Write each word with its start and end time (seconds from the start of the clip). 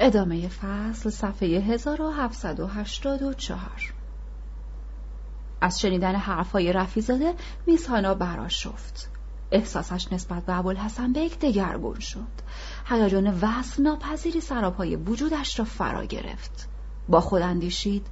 ادامه 0.00 0.48
فصل 0.48 1.10
صفحه 1.10 1.48
1784 1.48 3.94
از 5.60 5.80
شنیدن 5.80 6.14
حرفهای 6.14 6.72
رفیزاده 6.72 7.34
میسانا 7.66 8.14
براشفت. 8.14 9.10
احساسش 9.50 10.12
نسبت 10.12 10.46
به 10.46 10.58
ابوالحسن 10.58 11.12
بیک 11.12 11.38
دگرگون 11.38 12.00
شد. 12.00 12.20
هیجان 12.86 13.38
وصل 13.40 13.82
ناپذیری 13.82 14.40
سراپای 14.40 14.96
وجودش 14.96 15.58
را 15.58 15.64
فرا 15.64 16.04
گرفت. 16.04 16.68
با 17.08 17.20
خود 17.20 17.42
اندیشید 17.42 18.06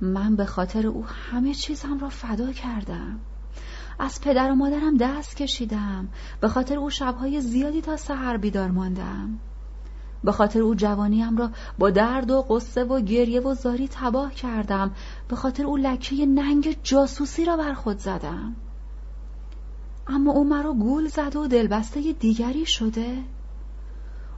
من 0.00 0.36
به 0.36 0.44
خاطر 0.44 0.86
او 0.86 1.06
همه 1.06 1.54
چیزم 1.54 1.98
را 1.98 2.08
فدا 2.08 2.52
کردم. 2.52 3.20
از 3.98 4.20
پدر 4.20 4.50
و 4.50 4.54
مادرم 4.54 4.96
دست 4.96 5.36
کشیدم. 5.36 6.08
به 6.40 6.48
خاطر 6.48 6.76
او 6.76 6.90
شبهای 6.90 7.40
زیادی 7.40 7.80
تا 7.80 7.96
سحر 7.96 8.36
بیدار 8.36 8.70
ماندم. 8.70 9.38
به 10.24 10.32
خاطر 10.32 10.60
او 10.60 10.74
جوانیم 10.74 11.36
را 11.36 11.50
با 11.78 11.90
درد 11.90 12.30
و 12.30 12.42
قصه 12.42 12.84
و 12.84 13.00
گریه 13.00 13.40
و 13.40 13.54
زاری 13.54 13.88
تباه 13.88 14.34
کردم. 14.34 14.90
به 15.28 15.36
خاطر 15.36 15.64
او 15.66 15.76
لکه 15.76 16.26
ننگ 16.26 16.76
جاسوسی 16.82 17.44
را 17.44 17.56
بر 17.56 17.74
خود 17.74 17.98
زدم. 17.98 18.56
اما 20.06 20.32
او 20.32 20.44
مرا 20.44 20.72
گول 20.72 21.08
زد 21.08 21.36
و 21.36 21.46
دلبسته 21.46 22.12
دیگری 22.12 22.66
شده. 22.66 23.18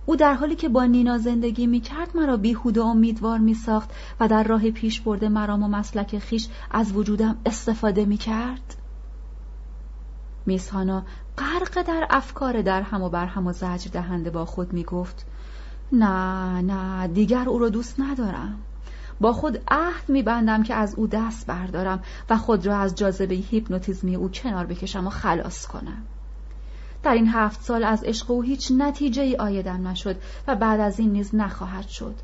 او 0.07 0.17
در 0.17 0.35
حالی 0.35 0.57
که 0.57 0.69
با 0.69 0.85
نینا 0.85 1.19
زندگی 1.19 1.67
می 1.67 1.81
کرد 1.81 2.17
مرا 2.17 2.37
بیهود 2.37 2.79
و 2.79 2.83
امیدوار 2.83 3.39
می 3.39 3.55
ساخت 3.55 3.91
و 4.21 4.29
در 4.29 4.43
راه 4.45 4.71
پیش 4.71 5.01
برده 5.01 5.29
مرام 5.29 5.63
و 5.63 5.69
مسلک 5.69 6.19
خیش 6.19 6.49
از 6.71 6.93
وجودم 6.93 7.39
استفاده 7.47 8.05
می 8.05 8.17
کرد. 8.17 8.77
میسهانا 10.47 11.03
غرق 11.39 11.83
در 11.83 12.07
افکار 12.11 12.63
در 12.63 12.83
هم 12.83 13.03
و 13.03 13.09
بر 13.09 13.27
هم 13.27 13.47
و 13.47 13.53
زجر 13.53 13.91
دهنده 13.93 14.31
با 14.31 14.45
خود 14.45 14.73
می 14.73 14.85
گفت 14.85 15.27
نه 15.93 16.61
نه 16.61 17.07
دیگر 17.07 17.49
او 17.49 17.59
را 17.59 17.69
دوست 17.69 18.01
ندارم. 18.01 18.59
با 19.21 19.33
خود 19.33 19.63
عهد 19.69 20.09
میبندم 20.09 20.63
که 20.63 20.75
از 20.75 20.95
او 20.95 21.07
دست 21.07 21.47
بردارم 21.47 22.03
و 22.31 22.37
خود 22.37 22.67
را 22.67 22.77
از 22.77 22.95
جاذبه 22.95 23.35
هیپنوتیزمی 23.35 24.17
او 24.17 24.29
کنار 24.29 24.67
بکشم 24.67 25.07
و 25.07 25.11
خلاص 25.11 25.67
کنم. 25.67 26.03
در 27.03 27.13
این 27.13 27.29
هفت 27.29 27.63
سال 27.63 27.85
از 27.85 28.05
عشق 28.05 28.31
او 28.31 28.43
هیچ 28.43 28.73
نتیجه 28.79 29.23
ای 29.23 29.37
آیدم 29.37 29.89
نشد 29.89 30.17
و 30.47 30.57
بعد 30.57 30.81
از 30.81 30.99
این 30.99 31.13
نیز 31.13 31.35
نخواهد 31.35 31.89
شد. 31.89 32.15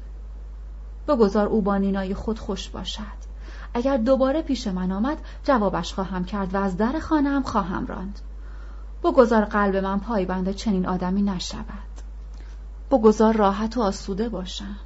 بگذار 1.09 1.47
او 1.47 1.63
با 1.63 1.77
نینای 1.77 2.15
خود 2.15 2.39
خوش 2.39 2.69
باشد. 2.69 3.19
اگر 3.75 3.97
دوباره 3.97 4.43
پیش 4.43 4.67
من 4.67 4.93
آمد 4.93 5.19
جوابش 5.45 5.95
خواهم 5.95 6.25
کرد 6.25 6.55
و 6.55 6.59
از 6.59 6.77
در 6.77 6.99
خانم 6.99 7.43
خواهم 7.43 7.87
راند. 7.87 8.21
بگذار 9.03 9.45
قلب 9.45 9.77
من 9.77 10.01
پایبند 10.01 10.53
چنین 10.53 10.87
آدمی 10.87 11.23
نشود. 11.23 11.88
بگذار 12.91 13.37
راحت 13.37 13.77
و 13.77 13.83
آسوده 13.83 14.29
باشم. 14.29 14.77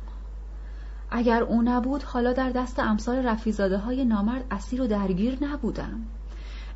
اگر 1.11 1.42
او 1.42 1.62
نبود 1.62 2.03
حالا 2.03 2.33
در 2.33 2.50
دست 2.50 2.78
امثال 2.78 3.17
رفیزاده 3.17 3.78
های 3.78 4.05
نامرد 4.05 4.45
اسیر 4.50 4.83
و 4.83 4.86
درگیر 4.86 5.39
نبودم. 5.45 6.05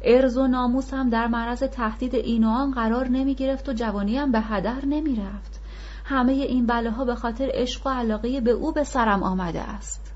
ارز 0.02 0.36
و 0.36 0.46
ناموسم 0.46 1.10
در 1.10 1.26
معرض 1.26 1.62
تهدید 1.62 2.14
این 2.14 2.44
و 2.44 2.48
آن 2.48 2.70
قرار 2.70 3.08
نمی 3.08 3.34
گرفت 3.34 3.68
و 3.68 3.72
جوانیم 3.72 4.32
به 4.32 4.40
هدر 4.40 4.84
نمی 4.84 5.16
رفت 5.16 5.60
همه 6.04 6.32
این 6.32 6.66
بله 6.66 6.90
ها 6.90 7.04
به 7.04 7.14
خاطر 7.14 7.50
عشق 7.54 7.86
و 7.86 7.90
علاقه 7.90 8.40
به 8.40 8.50
او 8.50 8.72
به 8.72 8.84
سرم 8.84 9.22
آمده 9.22 9.60
است. 9.60 10.12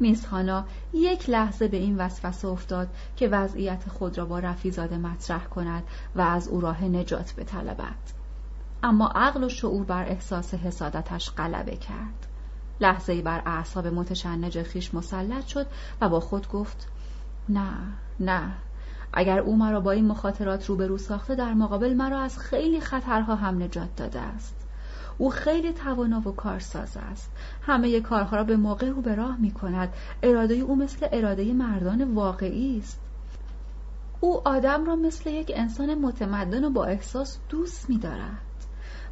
میزخانا 0.00 0.64
یک 0.92 1.30
لحظه 1.30 1.68
به 1.68 1.76
این 1.76 1.96
وسوسه 1.96 2.48
افتاد 2.48 2.88
که 3.16 3.28
وضعیت 3.28 3.88
خود 3.88 4.18
را 4.18 4.24
با 4.24 4.38
رفیزاده 4.38 4.98
مطرح 4.98 5.44
کند 5.44 5.82
و 6.16 6.20
از 6.20 6.48
او 6.48 6.60
راه 6.60 6.84
نجات 6.84 7.34
بطلبد. 7.34 8.19
اما 8.82 9.06
عقل 9.14 9.44
و 9.44 9.48
شعور 9.48 9.84
بر 9.84 10.04
احساس 10.08 10.54
حسادتش 10.54 11.30
غلبه 11.30 11.76
کرد. 11.76 12.26
لحظه 12.80 13.22
بر 13.22 13.42
اعصاب 13.46 13.86
متشنج 13.86 14.62
خیش 14.62 14.94
مسلط 14.94 15.46
شد 15.46 15.66
و 16.00 16.08
با 16.08 16.20
خود 16.20 16.48
گفت 16.48 16.88
نه 17.48 17.72
نه 18.20 18.52
اگر 19.12 19.38
او 19.38 19.56
مرا 19.56 19.80
با 19.80 19.90
این 19.90 20.06
مخاطرات 20.06 20.66
روبرو 20.66 20.98
ساخته 20.98 21.34
در 21.34 21.54
مقابل 21.54 21.94
مرا 21.94 22.20
از 22.20 22.38
خیلی 22.38 22.80
خطرها 22.80 23.34
هم 23.34 23.62
نجات 23.62 23.96
داده 23.96 24.20
است. 24.20 24.56
او 25.18 25.30
خیلی 25.30 25.72
توانا 25.72 26.20
و 26.28 26.32
کارساز 26.34 26.96
است. 26.96 27.30
همه 27.62 28.00
کارها 28.00 28.36
را 28.36 28.44
به 28.44 28.56
موقع 28.56 28.88
رو 28.88 29.02
به 29.02 29.14
راه 29.14 29.36
می 29.40 29.50
کند 29.50 29.92
اراده 30.22 30.54
او 30.54 30.76
مثل 30.76 31.08
اراده 31.12 31.52
مردان 31.52 32.14
واقعی 32.14 32.78
است. 32.78 33.00
او 34.20 34.48
آدم 34.48 34.84
را 34.84 34.96
مثل 34.96 35.30
یک 35.30 35.52
انسان 35.54 35.94
متمدن 35.94 36.64
و 36.64 36.70
با 36.70 36.84
احساس 36.84 37.38
دوست 37.48 37.90
می 37.90 37.98
دارد 37.98 38.49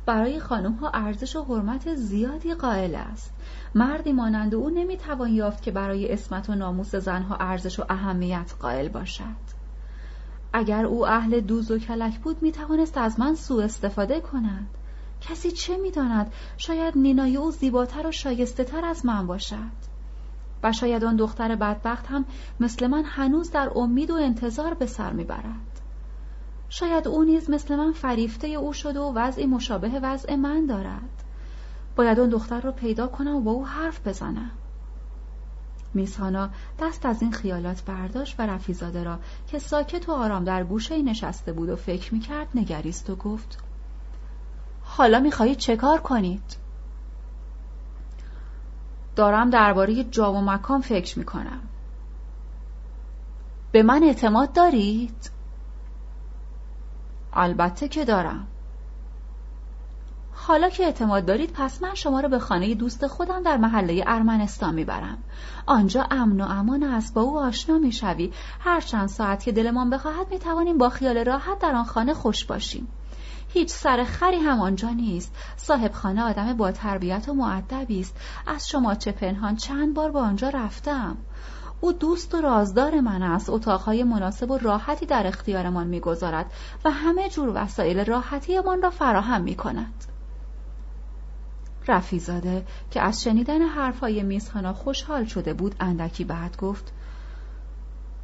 برای 0.08 0.40
خانم 0.40 0.72
ها 0.72 0.90
ارزش 0.94 1.36
و 1.36 1.44
حرمت 1.44 1.94
زیادی 1.94 2.54
قائل 2.54 2.94
است. 2.94 3.32
مردی 3.74 4.12
مانند 4.12 4.54
او 4.54 4.70
نمی‌توان 4.70 5.32
یافت 5.32 5.62
که 5.62 5.70
برای 5.70 6.12
اسمت 6.12 6.50
و 6.50 6.54
ناموس 6.54 6.96
زنها 6.96 7.36
ارزش 7.36 7.80
و 7.80 7.84
اهمیت 7.88 8.54
قائل 8.60 8.88
باشد. 8.88 9.58
اگر 10.52 10.84
او 10.84 11.08
اهل 11.08 11.40
دوز 11.40 11.70
و 11.70 11.78
کلک 11.78 12.18
بود 12.18 12.42
می‌توانست 12.42 12.98
از 12.98 13.20
من 13.20 13.34
سوء 13.34 13.64
استفاده 13.64 14.20
کند. 14.20 14.66
کسی 15.20 15.50
چه 15.50 15.76
می‌داند؟ 15.76 16.32
شاید 16.56 16.98
نینای 16.98 17.36
او 17.36 17.50
زیباتر 17.50 18.06
و 18.06 18.12
شایسته 18.12 18.64
تر 18.64 18.84
از 18.84 19.06
من 19.06 19.26
باشد. 19.26 19.88
و 20.62 20.72
شاید 20.72 21.04
آن 21.04 21.16
دختر 21.16 21.56
بدبخت 21.56 22.06
هم 22.06 22.24
مثل 22.60 22.86
من 22.86 23.04
هنوز 23.04 23.50
در 23.50 23.70
امید 23.74 24.10
و 24.10 24.14
انتظار 24.14 24.74
به 24.74 24.86
سر 24.86 25.12
می‌برد. 25.12 25.77
شاید 26.68 27.08
او 27.08 27.24
نیز 27.24 27.50
مثل 27.50 27.76
من 27.76 27.92
فریفته 27.92 28.46
او 28.46 28.72
شده 28.72 29.00
و 29.00 29.12
وضعی 29.14 29.46
مشابه 29.46 30.00
وضع 30.02 30.34
من 30.34 30.66
دارد 30.66 31.24
باید 31.96 32.20
اون 32.20 32.28
دختر 32.28 32.60
رو 32.60 32.72
پیدا 32.72 33.06
کنم 33.06 33.36
و 33.36 33.40
با 33.40 33.50
او 33.50 33.66
حرف 33.66 34.06
بزنم 34.06 34.50
میسانا 35.94 36.50
دست 36.80 37.06
از 37.06 37.22
این 37.22 37.32
خیالات 37.32 37.82
برداشت 37.84 38.40
و 38.40 38.42
رفیزاده 38.42 39.04
را 39.04 39.18
که 39.46 39.58
ساکت 39.58 40.08
و 40.08 40.12
آرام 40.12 40.44
در 40.44 40.64
گوشه 40.64 41.02
نشسته 41.02 41.52
بود 41.52 41.68
و 41.68 41.76
فکر 41.76 42.14
می‌کرد 42.14 42.48
نگریست 42.54 43.10
و 43.10 43.16
گفت 43.16 43.58
حالا 44.82 45.20
می‌خواهید 45.20 45.58
چه 45.58 45.76
کار 45.76 46.00
کنید؟ 46.00 46.56
دارم 49.16 49.50
درباره 49.50 50.04
جا 50.04 50.32
و 50.32 50.40
مکان 50.40 50.80
فکر 50.80 51.18
می‌کنم 51.18 51.60
به 53.72 53.82
من 53.82 54.02
اعتماد 54.02 54.52
دارید؟ 54.52 55.30
البته 57.32 57.88
که 57.88 58.04
دارم. 58.04 58.46
حالا 60.32 60.68
که 60.68 60.84
اعتماد 60.84 61.26
دارید 61.26 61.52
پس 61.52 61.82
من 61.82 61.94
شما 61.94 62.20
را 62.20 62.28
به 62.28 62.38
خانه 62.38 62.74
دوست 62.74 63.06
خودم 63.06 63.42
در 63.42 63.56
محله 63.56 64.04
ارمنستان 64.06 64.74
می‌برم. 64.74 65.18
آنجا 65.66 66.06
امن 66.10 66.40
و 66.40 66.44
امان 66.44 66.82
است 66.82 67.14
با 67.14 67.22
او 67.22 67.38
آشنا 67.38 67.78
می‌شوی. 67.78 68.32
هر 68.60 68.80
چند 68.80 69.08
ساعت 69.08 69.42
که 69.44 69.52
دلمان 69.52 69.90
بخواهد 69.90 70.30
می‌توانیم 70.30 70.78
با 70.78 70.88
خیال 70.88 71.24
راحت 71.24 71.58
در 71.58 71.74
آن 71.74 71.84
خانه 71.84 72.14
خوش 72.14 72.44
باشیم. 72.44 72.88
هیچ 73.48 73.70
سر 73.70 74.04
خری 74.04 74.38
هم 74.38 74.60
آنجا 74.60 74.90
نیست. 74.90 75.34
صاحب 75.56 75.92
خانه 75.92 76.22
آدم 76.22 76.52
با 76.52 76.72
تربیت 76.72 77.28
و 77.28 77.34
معدبی 77.34 78.00
است. 78.00 78.16
از 78.46 78.68
شما 78.68 78.94
چه 78.94 79.12
پنهان 79.12 79.56
چند 79.56 79.94
بار 79.94 80.10
با 80.10 80.22
آنجا 80.22 80.48
رفتم. 80.48 81.16
او 81.80 81.92
دوست 81.92 82.34
و 82.34 82.40
رازدار 82.40 83.00
من 83.00 83.22
است 83.22 83.50
اتاقهای 83.50 84.04
مناسب 84.04 84.50
و 84.50 84.58
راحتی 84.58 85.06
در 85.06 85.26
اختیارمان 85.26 85.86
می‌گذارد 85.86 86.52
و 86.84 86.90
همه 86.90 87.28
جور 87.28 87.52
وسایل 87.54 88.04
راحتیمان 88.04 88.82
را 88.82 88.90
فراهم 88.90 89.42
می 89.42 89.54
کند. 89.54 90.04
رفیزاده 91.88 92.66
که 92.90 93.02
از 93.02 93.22
شنیدن 93.22 93.62
حرفهای 93.62 94.22
میزخانا 94.22 94.72
خوشحال 94.72 95.24
شده 95.24 95.54
بود 95.54 95.74
اندکی 95.80 96.24
بعد 96.24 96.56
گفت 96.56 96.92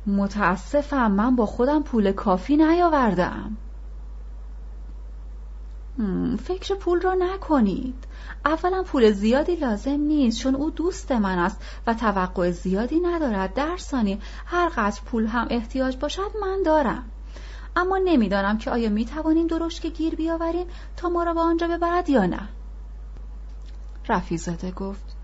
متاسفم 0.07 1.11
من 1.11 1.37
با 1.37 1.47
خودم 1.47 1.83
پول 1.83 2.13
کافی 2.13 2.57
نیاوردم 2.57 3.57
فکر 6.45 6.75
پول 6.75 7.01
را 7.01 7.15
نکنید. 7.15 7.95
اولا 8.45 8.83
پول 8.83 9.11
زیادی 9.11 9.57
لازم 9.57 10.01
نیست 10.01 10.41
چون 10.41 10.55
او 10.55 10.71
دوست 10.71 11.13
من 11.13 11.39
است 11.39 11.61
و 11.87 11.95
توقع 11.95 12.51
زیادی 12.51 13.01
ندارد. 13.01 13.55
در 13.55 13.77
ثانی 13.77 14.21
هر 14.47 14.69
قدر 14.69 15.01
پول 15.07 15.27
هم 15.27 15.47
احتیاج 15.51 15.97
باشد 15.97 16.31
من 16.43 16.63
دارم. 16.63 17.05
اما 17.77 17.99
نمی‌دانم 18.05 18.59
که 18.59 18.71
آیا 18.71 18.89
می 18.89 19.05
توانیم 19.05 19.47
که 19.69 19.89
گیر 19.89 20.15
بیاوریم 20.15 20.67
تا 20.97 21.09
ما 21.09 21.23
را 21.23 21.35
به 21.35 21.41
آنجا 21.41 21.69
ببرد 21.69 22.09
یا 22.09 22.27
نه. 22.27 22.49
رفیزاده 24.09 24.71
گفت 24.71 25.17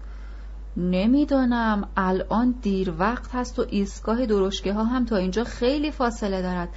نمی‌دانم. 0.77 1.89
الان 1.97 2.55
دیر 2.63 2.95
وقت 2.99 3.35
هست 3.35 3.59
و 3.59 3.67
ایستگاه 3.69 4.27
درشکه 4.27 4.73
ها 4.73 4.85
هم 4.85 5.05
تا 5.05 5.17
اینجا 5.17 5.45
خیلی 5.45 5.91
فاصله 5.91 6.43
دارد. 6.43 6.69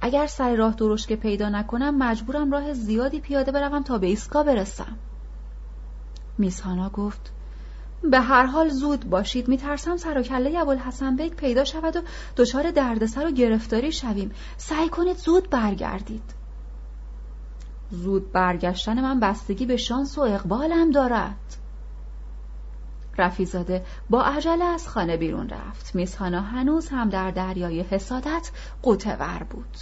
اگر 0.00 0.26
سر 0.26 0.56
راه 0.56 0.74
درشکه 0.74 1.16
پیدا 1.16 1.48
نکنم 1.48 1.98
مجبورم 1.98 2.52
راه 2.52 2.72
زیادی 2.72 3.20
پیاده 3.20 3.52
بروم 3.52 3.82
تا 3.82 3.98
به 3.98 4.06
ایستگاه 4.06 4.44
برسم. 4.44 4.96
میزهانا 6.38 6.88
گفت 6.88 7.32
به 8.02 8.20
هر 8.20 8.46
حال 8.46 8.68
زود 8.68 9.04
باشید. 9.04 9.48
میترسم 9.48 9.96
سر 9.96 10.18
و 10.18 10.22
کله 10.22 10.58
ابوالحسن 10.58 11.16
بیگ 11.16 11.32
پیدا 11.32 11.64
شود 11.64 11.96
و 11.96 12.00
دچار 12.36 12.70
دردسر 12.70 13.26
و 13.26 13.30
گرفتاری 13.30 13.92
شویم. 13.92 14.30
سعی 14.56 14.88
کنید 14.88 15.16
زود 15.16 15.50
برگردید. 15.50 16.34
زود 17.90 18.32
برگشتن 18.32 19.00
من 19.00 19.20
بستگی 19.20 19.66
به 19.66 19.76
شانس 19.76 20.18
و 20.18 20.20
اقبالم 20.20 20.90
دارد. 20.90 21.56
رفیزاده 23.18 23.84
با 24.10 24.22
عجله 24.22 24.64
از 24.64 24.88
خانه 24.88 25.16
بیرون 25.16 25.48
رفت. 25.48 25.94
میسهانا 25.94 26.40
هنوز 26.40 26.88
هم 26.88 27.08
در 27.08 27.30
دریای 27.30 27.80
حسادت 27.80 28.50
قوتور 28.82 29.46
بود. 29.50 29.76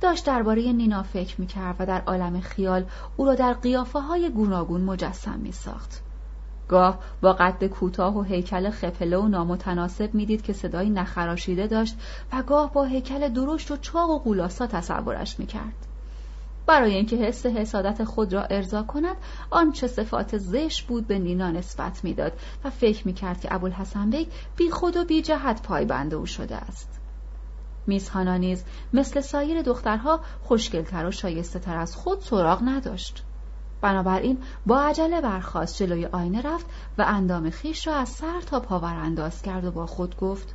داشت 0.00 0.26
درباره 0.26 0.72
نینا 0.72 1.02
فکر 1.02 1.40
می‌کرد 1.40 1.76
و 1.78 1.86
در 1.86 2.00
عالم 2.00 2.40
خیال 2.40 2.84
او 3.16 3.24
را 3.24 3.34
در 3.34 3.52
قیافه 3.52 3.98
های 3.98 4.30
گوناگون 4.30 4.80
مجسم 4.80 5.38
میساخت. 5.38 6.02
گاه 6.68 6.98
با 7.20 7.32
قد 7.32 7.66
کوتاه 7.66 8.16
و 8.16 8.22
هیکل 8.22 8.70
خپله 8.70 9.16
و 9.16 9.28
نامتناسب 9.28 10.14
می‌دید 10.14 10.42
که 10.42 10.52
صدایی 10.52 10.90
نخراشیده 10.90 11.66
داشت 11.66 11.96
و 12.32 12.42
گاه 12.42 12.72
با 12.72 12.84
هیکل 12.84 13.28
درشت 13.28 13.70
و 13.70 13.76
چاق 13.76 14.10
و 14.10 14.18
قولاسا 14.18 14.66
تصورش 14.66 15.38
می‌کرد. 15.38 15.86
برای 16.66 16.94
اینکه 16.94 17.16
حس 17.16 17.46
حسادت 17.46 18.04
خود 18.04 18.32
را 18.32 18.42
ارضا 18.42 18.82
کند 18.82 19.16
آنچه 19.50 19.86
صفات 19.86 20.38
زشت 20.38 20.86
بود 20.86 21.06
به 21.06 21.18
نینا 21.18 21.50
نسبت 21.50 22.04
می‌داد 22.04 22.32
و 22.64 22.70
فکر 22.70 23.06
می‌کرد 23.06 23.40
که 23.40 23.54
ابوالحسن 23.54 24.10
بیگ 24.10 24.28
بی 24.56 24.70
خود 24.70 24.96
و 24.96 25.04
بی 25.04 25.22
جهت 25.22 25.62
پایبند 25.62 26.14
او 26.14 26.26
شده 26.26 26.56
است. 26.56 27.00
میز 27.86 28.08
هانا 28.08 28.36
نیز 28.36 28.64
مثل 28.92 29.20
سایر 29.20 29.62
دخترها 29.62 30.20
خوشگلتر 30.42 31.06
و 31.06 31.10
شایسته 31.10 31.58
تر 31.58 31.76
از 31.76 31.96
خود 31.96 32.20
سراغ 32.20 32.62
نداشت. 32.64 33.24
بنابراین 33.80 34.38
با 34.66 34.80
عجله 34.80 35.20
برخاست 35.20 35.76
جلوی 35.76 36.06
آینه 36.06 36.42
رفت 36.42 36.66
و 36.98 37.02
اندام 37.02 37.50
خیش 37.50 37.86
را 37.86 37.94
از 37.94 38.08
سر 38.08 38.40
تا 38.40 38.60
پاور 38.60 38.94
انداز 38.94 39.42
کرد 39.42 39.64
و 39.64 39.70
با 39.70 39.86
خود 39.86 40.16
گفت 40.16 40.54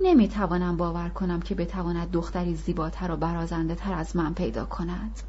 نمی‌توانم 0.00 0.76
باور 0.76 1.08
کنم 1.08 1.40
که 1.40 1.54
بتواند 1.54 2.10
دختری 2.10 2.54
زیباتر 2.54 3.10
و 3.10 3.16
برازنده 3.16 3.74
تر 3.74 3.92
از 3.92 4.16
من 4.16 4.34
پیدا 4.34 4.64
کند. 4.64 5.20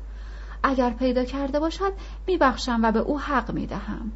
اگر 0.64 0.90
پیدا 0.90 1.26
کرده 1.26 1.60
باشد 1.60 1.94
میبخشم 2.28 2.80
و 2.84 2.92
به 2.92 3.00
او 3.00 3.20
حق 3.20 3.52
می‌دهم. 3.52 4.12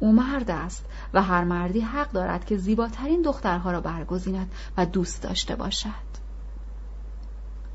او 0.00 0.12
مرد 0.12 0.50
است 0.50 0.86
و 1.14 1.22
هر 1.22 1.44
مردی 1.44 1.80
حق 1.80 2.12
دارد 2.12 2.44
که 2.44 2.56
زیباترین 2.56 3.22
دخترها 3.22 3.72
را 3.72 3.80
برگزیند 3.80 4.52
و 4.76 4.86
دوست 4.86 5.22
داشته 5.22 5.56
باشد. 5.56 6.14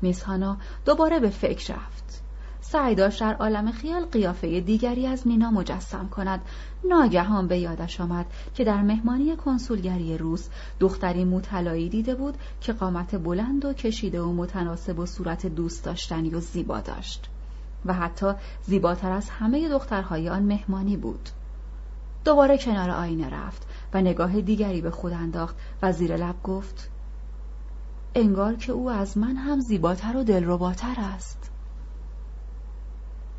میسهانا 0.02 0.56
دوباره 0.84 1.20
به 1.20 1.30
فکر 1.30 1.74
رفت. 1.74 2.22
سعی 2.60 2.94
داشت 2.94 3.20
در 3.20 3.34
عالم 3.34 3.72
خیال 3.72 4.04
قیافه 4.04 4.60
دیگری 4.60 5.06
از 5.06 5.28
نینا 5.28 5.50
مجسم 5.50 6.08
کند. 6.08 6.40
ناگهان 6.84 7.48
به 7.48 7.58
یادش 7.58 8.00
آمد 8.00 8.26
که 8.54 8.64
در 8.64 8.82
مهمانی 8.82 9.36
کنسولگری 9.36 10.18
روس 10.18 10.48
دختری 10.80 11.24
موطلایی 11.24 11.88
دیده 11.88 12.14
بود 12.14 12.34
که 12.60 12.72
قامت 12.72 13.14
بلند 13.14 13.64
و 13.64 13.72
کشیده 13.72 14.22
و 14.22 14.32
متناسب 14.32 14.98
و 14.98 15.06
صورت 15.06 15.46
دوست 15.46 15.84
داشتنی 15.84 16.30
و 16.30 16.40
زیبا 16.40 16.80
داشت. 16.80 17.28
و 17.84 17.92
حتی 17.92 18.32
زیباتر 18.62 19.12
از 19.12 19.30
همه 19.30 19.68
دخترهای 19.68 20.28
آن 20.28 20.42
مهمانی 20.42 20.96
بود. 20.96 21.28
دوباره 22.24 22.58
کنار 22.58 22.90
آینه 22.90 23.30
رفت 23.30 23.66
و 23.94 24.00
نگاه 24.00 24.40
دیگری 24.40 24.80
به 24.80 24.90
خود 24.90 25.12
انداخت 25.12 25.56
و 25.82 25.92
زیر 25.92 26.16
لب 26.16 26.42
گفت 26.42 26.90
انگار 28.14 28.54
که 28.54 28.72
او 28.72 28.90
از 28.90 29.18
من 29.18 29.36
هم 29.36 29.60
زیباتر 29.60 30.16
و 30.16 30.22
دلرباتر 30.22 30.94
است. 30.98 31.49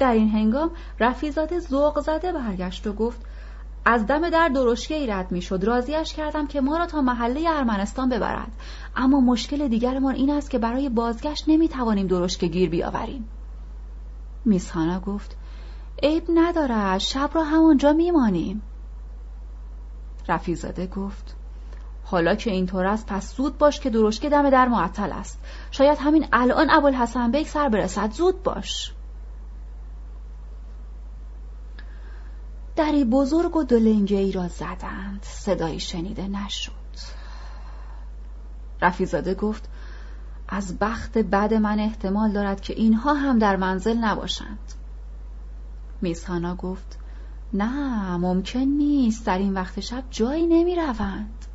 در 0.01 0.12
این 0.12 0.30
هنگام 0.30 0.71
رفیزاده 1.00 1.59
ذوق 1.59 2.00
زده 2.00 2.31
برگشت 2.31 2.88
و 2.88 2.94
گفت 2.94 3.21
از 3.86 4.07
دم 4.07 4.30
در 4.30 4.50
درشکه 4.50 4.95
ای 4.95 5.07
رد 5.07 5.31
می 5.31 5.42
شد 5.42 5.63
راضیش 5.63 6.13
کردم 6.13 6.48
که 6.48 6.62
ما 6.62 6.77
را 6.77 6.86
تا 6.86 7.01
محله 7.01 7.50
ارمنستان 7.50 8.09
ببرد. 8.09 8.51
اما 8.95 9.19
مشکل 9.19 9.68
دیگرمان 9.68 10.15
این 10.15 10.30
است 10.30 10.50
که 10.50 10.59
برای 10.59 10.89
بازگشت 10.89 11.44
نمی 11.48 11.68
توانیم 11.68 12.07
درشکه 12.07 12.48
گیر 12.48 12.69
بیاوریم. 12.69 13.30
میسهانا 14.45 15.00
گفت 15.00 15.38
عیب 16.04 16.24
ندارد 16.33 16.97
شب 16.97 17.30
را 17.33 17.44
همانجا 17.44 17.94
میمانیم. 17.94 18.62
رفیزاده 20.27 20.88
گفت 20.88 21.36
حالا 22.04 22.36
که 22.36 22.51
اینطور 22.51 22.86
است 22.86 23.07
پس 23.07 23.36
زود 23.36 23.57
باش 23.57 23.80
که 23.80 23.89
درشکه 23.89 24.30
دم 24.30 24.50
در 24.50 24.68
معطل 24.68 25.12
است. 25.12 25.39
شاید 25.71 25.97
همین 26.01 26.27
الان 26.33 26.69
ابوالحسن 26.69 27.31
بیگ 27.31 27.47
سر 27.47 27.69
برسد. 27.69 28.12
زود 28.12 28.44
باش. 28.44 28.94
دری 32.75 33.06
بزرگ 33.06 33.56
و 33.56 33.63
دلنگه 33.63 34.18
ای 34.18 34.31
را 34.31 34.47
زدند. 34.47 35.19
صدایی 35.21 35.79
شنیده 35.79 36.27
نشد. 36.27 36.71
رفیزاده 38.81 39.33
گفت 39.33 39.69
از 40.47 40.77
بخت 40.79 41.18
بد 41.18 41.53
من 41.53 41.79
احتمال 41.79 42.31
دارد 42.31 42.62
که 42.62 42.73
اینها 42.73 43.13
هم 43.13 43.39
در 43.39 43.56
منزل 43.56 43.97
نباشند. 43.97 44.73
میزهانا 46.01 46.56
گفت 46.56 47.00
نه 47.53 48.18
ممکن 48.18 48.59
نیست. 48.59 49.25
در 49.25 49.38
این 49.38 49.53
وقت 49.53 49.79
شب 49.79 50.03
جایی 50.09 50.47
نمی 50.47 50.75
روند. 50.75 51.45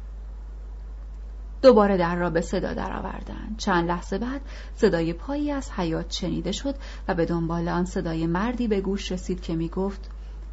دوباره 1.62 1.96
در 1.96 2.16
را 2.16 2.30
به 2.30 2.40
صدا 2.40 2.74
درآوردند. 2.74 3.54
چند 3.58 3.88
لحظه 3.88 4.18
بعد 4.18 4.40
صدای 4.74 5.12
پایی 5.12 5.50
از 5.50 5.70
حیات 5.70 6.12
شنیده 6.12 6.52
شد 6.52 6.74
و 7.08 7.14
به 7.14 7.24
دنبال 7.24 7.68
آن 7.68 7.84
صدای 7.84 8.26
مردی 8.26 8.68
به 8.68 8.80
گوش 8.80 9.12
رسید 9.12 9.40
که 9.40 9.56
می 9.56 9.68
گفت 9.68 10.10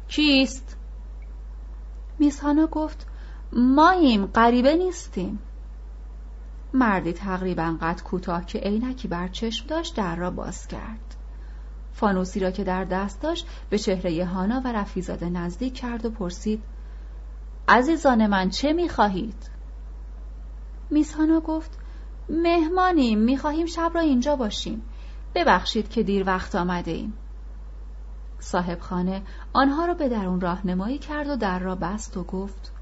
کیست؟ 0.08 0.76
میسهانا 2.18 2.66
گفت 2.66 3.06
ماییم 3.52 4.26
غریبه 4.26 4.76
نیستیم 4.76 5.38
مردی 6.74 7.12
تقریبا 7.12 7.76
قد 7.80 8.02
کوتاه 8.02 8.46
که 8.46 8.58
عینکی 8.58 9.08
بر 9.08 9.28
چشم 9.28 9.66
داشت 9.66 9.96
در 9.96 10.16
را 10.16 10.30
باز 10.30 10.66
کرد 10.66 11.16
فانوسی 11.92 12.40
را 12.40 12.50
که 12.50 12.64
در 12.64 12.84
دست 12.84 13.20
داشت 13.20 13.46
به 13.70 13.78
چهره 13.78 14.24
هانا 14.24 14.60
و 14.64 14.72
رفیزاده 14.72 15.28
نزدیک 15.28 15.74
کرد 15.74 16.06
و 16.06 16.10
پرسید 16.10 16.62
عزیزان 17.68 18.26
من 18.26 18.50
چه 18.50 18.72
می‌خواهید؟ 18.72 19.50
میسهانا 20.90 21.40
گفت 21.40 21.78
مهمانیم 22.28 23.18
می‌خواهیم 23.18 23.66
شب 23.66 23.90
را 23.94 24.00
اینجا 24.00 24.36
باشیم 24.36 24.82
ببخشید 25.34 25.88
که 25.88 26.02
دیر 26.02 26.26
وقت 26.26 26.54
آمده 26.54 26.90
ایم 26.90 27.12
صاحب 28.44 28.80
خانه 28.80 29.22
آنها 29.52 29.86
را 29.86 29.94
به 29.94 30.08
درون 30.08 30.40
راهنمایی 30.40 30.98
کرد 30.98 31.28
و 31.28 31.36
در 31.36 31.58
را 31.58 31.74
بست 31.74 32.16
و 32.16 32.24
گفت 32.24 32.72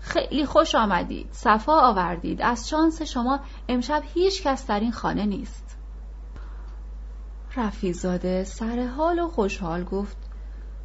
خیلی 0.00 0.46
خوش 0.46 0.74
آمدید 0.74 1.28
صفا 1.32 1.80
آوردید 1.80 2.42
از 2.42 2.68
شانس 2.68 3.02
شما 3.02 3.40
امشب 3.68 4.02
هیچ 4.14 4.42
کس 4.42 4.66
در 4.66 4.80
این 4.80 4.92
خانه 4.92 5.26
نیست. 5.26 5.76
رفیزاده 7.56 8.44
سر 8.44 8.86
حال 8.86 9.18
و 9.18 9.28
خوشحال 9.28 9.84
گفت 9.84 10.16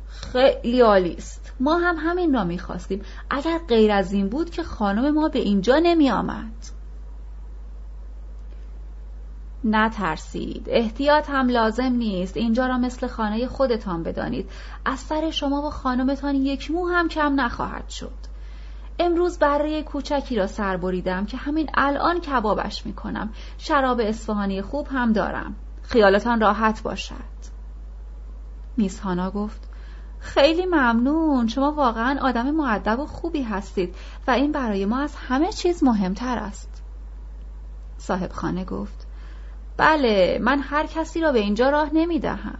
خیلی 0.08 0.82
عالی 0.82 1.14
است 1.14 1.54
ما 1.60 1.78
هم 1.78 1.96
همین 2.00 2.34
را 2.34 2.44
می‌خواستیم 2.44 3.02
اگر 3.30 3.58
غیر 3.68 3.92
از 3.92 4.14
این 4.14 4.30
بود 4.30 4.50
که 4.50 4.64
خانم 4.64 5.14
ما 5.14 5.30
به 5.30 5.40
اینجا 5.40 5.80
نمی 5.84 6.12
آمد 6.12 6.75
نترسید. 9.66 10.66
احتیاط 10.70 11.30
هم 11.30 11.50
لازم 11.50 11.84
نیست. 11.84 12.38
اینجا 12.38 12.68
را 12.68 12.78
مثل 12.78 13.08
خانه 13.08 13.48
خودتان 13.48 14.04
بدانید. 14.04 14.50
از 14.86 15.00
سر 15.00 15.30
شما 15.30 15.62
و 15.62 15.70
خانمتان 15.70 16.36
یک 16.36 16.72
مو 16.72 16.88
هم 16.88 17.08
کم 17.08 17.42
نخواهد 17.42 17.90
شد. 17.90 18.14
امروز 19.00 19.40
بره 19.40 19.84
کوچکی 19.84 20.36
را 20.36 20.48
سر 20.48 20.78
بریدم 20.78 21.26
که 21.26 21.38
همین 21.38 21.70
الان 21.74 22.20
کبابش 22.20 22.86
می‌کنم. 22.86 23.30
شراب 23.58 24.00
اصفهانی 24.00 24.62
خوب 24.62 24.88
هم 24.92 25.14
دارم. 25.14 25.56
خیالتان 25.82 26.42
راحت 26.42 26.84
باشد. 26.84 27.36
میس 28.78 29.00
هانا 29.00 29.32
گفت 29.32 29.70
خیلی 30.20 30.66
ممنون. 30.66 31.48
شما 31.48 31.72
واقعا 31.72 32.20
آدم 32.22 32.52
معدب 32.52 33.00
و 33.00 33.06
خوبی 33.06 33.44
هستید 33.44 33.96
و 34.28 34.32
این 34.32 34.52
برای 34.52 34.86
ما 34.86 35.00
از 35.00 35.16
همه 35.16 35.52
چیز 35.52 35.84
مهمتر 35.84 36.38
است. 36.38 36.84
صاحب 37.98 38.32
خانه 38.32 38.66
گفت 38.66 39.05
بله 39.78 40.40
من 40.42 40.60
هر 40.60 40.86
کسی 40.86 41.22
را 41.22 41.32
به 41.32 41.40
اینجا 41.40 41.70
راه 41.70 41.90
نمی 41.94 42.20
دهم. 42.20 42.60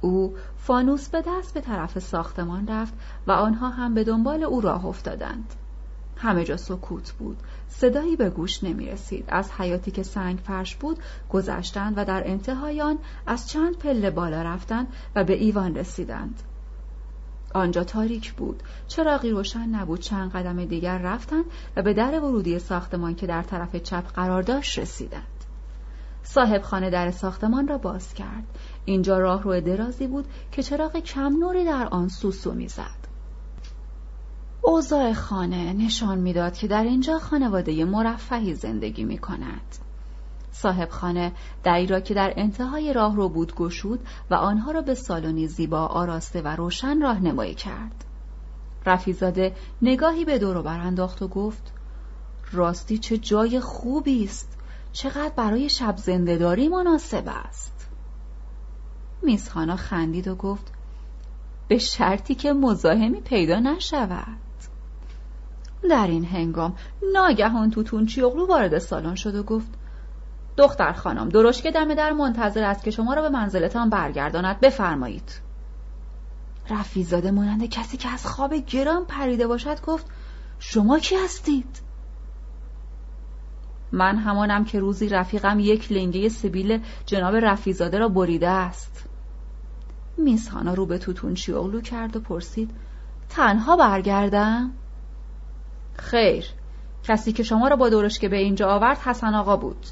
او 0.00 0.34
فانوس 0.56 1.08
به 1.08 1.24
دست 1.26 1.54
به 1.54 1.60
طرف 1.60 1.98
ساختمان 1.98 2.66
رفت 2.66 2.94
و 3.26 3.32
آنها 3.32 3.70
هم 3.70 3.94
به 3.94 4.04
دنبال 4.04 4.42
او 4.42 4.60
راه 4.60 4.86
افتادند. 4.86 5.54
همه 6.16 6.44
جا 6.44 6.56
سکوت 6.56 7.12
بود. 7.12 7.36
صدایی 7.68 8.16
به 8.16 8.30
گوش 8.30 8.64
نمی 8.64 8.86
رسید. 8.86 9.24
از 9.28 9.50
حیاتی 9.52 9.90
که 9.90 10.02
سنگ 10.02 10.38
فرش 10.38 10.76
بود 10.76 10.98
گذشتند 11.30 11.94
و 11.96 12.04
در 12.04 12.22
انتهای 12.26 12.80
آن 12.80 12.98
از 13.26 13.48
چند 13.48 13.78
پله 13.78 14.10
بالا 14.10 14.42
رفتند 14.42 14.86
و 15.14 15.24
به 15.24 15.34
ایوان 15.34 15.74
رسیدند. 15.74 16.42
آنجا 17.54 17.84
تاریک 17.84 18.32
بود 18.32 18.62
چراغی 18.88 19.30
روشن 19.30 19.68
نبود 19.68 20.00
چند 20.00 20.32
قدم 20.32 20.64
دیگر 20.64 20.98
رفتند 20.98 21.44
و 21.76 21.82
به 21.82 21.94
در 21.94 22.20
ورودی 22.20 22.58
ساختمان 22.58 23.14
که 23.14 23.26
در 23.26 23.42
طرف 23.42 23.76
چپ 23.76 24.12
قرار 24.12 24.42
داشت 24.42 24.78
رسیدند 24.78 25.37
صاحب 26.30 26.62
خانه 26.62 26.90
در 26.90 27.10
ساختمان 27.10 27.68
را 27.68 27.78
باز 27.78 28.14
کرد 28.14 28.44
اینجا 28.84 29.18
راه 29.18 29.42
روی 29.42 29.60
درازی 29.60 30.06
بود 30.06 30.26
که 30.52 30.62
چراغ 30.62 30.96
کم 30.96 31.36
نوری 31.38 31.64
در 31.64 31.88
آن 31.88 32.08
سوسو 32.08 32.54
می‌زد 32.54 33.08
اوضاع 34.62 35.12
خانه 35.12 35.72
نشان 35.72 36.18
می‌داد 36.18 36.54
که 36.54 36.66
در 36.66 36.82
اینجا 36.82 37.18
خانواده 37.18 37.84
مرفهی 37.84 38.54
زندگی 38.54 39.04
می 39.04 39.18
کند. 39.18 39.76
صاحب 40.52 40.88
خانه 40.88 41.32
دری 41.62 41.86
را 41.86 42.00
که 42.00 42.14
در 42.14 42.32
انتهای 42.36 42.92
راه 42.92 43.16
رو 43.16 43.28
بود 43.28 43.54
گشود 43.54 44.00
و 44.30 44.34
آنها 44.34 44.70
را 44.70 44.80
به 44.80 44.94
سالنی 44.94 45.46
زیبا 45.46 45.86
آراسته 45.86 46.42
و 46.42 46.48
روشن 46.48 47.02
راهنمایی 47.02 47.54
کرد. 47.54 48.04
رفیزاده 48.86 49.54
نگاهی 49.82 50.24
به 50.24 50.38
دور 50.38 50.62
برانداخت 50.62 51.22
و 51.22 51.28
گفت 51.28 51.72
راستی 52.52 52.98
چه 52.98 53.18
جای 53.18 53.60
خوبی 53.60 54.24
است 54.24 54.57
چقدر 54.98 55.32
برای 55.36 55.68
شب 55.68 55.96
زندهداری 55.96 56.68
مناسب 56.68 57.24
است. 57.26 57.88
میسخانا 59.22 59.76
خندید 59.76 60.28
و 60.28 60.34
گفت 60.34 60.72
به 61.68 61.78
شرطی 61.78 62.34
که 62.34 62.52
مزاحمی 62.52 63.20
پیدا 63.20 63.58
نشود. 63.58 64.38
در 65.90 66.06
این 66.06 66.24
هنگام 66.24 66.76
ناگهان 67.12 67.70
توتون 67.70 68.06
چیغلو 68.06 68.46
وارد 68.46 68.78
سالن 68.78 69.14
شد 69.14 69.34
و 69.34 69.42
گفت 69.42 69.70
دختر 70.56 70.92
خانم 70.92 71.28
درشکه 71.28 71.70
دم 71.70 71.94
در 71.94 72.12
منتظر 72.12 72.64
است 72.64 72.84
که 72.84 72.90
شما 72.90 73.14
را 73.14 73.22
به 73.22 73.28
منزلتان 73.28 73.90
برگرداند 73.90 74.60
بفرمایید. 74.60 75.40
رفیزاده 76.70 77.30
مانند 77.30 77.68
کسی 77.68 77.96
که 77.96 78.08
از 78.08 78.26
خواب 78.26 78.54
گران 78.54 79.04
پریده 79.04 79.46
باشد 79.46 79.80
گفت 79.80 80.06
شما 80.58 80.98
کی 80.98 81.16
هستید؟ 81.16 81.87
من 83.92 84.16
همانم 84.16 84.64
که 84.64 84.80
روزی 84.80 85.08
رفیقم 85.08 85.60
یک 85.60 85.92
لنگه 85.92 86.28
سبیل 86.28 86.80
جناب 87.06 87.34
رفیزاده 87.34 87.98
را 87.98 88.08
بریده 88.08 88.48
است. 88.48 89.08
میسهانا 90.16 90.74
رو 90.74 90.86
به 90.86 90.98
توتون 90.98 91.34
چیغلو 91.34 91.80
کرد 91.80 92.16
و 92.16 92.20
پرسید 92.20 92.70
تنها 93.28 93.76
برگردم؟ 93.76 94.70
خیر 95.94 96.44
کسی 97.04 97.32
که 97.32 97.42
شما 97.42 97.68
را 97.68 97.76
با 97.76 97.88
درشکه 97.88 98.28
به 98.28 98.36
اینجا 98.36 98.68
آورد 98.68 98.98
حسن 98.98 99.34
آقا 99.34 99.56
بود. 99.56 99.86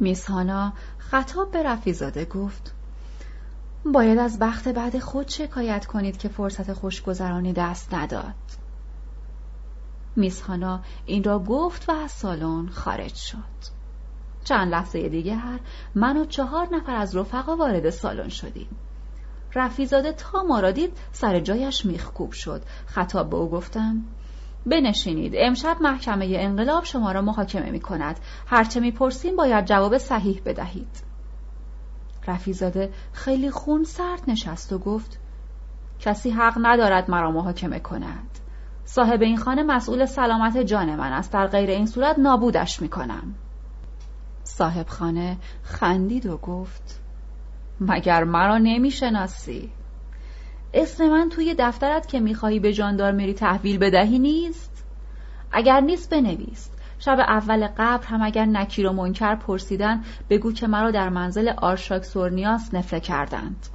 میسانا 0.00 0.72
خطاب 0.98 1.50
به 1.50 1.62
رفیزاده 1.62 2.24
گفت 2.24 2.74
باید 3.84 4.18
از 4.18 4.38
بخت 4.38 4.68
بعد 4.68 4.98
خود 4.98 5.28
شکایت 5.28 5.86
کنید 5.86 6.18
که 6.18 6.28
فرصت 6.28 6.72
خوشگذرانی 6.72 7.52
دست 7.52 7.94
نداد. 7.94 8.59
میسهانا 10.16 10.80
این 11.06 11.24
را 11.24 11.38
گفت 11.38 11.88
و 11.88 11.92
از 11.92 12.10
سالن 12.10 12.68
خارج 12.68 13.14
شد. 13.14 13.80
چند 14.44 14.72
لحظه 14.72 15.08
دیگر 15.08 15.60
من 15.94 16.16
و 16.16 16.24
چهار 16.24 16.68
نفر 16.72 16.94
از 16.94 17.16
رفقا 17.16 17.56
وارد 17.56 17.90
سالن 17.90 18.28
شدیم. 18.28 18.68
رفیزاده 19.54 20.12
تا 20.12 20.42
ما 20.42 20.60
را 20.60 20.70
دید 20.70 20.92
سر 21.12 21.40
جایش 21.40 21.86
میخکوب 21.86 22.32
شد. 22.32 22.62
خطاب 22.86 23.30
به 23.30 23.36
او 23.36 23.50
گفتم 23.50 24.04
بنشینید 24.66 25.32
امشب 25.36 25.76
محکمه 25.80 26.26
انقلاب 26.38 26.84
شما 26.84 27.12
را 27.12 27.22
محاکمه 27.22 27.70
می 27.70 27.80
کند 27.80 28.20
هرچه 28.46 28.80
می‌پرسیم 28.80 29.36
باید 29.36 29.64
جواب 29.64 29.98
صحیح 29.98 30.42
بدهید. 30.44 31.10
رفیزاده 32.26 32.92
خیلی 33.12 33.50
خون 33.50 33.84
سرد 33.84 34.22
نشست 34.28 34.72
و 34.72 34.78
گفت 34.78 35.18
کسی 36.00 36.30
حق 36.30 36.54
ندارد 36.62 37.10
مرا 37.10 37.30
محاکمه 37.30 37.78
کند. 37.78 38.29
صاحب 38.92 39.22
این 39.22 39.36
خانه 39.36 39.62
مسئول 39.62 40.04
سلامت 40.04 40.58
جان 40.58 40.96
من 40.96 41.12
است. 41.12 41.32
در 41.32 41.46
غیر 41.46 41.70
این 41.70 41.86
صورت 41.86 42.18
نابودش 42.18 42.82
می 42.82 42.88
کنم 42.88 43.34
صاحب 44.44 44.88
خانه 44.88 45.36
خندید 45.62 46.26
و 46.26 46.36
گفت 46.36 47.00
مگر 47.80 48.24
مرا 48.24 48.58
نمی‌شناسی؟ 48.58 49.70
اسم 50.74 51.08
من 51.08 51.28
توی 51.28 51.54
دفترت 51.58 52.08
که 52.08 52.20
می‌خواهی 52.20 52.60
به 52.60 52.72
جاندارمری 52.72 53.34
تحویل 53.34 53.78
بدهی 53.78 54.18
نیست؟ 54.18 54.84
اگر 55.52 55.80
نیست 55.80 56.10
بنویس. 56.10 56.70
شب 56.98 57.18
اول 57.18 57.66
قبر 57.66 58.06
هم 58.06 58.22
اگر 58.22 58.44
نکیر 58.44 58.88
و 58.88 58.92
منکر 58.92 59.34
پرسیدن 59.34 60.04
بگو 60.30 60.52
که 60.52 60.66
مرا 60.66 60.90
در 60.90 61.08
منزل 61.08 61.52
آرشاک 61.56 62.04
سورنیاس 62.04 62.74
نفره 62.74 63.00
کردند. 63.00 63.66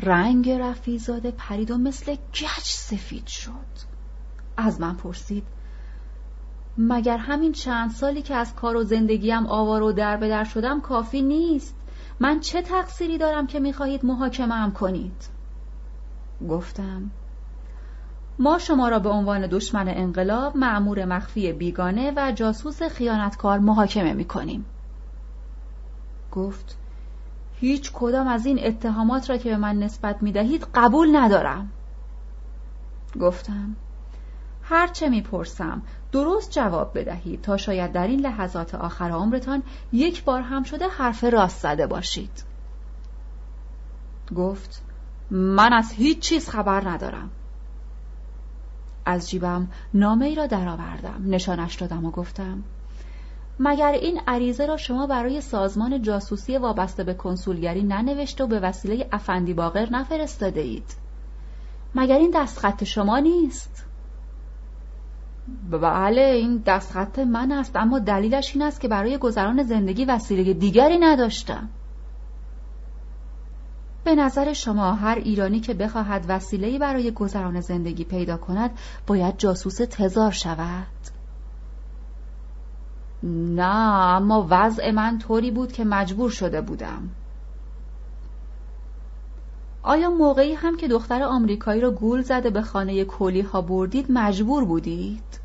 رنگ 0.00 0.50
رفیزاده 0.50 1.30
پرید 1.30 1.70
و 1.70 1.78
مثل 1.78 2.14
گچ 2.14 2.64
سفید 2.64 3.26
شد. 3.26 3.96
از 4.56 4.80
من 4.80 4.94
پرسید 4.96 5.44
مگر 6.78 7.16
همین 7.16 7.52
چند 7.52 7.90
سالی 7.90 8.22
که 8.22 8.34
از 8.34 8.54
کار 8.54 8.76
و 8.76 8.82
زندگیم 8.82 9.46
آوار 9.46 9.82
و 9.82 9.92
در 9.92 10.16
به 10.16 10.28
در 10.28 10.44
شدم 10.44 10.80
کافی 10.80 11.22
نیست؟ 11.22 11.74
من 12.20 12.40
چه 12.40 12.62
تقصیری 12.62 13.18
دارم 13.18 13.46
که 13.46 13.60
می‌خواهید 13.60 14.04
محاکمه 14.04 14.54
هم 14.54 14.72
کنید؟ 14.72 15.28
گفتم 16.48 17.10
ما 18.38 18.58
شما 18.58 18.88
را 18.88 18.98
به 18.98 19.08
عنوان 19.08 19.46
دشمن 19.46 19.88
انقلاب 19.88 20.56
معمور 20.56 21.04
مخفی 21.04 21.52
بیگانه 21.52 22.12
و 22.16 22.32
جاسوس 22.32 22.82
خیانتکار 22.82 23.58
محاکمه 23.58 24.12
می‌کنیم. 24.12 24.64
گفت 26.32 26.78
هیچ 27.60 27.92
کدام 27.92 28.28
از 28.28 28.46
این 28.46 28.66
اتهامات 28.66 29.30
را 29.30 29.36
که 29.36 29.50
به 29.50 29.56
من 29.56 29.78
نسبت 29.78 30.22
می‌دهید 30.22 30.66
قبول 30.74 31.16
ندارم. 31.16 31.70
گفتم 33.20 33.76
هرچه 34.62 35.08
می‌پرسم 35.08 35.82
درست 36.12 36.50
جواب 36.50 36.98
بدهید 36.98 37.42
تا 37.42 37.56
شاید 37.56 37.92
در 37.92 38.06
این 38.06 38.20
لحظات 38.20 38.74
آخر 38.74 39.10
عمرتان 39.10 39.62
یک 39.92 40.24
بار 40.24 40.42
هم 40.42 40.62
شده 40.62 40.88
حرف 40.88 41.24
راست 41.24 41.62
زده 41.62 41.86
باشید. 41.86 42.44
گفت 44.36 44.82
من 45.30 45.72
از 45.72 45.92
هیچ 45.92 46.18
چیز 46.18 46.48
خبر 46.48 46.88
ندارم. 46.88 47.30
از 49.04 49.30
جیبم 49.30 49.68
نامه 49.94 50.26
ای 50.26 50.34
را 50.34 50.46
درآوردم 50.46 51.22
نشانش 51.24 51.74
دادم 51.74 52.04
و 52.04 52.10
گفتم 52.10 52.62
مگر 53.60 53.92
این 53.92 54.20
عریضه 54.26 54.66
را 54.66 54.76
شما 54.76 55.06
برای 55.06 55.40
سازمان 55.40 56.02
جاسوسی 56.02 56.58
وابسته 56.58 57.04
به 57.04 57.14
کنسولگری 57.14 57.82
ننوشته 57.82 58.44
و 58.44 58.46
به 58.46 58.60
وسیله 58.60 59.08
افندی 59.12 59.54
باقر 59.54 59.90
نفرستاده 59.90 60.60
اید؟ 60.60 60.94
مگر 61.94 62.18
این 62.18 62.30
دستخط 62.34 62.84
شما 62.84 63.18
نیست؟ 63.18 63.84
بله 65.70 66.20
این 66.20 66.62
دستخط 66.66 67.18
من 67.18 67.52
است 67.52 67.76
اما 67.76 67.98
دلیلش 67.98 68.54
این 68.54 68.62
است 68.62 68.80
که 68.80 68.88
برای 68.88 69.18
گذران 69.18 69.62
زندگی 69.62 70.04
وسیله 70.04 70.54
دیگری 70.54 70.98
نداشتم. 70.98 71.68
به 74.04 74.14
نظر 74.14 74.52
شما 74.52 74.92
هر 74.92 75.14
ایرانی 75.14 75.60
که 75.60 75.74
بخواهد 75.74 76.24
وسیله‌ای 76.28 76.78
برای 76.78 77.10
گذران 77.10 77.60
زندگی 77.60 78.04
پیدا 78.04 78.36
کند 78.36 78.70
باید 79.06 79.38
جاسوس 79.38 79.76
تزار 79.76 80.30
شود؟ 80.30 81.15
نه 83.22 83.62
اما 84.16 84.46
وضع 84.50 84.90
من 84.90 85.18
طوری 85.18 85.50
بود 85.50 85.72
که 85.72 85.84
مجبور 85.84 86.30
شده 86.30 86.60
بودم 86.60 87.08
آیا 89.82 90.10
موقعی 90.10 90.54
هم 90.54 90.76
که 90.76 90.88
دختر 90.88 91.22
آمریکایی 91.22 91.80
را 91.80 91.90
گول 91.90 92.22
زده 92.22 92.50
به 92.50 92.62
خانه 92.62 93.04
کولی 93.04 93.40
ها 93.40 93.60
بردید 93.60 94.06
مجبور 94.08 94.64
بودید؟ 94.64 95.40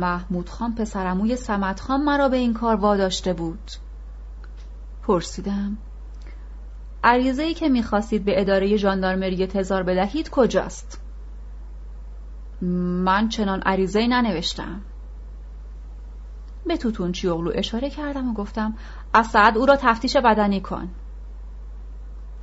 محمود 0.00 0.48
خان 0.48 0.74
پسرموی 0.74 1.36
سمت 1.36 1.80
خان 1.80 2.04
مرا 2.04 2.28
به 2.28 2.36
این 2.36 2.54
کار 2.54 2.76
واداشته 2.76 3.32
بود 3.32 3.70
پرسیدم 5.02 5.76
عریضه 7.04 7.42
ای 7.42 7.54
که 7.54 7.68
می‌خواستید 7.68 8.24
به 8.24 8.40
اداره 8.40 8.76
ژاندارمری 8.76 9.46
تزار 9.46 9.82
بدهید 9.82 10.30
کجاست؟ 10.30 11.00
من 13.04 13.28
چنان 13.28 13.62
عریضه 13.62 13.98
ای 13.98 14.08
ننوشتم 14.08 14.80
به 16.66 16.76
توتون 16.76 17.12
چیوغلو 17.12 17.52
اشاره 17.54 17.90
کردم 17.90 18.30
و 18.30 18.34
گفتم 18.34 18.74
اسعد 19.14 19.58
او 19.58 19.66
را 19.66 19.76
تفتیش 19.76 20.16
بدنی 20.16 20.60
کن. 20.60 20.88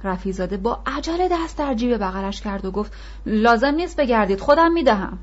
رفیزاده 0.03 0.57
با 0.57 0.79
عجله 0.85 1.29
دست 1.31 1.57
در 1.57 1.73
جیب 1.73 1.97
بغلش 1.97 2.41
کرد 2.41 2.65
و 2.65 2.71
گفت 2.71 2.93
لازم 3.25 3.75
نیست 3.75 3.97
بگردید 3.97 4.39
خودم 4.39 4.71
می‌دهم. 4.71 5.19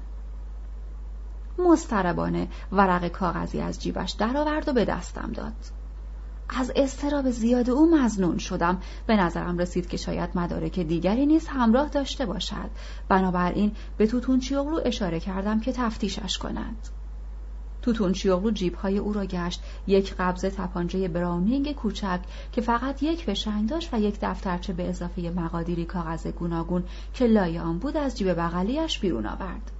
مستربانه 1.58 2.48
ورق 2.72 3.08
کاغذی 3.08 3.60
از 3.60 3.82
جیبش 3.82 4.10
درآورد 4.10 4.68
و 4.68 4.72
به 4.72 4.84
دستم 4.84 5.32
داد. 5.34 5.52
از 6.48 6.72
استراب 6.76 7.30
زیاد 7.30 7.70
او 7.70 7.90
مزنون 7.96 8.38
شدم. 8.38 8.80
به 9.06 9.16
نظرم 9.16 9.58
رسید 9.58 9.88
که 9.88 9.96
شاید 9.96 10.30
مدارک 10.34 10.80
دیگری 10.80 11.26
نیز 11.26 11.48
همراه 11.48 11.88
داشته 11.88 12.26
باشد. 12.26 12.70
بنابراین 13.08 13.72
به 13.96 14.06
توتون 14.06 14.40
چیوغلو 14.40 14.80
اشاره 14.84 15.20
کردم 15.20 15.60
که 15.60 15.72
تفتیشش 15.72 16.38
کند. 16.38 16.88
توتون 17.88 18.12
چیوغلو 18.12 18.50
جیبهای 18.50 18.98
او 18.98 19.12
را 19.12 19.24
گشت. 19.24 19.62
یک 19.86 20.14
قبضه 20.18 20.50
تپانچه 20.50 21.08
براونینگ 21.08 21.72
کوچک 21.74 22.20
که 22.52 22.60
فقط 22.60 23.02
یک 23.02 23.24
فشنگ 23.24 23.68
داشت 23.68 23.94
و 23.94 24.00
یک 24.00 24.18
دفترچه 24.22 24.72
به 24.72 24.88
اضافه 24.88 25.32
مقادیری 25.36 25.84
کاغذ 25.84 26.26
گوناگون 26.26 26.84
که 27.14 27.26
لایه 27.26 27.60
آن 27.60 27.78
بود 27.78 27.96
از 27.96 28.18
جیب 28.18 28.34
بغلیش 28.34 28.98
بیرون 28.98 29.26
آورد. 29.26 29.70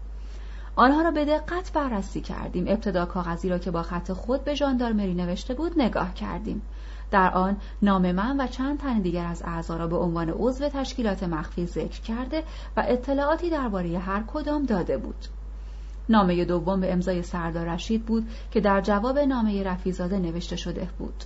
آنها 0.77 1.03
را 1.03 1.11
به 1.11 1.25
دقت 1.25 1.73
بررسی 1.73 2.21
کردیم. 2.21 2.65
ابتدا 2.69 3.07
کاغذی 3.07 3.49
را 3.49 3.59
که 3.59 3.71
با 3.71 3.83
خط 3.83 4.13
خود 4.13 4.45
به 4.45 4.55
ژاندارمری 4.55 5.15
نوشته 5.15 5.55
بود 5.55 5.73
نگاه 5.77 6.15
کردیم. 6.15 6.63
در 7.11 7.31
آن 7.31 7.57
نام 7.83 8.13
من 8.13 8.41
و 8.41 8.47
چند 8.47 8.79
تن 8.79 9.01
دیگر 9.01 9.25
از 9.25 9.43
اعضا 9.43 9.77
را 9.77 9.87
به 9.87 9.97
عنوان 9.97 10.31
عضو 10.31 10.69
تشکیلات 10.69 11.23
مخفی 11.23 11.67
ذکر 11.67 12.01
کرده 12.01 12.43
و 12.77 12.85
اطلاعاتی 12.87 13.51
درباره 13.51 13.99
هر 13.99 14.23
کدام 14.23 14.65
داده 14.65 14.99
بود. 14.99 15.38
نامه 16.09 16.45
دوم 16.45 16.81
به 16.81 16.93
امضای 16.93 17.23
سردار 17.23 17.67
رشید 17.67 18.07
بود 18.07 18.29
که 18.51 18.61
در 18.61 18.81
جواب 18.81 19.19
نامه 19.19 19.63
رفیزاده 19.63 20.19
نوشته 20.19 20.57
شده 20.57 20.89
بود. 20.99 21.25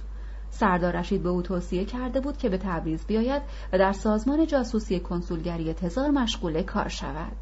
سردار 0.51 0.97
رشید 0.97 1.23
به 1.23 1.29
او 1.29 1.43
توصیه 1.43 1.85
کرده 1.85 2.21
بود 2.21 2.37
که 2.37 2.49
به 2.49 2.59
تبریز 2.59 3.07
بیاید 3.07 3.43
و 3.73 3.79
در 3.79 3.93
سازمان 3.93 4.47
جاسوسی 4.47 5.01
کنسولگری 5.01 5.75
تزار 5.75 6.11
مشغول 6.11 6.63
کار 6.63 6.89
شود. 6.89 7.37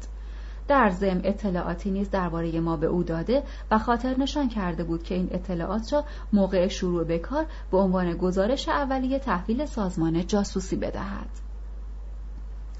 در 0.67 0.89
ضمن 0.89 1.21
اطلاعاتی 1.23 1.91
نیز 1.91 2.09
درباره 2.09 2.59
ما 2.59 2.77
به 2.77 2.87
او 2.87 3.03
داده 3.03 3.43
و 3.71 3.77
خاطر 3.77 4.17
نشان 4.17 4.49
کرده 4.49 4.83
بود 4.83 5.03
که 5.03 5.15
این 5.15 5.27
اطلاعات 5.31 5.93
را 5.93 6.03
موقع 6.33 6.67
شروع 6.67 7.03
به 7.03 7.19
کار 7.19 7.45
به 7.71 7.77
عنوان 7.77 8.13
گزارش 8.13 8.69
اولیه 8.69 9.19
تحویل 9.19 9.65
سازمان 9.65 10.27
جاسوسی 10.27 10.75
بدهد. 10.75 11.29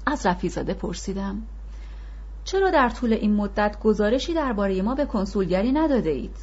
از 0.06 0.26
رفیزاده 0.26 0.74
پرسیدم. 0.74 1.42
چرا 2.44 2.70
در 2.70 2.88
طول 2.88 3.12
این 3.12 3.34
مدت 3.34 3.80
گزارشی 3.80 4.34
درباره 4.34 4.82
ما 4.82 4.94
به 4.94 5.06
کنسولگری 5.06 5.72
نداده 5.72 6.10
اید؟ 6.10 6.36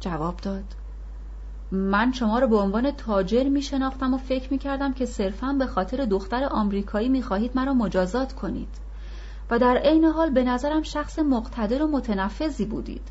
جواب 0.00 0.36
داد. 0.36 0.64
من 1.72 2.12
شما 2.12 2.38
را 2.38 2.46
به 2.46 2.56
عنوان 2.56 2.90
تاجر 2.90 3.48
می 3.48 3.62
شناختم 3.62 4.14
و 4.14 4.18
فکر 4.18 4.52
می 4.52 4.58
کردم 4.58 4.92
که 4.92 5.06
صرفا 5.06 5.52
به 5.58 5.66
خاطر 5.66 6.04
دختر 6.04 6.44
آمریکایی 6.44 7.08
می 7.08 7.22
خواهید 7.22 7.50
مرا 7.54 7.74
مجازات 7.74 8.32
کنید. 8.32 8.68
و 9.50 9.58
در 9.58 9.76
عین 9.76 10.04
حال 10.04 10.30
به 10.30 10.44
نظرم 10.44 10.82
شخص 10.82 11.18
مقتدر 11.18 11.82
و 11.82 11.86
متنفذی 11.86 12.64
بودید. 12.64 13.08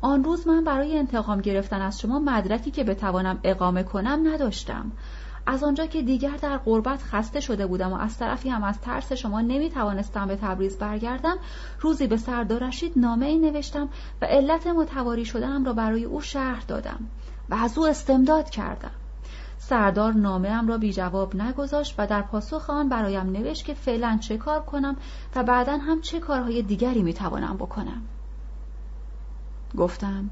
آن 0.00 0.24
روز 0.24 0.46
من 0.46 0.64
برای 0.64 0.98
انتقام 0.98 1.40
گرفتن 1.40 1.80
از 1.80 2.00
شما 2.00 2.18
مدرکی 2.18 2.70
که 2.70 2.84
بتوانم 2.84 3.40
اقامه 3.44 3.82
کنم 3.82 4.22
نداشتم. 4.24 4.92
از 5.46 5.64
آنجا 5.64 5.86
که 5.86 6.02
دیگر 6.02 6.36
در 6.36 6.58
غربت 6.58 7.02
خسته 7.02 7.40
شده 7.40 7.66
بودم 7.66 7.92
و 7.92 7.96
از 7.96 8.18
طرفی 8.18 8.48
هم 8.48 8.64
از 8.64 8.80
ترس 8.80 9.12
شما 9.12 9.40
نمی 9.40 9.70
توانستم 9.70 10.26
به 10.26 10.36
تبریز 10.36 10.78
برگردم 10.78 11.36
روزی 11.80 12.06
به 12.06 12.16
سردار 12.16 12.68
رشید 12.68 12.92
نامه 12.96 13.26
ای 13.26 13.38
نوشتم 13.38 13.88
و 14.22 14.24
علت 14.24 14.66
متواری 14.66 15.24
شدنم 15.24 15.64
را 15.64 15.72
برای 15.72 16.04
او 16.04 16.20
شرح 16.20 16.64
دادم 16.64 16.98
و 17.50 17.54
از 17.54 17.78
او 17.78 17.86
استمداد 17.86 18.50
کردم. 18.50 18.90
سردار 19.58 20.12
نامه 20.12 20.48
ام 20.48 20.68
را 20.68 20.78
بی 20.78 20.92
جواب 20.92 21.36
نگذاشت 21.36 21.94
و 21.98 22.06
در 22.06 22.22
پاسخ 22.22 22.70
آن 22.70 22.88
برایم 22.88 23.30
نوشت 23.30 23.64
که 23.64 23.74
فعلا 23.74 24.18
چه 24.22 24.36
کار 24.36 24.60
کنم 24.60 24.96
و 25.36 25.42
بعدا 25.42 25.76
هم 25.76 26.00
چه 26.00 26.20
کارهای 26.20 26.62
دیگری 26.62 27.02
می 27.02 27.14
توانم 27.14 27.56
بکنم. 27.56 28.02
گفتم 29.76 30.30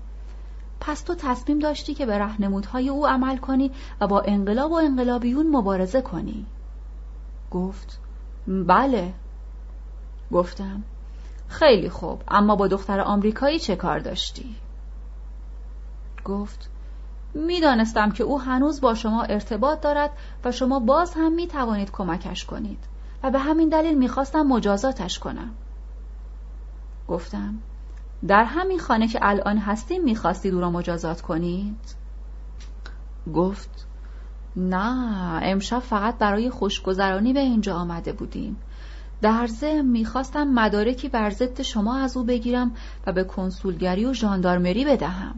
پس 0.81 1.03
تو 1.03 1.15
تصمیم 1.15 1.59
داشتی 1.59 1.95
که 1.95 2.07
به 2.07 2.19
رهنمودهای 2.19 2.89
او 2.89 3.07
عمل 3.07 3.37
کنی 3.37 3.71
و 4.01 4.07
با 4.07 4.21
انقلاب 4.21 4.73
و 4.73 4.75
انقلابیون 4.75 5.57
مبارزه 5.57 6.03
کنی. 6.03 6.47
گفت 7.51 8.01
بله. 8.47 9.15
گفتم 10.33 10.83
خیلی 11.49 11.89
خوب. 11.89 12.23
اما 12.29 12.57
با 12.57 12.69
دختر 12.69 13.01
آمریکایی 13.01 13.59
چه 13.59 13.77
کار 13.77 13.99
داشتی؟ 13.99 14.55
گفت 16.25 16.71
می‌دانستم 17.35 18.11
که 18.11 18.25
او 18.25 18.41
هنوز 18.41 18.81
با 18.81 18.95
شما 18.95 19.23
ارتباط 19.23 19.81
دارد 19.81 20.11
و 20.45 20.53
شما 20.53 20.81
باز 20.81 21.15
هم 21.15 21.33
می 21.33 21.47
توانید 21.47 21.91
کمکش 21.91 22.45
کنید 22.45 22.85
و 23.23 23.31
به 23.31 23.39
همین 23.39 23.69
دلیل 23.69 23.99
می‌خواستم 23.99 24.43
مجازاتش 24.43 25.19
کنم. 25.19 25.51
گفتم 27.09 27.55
در 28.29 28.45
همین 28.45 28.79
خانه 28.79 29.09
که 29.09 29.19
الان 29.23 29.59
هستیم 29.59 30.05
می‌خواستید 30.05 30.55
او 30.55 30.61
را 30.61 30.71
مجازات 30.71 31.21
کنید؟ 31.21 31.95
گفت 33.35 33.87
نه 34.57 35.41
امشب 35.43 35.79
فقط 35.79 36.19
برای 36.19 36.51
خوشگذرانی 36.51 37.33
به 37.33 37.41
اینجا 37.41 37.77
آمده 37.77 38.13
بودیم. 38.13 38.57
در 39.23 39.47
ضمن 39.47 39.85
می‌خواستم 39.85 40.45
مدارکی 40.45 41.09
بر 41.09 41.31
ضد 41.31 41.63
شما 41.63 41.97
از 41.97 42.17
او 42.17 42.25
بگیرم 42.25 42.73
و 43.07 43.13
به 43.13 43.25
کنسولگری 43.25 44.05
و 44.05 44.13
ژاندارمری 44.13 44.85
بدهم. 44.85 45.35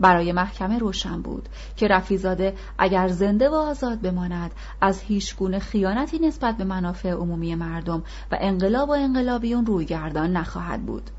برای 0.00 0.32
محکمه 0.32 0.78
روشن 0.78 1.22
بود 1.22 1.48
که 1.76 1.88
رفیزاده 1.88 2.54
اگر 2.78 3.08
زنده 3.08 3.48
و 3.48 3.54
آزاد 3.54 4.00
بماند 4.00 4.50
از 4.80 5.00
هیچگونه 5.00 5.58
خیانتی 5.58 6.18
نسبت 6.18 6.56
به 6.56 6.64
منافع 6.64 7.10
عمومی 7.10 7.54
مردم 7.54 8.02
و 8.32 8.38
انقلاب 8.40 8.88
و 8.88 8.92
انقلابیون 8.92 9.66
رویگردان 9.66 10.32
نخواهد 10.32 10.86
بود. 10.86 11.10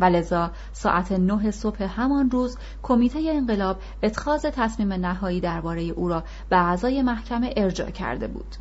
ولذا 0.00 0.50
ساعت 0.72 1.12
نه 1.12 1.50
صبح 1.50 1.82
همان 1.82 2.30
روز 2.30 2.58
کمیته 2.82 3.18
انقلاب 3.32 3.76
اتخاذ 4.02 4.46
تصمیم 4.46 4.92
نهایی 4.92 5.40
درباره 5.40 5.82
او 5.82 6.08
را 6.08 6.24
به 6.48 6.56
اعضای 6.56 7.02
محکمه 7.02 7.54
ارجاع 7.56 7.90
کرده 7.90 8.28
بود. 8.28 8.56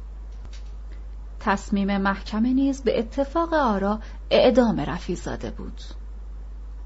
تصمیم 1.40 1.98
محکمه 1.98 2.54
نیز 2.54 2.84
به 2.84 3.00
اتفاق 3.00 3.54
آرا 3.54 4.00
اعدام 4.32 4.80
رفیزاده 4.80 5.52
بود. 5.52 5.82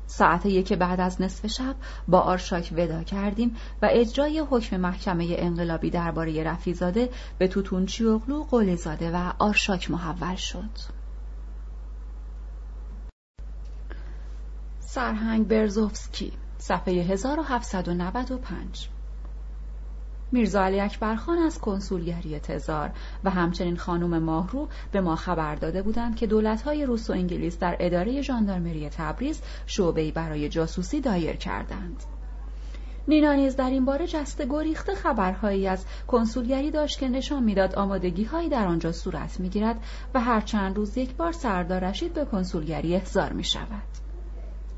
ساعت 0.08 0.46
یک 0.46 0.74
بعد 0.74 1.00
از 1.00 1.22
نصف 1.22 1.48
شب 1.48 1.76
با 2.08 2.20
آرشاک 2.20 2.74
ودا 2.78 3.04
کردیم 3.04 3.56
و 3.82 3.90
اجرای 3.92 4.40
حکم 4.50 4.78
محکمه 4.78 5.36
انقلابی 5.38 5.90
درباره 5.90 6.44
رفیزاده 6.44 7.10
به 7.38 7.48
توتونچی 7.48 8.06
اغلو 8.06 8.44
قلیزاده 8.44 9.12
و 9.12 9.34
آرشاک 9.40 9.92
محول 9.92 10.36
شد. 10.36 10.70
سرهنگ 14.80 15.48
برزوفسکی 15.48 16.34
صفحه 16.58 16.94
1795 16.94 18.90
میرزا 20.34 20.64
علی 20.64 20.80
اکبرخان 20.80 21.38
از 21.38 21.60
کنسولگری 21.60 22.40
تزار 22.40 22.92
و 23.24 23.30
همچنین 23.30 23.78
خانم 23.78 24.24
ماهرو 24.24 24.68
به 24.92 25.02
ما 25.02 25.16
خبر 25.16 25.56
داده 25.56 25.82
بودند 25.82 26.16
که 26.16 26.28
دولتهای 26.28 26.86
روس 26.86 27.10
و 27.10 27.14
انگلیس 27.14 27.60
در 27.60 27.78
اداره 27.80 28.22
ژاندارمری 28.22 28.90
تبریز 28.90 29.42
شعبهای 29.66 30.12
برای 30.12 30.50
جاسوسی 30.50 31.02
دایر 31.02 31.36
کردند. 31.36 32.04
نینا 33.08 33.34
نیز 33.34 33.56
در 33.56 33.70
این 33.70 33.86
باره 33.86 34.08
جسته 34.08 34.46
گریخته 34.46 34.96
خبرهایی 34.96 35.68
از 35.68 35.86
کنسولگری 36.08 36.72
داشت 36.72 37.00
که 37.00 37.08
نشان 37.08 37.44
می‌داد 37.44 37.76
آمادگی 37.76 38.24
هایی 38.24 38.50
در 38.50 38.68
آنجا 38.68 38.92
صورت 38.92 39.40
می‌گیرد 39.40 39.84
و 40.14 40.20
هر 40.20 40.42
چند 40.42 40.76
روز 40.76 40.98
یک 40.98 41.16
بار 41.16 41.32
سردار 41.32 41.90
رشید 41.90 42.14
به 42.14 42.26
کنسولگری 42.26 42.96
احضار 42.96 43.34
می 43.34 43.44
شود. 43.44 44.03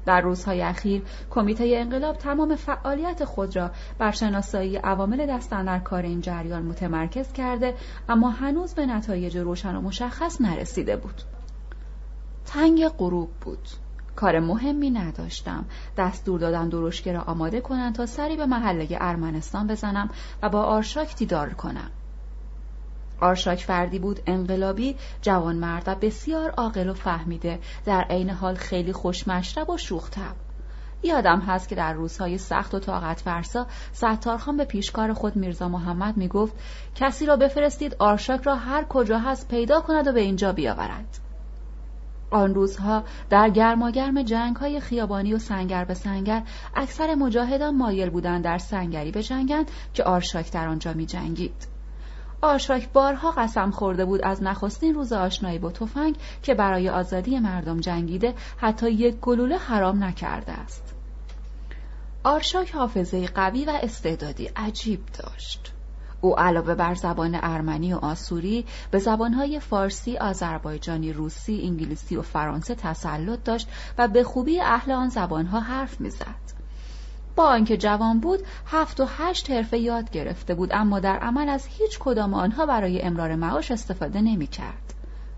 در 0.06 0.22
روزهای 0.22 0.62
اخیر 0.62 1.02
کمیته 1.30 1.74
انقلاب 1.78 2.18
تمام 2.18 2.56
فعالیت 2.56 3.26
خود 3.26 3.56
را 3.56 3.72
بر 3.98 4.12
شناسایی 4.12 4.78
عوامل 4.78 5.26
دستن 5.26 5.66
در 5.66 5.80
کار 5.80 6.04
این 6.04 6.22
جریان 6.22 6.64
متمرکز 6.64 7.34
کرده 7.34 7.76
اما 8.10 8.30
هنوز 8.30 8.74
به 8.74 8.86
نتایج 8.86 9.38
روشن 9.38 9.76
و 9.76 9.82
مشخص 9.82 10.42
نرسیده 10.42 10.98
بود. 10.98 11.22
تنگ 12.46 12.88
غروب 12.88 13.30
بود. 13.42 13.68
کار 14.16 14.40
مهمی 14.40 14.90
نداشتم. 14.90 15.66
دستور 15.98 16.40
دادم 16.40 16.70
درشکه 16.70 17.14
را 17.14 17.22
آماده 17.22 17.62
کنند 17.62 17.96
تا 17.96 18.06
سری 18.06 18.38
به 18.38 18.46
محله 18.46 18.88
ارمنستان 18.92 19.68
بزنم 19.68 20.10
و 20.44 20.50
با 20.50 20.64
آرشاک 20.64 21.16
دیدار 21.16 21.50
کنم. 21.50 21.92
آرشاک 23.20 23.60
فردی 23.60 24.00
بود 24.00 24.20
انقلابی 24.28 24.96
جوانمرد 25.22 25.84
و 25.88 25.96
بسیار 25.96 26.50
عاقل 26.50 26.90
و 26.90 26.94
فهمیده. 26.94 27.60
در 27.86 28.02
عین 28.10 28.30
حال 28.30 28.56
خیلی 28.56 28.94
خوشمشرب 28.94 29.70
و 29.70 29.78
شوختب 29.78 30.36
یادم 31.04 31.40
هست 31.40 31.70
که 31.70 31.76
در 31.76 31.94
روزهای 31.94 32.38
سخت 32.38 32.76
و 32.76 32.80
طاقت 32.80 33.20
فرسا 33.20 33.68
ستارخان 33.94 34.58
به 34.58 34.66
پیشکار 34.66 35.14
خود 35.14 35.36
میرزا 35.36 35.70
محمد 35.70 36.18
می‌گفت 36.18 36.54
کسی 36.96 37.26
را 37.26 37.36
بفرستید 37.36 37.96
آرشاک 38.00 38.42
را 38.42 38.56
هر 38.56 38.84
کجا 38.84 39.20
هست 39.20 39.48
پیدا 39.48 39.82
کند 39.82 40.08
و 40.08 40.12
به 40.12 40.22
اینجا 40.22 40.54
بیاورد. 40.54 41.20
آن 42.32 42.56
روزها 42.56 43.04
در 43.30 43.50
گرماگرم 43.50 44.24
جنگ 44.24 44.56
های 44.56 44.80
خیابانی 44.80 45.34
و 45.34 45.40
سنگر 45.40 45.86
به 45.86 45.94
سنگر 45.94 46.44
اکثر 46.76 47.16
مجاهدان 47.16 47.78
مایل 47.78 48.10
بودند 48.10 48.44
در 48.44 48.58
سنگری 48.58 49.12
بجنگند 49.12 49.72
که 49.94 50.04
آرشاک 50.04 50.52
در 50.52 50.68
آنجا 50.68 50.94
می 50.94 51.06
جنگید. 51.06 51.75
آشراک 52.46 52.90
بارها 52.90 53.32
قسم 53.32 53.72
خورده 53.72 54.06
بود 54.06 54.22
از 54.22 54.44
نخستین 54.44 54.94
روز 54.94 55.14
آشنایی 55.14 55.60
با 55.60 55.72
تفنگ 55.72 56.16
که 56.44 56.54
برای 56.54 56.90
آزادی 56.90 57.40
مردم 57.40 57.80
جنگیده 57.80 58.34
حتی 58.58 58.92
یک 58.92 59.16
گلوله 59.16 59.58
حرام 59.58 60.04
نکرده 60.04 60.52
است 60.52 60.96
آرشاک 62.24 62.76
حافظه 62.76 63.28
قوی 63.28 63.66
و 63.66 63.80
استعدادی 63.84 64.50
عجیب 64.56 65.00
داشت 65.18 65.74
او 66.22 66.40
علاوه 66.40 66.76
بر 66.76 66.94
زبان 66.94 67.40
ارمنی 67.44 67.94
و 67.94 67.98
آسوری 67.98 68.66
به 68.92 69.00
زبانهای 69.00 69.60
فارسی، 69.60 70.18
آذربایجانی، 70.18 71.14
روسی، 71.14 71.62
انگلیسی 71.64 72.16
و 72.16 72.22
فرانسه 72.22 72.76
تسلط 72.76 73.44
داشت 73.44 73.68
و 73.98 74.08
به 74.08 74.24
خوبی 74.24 74.60
اهل 74.62 74.92
آن 74.92 75.10
زبانها 75.10 75.60
حرف 75.60 76.02
می‌زد. 76.02 76.55
با 77.36 77.44
آنکه 77.44 77.78
جوان 77.78 78.20
بود 78.20 78.40
هفت 78.68 79.00
و 79.00 79.06
هشت 79.18 79.52
حرفه 79.52 79.78
یاد 79.78 80.10
گرفته 80.10 80.56
بود 80.56 80.70
اما 80.74 81.00
در 81.00 81.18
عمل 81.18 81.50
از 81.50 81.66
هیچ 81.66 82.00
کدام 82.00 82.34
آنها 82.34 82.66
برای 82.66 83.02
امرار 83.02 83.36
معاش 83.36 83.72
استفاده 83.72 84.22
نمی 84.22 84.48
کرد. 84.48 84.94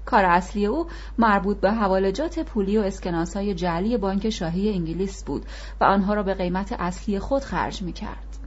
کار 0.05 0.25
اصلی 0.25 0.65
او 0.65 0.87
مربوط 1.17 1.57
به 1.57 1.71
حوالجات 1.71 2.39
پولی 2.39 2.77
و 2.77 2.81
اسکناس 2.81 3.37
های 3.37 3.53
جعلی 3.53 3.97
بانک 3.97 4.29
شاهی 4.29 4.73
انگلیس 4.73 5.23
بود 5.23 5.45
و 5.81 5.83
آنها 5.83 6.13
را 6.13 6.23
به 6.23 6.33
قیمت 6.33 6.75
اصلی 6.79 7.19
خود 7.19 7.43
خرج 7.43 7.81
می 7.81 7.93
کرد. 7.93 8.37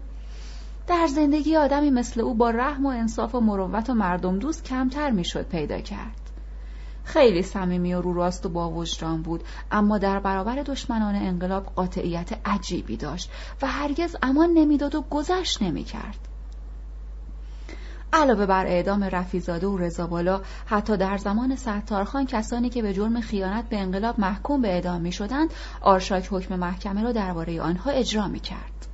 در 0.86 1.06
زندگی 1.06 1.56
آدمی 1.56 1.90
مثل 1.90 2.20
او 2.20 2.34
با 2.34 2.50
رحم 2.50 2.86
و 2.86 2.88
انصاف 2.88 3.34
و 3.34 3.40
مروت 3.40 3.90
و 3.90 3.94
مردم 3.94 4.38
دوست 4.38 4.64
کمتر 4.64 5.10
می‌شد 5.10 5.48
پیدا 5.48 5.80
کرد. 5.80 6.19
خیلی 7.04 7.42
صمیمی 7.42 7.94
و 7.94 8.00
رو 8.00 8.14
راست 8.14 8.46
و 8.46 8.48
با 8.48 8.70
وجدان 8.70 9.22
بود 9.22 9.44
اما 9.70 9.98
در 9.98 10.20
برابر 10.20 10.62
دشمنان 10.62 11.14
انقلاب 11.14 11.66
قاطعیت 11.66 12.30
عجیبی 12.44 12.96
داشت 12.96 13.30
و 13.62 13.66
هرگز 13.66 14.16
امان 14.22 14.50
نمی‌داد 14.50 14.94
و 14.94 15.04
گذشت 15.10 15.62
نمی‌کرد 15.62 16.18
علاوه 18.12 18.46
بر 18.46 18.66
اعدام 18.66 19.04
رفیزاده 19.04 19.66
و 19.66 19.78
رضابالا 19.78 20.40
حتی 20.66 20.96
در 20.96 21.16
زمان 21.16 21.56
ستارخان 21.56 22.26
کسانی 22.26 22.70
که 22.70 22.82
به 22.82 22.94
جرم 22.94 23.20
خیانت 23.20 23.68
به 23.68 23.78
انقلاب 23.78 24.20
محکوم 24.20 24.62
به 24.62 24.68
اعدام 24.68 25.00
می 25.00 25.12
شدند 25.12 25.50
آرشاک 25.80 26.28
حکم 26.30 26.56
محکمه 26.56 27.02
را 27.02 27.12
درباره 27.12 27.60
آنها 27.60 27.90
اجرا 27.90 28.28
می 28.28 28.40
کرد. 28.40 28.89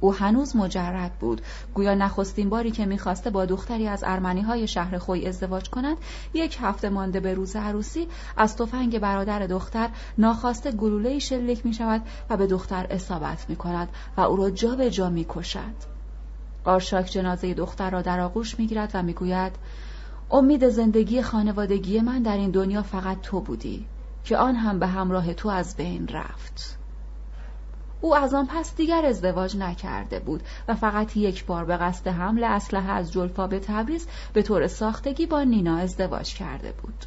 او 0.00 0.14
هنوز 0.14 0.56
مجرد 0.56 1.12
بود 1.20 1.40
گویا 1.74 1.94
نخستین 1.94 2.48
باری 2.48 2.70
که 2.70 2.86
می‌خواسته 2.86 3.30
با 3.30 3.44
دختری 3.44 3.88
از 3.88 4.04
ارمنی 4.06 4.40
های 4.40 4.66
شهر 4.68 4.98
خوی 4.98 5.26
ازدواج 5.26 5.70
کند 5.70 5.96
یک 6.34 6.58
هفته 6.60 6.88
مانده 6.88 7.20
به 7.20 7.34
روز 7.34 7.56
عروسی 7.56 8.08
از 8.36 8.56
تفنگ 8.56 8.98
برادر 8.98 9.46
دختر 9.46 9.88
ناخواسته 10.18 10.72
گلوله 10.72 11.18
شلیک 11.18 11.66
می 11.66 11.74
شود 11.74 12.02
و 12.30 12.36
به 12.36 12.46
دختر 12.46 12.86
اصابت 12.90 13.46
می 13.48 13.56
کند 13.56 13.88
و 14.16 14.20
او 14.20 14.36
را 14.36 14.50
جا 14.50 14.74
به 14.74 14.90
جا 14.90 15.10
می 15.10 15.26
کشد. 15.28 15.98
آرشاک 16.64 17.06
جنازه 17.06 17.54
دختر 17.54 17.90
را 17.90 18.02
در 18.02 18.20
آغوش 18.20 18.58
می‌گیرد 18.58 18.90
و 18.94 19.02
می‌گوید 19.02 19.52
امید 20.30 20.68
زندگی 20.68 21.22
خانوادگی 21.22 22.00
من 22.00 22.22
در 22.22 22.36
این 22.36 22.50
دنیا 22.50 22.82
فقط 22.82 23.20
تو 23.20 23.40
بودی 23.40 23.86
که 24.24 24.36
آن 24.36 24.54
هم 24.54 24.78
به 24.78 24.86
همراه 24.86 25.34
تو 25.34 25.48
از 25.48 25.76
بین 25.76 26.08
رفت 26.08 26.77
او 28.00 28.16
از 28.16 28.34
آن 28.34 28.46
پس 28.46 28.76
دیگر 28.76 29.06
ازدواج 29.06 29.56
نکرده 29.56 30.20
بود 30.20 30.42
و 30.68 30.74
فقط 30.74 31.16
یک 31.16 31.46
بار 31.46 31.64
به 31.64 31.76
قصد 31.76 32.08
حمل 32.08 32.44
اسلحه 32.44 32.90
از 32.90 33.12
جلفا 33.12 33.46
به 33.46 33.60
تبریز 33.60 34.06
به 34.32 34.42
طور 34.42 34.66
ساختگی 34.66 35.26
با 35.26 35.42
نینا 35.42 35.76
ازدواج 35.76 36.34
کرده 36.34 36.72
بود 36.82 37.04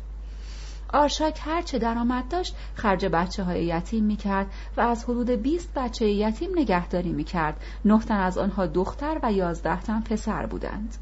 آرشاک 0.93 1.39
هرچه 1.45 1.80
درآمد 1.80 2.27
داشت 2.30 2.56
خرج 2.75 3.06
بچه 3.06 3.43
های 3.43 3.65
یتیم 3.65 4.04
می 4.04 4.15
کرد 4.15 4.47
و 4.77 4.82
از 4.82 5.04
حدود 5.04 5.30
20 5.30 5.73
بچه 5.75 6.10
یتیم 6.10 6.49
نگهداری 6.56 7.12
می 7.12 7.23
کرد. 7.23 7.62
نه 7.86 7.99
تن 7.99 8.15
از 8.19 8.38
آنها 8.38 8.65
دختر 8.65 9.19
و 9.23 9.32
یازده 9.32 9.82
تن 9.82 10.01
پسر 10.01 10.45
بودند. 10.45 10.95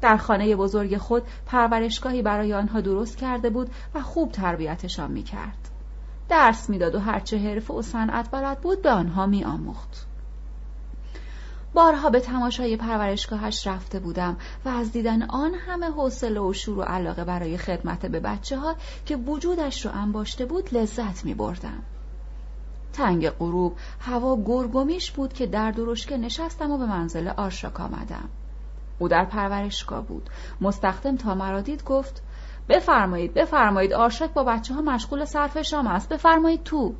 در 0.00 0.16
خانه 0.16 0.56
بزرگ 0.56 0.96
خود 0.96 1.22
پرورشگاهی 1.46 2.22
برای 2.22 2.54
آنها 2.54 2.80
درست 2.80 3.18
کرده 3.18 3.50
بود 3.50 3.70
و 3.94 4.02
خوب 4.02 4.32
تربیتشان 4.32 5.10
می 5.10 5.22
کرد. 5.22 5.69
درس 6.30 6.70
می‌داد 6.70 6.94
و 6.94 7.00
هرچه 7.00 7.38
حرفه 7.38 7.74
و 7.74 7.82
صنعت 7.82 8.30
بلد 8.30 8.60
بود 8.60 8.82
به 8.82 8.90
آنها 8.90 9.26
می 9.26 9.44
آموخت. 9.44 10.06
بارها 11.74 12.10
به 12.10 12.20
تماشای 12.20 12.76
پرورشگاهش 12.76 13.66
رفته 13.66 14.00
بودم 14.00 14.36
و 14.64 14.68
از 14.68 14.92
دیدن 14.92 15.22
آن 15.22 15.54
همه 15.54 15.86
حوصله 15.86 16.40
و 16.40 16.52
شور 16.52 16.78
و 16.78 16.82
علاقه 16.82 17.24
برای 17.24 17.58
خدمت 17.58 18.06
به 18.06 18.20
بچه 18.20 18.58
ها 18.58 18.74
که 19.06 19.16
وجودش 19.16 19.86
رو 19.86 19.92
انباشته 19.94 20.46
بود 20.46 20.74
لذت 20.74 21.24
می 21.24 21.34
بردم. 21.34 21.82
تنگ 22.92 23.30
غروب 23.30 23.76
هوا 24.00 24.42
گرگومیش 24.44 25.10
بود 25.10 25.32
که 25.32 25.46
در 25.46 25.70
درشکه 25.70 26.16
نشستم 26.16 26.70
و 26.70 26.78
به 26.78 26.86
منزل 26.86 27.28
آرشاک 27.28 27.80
آمدم. 27.80 28.28
او 28.98 29.08
در 29.08 29.24
پرورشگاه 29.24 30.02
بود. 30.02 30.30
مستخدم 30.60 31.16
تا 31.16 31.34
مرا 31.34 31.60
دید 31.60 31.84
گفت 31.84 32.22
بفرمایید 32.70 33.34
بفرمایید. 33.34 33.92
آرشاک 33.92 34.32
با 34.32 34.44
بچه 34.44 34.74
ها 34.74 34.82
مشغول 34.82 35.24
صرف 35.24 35.62
شام 35.62 35.86
است. 35.86 36.08
بفرمایید 36.08 36.62
تو. 36.62 36.94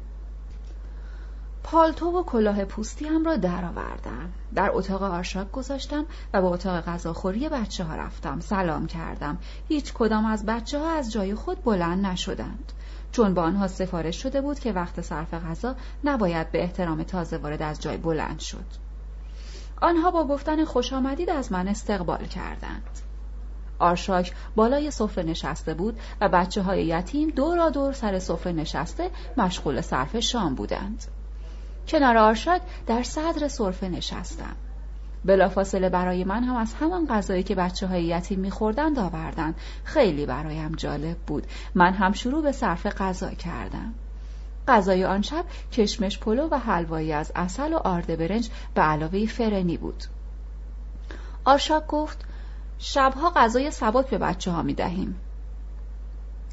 پالتو 1.63 2.07
و 2.07 2.23
کلاه 2.23 2.65
پوستی 2.65 3.05
هم 3.05 3.25
را 3.25 3.37
درآوردم 3.37 4.33
در 4.55 4.71
اتاق 4.73 5.03
آرشاک 5.03 5.51
گذاشتم 5.51 6.07
و 6.35 6.43
به 6.43 6.47
اتاق 6.47 6.85
غذاخوری 6.85 7.49
بچه 7.49 7.85
ها 7.85 7.95
رفتم. 7.95 8.41
سلام 8.41 8.87
کردم. 8.87 9.39
هیچ 9.69 9.93
کدام 9.93 10.27
از 10.27 10.47
بچه 10.47 10.79
ها 10.79 10.91
از 10.91 11.13
جای 11.13 11.35
خود 11.35 11.65
بلند 11.65 12.07
نشدند. 12.07 12.73
چون 13.13 13.35
با 13.35 13.43
آنها 13.43 13.69
سفارش 13.69 14.23
شده 14.23 14.41
بود 14.41 14.59
که 14.59 14.73
وقت 14.73 15.01
صرف 15.01 15.35
غذا 15.35 15.75
نباید 16.05 16.53
به 16.53 16.63
احترام 16.63 17.03
تازه 17.03 17.37
وارد 17.37 17.63
از 17.63 17.81
جای 17.81 17.97
بلند 17.97 18.41
شد. 18.41 18.67
آنها 19.81 20.11
با 20.11 20.25
گفتن 20.25 20.65
خوش 20.65 20.93
آمدید 20.93 21.31
از 21.31 21.53
من 21.53 21.69
استقبال 21.69 22.25
کردند. 22.25 23.10
آرشاک 23.81 24.33
بالای 24.57 24.91
سفره 24.91 25.25
نشسته 25.25 25.75
بود 25.75 26.01
و 26.21 26.29
بچه 26.29 26.63
های 26.63 26.87
یتیم 26.87 27.31
دورا 27.31 27.71
دور 27.71 27.93
سر 27.93 28.19
سفره 28.19 28.53
نشسته 28.53 29.11
مشغول 29.37 29.81
صرف 29.81 30.19
شام 30.21 30.55
بودند. 30.55 31.05
کنار 31.89 32.17
آرشاک 32.17 32.63
در 32.87 33.03
صدر 33.03 33.49
صرفه 33.49 33.89
نشستم 33.89 34.57
بلافاصله 35.25 35.89
برای 35.89 36.25
من 36.25 36.45
هم 36.45 36.57
از 36.57 36.75
همان 36.75 37.07
غذایی 37.07 37.43
که 37.43 37.55
بچه 37.55 37.87
های 37.87 38.05
یتیم 38.05 38.41
میخوردند 38.41 38.99
آوردند 38.99 39.55
خیلی 39.85 40.27
برایم 40.27 40.73
جالب 40.73 41.17
بود. 41.17 41.47
من 41.75 41.93
هم 41.93 42.13
شروع 42.13 42.43
به 42.43 42.53
صرف 42.53 42.87
غذا 42.87 43.31
کردم. 43.31 43.95
غذای 44.69 45.05
آن 45.05 45.23
شب 45.23 45.45
کشمش 45.73 46.19
پلو 46.19 46.49
و 46.51 46.59
حلوایی 46.59 47.13
از 47.13 47.33
اصل 47.37 47.73
و 47.73 47.77
آرد 47.77 48.19
برنج 48.19 48.51
به 48.75 48.83
علاوه 48.83 49.27
فرنی 49.27 49.77
بود. 49.77 50.05
آرشاک 51.45 51.87
گفت 51.87 52.25
شبها 52.83 53.33
غذای 53.37 53.71
سبک 53.71 54.11
به 54.11 54.19
بچه 54.19 54.51
ها 54.51 54.63
می 54.63 54.75
دهیم 54.75 55.21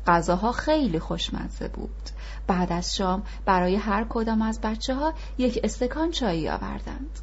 غذاها 0.07 0.51
خیلی 0.51 0.99
خوشمزه 0.99 1.67
بود 1.67 2.09
بعد 2.47 2.71
از 2.71 2.95
شام 2.95 3.23
برای 3.45 3.75
هر 3.75 4.05
کدام 4.09 4.41
از 4.41 4.61
بچه 4.61 4.95
ها 4.95 5.13
یک 5.37 5.59
استکان 5.63 6.11
چایی 6.11 6.49
آوردند. 6.49 7.19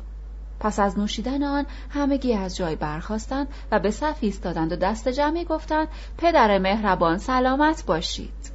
پس 0.60 0.78
از 0.78 0.98
نوشیدن 0.98 1.42
آن 1.42 1.66
همگی 1.90 2.34
از 2.34 2.56
جای 2.56 2.76
برخواستند 2.76 3.48
و 3.70 3.78
به 3.78 3.90
صف 3.90 4.16
ایستادند 4.20 4.72
و 4.72 4.76
دست 4.76 5.08
جمعی 5.08 5.44
گفتند 5.44 5.88
پدر 6.18 6.58
مهربان 6.58 7.18
سلامت 7.18 7.84
باشید. 7.86 8.52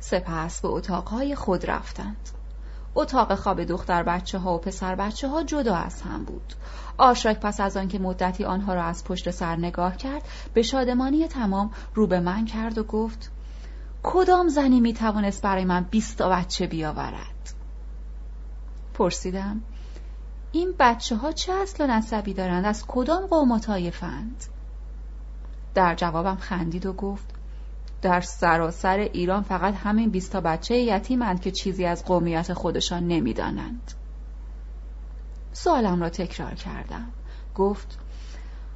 سپس 0.00 0.60
به 0.60 0.68
اتاقهای 0.68 1.34
خود 1.34 1.70
رفتند. 1.70 2.28
اتاق 2.94 3.34
خواب 3.34 3.64
دختر 3.64 4.02
بچه 4.02 4.38
ها 4.38 4.54
و 4.54 4.58
پسر 4.58 4.94
بچه 4.94 5.28
ها 5.28 5.42
جدا 5.42 5.74
از 5.74 6.02
هم 6.02 6.24
بود. 6.24 6.54
آشراک 6.98 7.40
پس 7.40 7.60
از 7.60 7.76
آنکه 7.76 7.98
مدتی 7.98 8.44
آنها 8.44 8.74
را 8.74 8.84
از 8.84 9.04
پشت 9.04 9.30
سر 9.30 9.56
نگاه 9.56 9.96
کرد 9.96 10.22
به 10.54 10.62
شادمانی 10.62 11.28
تمام 11.28 11.70
رو 11.94 12.06
به 12.06 12.20
من 12.20 12.44
کرد 12.44 12.78
و 12.78 12.84
گفت 12.84 13.30
کدام 14.02 14.48
زنی 14.48 14.80
می 14.80 14.94
توانست 14.94 15.42
برای 15.42 15.64
من 15.64 15.86
بیست 15.90 16.22
بچه 16.22 16.66
بیاورد؟ 16.66 17.54
پرسیدم 18.94 19.60
این 20.52 20.74
بچه 20.78 21.16
ها 21.16 21.32
چه 21.32 21.52
اصل 21.52 21.84
و 21.84 21.86
نسبی 21.86 22.34
دارند 22.34 22.64
از 22.64 22.86
کدام 22.86 23.26
قوم 23.26 23.50
و 23.50 23.58
طایفند؟ 23.58 24.44
در 25.74 25.94
جوابم 25.94 26.36
خندید 26.36 26.86
و 26.86 26.92
گفت 26.92 27.26
در 28.02 28.20
سراسر 28.20 28.98
ایران 28.98 29.42
فقط 29.42 29.74
همین 29.74 30.10
بیست 30.10 30.32
تا 30.32 30.40
بچه 30.40 30.76
یتیمند 30.76 31.40
که 31.40 31.50
چیزی 31.50 31.84
از 31.84 32.04
قومیت 32.04 32.52
خودشان 32.52 33.08
نمی‌دانند. 33.08 33.92
سوالم 35.56 36.00
را 36.00 36.08
تکرار 36.08 36.54
کردم. 36.54 37.06
گفت 37.54 37.98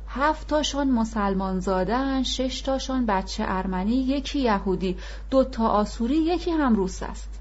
هفت 0.09 0.47
تاشون 0.47 0.91
مسلمان 0.91 1.61
زادن 1.61 2.23
شش 2.23 2.61
تاشون 2.61 3.07
بچه 3.07 3.45
ارمنی 3.49 3.95
یکی 3.95 4.41
یهودی 4.41 4.97
دو 5.31 5.45
تا 5.45 5.69
آسوری 5.69 6.17
یکی 6.17 6.51
هم 6.51 6.75
روس 6.75 7.03
است 7.03 7.41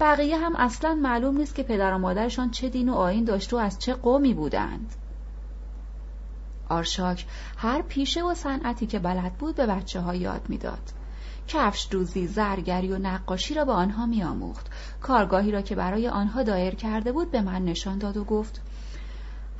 بقیه 0.00 0.38
هم 0.38 0.56
اصلا 0.56 0.94
معلوم 0.94 1.36
نیست 1.36 1.54
که 1.54 1.62
پدر 1.62 1.92
و 1.92 1.98
مادرشان 1.98 2.50
چه 2.50 2.68
دین 2.68 2.88
و 2.88 2.94
آین 2.94 3.24
داشت 3.24 3.52
و 3.54 3.56
از 3.56 3.78
چه 3.78 3.94
قومی 3.94 4.34
بودند 4.34 4.94
آرشاک 6.68 7.26
هر 7.56 7.82
پیشه 7.82 8.22
و 8.22 8.34
صنعتی 8.34 8.86
که 8.86 8.98
بلد 8.98 9.32
بود 9.32 9.54
به 9.54 9.66
بچه 9.66 10.00
ها 10.00 10.14
یاد 10.14 10.42
می‌داد. 10.48 10.92
کفش 11.48 11.88
دوزی، 11.90 12.26
زرگری 12.26 12.92
و 12.92 12.98
نقاشی 12.98 13.54
را 13.54 13.64
به 13.64 13.72
آنها 13.72 14.06
میآموخت. 14.06 14.66
کارگاهی 15.00 15.50
را 15.50 15.62
که 15.62 15.74
برای 15.74 16.08
آنها 16.08 16.42
دایر 16.42 16.74
کرده 16.74 17.12
بود 17.12 17.30
به 17.30 17.40
من 17.40 17.64
نشان 17.64 17.98
داد 17.98 18.16
و 18.16 18.24
گفت 18.24 18.60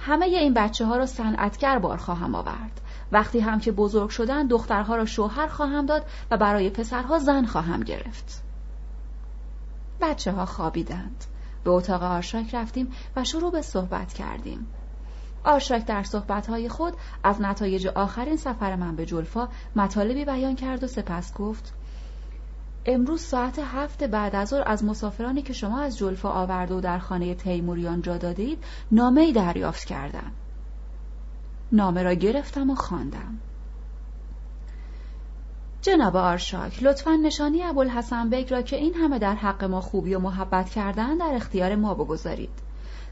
همه 0.07 0.27
این 0.27 0.55
بچه 0.55 0.87
ها 0.87 0.97
را 0.97 1.07
صنعتگر 1.07 1.79
بار 1.79 1.97
خواهم 1.97 2.35
آورد. 2.35 2.81
وقتی 3.13 3.41
هم 3.41 3.61
که 3.61 3.73
بزرگ 3.73 4.11
شدن 4.11 4.47
دخترها 4.47 4.97
را 4.97 5.05
شوهر 5.05 5.47
خواهم 5.47 5.87
داد 5.87 6.07
و 6.31 6.37
برای 6.37 6.71
پسرها 6.71 7.19
زن 7.19 7.47
خواهم 7.47 7.81
گرفت. 7.81 8.43
بچه 10.01 10.33
ها 10.33 10.47
خوابیدند. 10.47 11.25
به 11.65 11.71
اتاق 11.71 12.03
آرشاک 12.03 12.55
رفتیم 12.55 12.93
و 13.17 13.25
شروع 13.25 13.53
به 13.53 13.63
صحبت 13.63 14.13
کردیم. 14.13 14.67
آرشاک 15.45 15.87
در 15.87 16.03
صحبتهای 16.03 16.69
خود 16.69 16.95
از 17.25 17.41
نتایج 17.41 17.87
آخرین 17.87 18.37
سفر 18.37 18.77
من 18.77 18.97
به 18.97 19.07
جلفا 19.07 19.49
مطالبی 19.77 20.25
بیان 20.25 20.55
کرد 20.57 20.85
و 20.85 20.87
سپس 20.87 21.35
گفت 21.35 21.75
امروز 22.87 23.21
ساعت 23.21 23.59
هفت 23.59 24.05
بعد 24.05 24.37
از 24.37 24.49
ظهر 24.49 24.63
از 24.67 24.85
مسافرانی 24.85 25.43
که 25.43 25.53
شما 25.53 25.81
از 25.81 25.99
جلفا 25.99 26.29
آورده 26.29 26.75
و 26.75 26.81
در 26.81 26.99
خانه 26.99 27.35
تیموریان 27.35 28.03
جا 28.03 28.19
داده 28.19 28.43
اید 28.43 28.65
نامه 28.93 29.33
دریافت 29.33 29.85
کردم. 29.85 30.33
نامه 31.73 32.03
را 32.03 32.15
گرفتم 32.15 32.71
و 32.71 32.75
خواندم. 32.75 33.39
جناب 35.83 36.17
آرشاک 36.17 36.83
لطفا 36.83 37.11
نشانی 37.11 37.63
ابوالحسن 37.63 38.31
بگ 38.31 38.53
را 38.53 38.63
که 38.63 38.77
این 38.77 38.95
همه 38.95 39.19
در 39.19 39.35
حق 39.35 39.65
ما 39.65 39.81
خوبی 39.81 40.15
و 40.15 40.19
محبت 40.19 40.71
کردن 40.71 41.17
در 41.17 41.33
اختیار 41.35 41.75
ما 41.75 41.95
بگذارید. 41.95 42.67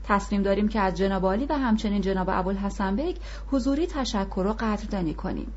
تصمیم 0.04 0.42
داریم 0.42 0.68
که 0.68 0.80
از 0.80 0.94
جناب 0.94 1.24
عالی 1.24 1.46
و 1.46 1.52
همچنین 1.52 2.00
جناب 2.00 2.28
ابوالحسن 2.30 2.96
بیگ 2.96 3.16
حضوری 3.50 3.86
تشکر 3.86 4.46
و 4.46 4.52
قدردانی 4.52 5.14
کنیم. 5.14 5.52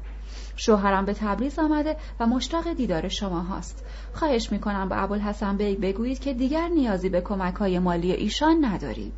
شوهرم 0.56 1.06
به 1.06 1.14
تبریز 1.14 1.60
آمده 1.60 1.98
و 2.20 2.28
مشتاق 2.28 2.74
دیدار 2.74 3.08
شما 3.08 3.42
هاست. 3.42 3.84
خواهش 4.14 4.52
می‌کنم 4.52 4.90
به 4.90 5.04
ابوالحسن 5.04 5.58
بیگ 5.58 5.80
بگویید 5.80 6.20
که 6.20 6.34
دیگر 6.34 6.68
نیازی 6.68 7.10
به 7.10 7.22
کمک 7.22 7.56
های 7.56 7.80
مالی 7.80 8.12
ایشان 8.12 8.66
نداریم. 8.66 9.12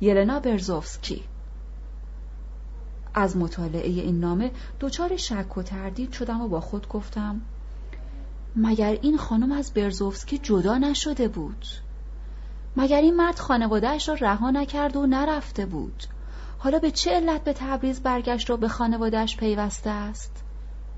یلنا 0.00 0.40
برزوفسکی. 0.40 1.22
از 3.14 3.36
مطالعه 3.36 3.88
این 3.88 4.20
نامه 4.20 4.50
دچار 4.80 5.16
شک 5.16 5.56
و 5.56 5.62
تردید 5.62 6.12
شدم 6.12 6.40
و 6.40 6.48
با 6.48 6.60
خود 6.60 6.88
گفتم 6.88 7.40
مگر 8.56 8.98
این 9.02 9.16
خانم 9.16 9.52
از 9.52 9.74
برزوفسکی 9.74 10.38
جدا 10.38 10.78
نشده 10.78 11.28
بود؟ 11.28 11.66
مگر 12.76 13.00
این 13.00 13.16
مرد 13.16 13.38
خانوادهش 13.38 14.08
را 14.08 14.14
رها 14.14 14.50
نکرد 14.50 14.96
و 14.96 15.06
نرفته 15.06 15.66
بود؟ 15.66 16.04
حالا 16.58 16.78
به 16.78 16.90
چه 16.90 17.10
علت 17.10 17.44
به 17.44 17.52
تبریز 17.52 18.00
برگشت 18.00 18.50
و 18.50 18.56
به 18.56 18.68
خانوادهش 18.68 19.36
پیوسته 19.36 19.90
است؟ 19.90 20.43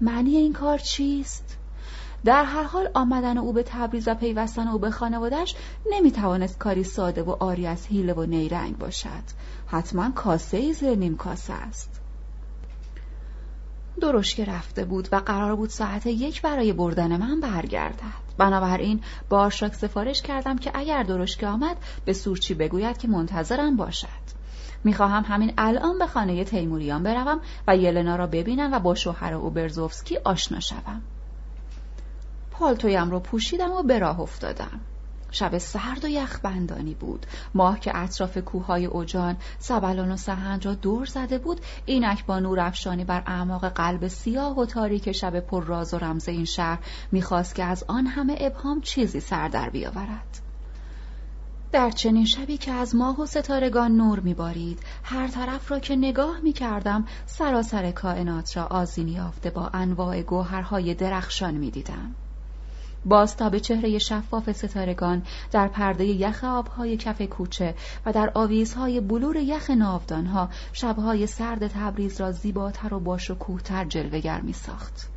معنی 0.01 0.37
این 0.37 0.53
کار 0.53 0.79
چیست؟ 0.79 1.59
در 2.25 2.45
هر 2.45 2.63
حال 2.63 2.91
آمدن 2.95 3.39
او 3.39 3.53
به 3.53 3.63
تبریز 3.63 4.09
و 4.09 4.15
پیوستن 4.15 4.69
او 4.69 4.79
به 4.79 4.91
خانوادهش 4.91 5.55
نمی‌توانست 5.91 6.59
کاری 6.59 6.85
ساده 6.85 7.23
و 7.23 7.31
آری 7.31 7.67
از 7.67 7.87
حیله 7.87 8.13
و 8.13 8.27
نیرنگ 8.27 8.79
باشد. 8.79 9.23
حتما 9.67 10.11
کاسه 10.11 10.57
ای 10.57 10.73
زیر 10.73 10.95
نیم 10.95 11.17
کاسه 11.17 11.53
است. 11.53 12.01
درشکه 14.01 14.45
رفته 14.45 14.85
بود 14.85 15.09
و 15.13 15.17
قرار 15.17 15.57
بود 15.57 15.71
ساعت 15.71 16.07
یک 16.07 16.43
برای 16.43 16.73
بردن 16.73 17.17
من 17.17 17.41
برگردد. 17.41 18.27
بنابراین 18.39 19.01
با 19.29 19.41
آشراک 19.41 19.75
سفارش 19.75 20.23
کردم 20.23 20.59
که 20.59 20.71
اگر 20.75 21.03
درشکه 21.03 21.47
آمد 21.47 21.77
به 22.05 22.13
سورچی 22.13 22.55
بگوید 22.55 22.99
که 22.99 23.09
منتظرم 23.09 23.77
باشد. 23.77 24.36
می‌خواهم 24.87 25.25
همین 25.29 25.53
الان 25.59 25.99
به 25.99 26.07
خانه 26.07 26.45
تیموریان 26.45 27.03
بروم 27.03 27.41
و 27.69 27.77
یلنا 27.77 28.17
را 28.17 28.27
ببینم 28.27 28.73
و 28.73 28.79
با 28.79 28.95
شوهر 28.95 29.35
اوبرزوفسکی 29.35 30.17
آشنا 30.17 30.61
شوم. 30.61 31.03
پالتویم 32.51 33.11
رو 33.11 33.21
پوشیدم 33.21 33.73
و 33.73 33.83
به 33.83 33.99
راه 33.99 34.21
افتادم. 34.21 34.81
شب 35.31 35.59
سرد 35.59 36.05
و 36.05 36.09
یخبندانی 36.09 36.95
بود. 36.95 37.27
ماه 37.55 37.81
که 37.81 37.97
اطراف 37.97 38.39
کوههای 38.39 38.87
اوجان 38.87 39.37
سبلان 39.59 40.13
و 40.13 40.17
سهند 40.17 40.67
را 40.67 40.75
دور 40.75 41.07
زده 41.07 41.39
بود 41.39 41.61
اینک 41.87 42.27
با 42.27 42.39
نور 42.39 42.61
افشانی 42.61 43.05
بر 43.05 43.23
اعماق 43.27 43.69
قلب 43.69 44.09
سیاه 44.09 44.59
و 44.59 44.67
تاریک 44.67 45.13
شب 45.13 45.41
پر 45.41 45.65
راز 45.65 45.95
و 45.95 45.99
رمز 45.99 46.29
این 46.29 46.45
شهر 46.45 46.79
می‌خواست 47.13 47.55
که 47.55 47.65
از 47.65 47.85
آن 47.89 48.07
همه 48.07 48.37
ابهام 48.41 48.81
چیزی 48.81 49.21
سر 49.21 49.49
در 49.49 49.71
بیاورد. 49.71 50.46
در 51.73 51.91
چنین 51.91 52.25
شبی 52.25 52.57
که 52.57 52.73
از 52.73 52.95
ماه 52.95 53.21
و 53.21 53.27
ستارگان 53.27 53.97
نور 53.97 54.21
میبارید 54.21 54.79
هر 55.03 55.29
طرف 55.29 55.71
را 55.71 55.79
که 55.79 55.97
نگاه 55.97 56.41
می‌کردم 56.41 57.05
سراسر 57.27 57.91
کائنات 57.91 58.57
را 58.57 58.65
آزینی 58.65 59.13
یافته 59.13 59.51
با 59.51 59.71
انواع 59.75 60.23
گوهرهای 60.23 60.95
درخشان 60.95 61.55
می‌دیدم 61.55 62.15
باز 63.05 63.37
تا 63.37 63.51
به 63.51 63.61
چهره 63.61 63.99
شفاف 63.99 64.53
ستارگان 64.53 65.23
در 65.53 65.69
پرده 65.69 66.05
یخ 66.05 66.45
آبهای 66.45 66.97
کف 66.97 67.23
کوچه 67.23 67.75
و 68.07 68.13
در 68.13 68.31
آویزهای 68.35 69.01
بلور 69.01 69.37
یخ 69.37 69.71
ناودانها 69.71 70.49
شبهای 70.73 71.27
سرد 71.27 71.67
تبریز 71.67 72.21
را 72.21 72.33
زیباتر 72.33 72.95
و 72.95 73.01
باشکوهتر 73.01 73.85
جلوگر 73.85 74.41
می 74.41 74.53
ساخت. 74.53 75.16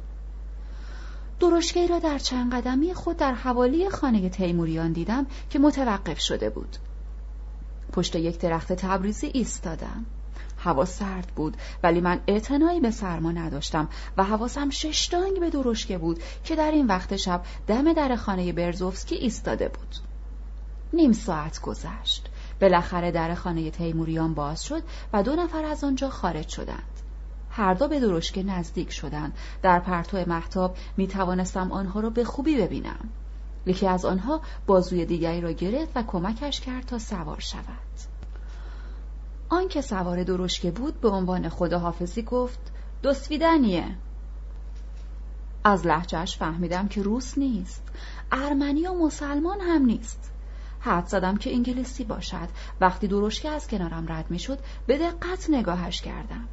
درشگی 1.39 1.88
را 1.88 1.99
در 1.99 2.17
چند 2.17 2.54
قدمی 2.54 2.93
خود 2.93 3.17
در 3.17 3.34
حوالی 3.34 3.89
خانه 3.89 4.30
تیموریان 4.30 4.91
دیدم 4.91 5.25
که 5.49 5.60
متوقف 5.60 6.19
شده 6.19 6.49
بود. 6.49 6.78
پشت 7.93 8.15
یک 8.15 8.39
درخت 8.39 8.73
تبریزی 8.73 9.32
ایستادم. 9.34 10.06
هوا 10.60 10.86
سرد 10.86 11.32
بود 11.36 11.58
ولی 11.84 12.02
من 12.02 12.19
اعتنایی 12.28 12.80
به 12.80 12.91
سرما 12.91 13.32
نداشتم 13.32 13.89
و 14.17 14.23
حواسم 14.23 14.69
ششتانگ 14.69 15.39
به 15.39 15.49
درشکه 15.49 15.97
بود 15.97 16.19
که 16.43 16.56
در 16.56 16.71
این 16.71 16.88
وقت 16.88 17.15
شب 17.15 17.41
دم 17.67 17.93
در 17.93 18.15
خانه 18.15 18.54
برزوفسکی 18.54 19.15
ایستاده 19.15 19.67
بود 19.67 19.95
نیم 20.93 21.12
ساعت 21.12 21.62
گذشت 21.62 22.30
بالاخره 22.62 23.12
در 23.12 23.36
خانه 23.36 23.71
تیموریان 23.71 24.34
باز 24.34 24.63
شد 24.63 24.84
و 25.13 25.23
دو 25.23 25.36
نفر 25.36 25.65
از 25.65 25.84
آنجا 25.84 26.10
خارج 26.10 26.47
شدند 26.47 26.98
هر 27.51 27.73
دو 27.73 27.88
به 27.88 27.99
درشکه 27.99 28.43
نزدیک 28.43 28.91
شدند. 28.91 29.33
در 29.62 29.79
پرتو 29.79 30.17
محتاب 30.27 30.77
می 30.97 31.07
توانستم 31.07 31.71
آنها 31.71 31.99
را 31.99 32.09
به 32.09 32.23
خوبی 32.23 32.57
ببینم. 32.57 33.09
یکی 33.65 33.88
از 33.88 34.05
آنها 34.05 34.41
بازوی 34.67 35.05
دیگری 35.05 35.41
را 35.41 35.51
گرفت 35.51 35.91
و 35.95 36.03
کمکش 36.03 36.62
کرد 36.62 36.85
تا 36.85 36.99
سوار 36.99 37.39
شود. 37.39 38.09
آن 39.49 39.67
که 39.67 39.81
سوار 39.81 40.23
درشکه 40.23 40.71
بود 40.71 41.01
به 41.01 41.09
عنوان 41.09 41.49
خداحافظی 41.49 42.21
گفت 42.21 42.59
دوستویدنیه 43.01 43.85
از 45.63 45.88
لحجهش 45.88 46.38
فهمیدم 46.38 46.88
که 46.88 47.01
روس 47.01 47.38
نیست. 47.38 47.83
ارمنی 48.31 48.88
و 48.88 48.93
مسلمان 48.93 49.62
هم 49.62 49.85
نیست. 49.85 50.31
حد 50.79 51.07
زدم 51.07 51.38
که 51.38 51.53
انگلیسی 51.53 52.03
باشد. 52.03 52.49
وقتی 52.81 53.07
درشکه 53.07 53.49
از 53.49 53.67
کنارم 53.67 54.05
رد 54.09 54.31
می 54.31 54.39
شد 54.39 54.59
به 54.88 54.97
دقت 54.97 55.49
نگاهش 55.49 56.01
کردم. 56.01 56.47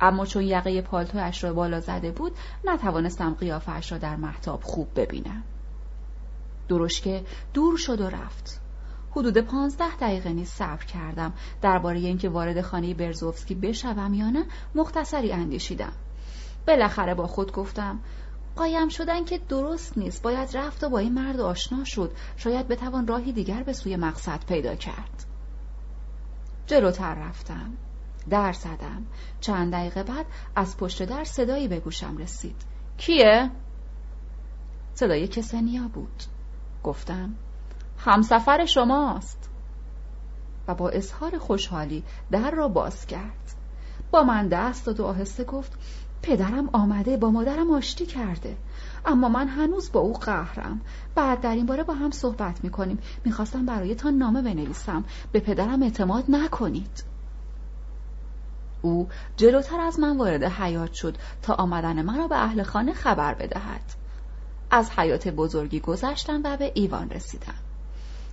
اما 0.00 0.26
چون 0.26 0.42
یقه 0.42 0.82
پالتویش 0.82 1.44
را 1.44 1.52
بالا 1.52 1.80
زده 1.80 2.10
بود 2.10 2.32
نتوانستم 2.64 3.34
قیافش 3.34 3.92
را 3.92 3.98
در 3.98 4.16
محتاب 4.16 4.62
خوب 4.62 4.88
ببینم 4.96 5.42
درشکه 6.68 7.24
دور 7.54 7.76
شد 7.76 8.00
و 8.00 8.08
رفت. 8.08 8.60
حدود 9.10 9.38
پانزده 9.38 9.96
دقیقه 9.96 10.32
نیز 10.32 10.48
صبر 10.48 10.84
کردم. 10.84 11.32
درباره 11.62 11.98
اینکه 11.98 12.28
وارد 12.28 12.60
خانه 12.60 12.94
برزوفسکی 12.94 13.54
بشوم 13.54 14.14
یا 14.14 14.30
نه 14.30 14.46
مختصری 14.74 15.32
اندیشیدم. 15.32 15.92
بالاخره 16.66 17.14
با 17.14 17.26
خود 17.26 17.52
گفتم 17.52 18.00
قایم 18.56 18.88
شدن 18.88 19.24
که 19.24 19.38
درست 19.38 19.98
نیست. 19.98 20.22
باید 20.22 20.56
رفت 20.56 20.84
و 20.84 20.88
با 20.88 20.98
این 20.98 21.14
مرد 21.14 21.40
آشنا 21.40 21.84
شد. 21.84 22.12
شاید 22.36 22.68
بتوان 22.68 23.06
راهی 23.06 23.32
دیگر 23.32 23.62
به 23.62 23.72
سوی 23.72 23.96
مقصد 23.96 24.44
پیدا 24.46 24.74
کرد. 24.74 25.24
جلوتر 26.66 27.14
رفتم. 27.14 27.72
در 28.30 28.52
زدم. 28.52 29.06
چند 29.40 29.72
دقیقه 29.72 30.02
بعد 30.02 30.26
از 30.56 30.76
پشت 30.76 31.02
در 31.02 31.24
صدایی 31.24 31.68
به 31.68 31.80
گوشم 31.80 32.16
رسید. 32.16 32.56
کیه؟ 32.96 33.50
صدای 34.94 35.28
کسنیا 35.28 35.88
بود. 35.88 36.22
گفتم 36.84 37.34
همسفر 37.98 38.64
شماست. 38.64 39.50
و 40.68 40.74
با 40.74 40.88
اظهار 40.88 41.38
خوشحالی 41.38 42.04
در 42.30 42.50
را 42.50 42.68
باز 42.68 43.06
کرد. 43.06 43.54
با 44.10 44.22
من 44.22 44.48
دست 44.48 44.86
داد 44.86 45.00
و 45.00 45.04
آهسته 45.04 45.44
گفت 45.44 45.72
پدرم 46.22 46.68
آمده 46.72 47.16
با 47.16 47.30
مادرم 47.30 47.70
آشتی 47.70 48.06
کرده. 48.06 48.56
اما 49.06 49.28
من 49.28 49.48
هنوز 49.48 49.92
با 49.92 50.00
او 50.00 50.12
قهرم. 50.12 50.80
بعد 51.14 51.40
در 51.40 51.54
این 51.54 51.66
باره 51.66 51.82
با 51.82 51.94
هم 51.94 52.10
صحبت 52.10 52.64
می‌کنیم. 52.64 52.98
می‌خواستم 53.24 53.66
برایتان 53.66 54.14
نامه 54.14 54.42
بنویسم. 54.42 55.04
به 55.32 55.40
پدرم 55.40 55.82
اعتماد 55.82 56.24
نکنید. 56.28 57.11
او 58.82 59.08
جلوتر 59.36 59.80
از 59.80 60.00
من 60.00 60.16
وارد 60.16 60.44
حیات 60.44 60.92
شد 60.92 61.16
تا 61.42 61.54
آمدن 61.54 62.02
من 62.02 62.18
را 62.18 62.28
به 62.28 62.36
اهل 62.36 62.62
خانه 62.62 62.92
خبر 62.92 63.34
بدهد. 63.34 63.82
از 64.70 64.90
حیات 64.90 65.28
بزرگی 65.28 65.80
گذشتم 65.80 66.40
و 66.44 66.56
به 66.56 66.72
ایوان 66.74 67.10
رسیدم. 67.10 67.54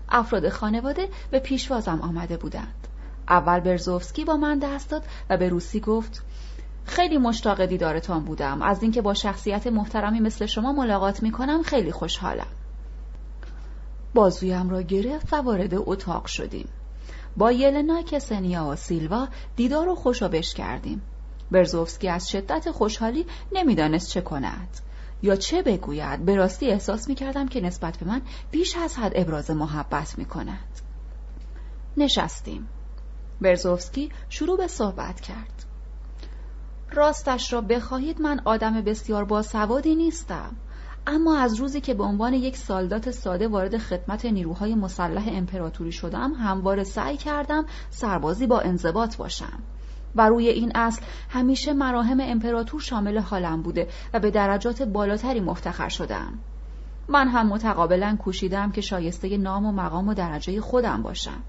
افراد 0.09 0.49
خانواده 0.49 1.09
به 1.31 1.39
پیشوازم 1.39 2.01
آمده 2.01 2.37
بودند. 2.37 2.87
اول 3.29 3.59
برزوفسکی 3.59 4.25
با 4.25 4.37
من 4.37 4.59
دست 4.59 4.89
داد 4.89 5.03
و 5.29 5.37
به 5.37 5.49
روسی 5.49 5.79
گفت 5.79 6.23
خیلی 6.85 7.17
مشتاق 7.17 7.65
دیدارتان 7.65 8.23
بودم. 8.23 8.61
از 8.61 8.83
اینکه 8.83 9.01
با 9.01 9.13
شخصیت 9.13 9.67
محترمی 9.67 10.19
مثل 10.19 10.45
شما 10.45 10.71
ملاقات 10.71 11.23
می 11.23 11.31
کنم 11.31 11.63
خیلی 11.63 11.91
خوشحالم. 11.91 12.47
بازویم 14.13 14.69
را 14.69 14.81
گرفت 14.81 15.33
و 15.33 15.35
وارد 15.35 15.73
اتاق 15.73 16.25
شدیم. 16.25 16.69
با 17.37 17.51
یلنا 17.51 18.01
کسنیا 18.01 18.65
و 18.65 18.75
سیلوا 18.75 19.27
دیدار 19.55 19.89
و 19.89 19.95
خوشابش 19.95 20.53
کردیم. 20.53 21.01
برزوفسکی 21.51 22.09
از 22.09 22.29
شدت 22.29 22.71
خوشحالی 22.71 23.25
نمی‌دانست 23.51 24.09
چه 24.09 24.21
کند. 24.21 24.79
یا 25.21 25.35
چه 25.35 25.61
بگوید؟ 25.61 26.25
به 26.25 26.35
راستی 26.35 26.71
احساس 26.71 27.07
می 27.07 27.15
کردم 27.15 27.47
که 27.47 27.61
نسبت 27.61 27.97
به 27.97 28.05
من 28.05 28.21
بیش 28.51 28.75
از 28.75 28.97
حد 28.97 29.11
ابراز 29.15 29.51
محبت 29.51 30.17
می 30.17 30.25
کند 30.25 30.79
نشستیم. 31.97 32.67
برزوفسکی 33.41 34.11
شروع 34.29 34.57
به 34.57 34.67
صحبت 34.67 35.21
کرد. 35.21 35.65
راستش 36.91 37.53
را 37.53 37.61
بخواهید 37.61 38.21
من 38.21 38.41
آدم 38.45 38.81
بسیار 38.81 39.25
باسوادی 39.25 39.95
نیستم. 39.95 40.55
اما 41.11 41.37
از 41.37 41.55
روزی 41.55 41.81
که 41.81 41.93
به 41.93 42.03
عنوان 42.03 42.33
یک 42.33 42.57
سالدات 42.57 43.11
ساده 43.11 43.47
وارد 43.47 43.77
خدمت 43.77 44.25
نیروهای 44.25 44.75
مسلح 44.75 45.23
امپراتوری 45.27 45.91
شدم 45.91 46.33
همواره 46.33 46.83
سعی 46.83 47.17
کردم 47.17 47.65
سربازی 47.89 48.47
با 48.47 48.59
انضباط 48.59 49.17
باشم. 49.17 49.59
و 50.15 50.29
روی 50.29 50.47
این 50.49 50.71
اصل 50.75 51.01
همیشه 51.29 51.73
مراهم 51.73 52.17
امپراتور 52.21 52.81
شامل 52.81 53.17
حالم 53.17 53.61
بوده 53.61 53.87
و 54.13 54.19
به 54.19 54.31
درجات 54.31 54.81
بالاتری 54.81 55.39
مفتخر 55.39 55.89
شدم. 55.89 56.39
من 57.07 57.27
هم 57.27 57.47
متقابلا 57.47 58.17
کوشیدم 58.19 58.71
که 58.71 58.81
شایسته 58.81 59.37
نام 59.37 59.65
و 59.65 59.71
مقام 59.71 60.07
و 60.07 60.13
درجه 60.13 60.61
خودم 60.61 61.01
باشم. 61.03 61.43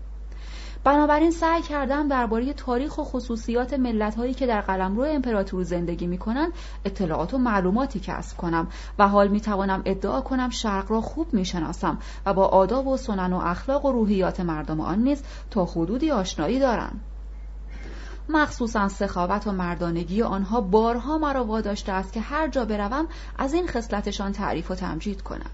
بنابراین 0.85 1.31
سعی 1.31 1.63
کردم 1.63 2.09
درباره 2.09 2.53
تاریخ 2.53 2.99
و 2.99 3.05
خصوصیات 3.05 3.75
ملت‌هایی 3.75 4.35
که 4.35 4.47
در 4.47 4.61
قلمرو 4.61 5.03
امپراتور 5.03 5.63
زندگی 5.63 6.07
می‌کنند 6.07 6.53
اطلاعات 6.85 7.35
و 7.35 7.39
معلوماتی 7.39 8.01
کسب 8.01 8.37
کنم 8.37 8.69
و 8.99 9.09
حال 9.09 9.29
می‌توانم 9.29 9.83
ادعا 9.85 10.21
کنم 10.21 10.51
شرق 10.51 10.91
را 10.91 11.01
خوب 11.01 11.35
می‌شناسم 11.35 11.99
و 12.27 12.35
با 12.35 12.47
آداب 12.47 12.87
و 12.87 12.97
سنن 12.97 13.33
و 13.33 13.37
اخلاق 13.37 13.85
و 13.85 13.93
روحیات 13.93 14.41
مردم 14.41 14.81
آن 14.81 14.99
نیز 14.99 15.23
تا 15.51 15.65
حدودی 15.65 16.11
آشنایی 16.11 16.59
دارم. 16.59 17.01
مخصوصا 18.29 18.89
سخاوت 18.89 19.47
و 19.47 19.53
مردانگی 19.53 20.23
آنها 20.23 20.61
بارها 20.61 21.19
مرا 21.19 21.45
واداشته 21.45 21.93
است 21.93 22.13
که 22.13 22.21
هر 22.21 22.49
جا 22.49 22.65
بروم 22.65 23.07
از 23.39 23.55
این 23.55 23.67
خصلتشان 23.67 24.33
تعریف 24.33 24.71
و 24.71 24.75
تمجید 24.75 25.23
کنم. 25.23 25.51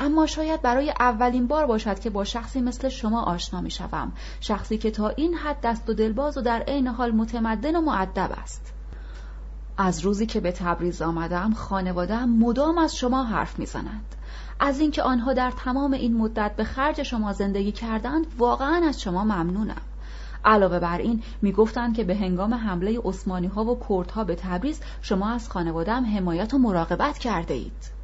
اما 0.00 0.26
شاید 0.26 0.62
برای 0.62 0.90
اولین 1.00 1.46
بار 1.46 1.66
باشد 1.66 1.98
که 1.98 2.10
با 2.10 2.24
شخصی 2.24 2.60
مثل 2.60 2.88
شما 2.88 3.22
آشنا 3.22 3.60
می 3.60 3.70
شوم. 3.70 4.12
شخصی 4.40 4.78
که 4.78 4.90
تا 4.90 5.08
این 5.08 5.34
حد 5.34 5.60
دست 5.60 5.90
و 5.90 5.94
دلباز 5.94 6.38
و 6.38 6.40
در 6.40 6.62
عین 6.62 6.86
حال 6.86 7.10
متمدن 7.10 7.76
و 7.76 7.80
معدب 7.80 8.30
است. 8.42 8.72
از 9.78 10.00
روزی 10.00 10.26
که 10.26 10.40
به 10.40 10.52
تبریز 10.52 11.02
آمدم 11.02 11.52
خانوادهام 11.52 12.38
مدام 12.38 12.78
از 12.78 12.96
شما 12.96 13.24
حرف 13.24 13.58
می‌زنند 13.58 14.14
از 14.60 14.80
اینکه 14.80 15.02
آنها 15.02 15.32
در 15.32 15.50
تمام 15.50 15.92
این 15.92 16.16
مدت 16.16 16.56
به 16.56 16.64
خرج 16.64 17.02
شما 17.02 17.32
زندگی 17.32 17.72
کردند 17.72 18.26
واقعا 18.38 18.88
از 18.88 19.00
شما 19.00 19.24
ممنونم. 19.24 19.82
علاوه 20.44 20.78
بر 20.78 20.98
این 20.98 21.22
می‌گفتند 21.42 21.96
که 21.96 22.04
به 22.04 22.16
هنگام 22.16 22.54
حمله 22.54 23.00
عثمانی 23.04 23.46
ها 23.46 23.64
و 23.64 23.80
کرد 23.88 24.10
ها 24.10 24.24
به 24.24 24.34
تبریز 24.34 24.80
شما 25.02 25.30
از 25.30 25.48
خانوادهام 25.48 26.16
حمایت 26.16 26.54
و 26.54 26.58
مراقبت 26.58 27.18
کرده 27.18 27.54
اید 27.54 27.95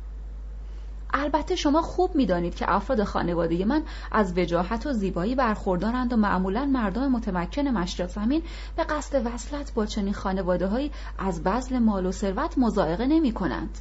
البته 1.13 1.57
شما 1.57 1.83
خوب 1.83 2.15
می‌دانید 2.15 2.55
که 2.55 2.73
افراد 2.73 3.05
خانواده 3.05 3.65
من 3.65 3.83
از 4.13 4.39
وجاهت 4.39 4.87
و 4.87 4.93
زیبایی 4.93 5.35
برخوردارند 5.35 6.13
و 6.13 6.17
معمولا 6.17 6.65
مردم 6.65 7.13
متمکن 7.13 7.69
مشرق 7.69 8.09
زمین 8.09 8.43
به 8.77 8.85
قصد 8.85 9.27
وصلت 9.27 9.75
با 9.75 9.87
چنین 9.87 10.15
خانواده 10.15 10.91
از 11.19 11.43
بذل 11.43 11.79
مال 11.79 12.07
و 12.07 12.13
ثروت 12.13 12.59
مزایقه 12.59 13.07
نمی 13.07 13.33
کنند. 13.33 13.79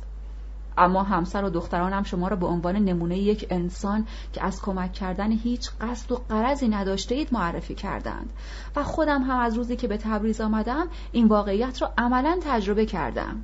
اما 0.78 1.04
همسر 1.04 1.44
و 1.44 1.50
دخترانم 1.50 2.04
شما 2.04 2.28
را 2.28 2.36
به 2.36 2.46
عنوان 2.46 2.76
نمونه 2.76 3.18
یک 3.18 3.48
انسان 3.50 4.08
که 4.34 4.44
از 4.44 4.62
کمک 4.62 4.94
کردن 4.94 5.32
هیچ 5.32 5.70
قصد 5.82 6.12
و 6.12 6.22
قرضی 6.30 6.68
نداشته 6.68 7.16
اید 7.16 7.34
معرفی 7.34 7.76
کردند 7.76 8.30
و 8.76 8.84
خودم 8.84 9.22
هم 9.22 9.40
از 9.40 9.58
روزی 9.58 9.76
که 9.76 9.88
به 9.88 9.98
تبریز 9.98 10.42
آمدم 10.42 10.88
این 11.12 11.28
واقعیت 11.28 11.82
را 11.82 11.94
عملا 11.98 12.40
تجربه 12.42 12.86
کردم 12.86 13.42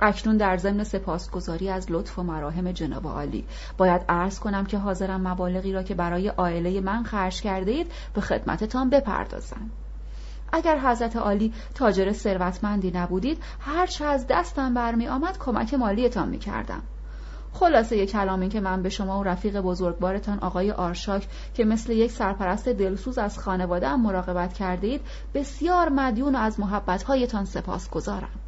اکنون 0.00 0.36
در 0.36 0.56
ضمن 0.56 0.84
سپاسگزاری 0.84 1.70
از 1.70 1.90
لطف 1.90 2.18
و 2.18 2.22
مراهم 2.22 2.72
جناب 2.72 3.06
عالی 3.06 3.44
باید 3.76 4.02
عرض 4.08 4.38
کنم 4.38 4.64
که 4.64 4.78
حاضرم 4.78 5.28
مبالغی 5.28 5.72
را 5.72 5.82
که 5.82 5.94
برای 5.94 6.28
عائله 6.28 6.80
من 6.80 7.02
خرج 7.02 7.40
کرده 7.40 7.70
اید 7.70 7.92
به 8.14 8.20
خدمتتان 8.20 8.90
بپردازم 8.90 9.70
اگر 10.52 10.78
حضرت 10.78 11.16
عالی 11.16 11.52
تاجر 11.74 12.12
ثروتمندی 12.12 12.90
نبودید 12.90 13.42
هرچه 13.60 14.04
از 14.04 14.26
دستم 14.26 14.74
برمی 14.74 15.08
آمد 15.08 15.38
کمک 15.38 15.74
مالیتان 15.74 16.28
می 16.28 16.38
کردم. 16.38 16.82
خلاصه 17.52 17.96
یک 17.96 18.10
کلامی 18.10 18.48
که 18.48 18.60
من 18.60 18.82
به 18.82 18.88
شما 18.88 19.20
و 19.20 19.24
رفیق 19.24 19.60
بزرگوارتان 19.60 20.38
آقای 20.38 20.70
آرشاک 20.70 21.28
که 21.54 21.64
مثل 21.64 21.92
یک 21.92 22.10
سرپرست 22.10 22.68
دلسوز 22.68 23.18
از 23.18 23.38
خانواده 23.38 23.96
مراقبت 23.96 24.52
کرده 24.52 24.86
اید 24.86 25.00
بسیار 25.34 25.88
مدیون 25.88 26.34
و 26.34 26.38
از 26.38 26.60
محبتهایتان 26.60 27.44
سپاس 27.44 27.90
گذارم. 27.90 28.47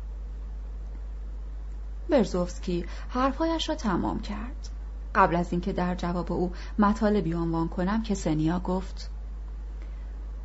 برزوفسکی 2.11 2.85
حرفهایش 3.09 3.68
را 3.68 3.75
تمام 3.75 4.20
کرد. 4.20 4.68
قبل 5.14 5.37
از 5.37 5.53
اینکه 5.53 5.73
در 5.73 5.94
جواب 5.94 6.33
او 6.33 6.53
مطالبی 6.79 7.35
عنوان 7.35 7.68
کنم 7.68 8.03
که 8.03 8.14
سنیا 8.14 8.59
گفت 8.59 9.11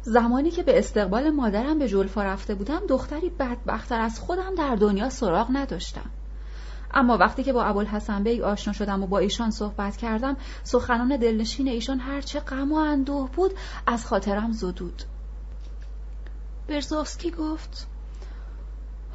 زمانی 0.01 0.51
که 0.51 0.63
به 0.63 0.79
استقبال 0.79 1.29
مادرم 1.29 1.79
به 1.79 1.87
جلفا 1.87 2.23
رفته 2.23 2.55
بودم 2.55 2.81
دختری 2.89 3.29
بدبختتر 3.29 4.01
از 4.01 4.19
خودم 4.19 4.55
در 4.55 4.75
دنیا 4.75 5.09
سراغ 5.09 5.47
نداشتم. 5.51 6.09
اما 6.93 7.17
وقتی 7.17 7.43
که 7.43 7.53
با 7.53 7.63
ابوالحسن 7.63 8.23
بیگ 8.23 8.41
آشنا 8.41 8.73
شدم 8.73 9.03
و 9.03 9.07
با 9.07 9.19
ایشان 9.19 9.51
صحبت 9.51 9.97
کردم 9.97 10.37
سخنان 10.63 11.17
دلنشین 11.17 11.67
ایشان 11.67 11.99
هرچه 11.99 12.39
غم 12.39 12.71
و 12.71 12.75
اندوه 12.75 13.29
بود 13.31 13.51
از 13.87 14.05
خاطرم 14.05 14.51
زدود. 14.51 15.03
برزوفسکی 16.67 17.31
گفت 17.31 17.87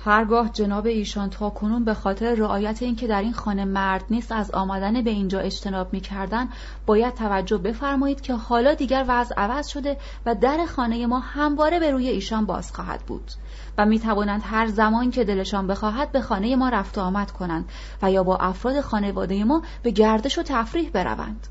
هرگاه 0.05 0.49
جناب 0.49 0.87
ایشان 0.87 1.31
تا 1.31 1.51
کنون 1.51 1.85
به 1.85 1.95
خاطر 1.95 2.35
رعایت 2.35 2.83
اینکه 2.83 3.07
در 3.07 3.23
این 3.23 3.33
خانه 3.33 3.65
مرد 3.65 4.05
نیست 4.11 4.33
از 4.33 4.51
آمدن 4.51 5.03
به 5.03 5.11
اینجا 5.11 5.39
اجتناب 5.41 5.93
می‌کردن 5.93 6.49
باید 6.87 7.15
توجه 7.15 7.59
بفرمایید 7.59 8.21
که 8.21 8.35
حالا 8.35 8.75
دیگر 8.75 9.05
وضع 9.09 9.35
عوض 9.35 9.69
شده 9.69 9.97
و 10.27 10.35
در 10.35 10.67
خانه 10.67 11.07
ما 11.07 11.19
همواره 11.19 11.81
به 11.81 11.91
روی 11.91 12.09
ایشان 12.09 12.47
باز 12.47 12.73
خواهد 12.73 13.01
بود 13.01 13.31
و 13.79 13.87
می 13.87 13.99
توانند 13.99 14.43
هر 14.45 14.67
زمان 14.67 15.11
که 15.11 15.25
دلشان 15.25 15.67
بخواهد 15.67 16.13
به 16.13 16.21
خانه 16.21 16.57
ما 16.57 16.69
رفت 16.69 16.99
آمد 16.99 17.31
کنند 17.31 17.69
و 18.03 18.11
یا 18.11 18.23
با 18.23 18.37
افراد 18.37 18.81
خانواده 18.81 19.45
ما 19.45 19.63
به 19.83 19.91
گردش 19.91 20.39
و 20.39 20.43
تفریح 20.43 20.91
بروند. 20.91 21.47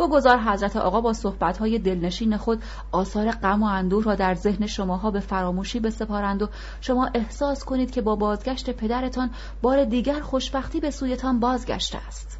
بگذار 0.00 0.38
حضرت 0.38 0.76
آقا 0.76 1.00
با 1.00 1.12
صحبتهای 1.12 1.78
دلنشین 1.78 2.36
خود 2.36 2.62
آثار 2.92 3.30
غم 3.30 3.62
و 3.62 3.66
اندوه 3.66 4.04
را 4.04 4.14
در 4.14 4.34
ذهن 4.34 4.66
شماها 4.66 5.10
به 5.10 5.20
فراموشی 5.20 5.80
بسپارند 5.80 6.42
و 6.42 6.48
شما 6.80 7.10
احساس 7.14 7.64
کنید 7.64 7.90
که 7.90 8.02
با 8.02 8.16
بازگشت 8.16 8.70
پدرتان 8.70 9.30
بار 9.62 9.84
دیگر 9.84 10.20
خوشبختی 10.20 10.80
به 10.80 10.90
سویتان 10.90 11.40
بازگشته 11.40 11.98
است. 11.98 12.38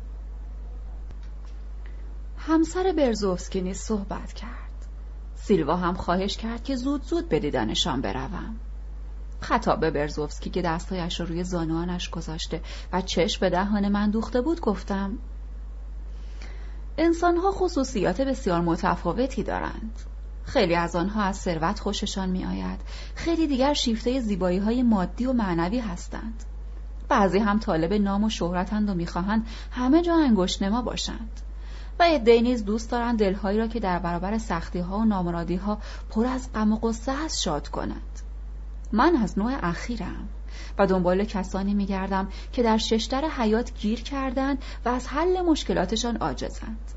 همسر 2.38 2.92
برزوفسکی 2.96 3.74
صحبت 3.74 4.32
کرد. 4.32 4.70
سیلوا 5.34 5.76
هم 5.76 5.94
خواهش 5.94 6.36
کرد 6.36 6.64
که 6.64 6.76
زود 6.76 7.02
زود 7.02 7.28
به 7.28 7.40
دیدنشان 7.40 8.00
بروم. 8.00 8.56
خطاب 9.40 9.80
به 9.80 9.90
برزوفسکی 9.90 10.50
که 10.50 10.62
دستایش 10.62 11.20
را 11.20 11.26
روی 11.26 11.44
زانوانش 11.44 12.10
گذاشته 12.10 12.60
و 12.92 13.00
چشم 13.00 13.40
به 13.40 13.50
دهان 13.50 13.88
من 13.88 14.10
دوخته 14.10 14.40
بود 14.40 14.60
گفتم 14.60 15.18
انسانها 17.02 17.50
خصوصیات 17.50 18.20
بسیار 18.20 18.60
متفاوتی 18.60 19.42
دارند. 19.42 19.98
خیلی 20.44 20.74
از 20.74 20.96
آنها 20.96 21.22
از 21.22 21.36
ثروت 21.36 21.80
خوششان 21.80 22.28
می 22.28 22.44
آید 22.44 22.80
خیلی 23.14 23.46
دیگر 23.46 23.74
شیفته 23.74 24.20
زیبایی 24.20 24.58
های 24.58 24.82
مادی 24.82 25.26
و 25.26 25.32
معنوی 25.32 25.78
هستند. 25.78 26.44
بعضی 27.08 27.38
هم 27.38 27.58
طالب 27.58 27.92
نام 27.92 28.24
و 28.24 28.30
شهرتند 28.30 28.90
و 28.90 28.94
می‌خواهند 28.94 29.46
همه 29.70 30.02
جا 30.02 30.14
انگشت 30.14 30.62
نما 30.62 30.82
باشند. 30.82 31.40
و 31.98 32.02
عدهای 32.02 32.42
نیز 32.42 32.64
دوست 32.64 32.90
دارند 32.90 33.18
دلهایی 33.18 33.58
را 33.58 33.66
که 33.66 33.80
در 33.80 33.98
برابر 33.98 34.38
سختی 34.38 34.78
ها 34.78 34.98
و 34.98 35.04
نامرادی 35.04 35.56
ها 35.56 35.78
پر 36.10 36.26
از 36.26 36.52
غم 36.52 36.72
و 36.72 36.76
قصه 36.76 37.24
است 37.24 37.42
شاد 37.42 37.68
کنند. 37.68 38.20
من 38.92 39.16
از 39.16 39.38
نوع 39.38 39.58
اخیرم. 39.62 40.28
و 40.78 40.86
دنبال 40.86 41.24
کسانی 41.24 41.74
میگردم 41.74 42.28
که 42.52 42.62
در 42.62 42.78
ششتر 42.78 43.24
حیات 43.28 43.72
گیر 43.80 44.02
کردند 44.02 44.62
و 44.84 44.88
از 44.88 45.08
حل 45.08 45.40
مشکلاتشان 45.40 46.16
عاجزند. 46.16 46.90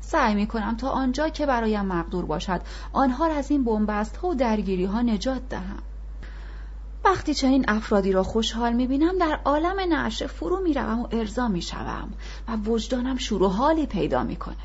سعی 0.00 0.34
می 0.34 0.46
کنم 0.46 0.76
تا 0.76 0.88
آنجا 0.88 1.28
که 1.28 1.46
برایم 1.46 1.84
مقدور 1.84 2.24
باشد 2.24 2.60
آنها 2.92 3.26
را 3.26 3.34
از 3.34 3.50
این 3.50 3.64
بنبست 3.64 4.16
ها 4.16 4.28
و 4.28 4.34
درگیری 4.34 4.84
ها 4.84 5.02
نجات 5.02 5.48
دهم. 5.48 5.82
وقتی 7.04 7.34
چنین 7.34 7.64
افرادی 7.68 8.12
را 8.12 8.22
خوشحال 8.22 8.72
می 8.72 8.86
بینم 8.86 9.18
در 9.18 9.40
عالم 9.44 9.80
نعشه 9.80 10.26
فرو 10.26 10.60
می 10.60 10.74
روم 10.74 11.00
و 11.00 11.08
ارضا 11.10 11.48
می 11.48 11.62
شوم 11.62 12.12
و 12.48 12.56
وجدانم 12.56 13.16
شروع 13.16 13.52
حالی 13.52 13.86
پیدا 13.86 14.22
می 14.22 14.36
کند 14.36 14.56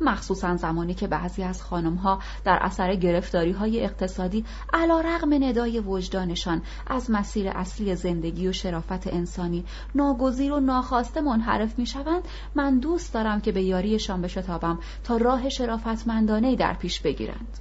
مخصوصا 0.00 0.56
زمانی 0.56 0.94
که 0.94 1.06
بعضی 1.06 1.42
از 1.42 1.62
خانمها 1.62 2.18
در 2.44 2.58
اثر 2.60 2.94
گرفتاری 2.94 3.52
های 3.52 3.84
اقتصادی 3.84 4.44
علا 4.72 5.00
رغم 5.00 5.44
ندای 5.44 5.80
وجدانشان 5.80 6.62
از 6.86 7.10
مسیر 7.10 7.48
اصلی 7.48 7.94
زندگی 7.94 8.48
و 8.48 8.52
شرافت 8.52 9.06
انسانی 9.06 9.64
ناگزیر 9.94 10.52
و 10.52 10.60
ناخواسته 10.60 11.20
منحرف 11.20 11.78
می 11.78 11.86
شوند 11.86 12.22
من 12.54 12.78
دوست 12.78 13.14
دارم 13.14 13.40
که 13.40 13.52
به 13.52 13.62
یاریشان 13.62 14.22
بشتابم 14.22 14.78
تا 15.04 15.16
راه 15.16 15.48
شرافتمندانه 15.48 16.56
در 16.56 16.74
پیش 16.74 17.00
بگیرند. 17.00 17.58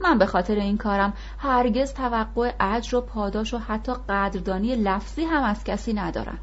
من 0.00 0.18
به 0.18 0.26
خاطر 0.26 0.54
این 0.54 0.76
کارم 0.76 1.12
هرگز 1.38 1.92
توقع 1.92 2.52
اجر 2.60 2.96
و 2.96 3.00
پاداش 3.00 3.54
و 3.54 3.58
حتی 3.58 3.92
قدردانی 4.08 4.76
لفظی 4.76 5.24
هم 5.24 5.42
از 5.42 5.64
کسی 5.64 5.92
ندارم. 5.92 6.38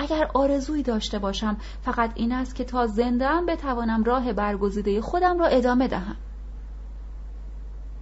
اگر 0.00 0.30
آرزویی 0.34 0.82
داشته 0.82 1.18
باشم 1.18 1.56
فقط 1.82 2.12
این 2.14 2.32
است 2.32 2.54
که 2.54 2.64
تا 2.64 2.86
زنده 2.86 3.26
ام 3.26 3.46
بتوانم 3.46 4.04
راه 4.04 4.32
برگزیده 4.32 5.00
خودم 5.00 5.38
را 5.38 5.46
ادامه 5.46 5.88
دهم. 5.88 6.16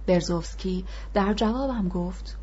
برزوفسکی 0.07 0.85
در 1.13 1.33
جوابم 1.33 1.89
گفت 1.89 2.37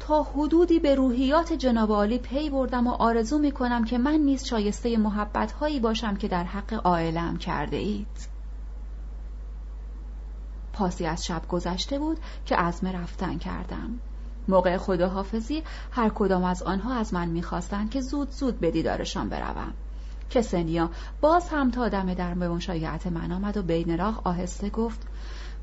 تا 0.00 0.22
حدودی 0.22 0.78
به 0.78 0.94
روحیات 0.94 1.52
جناب 1.52 1.90
عالی 1.90 2.18
پی 2.18 2.50
بردم 2.50 2.86
و 2.86 2.90
آرزو 2.90 3.38
می 3.38 3.52
کنم 3.52 3.84
که 3.84 3.98
من 3.98 4.16
نیز 4.16 4.44
شایسته 4.44 4.96
محبت 4.96 5.52
هایی 5.52 5.80
باشم 5.80 6.16
که 6.16 6.28
در 6.28 6.44
حق 6.44 6.86
عائلم 6.86 7.36
کرده 7.36 7.76
اید. 7.76 8.28
پاسی 10.72 11.06
از 11.06 11.24
شب 11.24 11.48
گذشته 11.48 11.98
بود 11.98 12.18
که 12.46 12.56
عزم 12.56 12.86
رفتن 12.86 13.38
کردم. 13.38 14.00
موقع 14.48 14.76
خداحافظی 14.76 15.62
هر 15.90 16.08
کدام 16.08 16.44
از 16.44 16.62
آنها 16.62 16.94
از 16.94 17.14
من 17.14 17.28
می‌خواستند 17.28 17.90
که 17.90 18.00
زود 18.00 18.30
زود 18.30 18.60
به 18.60 18.70
دیدارشان 18.70 19.28
بروم. 19.28 19.72
کسنیا 20.30 20.90
باز 21.20 21.48
هم 21.48 21.70
تا 21.70 21.88
دم 21.88 22.14
در 22.14 22.34
به 22.34 22.48
مشایعت 22.48 23.06
من 23.06 23.32
آمد 23.32 23.56
و 23.56 23.62
بین 23.62 23.98
راه 23.98 24.20
آهسته 24.24 24.70
گفت 24.70 25.00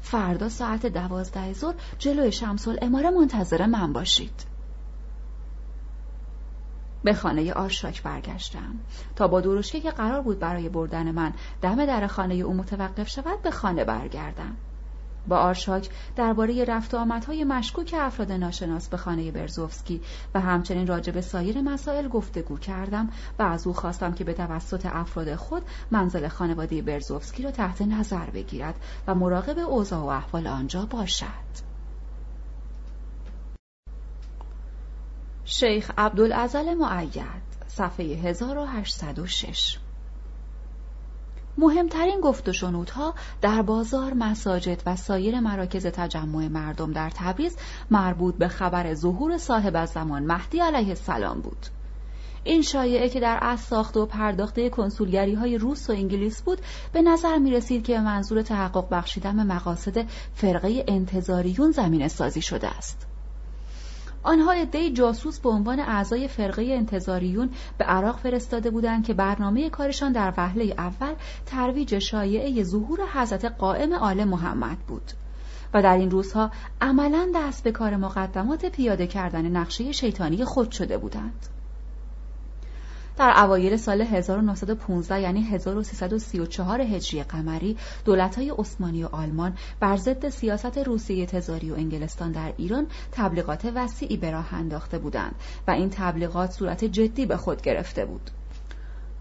فردا 0.01 0.49
ساعت 0.49 0.85
دوازده 0.85 1.53
ظهر 1.53 1.75
جلوی 1.99 2.31
شمس 2.31 2.67
الاماره 2.67 3.09
منتظر 3.09 3.65
من 3.65 3.93
باشید. 3.93 4.45
به 7.03 7.13
خانه 7.13 7.53
آرشاک 7.53 8.03
برگشتم. 8.03 8.75
تا 9.15 9.27
با 9.27 9.41
درشکه 9.41 9.79
که 9.79 9.91
قرار 9.91 10.21
بود 10.21 10.39
برای 10.39 10.69
بردن 10.69 11.11
من 11.11 11.33
دم 11.61 11.85
در 11.85 12.07
خانه 12.07 12.33
او 12.33 12.53
متوقف 12.53 13.09
شود 13.09 13.41
به 13.41 13.51
خانه 13.51 13.83
برگردم. 13.83 14.55
با 15.27 15.37
آرشاک 15.37 15.89
درباره 16.15 16.65
رفت 16.65 16.93
و 16.93 16.97
آمدهای 16.97 17.43
مشکوک 17.43 17.95
افراد 17.97 18.31
ناشناس 18.31 18.89
به 18.89 18.97
خانه 18.97 19.31
برزوفسکی 19.31 20.01
و 20.35 20.39
همچنین 20.39 20.87
راجع 20.87 21.11
به 21.11 21.21
سایر 21.21 21.61
مسائل 21.61 22.07
گفتگو 22.07 22.57
کردم 22.57 23.09
و 23.39 23.43
از 23.43 23.67
او 23.67 23.73
خواستم 23.73 24.13
که 24.13 24.23
به 24.23 24.33
توسط 24.33 24.85
افراد 24.85 25.35
خود 25.35 25.63
منزل 25.91 26.27
خانواده 26.27 26.81
برزوفسکی 26.81 27.43
را 27.43 27.51
تحت 27.51 27.81
نظر 27.81 28.29
بگیرد 28.29 28.75
و 29.07 29.15
مراقب 29.15 29.59
اوضاع 29.59 29.99
و 29.99 30.05
احوال 30.05 30.47
آنجا 30.47 30.85
باشد. 30.85 31.69
شیخ 35.45 35.91
عبدالعزل 35.97 36.73
معید 36.73 37.49
صفحه 37.67 38.05
1806 38.05 39.77
مهمترین 41.59 42.21
گفت 42.21 42.49
و 42.49 42.53
شنودها 42.53 43.13
در 43.41 43.61
بازار 43.61 44.13
مساجد 44.13 44.81
و 44.85 44.95
سایر 44.95 45.39
مراکز 45.39 45.85
تجمع 45.85 46.47
مردم 46.47 46.91
در 46.91 47.11
تبریز 47.15 47.57
مربوط 47.91 48.35
به 48.35 48.47
خبر 48.47 48.93
ظهور 48.93 49.37
صاحب 49.37 49.75
از 49.75 49.89
زمان 49.89 50.23
مهدی 50.23 50.59
علیه 50.59 50.89
السلام 50.89 51.41
بود. 51.41 51.65
این 52.43 52.61
شایعه 52.61 53.09
که 53.09 53.19
در 53.19 53.39
از 53.41 53.59
ساخته 53.59 53.99
و 53.99 54.05
پرداخته 54.05 54.69
کنسولگری 54.69 55.33
های 55.33 55.57
روس 55.57 55.89
و 55.89 55.93
انگلیس 55.93 56.41
بود 56.41 56.61
به 56.93 57.01
نظر 57.01 57.37
می 57.37 57.51
رسید 57.51 57.83
که 57.83 57.99
منظور 57.99 58.41
تحقق 58.41 58.89
بخشیدن 58.91 59.47
مقاصد 59.47 60.05
فرقه 60.33 60.83
انتظاریون 60.87 61.71
زمین 61.71 62.07
سازی 62.07 62.41
شده 62.41 62.67
است. 62.67 63.08
آنها 64.23 64.51
عدهای 64.53 64.91
جاسوس 64.91 65.39
به 65.39 65.49
عنوان 65.49 65.79
اعضای 65.79 66.27
فرقه 66.27 66.61
انتظاریون 66.61 67.49
به 67.77 67.85
عراق 67.85 68.17
فرستاده 68.17 68.69
بودند 68.69 69.05
که 69.05 69.13
برنامه 69.13 69.69
کارشان 69.69 70.11
در 70.11 70.33
وهله 70.37 70.75
اول 70.77 71.13
ترویج 71.45 71.99
شایعه 71.99 72.63
ظهور 72.63 72.99
حضرت 73.13 73.45
قائم 73.45 73.93
آل 73.93 74.23
محمد 74.23 74.77
بود. 74.77 75.11
و 75.73 75.81
در 75.81 75.97
این 75.97 76.11
روزها 76.11 76.51
عملا 76.81 77.31
دست 77.35 77.63
به 77.63 77.71
کار 77.71 77.95
مقدمات 77.95 78.65
پیاده 78.65 79.07
کردن 79.07 79.45
نقشه 79.45 79.91
شیطانی 79.91 80.45
خود 80.45 80.71
شده 80.71 80.97
بودند. 80.97 81.58
در 83.19 83.33
اوایل 83.43 83.77
سال 83.77 84.01
1915 84.01 85.21
یعنی 85.21 85.41
1334 85.41 86.81
هجری 86.81 87.23
قمری 87.23 87.77
دولت‌های 88.05 88.49
عثمانی 88.49 89.03
و 89.03 89.07
آلمان 89.07 89.57
بر 89.79 89.97
ضد 89.97 90.29
سیاست 90.29 90.77
روسیه 90.77 91.25
تزاری 91.25 91.71
و 91.71 91.75
انگلستان 91.75 92.31
در 92.31 92.53
ایران 92.57 92.87
تبلیغات 93.11 93.71
وسیعی 93.75 94.17
به 94.17 94.31
راه 94.31 94.53
انداخته 94.53 94.99
بودند 94.99 95.35
و 95.67 95.71
این 95.71 95.89
تبلیغات 95.89 96.51
صورت 96.51 96.85
جدی 96.85 97.25
به 97.25 97.37
خود 97.37 97.61
گرفته 97.61 98.05
بود. 98.05 98.31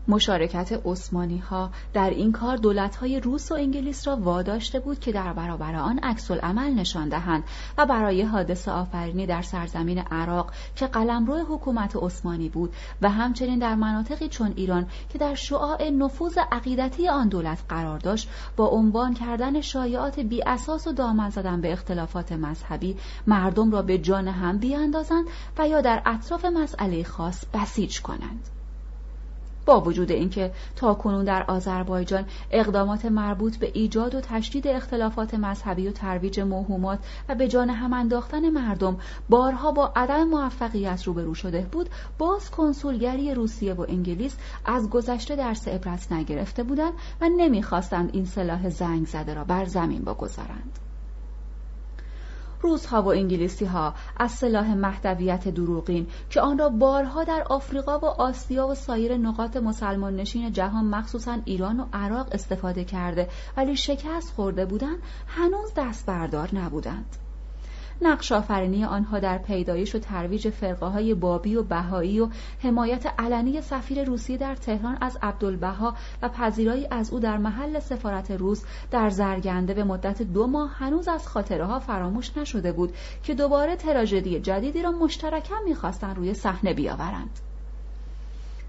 مشارکت 0.09 0.81
عثمانی 0.85 1.39
ها 1.39 1.71
در 1.93 2.11
این 2.11 2.33
کار 2.33 2.57
دولت 2.57 2.97
های 2.97 3.21
روس 3.21 3.53
و 3.53 3.55
انگلیس 3.55 4.09
را 4.09 4.17
واداشته 4.17 4.81
بود 4.81 5.01
که 5.01 5.13
در 5.13 5.33
برابر 5.33 5.75
آن 5.75 5.99
عکس 5.99 6.31
عمل 6.31 6.75
نشان 6.75 7.09
دهند 7.09 7.45
و 7.79 7.87
برای 7.87 8.23
حادثه 8.23 8.71
آفرینی 8.71 9.27
در 9.27 9.43
سرزمین 9.43 9.99
عراق 9.99 10.53
که 10.77 10.87
قلمرو 10.87 11.37
حکومت 11.37 11.97
عثمانی 11.97 12.49
بود 12.49 12.75
و 13.03 13.11
همچنین 13.11 13.59
در 13.59 13.75
مناطقی 13.75 14.29
چون 14.29 14.53
ایران 14.57 14.87
که 15.09 15.19
در 15.19 15.35
شعاع 15.35 15.91
نفوذ 15.91 16.39
عقیدتی 16.53 17.09
آن 17.09 17.29
دولت 17.29 17.59
قرار 17.69 17.99
داشت 17.99 18.29
با 18.57 18.67
عنوان 18.67 19.15
کردن 19.15 19.61
شایعات 19.61 20.21
بی 20.21 20.43
اساس 20.43 20.87
و 20.87 20.93
دامن 20.93 21.31
زدن 21.31 21.61
به 21.61 21.73
اختلافات 21.73 22.33
مذهبی 22.33 22.97
مردم 23.27 23.71
را 23.71 23.83
به 23.83 23.99
جان 23.99 24.29
هم 24.29 24.59
بیاندازند 24.59 25.27
و 25.59 25.69
یا 25.69 25.81
در 25.81 26.03
اطراف 26.07 26.45
مسئله 26.45 27.05
خاص 27.05 27.45
بسیج 27.55 28.01
کنند. 28.03 28.58
با 29.69 29.81
وجود 29.81 30.13
اینکه 30.13 30.53
کنون 30.81 31.25
در 31.25 31.45
آذربایجان 31.49 32.25
اقدامات 32.51 33.05
مربوط 33.05 33.57
به 33.57 33.71
ایجاد 33.75 34.15
و 34.15 34.21
تشدید 34.21 34.67
اختلافات 34.67 35.35
مذهبی 35.35 35.89
و 35.89 35.93
ترویج 35.93 36.41
موهومات 36.41 36.99
و 37.29 37.35
به 37.35 37.49
جان 37.49 37.71
هم 37.71 37.93
انداختن 37.93 38.51
مردم 38.51 38.99
بارها 39.29 39.73
با 39.73 39.93
عدم 39.97 40.29
موفقیت 40.29 41.03
روبرو 41.05 41.35
شده 41.35 41.67
بود 41.73 41.89
باز 42.19 42.51
کنسولگری 42.51 43.35
روسیه 43.35 43.75
و 43.75 43.87
انگلیس 43.89 44.37
از 44.65 44.91
گذشته 44.91 45.37
درس 45.37 45.69
عبرت 45.69 46.13
نگرفته 46.13 46.63
بودند 46.63 46.93
و 47.21 47.29
نمی‌خواستند 47.29 48.11
این 48.13 48.25
سلاح 48.25 48.69
زنگ 48.69 49.07
زده 49.07 49.35
را 49.35 49.45
بر 49.45 49.65
زمین 49.65 50.03
بگذارند. 50.03 50.88
روزها 52.61 53.03
و 53.03 53.09
انگلیسی 53.09 53.65
ها 53.65 53.95
از 54.17 54.31
سلاح 54.31 54.75
مهدویت 54.75 55.49
دروغین 55.49 56.07
که 56.31 56.41
آن 56.41 56.59
را 56.59 56.69
بارها 56.69 57.25
در 57.25 57.43
آفریقا 57.51 57.99
و 57.99 58.05
آسیا 58.05 58.69
و 58.69 58.75
سایر 58.75 59.17
نقاط 59.17 59.57
مسلمان 59.57 60.17
نشین 60.17 60.53
جهان 60.53 60.85
مخصوصا 60.85 61.39
ایران 61.45 61.81
و 61.81 61.87
عراق 61.93 62.29
استفاده 62.33 62.85
کرده 62.85 63.29
ولی 63.57 63.77
شکست 63.77 64.33
خورده 64.35 64.65
بودند 64.65 64.99
هنوز 65.27 65.73
دست 65.77 66.07
بردار 66.07 66.49
نبودند. 66.55 67.28
نقش 68.03 68.33
آفرینی 68.33 68.85
آنها 68.85 69.19
در 69.19 69.39
پیدایش 69.39 69.95
و 69.95 69.99
ترویج 69.99 70.49
فرقه 70.49 70.87
های 70.87 71.15
بابی 71.15 71.57
و 71.57 71.63
بهایی 71.63 72.21
و 72.21 72.29
حمایت 72.63 73.07
علنی 73.19 73.61
سفیر 73.61 74.05
روسیه 74.05 74.37
در 74.37 74.55
تهران 74.55 74.99
از 75.01 75.19
عبدالبها 75.23 75.95
و 76.23 76.29
پذیرایی 76.29 76.87
از 76.91 77.13
او 77.13 77.21
در 77.21 77.37
محل 77.37 77.79
سفارت 77.79 78.31
روس 78.31 78.65
در 78.91 79.11
زرگنده 79.11 79.75
به 79.75 79.85
مدت 79.85 80.23
دو 80.23 80.47
ماه 80.47 80.75
هنوز 80.75 81.09
از 81.09 81.29
خاطره 81.29 81.65
ها 81.65 81.81
فراموش 81.81 82.37
نشده 82.37 82.73
بود 82.73 82.95
که 83.23 83.35
دوباره 83.35 83.77
تراژدی 83.77 84.41
جدیدی 84.41 84.83
را 84.83 84.91
مشترکا 84.91 85.55
می‌خواستند 85.65 86.17
روی 86.17 86.35
صحنه 86.35 86.75
بیاورند. 86.75 87.48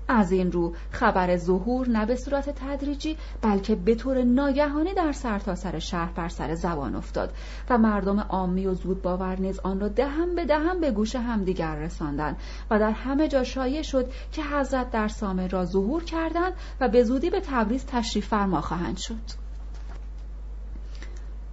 از 0.09 0.31
این 0.31 0.51
رو. 0.51 0.73
خبر 0.91 1.37
ظهور 1.37 1.89
نه 1.89 2.05
به 2.05 2.15
صورت 2.15 2.49
تدریجی 2.49 3.17
بلکه 3.41 3.75
به 3.75 3.95
طور 3.95 4.23
ناگهانی 4.23 4.93
در 4.93 5.11
سرتاسر 5.11 5.71
سر 5.71 5.79
شهر 5.79 6.11
بر 6.11 6.27
سر 6.27 6.55
زبان 6.55 6.95
افتاد 6.95 7.33
و 7.69 7.77
مردم 7.77 8.19
عامی 8.19 8.67
و 8.67 8.73
زود 8.73 9.01
باور 9.01 9.39
نیز 9.39 9.59
آن 9.59 9.79
را 9.79 9.87
دهم 9.87 10.35
به 10.35 10.45
دهم 10.45 10.79
به 10.79 10.91
گوش 10.91 11.15
همدیگر 11.15 11.75
رساندند 11.75 12.37
و 12.71 12.79
در 12.79 12.91
همه 12.91 13.27
جا 13.27 13.43
شایع 13.43 13.81
شد 13.81 14.11
که 14.31 14.43
حضرت 14.43 14.91
در 14.91 15.07
سامه 15.07 15.47
را 15.47 15.65
ظهور 15.65 16.03
کردند 16.03 16.53
و 16.79 16.87
به 16.87 17.03
زودی 17.03 17.29
به 17.29 17.41
تبریز 17.41 17.85
تشریف 17.85 18.27
فرما 18.27 18.61
خواهند 18.61 18.97
شد. 18.97 19.49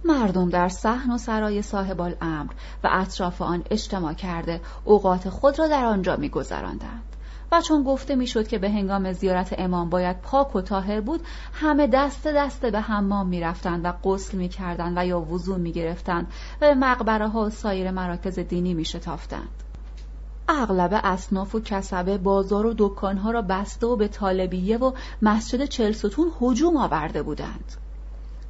مردم 0.05 0.49
در 0.49 0.69
صحن 0.69 1.11
و 1.11 1.17
سرای 1.17 1.61
صاحب 1.61 2.01
الامر 2.01 2.51
و 2.83 2.89
اطراف 2.91 3.41
آن 3.41 3.63
اجتماع 3.71 4.13
کرده 4.13 4.61
اوقات 4.85 5.29
خود 5.29 5.59
را 5.59 5.67
در 5.67 5.85
آنجا 5.85 6.15
میگذراندند. 6.15 7.06
و 7.51 7.61
چون 7.61 7.83
گفته 7.83 8.15
می‌شد 8.15 8.47
که 8.47 8.57
به 8.57 8.69
هنگام 8.69 9.13
زیارت 9.13 9.55
امام 9.57 9.89
باید 9.89 10.21
پاک 10.21 10.55
و 10.55 10.61
تاهر 10.61 11.01
بود 11.01 11.21
همه 11.53 11.87
دست 11.87 12.27
دست 12.27 12.65
به 12.65 12.81
حمام 12.81 13.27
می‌رفتند 13.27 13.85
و 13.85 13.91
غسل 14.03 14.37
می‌کردند 14.37 14.93
و 14.97 15.05
یا 15.05 15.21
وضوع 15.21 15.57
می‌گرفتند 15.57 16.27
و 16.61 16.67
به 16.67 16.75
مقبره 16.75 17.27
ها 17.27 17.41
و 17.45 17.49
سایر 17.49 17.91
مراکز 17.91 18.39
دینی 18.39 18.73
میشتافتند. 18.73 19.63
اغلب 20.49 21.01
اصناف 21.03 21.55
و 21.55 21.59
کسبه 21.59 22.17
بازار 22.17 22.65
و 22.65 22.73
دکانها 22.77 23.31
را 23.31 23.41
بسته 23.41 23.87
و 23.87 23.95
به 23.95 24.07
طالبیه 24.07 24.77
و 24.77 24.91
مسجد 25.21 25.65
چلستون 25.65 26.31
هجوم 26.41 26.77
آورده 26.77 27.23
بودند. 27.23 27.86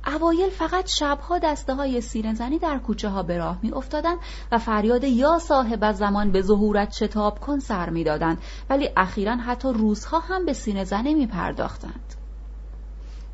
اوایل 0.08 0.49
فقط 0.49 0.88
شبها 0.88 1.39
دسته 1.39 1.74
های 1.74 2.01
سینه 2.01 2.58
در 2.62 2.78
کوچه 2.78 3.10
ها 3.10 3.24
به 3.24 3.38
راه 3.38 3.60
می 3.64 3.72
افتادن 3.72 4.16
و 4.51 4.58
فریاد 4.58 5.03
یا 5.03 5.39
صاحب 5.39 5.91
زمان 5.91 6.32
به 6.32 6.41
ظهورت 6.41 6.93
شتاب 6.93 7.39
کن 7.39 7.60
سر 7.60 7.89
می 7.89 8.03
دادن 8.03 8.38
ولی 8.70 8.89
اخیرا 8.97 9.36
حتی 9.36 9.74
روزها 9.74 10.20
هم 10.20 10.45
به 10.45 10.53
سینه 10.53 10.84
زنی 10.84 11.14
می 11.14 11.28
پرداختند. 11.28 12.14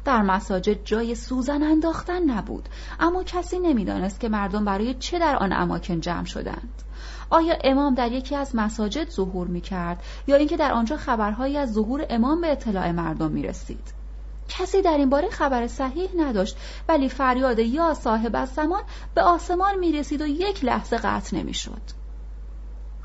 در 0.05 0.21
مساجد 0.21 0.83
جای 0.83 1.15
سوزن 1.15 1.63
انداختن 1.63 2.23
نبود 2.29 2.69
اما 2.99 3.23
کسی 3.23 3.59
نمی‌دانست 3.59 4.19
که 4.19 4.29
مردم 4.29 4.65
برای 4.65 4.93
چه 4.93 5.19
در 5.19 5.35
آن 5.35 5.53
اماکن 5.53 5.99
جمع 5.99 6.25
شدند 6.25 6.83
آیا 7.29 7.55
امام 7.63 7.93
در 7.93 8.11
یکی 8.11 8.35
از 8.35 8.55
مساجد 8.55 9.09
ظهور 9.09 9.47
می 9.47 9.61
کرد 9.61 10.03
یا 10.27 10.35
اینکه 10.35 10.57
در 10.57 10.71
آنجا 10.71 10.97
خبرهایی 10.97 11.57
از 11.57 11.73
ظهور 11.73 12.05
امام 12.09 12.41
به 12.41 12.51
اطلاع 12.51 12.91
مردم 12.91 13.31
می 13.31 13.43
رسید؟ 13.43 14.02
کسی 14.49 14.81
در 14.81 14.97
این 14.97 15.09
باره 15.09 15.29
خبر 15.29 15.67
صحیح 15.67 16.09
نداشت 16.17 16.57
ولی 16.87 17.09
فریاد 17.09 17.59
یا 17.59 17.93
صاحب 17.93 18.35
از 18.35 18.49
زمان 18.49 18.83
به 19.15 19.21
آسمان 19.21 19.79
می 19.79 19.91
رسید 19.91 20.21
و 20.21 20.27
یک 20.27 20.65
لحظه 20.65 20.97
قطع 20.97 21.37
نمی 21.37 21.53
شد. 21.53 21.81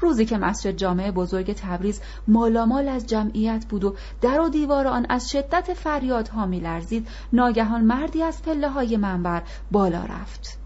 روزی 0.01 0.27
که 0.27 0.39
مسجد 0.39 0.71
جامعه 0.71 1.11
بزرگ 1.11 1.53
تبریز 1.53 2.01
مالامال 2.29 2.89
از 2.89 3.07
جمعیت 3.07 3.67
بود 3.69 3.85
و 3.85 3.95
در 4.21 4.41
و 4.41 4.49
دیوار 4.49 4.87
آن 4.87 5.07
از 5.09 5.31
شدت 5.31 5.75
فریادها 5.75 6.47
می 6.47 6.61
لرزید 6.61 7.09
ناگهان 7.33 7.85
مردی 7.85 8.23
از 8.23 8.43
پله 8.43 8.69
های 8.69 8.97
منبر 8.97 9.43
بالا 9.71 10.05
رفت 10.05 10.59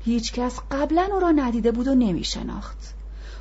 هیچ 0.00 0.32
کس 0.32 0.60
قبلا 0.70 1.08
او 1.12 1.20
را 1.20 1.30
ندیده 1.30 1.72
بود 1.72 1.88
و 1.88 1.94
نمی 1.94 2.24
شناخت 2.24 2.94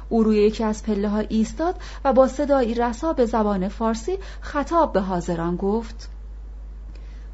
او 0.09 0.23
روی 0.23 0.37
یکی 0.37 0.63
از 0.63 0.83
پله 0.83 1.09
ها 1.09 1.19
ایستاد 1.19 1.75
و 2.05 2.13
با 2.13 2.27
صدایی 2.27 2.73
رسا 2.73 3.13
به 3.13 3.25
زبان 3.25 3.67
فارسی 3.67 4.17
خطاب 4.41 4.93
به 4.93 5.01
حاضران 5.01 5.55
گفت 5.55 6.09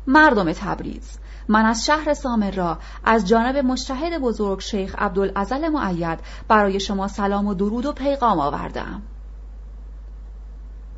مردم 0.09 0.53
تبریز. 0.53 1.19
من 1.47 1.65
از 1.65 1.85
شهر 1.85 2.13
سامر 2.13 2.51
را 2.51 2.77
از 3.03 3.27
جانب 3.27 3.57
مشتهد 3.57 4.21
بزرگ 4.21 4.59
شیخ 4.59 4.95
عبدالعزل 4.97 5.69
معید 5.69 6.19
برای 6.47 6.79
شما 6.79 7.07
سلام 7.07 7.47
و 7.47 7.53
درود 7.53 7.85
و 7.85 7.93
پیغام 7.93 8.39
آوردم. 8.39 9.01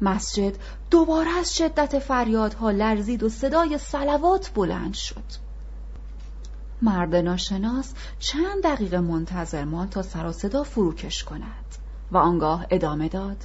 مسجد 0.02 0.56
دوباره 0.92 1.30
از 1.40 1.58
شدت 1.58 2.00
فریادها 2.00 2.72
لرزید 2.72 3.24
و 3.24 3.30
صدای 3.30 3.78
سلوات 3.78 4.52
بلند 4.56 4.94
شد. 4.94 5.52
مرد 6.82 7.16
ناشناس 7.16 7.94
چند 8.20 8.64
دقیقه 8.64 9.00
منتظر 9.00 9.64
ماند 9.64 9.90
تا 9.90 10.02
سر 10.02 10.32
صدا 10.32 10.64
فروکش 10.64 11.24
کند 11.24 11.76
و 12.12 12.18
آنگاه 12.18 12.66
ادامه 12.70 13.10
داد. 13.10 13.38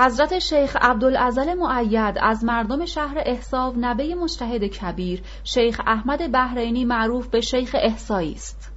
حضرت 0.00 0.38
شیخ 0.38 0.76
عبدالعزل 0.80 1.54
معید 1.54 2.18
از 2.22 2.44
مردم 2.44 2.84
شهر 2.84 3.22
احساب 3.26 3.74
نبه 3.78 4.14
مشتهد 4.14 4.64
کبیر 4.64 5.22
شیخ 5.44 5.80
احمد 5.86 6.32
بحرینی 6.32 6.84
معروف 6.84 7.26
به 7.26 7.40
شیخ 7.40 7.76
احسایی 7.78 8.32
است 8.32 8.72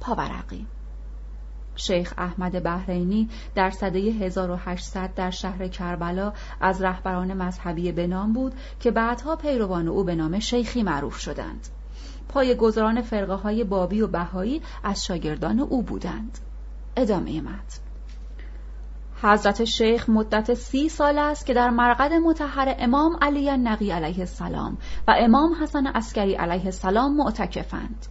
پاورقی 0.00 0.66
شیخ 1.76 2.14
احمد 2.18 2.62
بحرینی 2.62 3.28
در 3.54 3.70
سده 3.70 3.98
1800 3.98 5.14
در 5.14 5.30
شهر 5.30 5.68
کربلا 5.68 6.32
از 6.60 6.82
رهبران 6.82 7.32
مذهبی 7.34 7.92
به 7.92 8.06
نام 8.06 8.32
بود 8.32 8.54
که 8.80 8.90
بعدها 8.90 9.36
پیروان 9.36 9.88
او 9.88 10.04
به 10.04 10.14
نام 10.14 10.38
شیخی 10.38 10.82
معروف 10.82 11.18
شدند. 11.18 11.68
پای 12.28 12.54
گذران 12.54 13.02
فرقه 13.02 13.34
های 13.34 13.64
بابی 13.64 14.00
و 14.00 14.06
بهایی 14.06 14.62
از 14.84 15.04
شاگردان 15.04 15.60
او 15.60 15.82
بودند. 15.82 16.38
ادامه 16.96 17.40
متن 17.40 17.89
حضرت 19.22 19.64
شیخ 19.64 20.08
مدت 20.08 20.54
سی 20.54 20.88
سال 20.88 21.18
است 21.18 21.46
که 21.46 21.54
در 21.54 21.70
مرقد 21.70 22.12
متحر 22.12 22.74
امام 22.78 23.18
علی 23.22 23.56
نقی 23.56 23.90
علیه 23.90 24.18
السلام 24.18 24.78
و 25.08 25.14
امام 25.18 25.54
حسن 25.62 25.86
عسکری 25.86 26.34
علیه 26.34 26.64
السلام 26.64 27.16
معتکفند. 27.16 28.06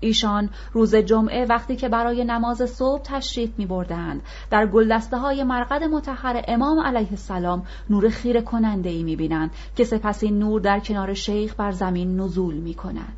ایشان 0.00 0.50
روز 0.72 0.94
جمعه 0.94 1.44
وقتی 1.44 1.76
که 1.76 1.88
برای 1.88 2.24
نماز 2.24 2.70
صبح 2.70 3.02
تشریف 3.04 3.50
می 3.58 3.66
بردند 3.66 4.22
در 4.50 4.66
گلدسته 4.66 5.18
های 5.18 5.44
مرقد 5.44 5.84
متحر 5.84 6.44
امام 6.48 6.80
علیه 6.80 7.10
السلام 7.10 7.62
نور 7.90 8.08
خیر 8.08 8.40
کننده 8.40 8.90
ای 8.90 9.02
می 9.02 9.16
بینند 9.16 9.50
که 9.76 9.84
سپس 9.84 10.22
این 10.22 10.38
نور 10.38 10.60
در 10.60 10.80
کنار 10.80 11.14
شیخ 11.14 11.54
بر 11.54 11.70
زمین 11.70 12.20
نزول 12.20 12.54
می 12.54 12.74
کند. 12.74 13.16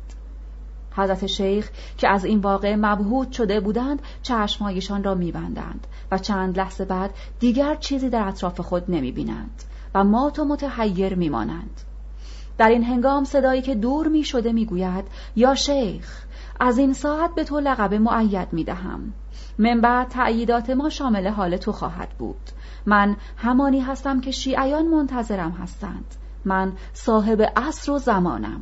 حضرت 0.95 1.25
شیخ 1.25 1.69
که 1.97 2.09
از 2.09 2.25
این 2.25 2.39
واقع 2.39 2.75
مبهوت 2.75 3.31
شده 3.31 3.59
بودند 3.59 4.01
چشمهایشان 4.21 5.03
را 5.03 5.15
میبندند 5.15 5.87
و 6.11 6.17
چند 6.17 6.57
لحظه 6.57 6.85
بعد 6.85 7.11
دیگر 7.39 7.75
چیزی 7.75 8.09
در 8.09 8.27
اطراف 8.27 8.61
خود 8.61 8.83
نمی‌بینند 8.91 9.63
و 9.95 10.03
مات 10.03 10.39
و 10.39 10.45
متحیر 10.45 11.15
میمانند. 11.15 11.81
در 12.57 12.69
این 12.69 12.83
هنگام 12.83 13.23
صدایی 13.23 13.61
که 13.61 13.75
دور 13.75 14.07
می 14.07 14.23
شده 14.23 14.51
می 14.51 14.65
گوید 14.65 15.05
یا 15.35 15.55
شیخ 15.55 16.25
از 16.59 16.77
این 16.77 16.93
ساعت 16.93 17.35
به 17.35 17.43
تو 17.43 17.59
لقب 17.59 17.93
معید 17.93 18.47
می 18.51 18.63
دهم 18.63 19.13
من 19.57 19.81
بعد 19.81 20.07
تأییدات 20.07 20.69
ما 20.69 20.89
شامل 20.89 21.27
حال 21.27 21.57
تو 21.57 21.71
خواهد 21.71 22.09
بود. 22.09 22.49
من 22.85 23.15
همانی 23.37 23.79
هستم 23.79 24.21
که 24.21 24.31
شیعیان 24.31 24.87
منتظرم 24.87 25.51
هستند. 25.51 26.15
من 26.45 26.73
صاحب 26.93 27.51
عصر 27.55 27.91
و 27.91 27.97
زمانم. 27.97 28.61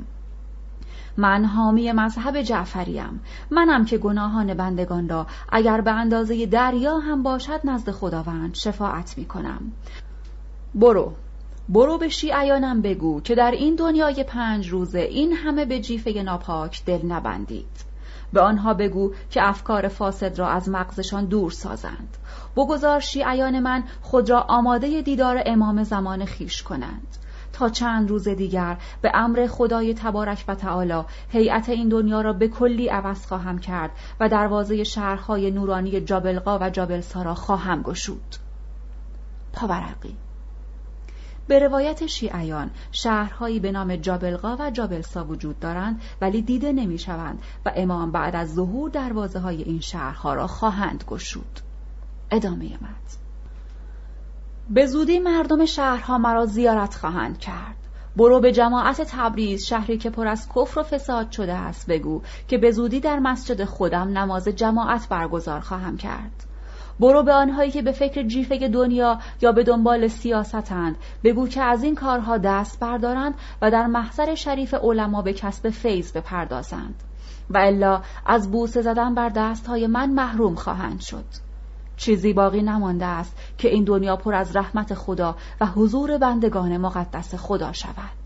من 1.18 1.46
حامی 1.46 1.92
مذهب 1.92 2.42
جعفریم. 2.42 3.22
منم 3.52 3.86
که 3.86 3.98
گناهان 3.98 4.54
بندگان 4.54 5.10
را 5.10 5.28
اگر 5.50 5.82
به 5.82 5.92
اندازه 5.92 6.46
دریا 6.46 6.98
هم 6.98 7.24
باشد 7.24 7.60
نزد 7.64 7.92
خداوند 7.92 8.56
شفاعت 8.56 9.18
می 9.18 9.26
کنم 9.26 9.72
برو. 10.76 11.14
برو 11.70 11.98
به 11.98 12.10
شیعیانم 12.10 12.82
بگو 12.82 13.22
که 13.22 13.36
در 13.36 13.52
این 13.52 13.76
دنیای 13.76 14.24
پنج 14.24 14.70
روزه 14.70 15.00
این 15.00 15.34
همه 15.34 15.66
به 15.66 15.80
جیفه 15.80 16.24
ناپاک 16.24 16.86
دل 16.86 17.06
نبندید. 17.06 17.92
به 18.34 18.42
آنها 18.42 18.74
بگو 18.74 19.14
که 19.30 19.48
افکار 19.48 19.88
فاسد 19.88 20.40
را 20.40 20.48
از 20.48 20.70
مغزشان 20.70 21.26
دور 21.26 21.52
سازند. 21.52 22.18
بگذار 22.56 23.00
شیعیان 23.00 23.60
من 23.60 23.84
خود 24.02 24.30
را 24.30 24.42
آماده 24.42 25.02
دیدار 25.02 25.44
امام 25.46 25.84
زمان 25.84 26.26
خیش 26.26 26.64
کنند. 26.64 27.18
تا 27.62 27.70
چند 27.70 28.10
روز 28.10 28.28
دیگر 28.28 28.78
به 29.02 29.12
امر 29.14 29.48
خدای 29.48 29.94
تبارک 29.94 30.46
و 30.48 30.56
تعالی 30.56 31.04
هیئت 31.30 31.70
این 31.70 31.90
دنیا 31.90 32.22
را 32.22 32.34
به 32.34 32.48
کلی 32.48 32.88
عوض 32.88 33.26
خواهم 33.26 33.60
کرد 33.60 33.92
و 34.20 34.30
دروازه 34.30 34.84
شهرهای 34.84 35.52
نورانی 35.52 36.02
جابلقا 36.02 36.60
و 36.62 36.70
جابلسا 36.70 37.22
را 37.22 37.36
خواهم 37.36 37.82
گشود. 37.82 38.36
پاورقی. 39.54 40.16
به 41.48 41.60
روایت 41.60 42.06
شیعیان 42.06 42.70
شهرهایی 42.92 43.60
به 43.60 43.72
نام 43.72 43.96
جابلقا 43.96 44.56
و 44.60 44.72
جابلسا 44.72 45.26
وجود 45.26 45.60
دارند 45.60 46.02
ولی 46.22 46.42
دیده 46.42 46.72
نمی‌شوند 46.72 47.40
و 47.66 47.72
امام 47.76 48.12
بعد 48.12 48.36
از 48.36 48.54
ظهور 48.54 48.90
دروازه 48.90 49.40
های 49.40 49.62
این 49.64 49.80
شهرها 49.80 50.34
را 50.34 50.48
خواهند 50.48 51.04
گشود. 51.08 51.60
ادامه 52.32 52.66
متن. 52.66 53.21
به 54.70 54.86
زودی 54.86 55.20
مردم 55.20 55.66
شهرها 55.66 56.18
مرا 56.18 56.46
زیارت 56.46 56.96
خواهند 56.96 57.40
کرد. 57.40 57.76
برو 58.16 58.40
به 58.40 58.52
جماعت 58.52 59.02
تبریز 59.02 59.66
شهری 59.66 59.98
که 59.98 60.10
پر 60.10 60.28
از 60.28 60.50
کفر 60.56 60.80
و 60.80 60.84
فساد 60.84 61.32
شده 61.32 61.54
است 61.54 61.88
بگو 61.88 62.22
که 62.48 62.58
به 62.58 62.72
زودی 62.72 63.00
در 63.00 63.20
مسجد 63.20 63.64
خودم 63.64 64.18
نماز 64.18 64.48
جماعت 64.48 65.10
برگزار 65.10 65.60
خواهم 65.60 65.98
کرد. 65.98 66.46
برو 67.00 67.24
به 67.24 67.34
آنهایی 67.34 67.72
که 67.72 67.82
به 67.82 67.92
فکر 67.92 68.24
جیفه 68.24 68.68
دنیا 68.68 69.20
یا 69.42 69.52
به 69.52 69.64
دنبال 69.64 70.08
سیاستند. 70.08 70.96
بگو 71.24 71.48
که 71.48 71.62
از 71.62 71.84
این 71.84 71.96
کارها 71.96 72.38
دست 72.38 72.80
بردارند 72.80 73.34
و 73.62 73.72
در 73.72 73.88
محضر 73.88 74.36
شریف 74.36 74.74
علما 74.74 75.22
به 75.22 75.34
کسب 75.34 75.70
فیض 75.70 76.12
بپردازند. 76.12 76.96
و 77.50 77.58
الا 77.58 78.02
از 78.26 78.52
بوسه 78.52 78.82
زدن 78.82 79.16
بر 79.16 79.30
دستهای 79.30 79.88
من 79.88 80.10
محروم 80.10 80.56
خواهند 80.56 81.02
شد. 81.02 81.26
چیزی 82.02 82.34
باقی 82.34 82.62
نمانده 82.62 83.06
است 83.06 83.36
که 83.58 83.70
این 83.70 83.84
دنیا 83.84 84.16
پر 84.16 84.34
از 84.34 84.56
رحمت 84.56 84.94
خدا 84.94 85.36
و 85.62 85.66
حضور 85.66 86.18
بندگان 86.18 86.78
مقدس 86.78 87.36
خدا 87.36 87.74
شود. 87.74 88.22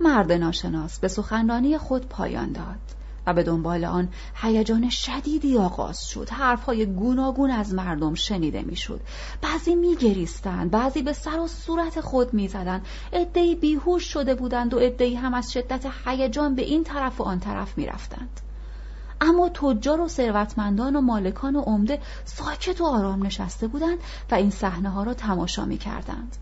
مرد 0.00 0.32
ناشناس 0.32 0.98
به 0.98 1.08
سخنرانی 1.08 1.78
خود 1.78 2.08
پایان 2.08 2.52
داد 2.52 2.78
و 3.26 3.34
به 3.34 3.42
دنبال 3.42 3.84
آن 3.84 4.08
هیجان 4.34 4.90
شدیدی 4.90 5.58
آغاز 5.58 6.08
شد. 6.08 6.28
حرفهای 6.30 6.86
گوناگون 6.86 7.50
از 7.50 7.74
مردم 7.74 8.14
شنیده 8.14 8.62
می‌شد. 8.62 9.00
بعضی 9.42 9.74
میگریستند 9.74 10.70
بعضی 10.70 11.02
به 11.02 11.12
سر 11.12 11.38
و 11.38 11.46
صورت 11.46 12.00
خود 12.00 12.34
می‌زدند. 12.34 12.86
عدهای 13.12 13.54
بیهوش 13.54 14.04
شده 14.04 14.34
بودند 14.34 14.74
و 14.74 14.78
عدهای 14.78 15.14
هم 15.14 15.34
از 15.34 15.52
شدت 15.52 15.86
هیجان 16.06 16.54
به 16.54 16.62
این 16.62 16.84
طرف 16.84 17.20
و 17.20 17.24
آن 17.24 17.40
طرف 17.40 17.78
می‌رفتند. 17.78 18.40
اما 19.20 19.48
تجار 19.48 20.00
و 20.00 20.08
ثروتمندان 20.08 20.96
و 20.96 21.00
مالکان 21.00 21.56
و 21.56 21.60
عمده 21.60 22.00
ساکت 22.24 22.80
و 22.80 22.84
آرام 22.84 23.26
نشسته 23.26 23.66
بودند 23.66 23.98
و 24.30 24.34
این 24.34 24.50
صحنه 24.50 24.90
ها 24.90 25.02
را 25.02 25.14
تماشا 25.14 25.64
می 25.64 25.78
کردند. 25.78 26.36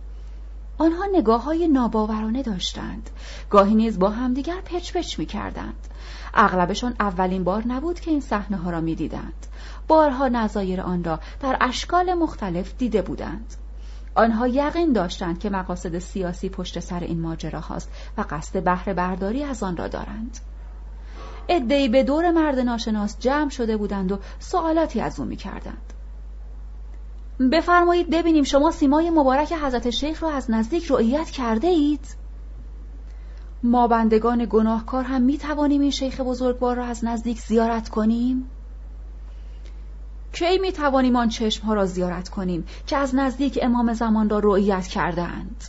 آنها 0.79 1.05
نگاه 1.13 1.45
های 1.45 1.69
ناباورانه 1.69 2.43
داشتند. 2.43 3.11
گاهی 3.51 3.75
نیز 3.75 3.99
با 3.99 4.11
همدیگر 4.11 4.61
پچ 4.61 4.93
پچ 4.93 5.19
می 5.19 5.27
کردند 5.27 5.89
اغلبشان 6.35 6.95
اولین 7.01 7.45
بار 7.45 7.67
نبود 7.67 8.01
که 8.01 8.11
این 8.11 8.21
صحنه 8.21 8.57
ها 8.57 8.71
را 8.71 8.81
می 8.81 8.95
دیدند 8.95 9.47
بارها 9.89 10.29
نظایر 10.29 10.81
آن 10.81 11.05
را 11.05 11.21
در 11.41 11.57
اشکال 11.61 12.15
مختلف 12.15 12.75
دیده 12.79 13.03
بودند. 13.03 13.55
آنها 14.15 14.49
یقین 14.49 14.93
داشتند 14.93 15.39
که 15.39 15.51
مقاصد 15.51 15.99
سیاسی 15.99 16.49
پشت 16.49 16.81
سر 16.81 17.01
این 17.01 17.21
ماجرا 17.21 17.61
هاست 17.61 17.91
و 18.19 18.25
قصد 18.31 18.65
بهره 18.65 18.95
برداری 18.95 19.45
از 19.45 19.63
آن 19.63 19.77
را 19.77 19.89
دارند. 19.89 20.39
ادهی 21.49 21.89
به 21.89 22.03
دور 22.03 22.31
مرد 22.31 22.59
ناشناس 22.59 23.19
جمع 23.19 23.51
شده 23.51 23.77
بودند 23.77 24.13
و 24.13 24.19
سوالاتی 24.39 25.01
از 25.01 25.21
او 25.21 25.27
می‌کردند 25.27 25.93
بفرمایید 27.53 28.11
ببینیم 28.11 28.45
شما 28.45 28.71
سیمای 28.71 29.11
مبارک 29.11 29.53
حضرت 29.53 29.91
شیخ 29.91 30.23
را 30.23 30.31
از 30.31 30.51
نزدیک 30.51 30.91
رؤیت 30.91 31.31
کرده 31.31 31.67
اید؟ 31.67 32.07
ما 33.63 33.89
بندگان 33.89 34.47
گناهکار 34.51 35.05
هم 35.05 35.23
می 35.23 35.39
توانیم 35.39 35.81
این 35.81 35.91
شیخ 35.91 36.21
بزرگوار 36.21 36.77
را 36.77 36.85
از 36.85 37.05
نزدیک 37.05 37.41
زیارت 37.41 37.89
کنیم؟ 37.89 38.51
کی 40.33 40.59
می 40.59 40.73
توانیم 40.73 41.17
آن 41.17 41.29
چشم 41.29 41.67
ها 41.67 41.75
را 41.75 41.87
زیارت 41.87 42.29
کنیم 42.29 42.65
که 42.87 42.97
از 42.97 43.15
نزدیک 43.15 43.59
امام 43.63 43.93
زمان 43.93 44.31
را 44.31 44.39
رؤیت 44.39 44.87
کردند؟ 44.87 45.65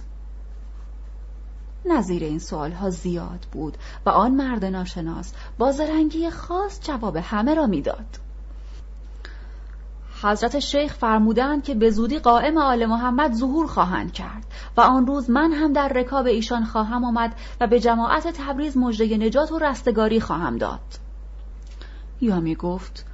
نظیر 1.87 2.23
این 2.23 2.41
ها 2.73 2.89
زیاد 2.89 3.47
بود 3.51 3.77
و 4.05 4.09
آن 4.09 4.31
مرد 4.31 4.65
ناشناس 4.65 5.33
با 5.57 5.71
زرنگی 5.71 6.29
خاص 6.29 6.79
جواب 6.81 7.15
همه 7.15 7.53
را 7.53 7.67
می‌داد. 7.67 8.25
حضرت 10.21 10.59
شیخ 10.59 10.93
فرمودند 10.93 11.63
که 11.63 11.75
به 11.75 11.89
زودی 11.89 12.19
قائم 12.19 12.57
آل 12.57 12.85
محمد 12.85 13.33
ظهور 13.33 13.67
خواهند 13.67 14.11
کرد 14.11 14.45
و 14.77 14.81
آن 14.81 15.07
روز 15.07 15.29
من 15.29 15.51
هم 15.51 15.73
در 15.73 15.87
رکاب 15.87 16.25
ایشان 16.25 16.65
خواهم 16.65 17.05
آمد 17.05 17.35
و 17.61 17.67
به 17.67 17.79
جماعت 17.79 18.27
تبریز 18.27 18.77
مژده 18.77 19.17
نجات 19.17 19.51
و 19.51 19.59
رستگاری 19.59 20.19
خواهم 20.19 20.57
داد 20.57 20.79
یا 22.21 22.39
می 22.39 22.55
گفت 22.55 23.05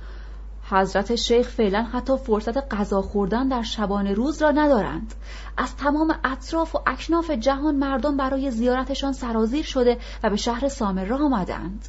حضرت 0.72 1.16
شیخ 1.16 1.50
فعلا 1.50 1.84
حتی 1.84 2.18
فرصت 2.18 2.74
غذا 2.76 3.02
خوردن 3.02 3.48
در 3.48 3.62
شبانه 3.62 4.14
روز 4.14 4.42
را 4.42 4.52
ندارند. 4.52 5.14
از 5.58 5.76
تمام 5.76 6.16
اطراف 6.24 6.76
و 6.76 6.80
اکناف 6.88 7.32
جهان 7.32 7.76
مردم 7.76 8.18
برای 8.18 8.52
زیارتشان 8.52 9.14
سرازیر 9.14 9.66
شده 9.66 9.98
و 10.24 10.30
به 10.30 10.36
شهر 10.36 10.68
سامر 10.68 11.14
آمدند. 11.14 11.88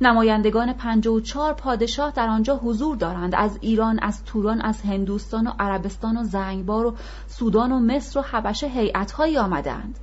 نمایندگان 0.00 0.72
پنجاه 0.72 1.14
و 1.14 1.20
چهار 1.20 1.52
پادشاه 1.52 2.10
در 2.10 2.28
آنجا 2.28 2.56
حضور 2.56 2.96
دارند. 2.96 3.34
از 3.34 3.58
ایران 3.60 3.98
از 3.98 4.24
توران 4.24 4.60
از 4.60 4.82
هندوستان 4.82 5.46
و 5.46 5.52
عربستان 5.58 6.16
و 6.16 6.24
زنگبار 6.24 6.86
و 6.86 6.94
سودان 7.26 7.72
و 7.72 7.78
مصر 7.78 8.18
و 8.18 8.22
حبشه 8.22 8.66
هیئتهایی 8.66 9.38
آمدند. 9.38 9.98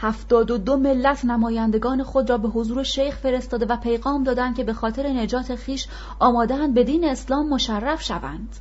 هفتاد 0.00 0.50
و 0.50 0.58
دو 0.58 0.76
ملت 0.76 1.24
نمایندگان 1.24 2.02
خود 2.02 2.30
را 2.30 2.38
به 2.38 2.48
حضور 2.48 2.82
شیخ 2.82 3.16
فرستاده 3.16 3.66
و 3.66 3.76
پیغام 3.76 4.22
دادند 4.22 4.56
که 4.56 4.64
به 4.64 4.72
خاطر 4.72 5.06
نجات 5.06 5.54
خیش 5.54 5.86
آمادهاند 6.18 6.74
به 6.74 6.84
دین 6.84 7.04
اسلام 7.04 7.48
مشرف 7.48 8.02
شوند. 8.02 8.56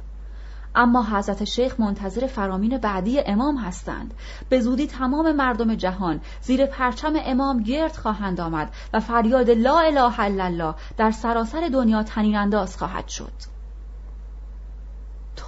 اما 0.76 1.04
حضرت 1.04 1.44
شیخ 1.44 1.80
منتظر 1.80 2.28
فرامین 2.28 2.78
بعدی 2.78 3.20
امام 3.20 3.58
هستند. 3.58 4.14
به 4.50 4.60
زودی 4.60 4.88
تمام 4.88 5.32
مردم 5.32 5.76
جهان 5.76 6.22
زیر 6.42 6.66
پرچم 6.66 7.14
امام 7.16 7.64
گرد 7.64 7.96
خواهند 7.96 8.42
آمد 8.42 8.72
و 8.94 9.00
فریاد 9.00 9.50
لا 9.50 9.80
اله 9.80 10.20
الا 10.20 10.46
الله 10.46 10.76
در 10.98 11.12
سراسر 11.12 11.70
دنیا 11.74 12.04
تنین 12.04 12.36
انداز 12.36 12.78
خواهد 12.78 13.08
شد. 13.08 13.59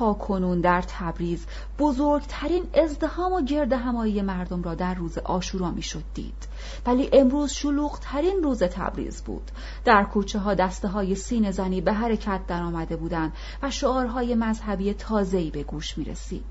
کنون 0.02 0.62
در 0.62 0.82
تبریز. 0.82 1.46
بزرگترین 1.80 2.64
ازدهام 2.74 3.34
و 3.34 3.42
گرد 3.42 3.74
همایی 3.74 4.22
مردم 4.22 4.64
را 4.64 4.76
در 4.76 4.94
روز 4.94 5.18
آشورا 5.18 5.72
می‌شد 5.72 6.04
دید. 6.14 6.48
ولی 6.86 7.10
امروز 7.14 7.52
شلوغترین 7.52 8.44
روز 8.44 8.64
تبریز 8.64 9.22
بود. 9.22 9.52
در 9.86 10.04
کوچه 10.04 10.40
ها 10.40 10.54
دسته 10.54 10.88
های 10.88 11.16
سین 11.16 11.52
زنی 11.52 11.82
به 11.82 11.94
حرکت 11.94 12.42
در 12.48 12.64
آمده 12.64 12.96
بودند 12.96 13.34
و 13.64 13.72
شعارهای 13.72 14.36
مذهبی 14.36 14.94
تازه‌ای 14.94 15.50
به 15.50 15.64
گوش 15.64 15.98
می 15.98 16.06
رسید 16.06 16.46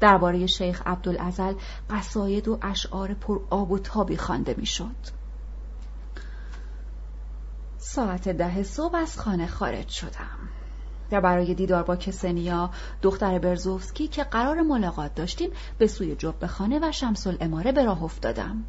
درباره 0.00 0.46
شیخ 0.46 0.82
عبدالعزل 0.86 1.54
قصاید 1.90 2.48
و 2.48 2.58
اشعار 2.62 3.14
پر 3.14 3.40
آب 3.50 3.72
و 3.72 3.78
تابی 3.78 4.16
خوانده 4.16 4.54
می‌شد. 4.58 5.16
ساعت 7.78 8.28
ده 8.28 8.62
صبح 8.62 8.96
از 8.96 9.18
خانه 9.18 9.46
خارج 9.46 9.88
شدم. 9.88 10.55
و 11.12 11.20
برای 11.20 11.54
دیدار 11.54 11.82
با 11.82 11.96
کسنیا 11.96 12.70
دختر 13.02 13.38
برزوفسکی 13.38 14.08
که 14.08 14.24
قرار 14.24 14.62
ملاقات 14.62 15.14
داشتیم 15.14 15.50
به 15.78 15.86
سوی 15.86 16.14
جبه 16.14 16.46
خانه 16.46 16.78
و 16.82 16.92
شمس 16.92 17.26
الاماره 17.26 17.72
به 17.72 17.84
راه 17.84 18.02
افتادم 18.02 18.64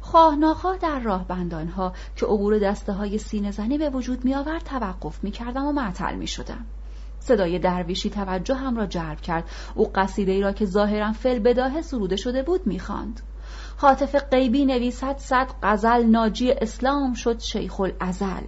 خواه 0.00 0.36
ناخواه 0.36 0.76
در 0.78 0.98
راه 0.98 1.28
بندانها 1.28 1.92
که 2.16 2.26
عبور 2.26 2.58
دسته 2.58 2.92
های 2.92 3.18
سینه 3.18 3.50
زنی 3.50 3.78
به 3.78 3.90
وجود 3.90 4.24
می 4.24 4.34
آورد 4.34 4.64
توقف 4.64 5.24
می 5.24 5.30
کردم 5.30 5.66
و 5.66 5.72
معطل 5.72 6.14
می 6.14 6.26
شدم. 6.26 6.66
صدای 7.20 7.58
درویشی 7.58 8.10
توجه 8.10 8.54
هم 8.54 8.76
را 8.76 8.86
جلب 8.86 9.20
کرد 9.20 9.44
او 9.74 9.92
قصیده 9.94 10.32
ای 10.32 10.40
را 10.40 10.52
که 10.52 10.66
ظاهرا 10.66 11.12
فل 11.12 11.38
بداه 11.38 11.82
سروده 11.82 12.16
شده 12.16 12.42
بود 12.42 12.66
می‌خواند. 12.66 13.20
حاطف 13.76 14.14
غیبی 14.30 14.66
نویسد 14.66 15.18
صد 15.18 15.46
غزل 15.62 16.02
ناجی 16.02 16.52
اسلام 16.52 17.14
شد 17.14 17.40
شیخ 17.40 17.80
الازل 17.80 18.46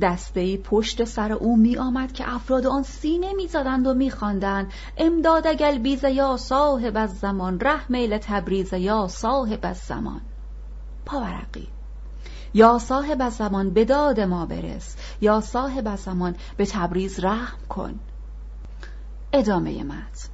دستهای 0.00 0.56
پشت 0.56 1.04
سر 1.04 1.32
او 1.32 1.56
می 1.56 1.76
آمد 1.76 2.12
که 2.12 2.34
افراد 2.34 2.66
آن 2.66 2.82
سینه 2.82 3.32
می 3.32 3.48
زدند 3.48 3.86
و 3.86 3.94
می 3.94 4.10
خواندند 4.10 4.72
امداد 4.96 5.46
اگل 5.46 5.78
بیز 5.78 6.04
یا 6.04 6.36
صاحب 6.36 6.96
از 6.96 7.18
زمان 7.18 7.60
ره 7.60 7.92
میل 7.92 8.18
تبریز 8.18 8.72
یا 8.72 9.08
صاحب 9.08 9.60
از 9.62 9.76
زمان 9.76 10.20
پاورقی 11.04 11.68
یا 12.54 12.78
صاحب 12.78 13.22
از 13.22 13.34
زمان 13.34 13.70
به 13.70 13.84
داد 13.84 14.20
ما 14.20 14.46
برس. 14.46 14.96
یا 15.20 15.40
صاحب 15.40 15.88
از 15.88 16.00
زمان 16.00 16.36
به 16.56 16.66
تبریز 16.66 17.24
رحم 17.24 17.58
کن. 17.68 18.00
ادامه 19.32 19.84
متن. 19.84 20.28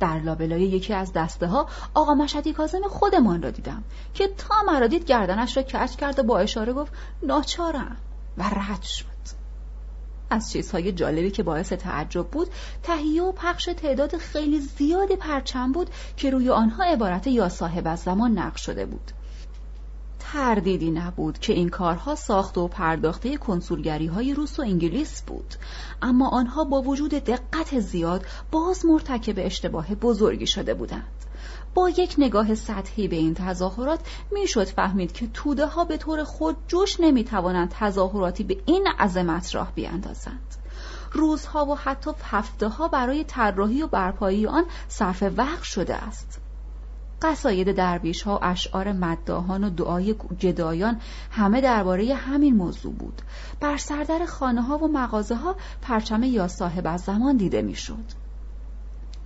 در 0.00 0.18
لابلای 0.18 0.62
یکی 0.62 0.94
از 0.94 1.12
دسته 1.12 1.46
ها 1.46 1.66
آقا 1.94 2.14
مشدی 2.14 2.52
کازم 2.52 2.80
خودمان 2.88 3.42
را 3.42 3.50
دیدم 3.50 3.84
که 4.14 4.28
تا 4.28 4.54
مرا 4.66 4.86
دید 4.86 5.04
گردنش 5.04 5.56
را 5.56 5.62
کش 5.62 5.96
کرد 5.96 6.18
و 6.18 6.22
با 6.22 6.38
اشاره 6.38 6.72
گفت 6.72 6.92
ناچارم. 7.22 7.96
و 8.38 8.42
رد 8.42 8.82
شد. 8.82 9.06
از 10.30 10.50
چیزهای 10.52 10.92
جالبی 10.92 11.30
که 11.30 11.42
باعث 11.42 11.72
تعجب 11.72 12.26
بود 12.26 12.48
تهیه 12.82 13.22
و 13.22 13.32
پخش 13.32 13.64
تعداد 13.64 14.16
خیلی 14.16 14.60
زیادی 14.60 15.16
پرچم 15.16 15.72
بود 15.72 15.90
که 16.16 16.30
روی 16.30 16.50
آنها 16.50 16.84
عبارت 16.84 17.26
یا 17.26 17.48
صاحب 17.48 17.86
از 17.86 18.00
زمان 18.00 18.38
نقش 18.38 18.66
شده 18.66 18.86
بود. 18.86 19.12
تردیدی 20.18 20.90
نبود 20.90 21.38
که 21.38 21.52
این 21.52 21.68
کارها 21.68 22.14
ساخت 22.14 22.58
و 22.58 22.68
پرداخته 22.68 23.36
کنسولگری 23.36 24.06
های 24.06 24.34
روس 24.34 24.58
و 24.58 24.62
انگلیس 24.62 25.22
بود. 25.22 25.54
اما 26.02 26.28
آنها 26.28 26.64
با 26.64 26.82
وجود 26.82 27.10
دقت 27.10 27.80
زیاد 27.80 28.26
باز 28.50 28.86
مرتکب 28.86 29.34
اشتباه 29.36 29.94
بزرگی 29.94 30.46
شده 30.46 30.74
بودند. 30.74 31.21
با 31.74 31.88
یک 31.88 32.14
نگاه 32.18 32.54
سطحی 32.54 33.08
به 33.08 33.16
این 33.16 33.34
تظاهرات 33.34 34.00
می‌شد 34.30 34.64
فهمید 34.64 35.12
که 35.12 35.26
توده 35.26 35.66
ها 35.66 35.84
به 35.84 35.96
طور 35.96 36.24
خود 36.24 36.56
جوش 36.68 37.00
نمی‌توانند 37.00 37.74
تظاهراتی 37.78 38.44
به 38.44 38.56
این 38.66 38.88
عظمت 38.98 39.54
راه 39.54 39.72
بیاندازند. 39.74 40.54
روزها 41.12 41.66
و 41.66 41.78
حتی 41.78 42.10
هفته 42.24 42.68
ها 42.68 42.88
برای 42.88 43.24
طراحی 43.24 43.82
و 43.82 43.86
برپایی 43.86 44.46
آن 44.46 44.64
صرف 44.88 45.24
وقت 45.36 45.62
شده 45.62 45.94
است. 45.94 46.40
قصاید 47.22 47.72
درویش 47.72 48.22
ها 48.22 48.36
و 48.36 48.38
اشعار 48.42 48.92
مداهان 48.92 49.64
و 49.64 49.70
دعای 49.70 50.14
جدایان 50.38 51.00
همه 51.30 51.60
درباره 51.60 52.14
همین 52.14 52.56
موضوع 52.56 52.92
بود. 52.92 53.22
بر 53.60 53.76
سردر 53.76 54.26
خانه 54.26 54.62
ها 54.62 54.78
و 54.78 54.88
مغازه 54.88 55.34
ها 55.34 55.56
پرچم 55.82 56.22
یا 56.22 56.48
صاحب 56.48 56.86
از 56.86 57.00
زمان 57.00 57.36
دیده 57.36 57.62
می‌شد. 57.62 58.21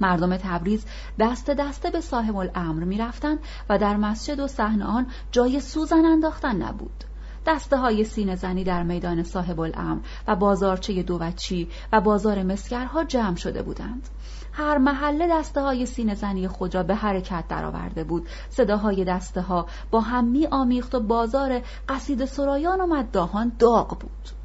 مردم 0.00 0.36
تبریز 0.36 0.84
دست 1.18 1.50
دسته 1.50 1.90
به 1.90 2.00
صاحب 2.00 2.36
الامر 2.36 2.84
می 2.84 2.98
رفتن 2.98 3.38
و 3.68 3.78
در 3.78 3.96
مسجد 3.96 4.40
و 4.40 4.46
صحنه 4.46 4.84
آن 4.84 5.06
جای 5.32 5.60
سوزن 5.60 6.04
انداختن 6.04 6.62
نبود. 6.62 7.04
دسته 7.46 7.76
های 7.76 8.04
سینه 8.04 8.36
زنی 8.36 8.64
در 8.64 8.82
میدان 8.82 9.22
صاحب 9.22 9.60
الامر 9.60 10.00
و 10.28 10.36
بازارچه 10.36 11.02
دوچی 11.02 11.68
و 11.92 12.00
بازار 12.00 12.42
مسکرها 12.42 13.04
جمع 13.04 13.36
شده 13.36 13.62
بودند. 13.62 14.08
هر 14.52 14.78
محله 14.78 15.28
دسته 15.30 15.60
های 15.60 15.86
سینه 15.86 16.14
زنی 16.14 16.48
خود 16.48 16.74
را 16.74 16.82
به 16.82 16.94
حرکت 16.94 17.44
درآورده 17.48 18.04
بود. 18.04 18.28
صداهای 18.50 19.04
دسته 19.04 19.40
ها 19.40 19.66
با 19.90 20.00
هم 20.00 20.24
می 20.24 20.46
آمیخت 20.46 20.94
و 20.94 21.00
بازار 21.00 21.62
قصید 21.88 22.24
سرایان 22.24 22.80
و 22.80 22.86
مداهان 22.86 23.52
داغ 23.58 23.98
بود. 23.98 24.35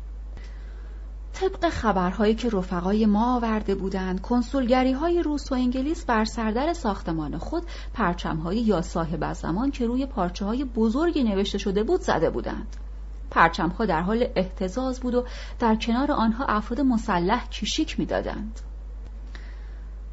طبق 1.34 1.70
خبرهایی 1.70 2.36
که 2.36 2.50
رفقای 2.50 3.06
ما 3.06 3.36
آورده 3.36 3.76
بودند 3.76 4.22
کنسولگری 4.22 4.92
های 4.92 5.24
روس 5.24 5.52
و 5.52 5.56
انگلیس 5.56 6.06
بر 6.06 6.26
سردر 6.26 6.74
ساختمان 6.74 7.38
خود 7.38 7.64
پرچمهایی 7.94 8.62
یا 8.62 8.82
صاحب 8.82 9.24
از 9.24 9.38
زمان 9.38 9.72
که 9.72 9.88
روی 9.88 10.06
پارچه 10.06 10.46
های 10.46 10.64
بزرگی 10.64 11.24
نوشته 11.24 11.58
شده 11.58 11.84
بود 11.84 12.02
زده 12.02 12.30
بودند 12.30 12.76
پرچمها 13.32 13.86
در 13.86 14.02
حال 14.02 14.28
احتزاز 14.36 15.00
بود 15.00 15.16
و 15.16 15.26
در 15.60 15.76
کنار 15.76 16.12
آنها 16.12 16.46
افراد 16.46 16.82
مسلح 16.82 17.48
کشیک 17.50 18.00
می‌دادند. 18.00 18.60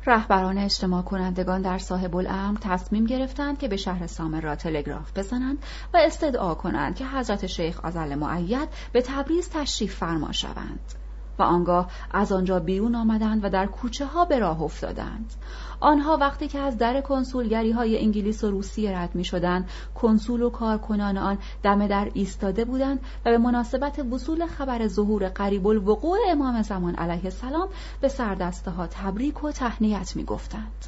رهبران 0.06 0.58
اجتماع 0.58 1.02
کنندگان 1.02 1.62
در 1.62 1.78
صاحب 1.78 2.16
الامر 2.16 2.58
تصمیم 2.60 3.04
گرفتند 3.04 3.58
که 3.58 3.68
به 3.68 3.76
شهر 3.76 4.06
سامر 4.06 4.40
را 4.40 4.56
تلگراف 4.56 5.18
بزنند 5.18 5.58
و 5.94 5.98
استدعا 6.06 6.54
کنند 6.54 6.96
که 6.96 7.06
حضرت 7.06 7.46
شیخ 7.46 7.84
آزل 7.84 8.14
معید 8.14 8.68
به 8.92 9.02
تبریز 9.02 9.48
تشریف 9.48 9.94
فرما 9.94 10.32
شوند. 10.32 10.97
و 11.38 11.42
آنگاه 11.42 11.90
از 12.10 12.32
آنجا 12.32 12.60
بیرون 12.60 12.94
آمدند 12.94 13.44
و 13.44 13.50
در 13.50 13.66
کوچه 13.66 14.06
ها 14.06 14.24
به 14.24 14.38
راه 14.38 14.62
افتادند. 14.62 15.34
آنها 15.80 16.16
وقتی 16.16 16.48
که 16.48 16.58
از 16.58 16.78
در 16.78 17.00
کنسولگری 17.00 17.70
های 17.70 17.98
انگلیس 17.98 18.44
و 18.44 18.50
روسیه 18.50 18.98
رد 18.98 19.14
می 19.14 19.24
شدند، 19.24 19.68
کنسول 19.94 20.42
و 20.42 20.50
کارکنان 20.50 21.18
آن 21.18 21.38
دم 21.62 21.86
در 21.86 22.10
ایستاده 22.14 22.64
بودند 22.64 23.00
و 23.24 23.30
به 23.30 23.38
مناسبت 23.38 23.98
وصول 23.98 24.46
خبر 24.46 24.86
ظهور 24.86 25.28
قریب 25.28 25.66
الوقوع 25.66 26.18
امام 26.28 26.62
زمان 26.62 26.94
علیه 26.94 27.24
السلام 27.24 27.68
به 28.00 28.08
سردسته 28.08 28.70
ها 28.70 28.86
تبریک 28.86 29.44
و 29.44 29.52
تهنیت 29.52 30.16
می 30.16 30.24
گفتند. 30.24 30.86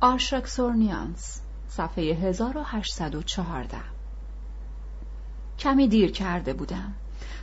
آرشاکسورنیانس 0.00 1.40
صفحه 1.68 2.02
1814 2.02 3.95
کمی 5.58 5.88
دیر 5.88 6.12
کرده 6.12 6.52
بودم. 6.52 6.94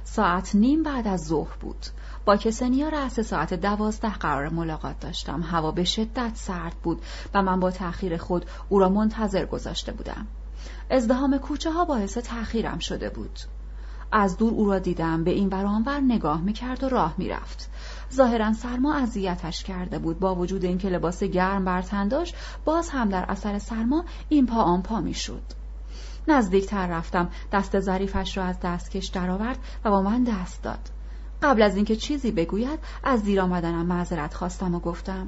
ساعت 0.04 0.56
نیم 0.56 0.84
بعد 0.84 1.08
از 1.08 1.26
ظهر 1.26 1.58
بود. 1.60 1.86
با 2.26 2.36
کسنیا 2.38 2.90
رأس 2.90 3.20
ساعت 3.20 3.54
دوازده 3.54 4.14
قرار 4.14 4.50
ملاقات 4.50 5.00
داشتم. 5.00 5.42
هوا 5.42 5.72
به 5.72 5.84
شدت 5.84 6.32
سرد 6.36 6.76
بود 6.84 7.02
و 7.34 7.42
من 7.42 7.60
با 7.60 7.72
تأخیر 7.72 8.18
خود 8.18 8.46
او 8.70 8.80
را 8.80 8.90
منتظر 8.90 9.46
گذاشته 9.46 9.92
بودم. 9.92 10.28
ازدهام 10.90 11.38
کوچه 11.38 11.72
ها 11.72 11.86
باعث 11.86 12.18
تأخیرم 12.18 12.80
شده 12.80 13.10
بود. 13.10 13.40
از 14.12 14.38
دور 14.38 14.54
او 14.54 14.70
را 14.70 14.80
دیدم 14.80 15.24
به 15.24 15.32
این 15.32 15.50
ور 15.50 16.00
نگاه 16.00 16.42
می‌کرد 16.42 16.84
و 16.84 16.90
راه 16.90 17.14
می‌رفت. 17.18 17.70
ظاهرا 18.14 18.54
سرما 18.54 18.96
اذیتش 18.96 19.64
کرده 19.64 20.00
بود. 20.00 20.20
با 20.20 20.36
وجود 20.36 20.66
اینکه 20.66 20.90
لباس 20.90 21.24
گرم 21.24 21.66
بر 21.66 21.82
تن 21.82 22.08
داشت 22.08 22.36
باز 22.66 22.90
هم 22.90 23.10
در 23.10 23.26
اثر 23.28 23.60
سرما 23.60 24.06
این 24.30 24.46
پا 24.46 24.62
آن 24.62 24.82
پا 24.82 25.02
می‌شد. 25.02 25.63
نزدیکتر 26.28 26.88
رفتم 26.88 27.30
دست 27.52 27.80
ظریفش 27.80 28.38
را 28.38 28.44
از 28.44 28.60
دستکش 28.60 29.08
درآورد 29.08 29.58
و 29.86 29.90
با 29.90 30.02
من 30.02 30.24
دست 30.24 30.64
داد 30.64 30.90
قبل 31.42 31.62
از 31.62 31.76
اینکه 31.76 31.96
چیزی 31.96 32.32
بگوید 32.32 32.80
از 33.04 33.24
دیر 33.24 33.42
آمدنم 33.42 33.86
معذرت 33.86 34.34
خواستم 34.34 34.76
و 34.76 34.80
گفتم 34.80 35.28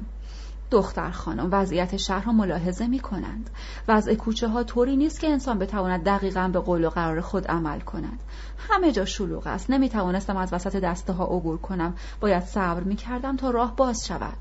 دختر 0.70 1.10
خانم 1.10 1.48
وضعیت 1.52 1.96
شهر 1.96 2.24
را 2.24 2.32
ملاحظه 2.32 2.86
می 2.86 3.00
کنند. 3.00 3.50
وضع 3.88 4.14
کوچه 4.14 4.48
ها 4.48 4.62
طوری 4.62 4.96
نیست 4.96 5.20
که 5.20 5.28
انسان 5.28 5.58
بتواند 5.58 6.04
دقیقا 6.04 6.48
به 6.52 6.60
قول 6.60 6.84
و 6.84 6.90
قرار 6.90 7.20
خود 7.20 7.46
عمل 7.46 7.80
کند. 7.80 8.20
همه 8.58 8.92
جا 8.92 9.04
شلوغ 9.04 9.46
است. 9.46 9.70
نمی 9.70 9.88
توانستم 9.88 10.36
از 10.36 10.52
وسط 10.52 10.76
دسته 10.76 11.12
ها 11.12 11.24
عبور 11.24 11.58
کنم. 11.58 11.94
باید 12.20 12.44
صبر 12.44 12.80
می 12.80 12.96
کردم 12.96 13.36
تا 13.36 13.50
راه 13.50 13.76
باز 13.76 14.06
شود. 14.06 14.38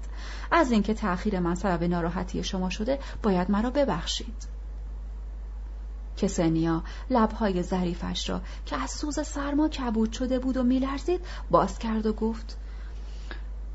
از 0.51 0.71
اینکه 0.71 0.93
تأخیر 0.93 1.39
من 1.39 1.55
سبب 1.55 1.83
ناراحتی 1.83 2.43
شما 2.43 2.69
شده 2.69 2.99
باید 3.23 3.51
مرا 3.51 3.69
ببخشید. 3.69 4.54
کسنیا 6.17 6.83
لبهای 7.09 7.63
ظریفش 7.63 8.29
را 8.29 8.41
که 8.65 8.75
از 8.75 8.91
سوز 8.91 9.27
سرما 9.27 9.69
کبود 9.69 10.11
شده 10.11 10.39
بود 10.39 10.57
و 10.57 10.63
میلرزید 10.63 11.21
باز 11.51 11.79
کرد 11.79 12.05
و 12.05 12.13
گفت 12.13 12.57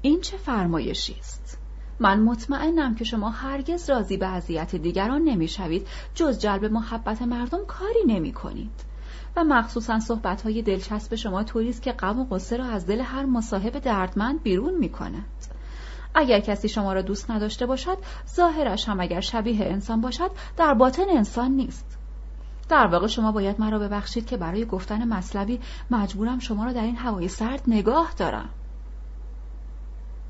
این 0.02 0.20
چه 0.20 0.36
فرمایشی 0.36 1.16
است؟ 1.18 1.58
من 2.00 2.20
مطمئنم 2.20 2.94
که 2.94 3.04
شما 3.04 3.30
هرگز 3.30 3.90
راضی 3.90 4.16
به 4.16 4.26
اذیت 4.26 4.76
دیگران 4.76 5.22
نمی‌شوید 5.22 5.86
جز 6.14 6.38
جلب 6.38 6.64
محبت 6.64 7.22
مردم 7.22 7.64
کاری 7.66 8.04
نمی 8.06 8.32
کنید 8.32 8.90
و 9.36 9.44
مخصوصا 9.44 10.00
صحبت 10.00 10.42
های 10.42 10.62
دلچسب 10.62 11.14
شما 11.14 11.42
طوری 11.42 11.72
که 11.72 11.92
غم 11.92 12.20
و 12.20 12.24
قصه 12.24 12.56
را 12.56 12.64
از 12.64 12.86
دل 12.86 13.00
هر 13.00 13.24
مصاحب 13.24 13.78
دردمند 13.78 14.42
بیرون 14.42 14.78
می 14.78 14.88
کند. 14.88 15.24
اگر 16.14 16.40
کسی 16.40 16.68
شما 16.68 16.92
را 16.92 17.02
دوست 17.02 17.30
نداشته 17.30 17.66
باشد 17.66 17.98
ظاهرش 18.34 18.88
هم 18.88 19.00
اگر 19.00 19.20
شبیه 19.20 19.66
انسان 19.66 20.00
باشد 20.00 20.30
در 20.56 20.74
باطن 20.74 21.06
انسان 21.10 21.50
نیست. 21.50 21.99
در 22.70 22.86
واقع 22.86 23.06
شما 23.06 23.32
باید 23.32 23.60
مرا 23.60 23.78
ببخشید 23.78 24.26
که 24.26 24.36
برای 24.36 24.64
گفتن 24.64 25.08
مطلبی 25.08 25.60
مجبورم 25.90 26.38
شما 26.38 26.64
را 26.64 26.72
در 26.72 26.82
این 26.82 26.96
هوای 26.96 27.28
سرد 27.28 27.62
نگاه 27.66 28.12
دارم. 28.16 28.48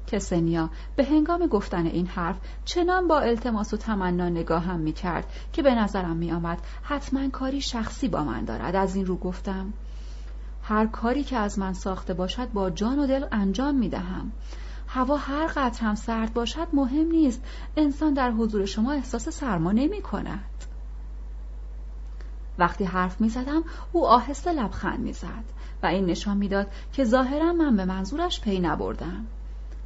کسنیا 0.06 0.70
به 0.96 1.04
هنگام 1.04 1.46
گفتن 1.46 1.86
این 1.86 2.06
حرف 2.06 2.36
چنان 2.64 3.08
با 3.08 3.20
التماس 3.20 3.74
و 3.74 3.76
تمنا 3.76 4.28
نگاهم 4.28 4.80
می 4.80 4.92
کرد 4.92 5.24
که 5.52 5.62
به 5.62 5.74
نظرم 5.74 6.16
می 6.16 6.32
آمد 6.32 6.58
حتما 6.82 7.28
کاری 7.28 7.60
شخصی 7.60 8.08
با 8.08 8.24
من 8.24 8.44
دارد. 8.44 8.76
از 8.76 8.96
این 8.96 9.06
رو 9.06 9.16
گفتم 9.16 9.72
هر 10.62 10.86
کاری 10.86 11.24
که 11.24 11.36
از 11.36 11.58
من 11.58 11.72
ساخته 11.72 12.14
باشد 12.14 12.52
با 12.52 12.70
جان 12.70 12.98
و 12.98 13.06
دل 13.06 13.24
انجام 13.32 13.74
می 13.74 13.88
دهم 13.88 14.32
هوا 14.88 15.16
هر 15.16 15.46
قدر 15.46 15.80
هم 15.80 15.94
سرد 15.94 16.34
باشد 16.34 16.68
مهم 16.72 17.06
نیست. 17.06 17.42
انسان 17.76 18.14
در 18.14 18.30
حضور 18.30 18.64
شما 18.64 18.92
احساس 18.92 19.28
سرما 19.28 19.72
نمی 19.72 20.02
کند 20.02 20.44
وقتی 22.60 22.84
حرف 22.84 23.20
می 23.20 23.28
زدم 23.28 23.62
او 23.92 24.06
آهسته 24.06 24.52
لبخند 24.52 25.00
می 25.00 25.12
زد 25.12 25.44
و 25.82 25.86
این 25.86 26.06
نشان 26.06 26.36
می‌داد 26.36 26.66
که 26.92 27.04
ظاهرا 27.04 27.52
من 27.52 27.76
به 27.76 27.84
منظورش 27.84 28.40
پی 28.40 28.60
نبردم. 28.60 29.26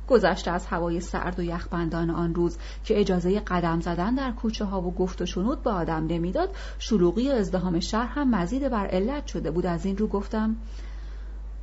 گذشته 0.08 0.50
از 0.50 0.66
هوای 0.66 1.00
سرد 1.00 1.38
و 1.38 1.42
یخبندان 1.42 2.10
آن 2.10 2.34
روز 2.34 2.58
که 2.84 3.00
اجازه 3.00 3.40
قدم 3.40 3.80
زدن 3.80 4.14
در 4.14 4.32
کوچه 4.32 4.64
ها 4.64 4.80
و 4.80 4.94
گفت 4.94 5.22
و 5.22 5.26
شنود 5.26 5.62
به 5.62 5.70
آدم 5.70 6.06
نمی‌داد 6.06 6.50
شلوغی 6.78 7.30
و 7.30 7.32
ازدهام 7.32 7.80
شهر 7.80 8.06
هم 8.06 8.30
مزید 8.30 8.68
بر 8.68 8.86
علت 8.86 9.26
شده 9.26 9.50
بود. 9.50 9.66
از 9.66 9.86
این 9.86 9.96
رو 9.96 10.06
گفتم 10.06 10.56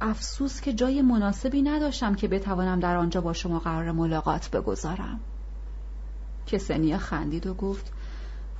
افسوس 0.02 0.62
که 0.62 0.74
جای 0.74 1.02
مناسبی 1.02 1.62
نداشتم 1.62 2.16
که 2.16 2.28
بتوانم 2.28 2.80
در 2.80 2.98
آنجا 2.98 3.22
با 3.22 3.34
شما 3.34 3.60
قرار 3.60 3.92
ملاقات 3.92 4.52
بگذارم. 4.52 5.20
کسنیا 6.48 6.98
خندید 6.98 7.48
و 7.48 7.54
گفت 7.54 7.94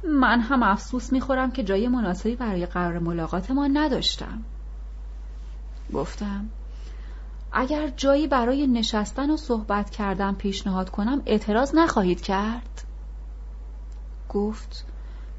من 0.04 0.40
هم 0.40 0.64
افسوس 0.64 1.14
می‌خورم 1.14 1.52
که 1.52 1.64
جای 1.64 1.88
مناسبی 1.88 2.36
برای 2.36 2.66
قرار 2.66 3.00
ملاقات 3.00 3.52
ما 3.52 3.68
نداشتم. 3.68 4.44
گفتم 5.94 6.50
اگر 7.52 7.88
جایی 7.88 8.28
برای 8.28 8.68
نشستن 8.68 9.30
و 9.30 9.38
صحبت 9.38 9.90
کردن 9.90 10.34
پیشنهاد 10.34 10.90
کنم 10.90 11.22
اعتراض 11.26 11.76
نخواهید 11.76 12.22
کرد؟ 12.22 12.84
گفت 14.30 14.86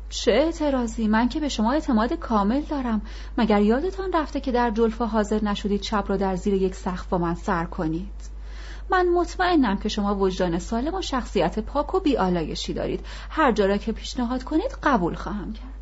چه 0.09 0.33
اعتراضی؟ 0.33 1.09
من 1.09 1.29
که 1.29 1.41
به 1.41 1.49
شما 1.49 1.73
اعتماد 1.73 2.13
کامل 2.13 2.61
دارم. 2.61 3.03
مگر 3.39 3.63
یادتان 3.63 4.13
رفته 4.13 4.41
که 4.41 4.53
در 4.53 4.71
جلفا 4.71 5.07
حاضر 5.07 5.45
نشدید 5.45 5.81
چپ 5.81 6.05
را 6.09 6.17
در 6.17 6.37
زیر 6.37 6.55
یک 6.55 6.75
سقف 6.75 7.07
با 7.07 7.19
من 7.19 7.35
سر 7.35 7.65
کنید؟ 7.65 8.32
من 8.91 9.09
مطمئنم 9.09 9.77
که 9.77 9.89
شما 9.89 10.15
وجدان 10.15 10.59
سالم 10.59 10.95
و 10.95 11.03
شخصیت 11.03 11.59
پاک 11.59 11.95
و 11.95 12.01
بیالایشی 12.01 12.75
دارید. 12.75 13.07
هر 13.31 13.53
جا 13.53 13.67
را 13.67 13.77
که 13.77 13.93
پیشنهاد 13.93 14.43
کنید 14.43 14.77
قبول 14.83 15.15
خواهم 15.15 15.53
کرد. 15.53 15.73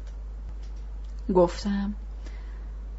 گفتم 1.35 1.95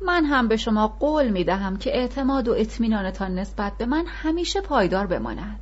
من 0.01 0.25
هم 0.25 0.47
به 0.47 0.57
شما 0.57 0.87
قول 0.87 1.29
می 1.29 1.43
دهم 1.43 1.77
که 1.77 1.97
اعتماد 1.97 2.47
و 2.47 2.53
اطمینانتان 2.57 3.39
نسبت 3.39 3.77
به 3.77 3.85
من 3.85 4.05
همیشه 4.07 4.61
پایدار 4.61 5.07
بماند. 5.07 5.59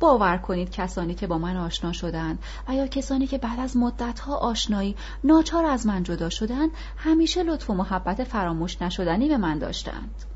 باور 0.00 0.38
کنید 0.38 0.70
کسانی 0.70 1.14
که 1.14 1.26
با 1.26 1.38
من 1.38 1.56
آشنا 1.56 1.92
شدند 1.92 2.38
و 2.68 2.74
یا 2.74 2.86
کسانی 2.86 3.26
که 3.26 3.38
بعد 3.38 3.60
از 3.60 3.76
مدتها 3.76 4.36
آشنایی 4.36 4.96
ناچار 5.24 5.66
از 5.66 5.86
من 5.86 6.02
جدا 6.02 6.28
شدند 6.28 6.70
همیشه 6.96 7.42
لطف 7.42 7.70
و 7.70 7.74
محبت 7.74 8.24
فراموش 8.24 8.82
نشدنی 8.82 9.28
به 9.28 9.36
من 9.36 9.58
داشتند. 9.58 10.31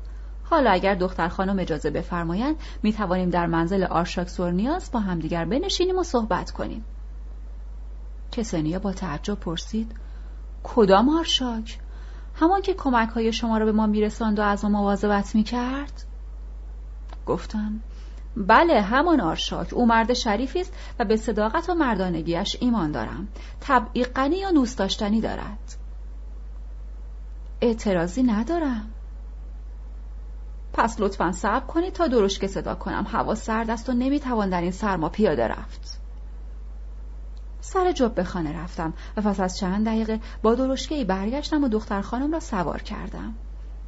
حالا 0.49 0.71
اگر 0.71 0.95
دختر 0.95 1.27
خانم 1.27 1.59
اجازه 1.59 1.89
بفرمایند 1.89 2.55
می 2.83 2.93
توانیم 2.93 3.29
در 3.29 3.45
منزل 3.45 3.83
آرشاک 3.83 4.39
نیاز 4.39 4.91
با 4.91 4.99
همدیگر 4.99 5.45
بنشینیم 5.45 5.97
و 5.97 6.03
صحبت 6.03 6.51
کنیم. 6.51 6.85
کسانیا 8.31 8.79
با 8.79 8.93
تعجب 8.93 9.33
پرسید 9.33 9.91
کدام 10.63 11.09
آرشاک؟ 11.09 11.79
همان 12.35 12.61
که 12.61 12.73
کمک 12.73 13.09
های 13.09 13.33
شما 13.33 13.57
را 13.57 13.65
به 13.65 13.71
ما 13.71 13.87
میرساند 13.87 14.39
و 14.39 14.41
از 14.41 14.65
ما 14.65 14.71
مواظبت 14.71 15.35
می‌کرد؟ 15.35 16.03
گفتم 17.25 17.79
بله 18.37 18.81
همان 18.81 19.21
آرشاک. 19.21 19.73
او 19.73 19.85
مرد 19.85 20.13
شریفی 20.13 20.61
است 20.61 20.73
و 20.99 21.05
به 21.05 21.15
صداقت 21.15 21.69
و 21.69 21.73
مردانگیش 21.73 22.57
ایمان 22.59 22.91
دارم. 22.91 23.27
طبعی 23.59 24.03
غنی 24.03 24.45
و 24.45 24.51
دوست 24.51 24.77
داشتنی 24.77 25.21
دارد. 25.21 25.75
اعتراضی 27.61 28.23
ندارم. 28.23 28.89
پس 30.77 30.99
لطفا 30.99 31.31
صبر 31.31 31.65
کنید 31.65 31.93
تا 31.93 32.07
درشکه 32.07 32.47
صدا 32.47 32.75
کنم. 32.75 33.07
هوا 33.09 33.35
سرد 33.35 33.69
است 33.69 33.89
و 33.89 33.93
نمی‌توان 33.93 34.49
در 34.49 34.61
این 34.61 34.71
سرما 34.71 35.09
پیاده 35.09 35.47
رفت. 35.47 35.99
سر 37.61 37.91
جب 37.91 38.15
به 38.15 38.23
خانه 38.23 38.63
رفتم 38.63 38.93
و 39.17 39.21
پس 39.21 39.39
از 39.39 39.57
چند 39.57 39.85
دقیقه 39.85 40.19
با 40.41 40.55
درشکهای 40.55 41.03
برگشتم 41.03 41.63
و 41.63 41.67
دختر 41.67 42.01
خانم 42.01 42.31
را 42.31 42.39
سوار 42.39 42.81
کردم. 42.81 43.33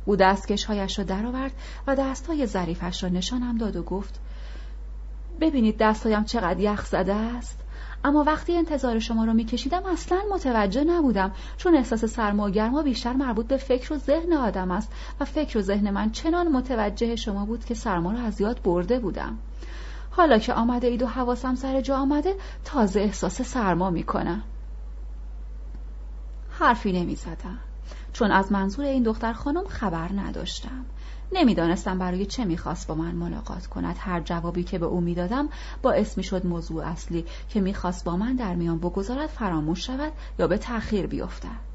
او 0.05 0.15
دستکشهایش 0.15 0.99
را 0.99 1.05
درآورد 1.05 1.51
و 1.87 1.95
دستهای 1.95 2.45
ظریفش 2.45 3.03
را 3.03 3.09
نشانم 3.09 3.57
داد 3.57 3.75
و 3.75 3.83
گفت 3.83 4.19
ببینید 5.41 5.77
دستهایم 5.77 6.23
چقدر 6.23 6.59
یخ 6.59 6.85
زده 6.85 7.13
است. 7.13 7.59
اما 8.03 8.23
وقتی 8.23 8.57
انتظار 8.57 8.99
شما 8.99 9.25
رو 9.25 9.33
میکشیدم 9.33 9.85
اصلا 9.85 10.19
متوجه 10.31 10.83
نبودم 10.83 11.31
چون 11.57 11.75
احساس 11.75 12.05
سرما 12.05 12.47
و 12.47 12.49
گرما 12.49 12.83
بیشتر 12.83 13.13
مربوط 13.13 13.47
به 13.47 13.57
فکر 13.57 13.93
و 13.93 13.97
ذهن 13.97 14.33
آدم 14.33 14.71
است 14.71 14.91
و 15.19 15.25
فکر 15.25 15.57
و 15.57 15.61
ذهن 15.61 15.89
من 15.89 16.11
چنان 16.11 16.47
متوجه 16.47 17.15
شما 17.15 17.45
بود 17.45 17.65
که 17.65 17.73
سرما 17.73 18.11
را 18.11 18.19
از 18.19 18.41
یاد 18.41 18.61
برده 18.63 18.99
بودم. 18.99 19.37
حالا 20.11 20.37
که 20.37 20.53
آمده 20.53 20.87
اید 20.87 21.03
و 21.03 21.07
حواسم 21.07 21.55
سر 21.55 21.81
جا 21.81 21.97
آمده 21.97 22.35
تازه 22.65 22.99
احساس 22.99 23.41
سرما 23.41 23.89
می‌کنم. 23.89 24.43
حرفی 26.49 26.91
نمی 26.91 27.15
زدم 27.15 27.59
چون 28.13 28.31
از 28.31 28.51
منظور 28.51 28.85
این 28.85 29.03
دختر 29.03 29.33
خانم 29.33 29.67
خبر 29.67 30.09
نداشتم. 30.15 30.85
نمی‌دانستم 31.31 31.99
برای 31.99 32.25
چه 32.25 32.45
می‌خواست 32.45 32.87
با 32.87 32.95
من 32.95 33.15
ملاقات 33.15 33.67
کند. 33.67 33.95
هر 33.99 34.19
جوابی 34.19 34.63
که 34.63 34.79
به 34.79 34.85
او 34.85 35.01
می‌دادم 35.01 35.49
باعث 35.81 36.17
می‌شد 36.17 36.45
موضوع 36.45 36.85
اصلی 36.85 37.25
که 37.49 37.61
می‌خواست 37.61 38.05
با 38.05 38.17
من 38.17 38.35
در 38.35 38.55
میان 38.55 38.79
بگذارد 38.79 39.27
فراموش 39.27 39.85
شود 39.85 40.13
یا 40.39 40.47
به 40.47 40.57
تأخیر 40.57 41.07
بیفتد. 41.07 41.69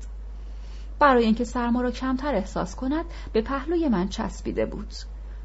برای 0.99 1.25
اینکه 1.25 1.45
سرما 1.45 1.81
را 1.81 1.91
کمتر 1.91 2.35
احساس 2.35 2.77
کند 2.77 3.05
به 3.33 3.43
پهلوی 3.43 3.89
من 3.89 4.09
چسبیده 4.09 4.67
بود. 4.67 4.95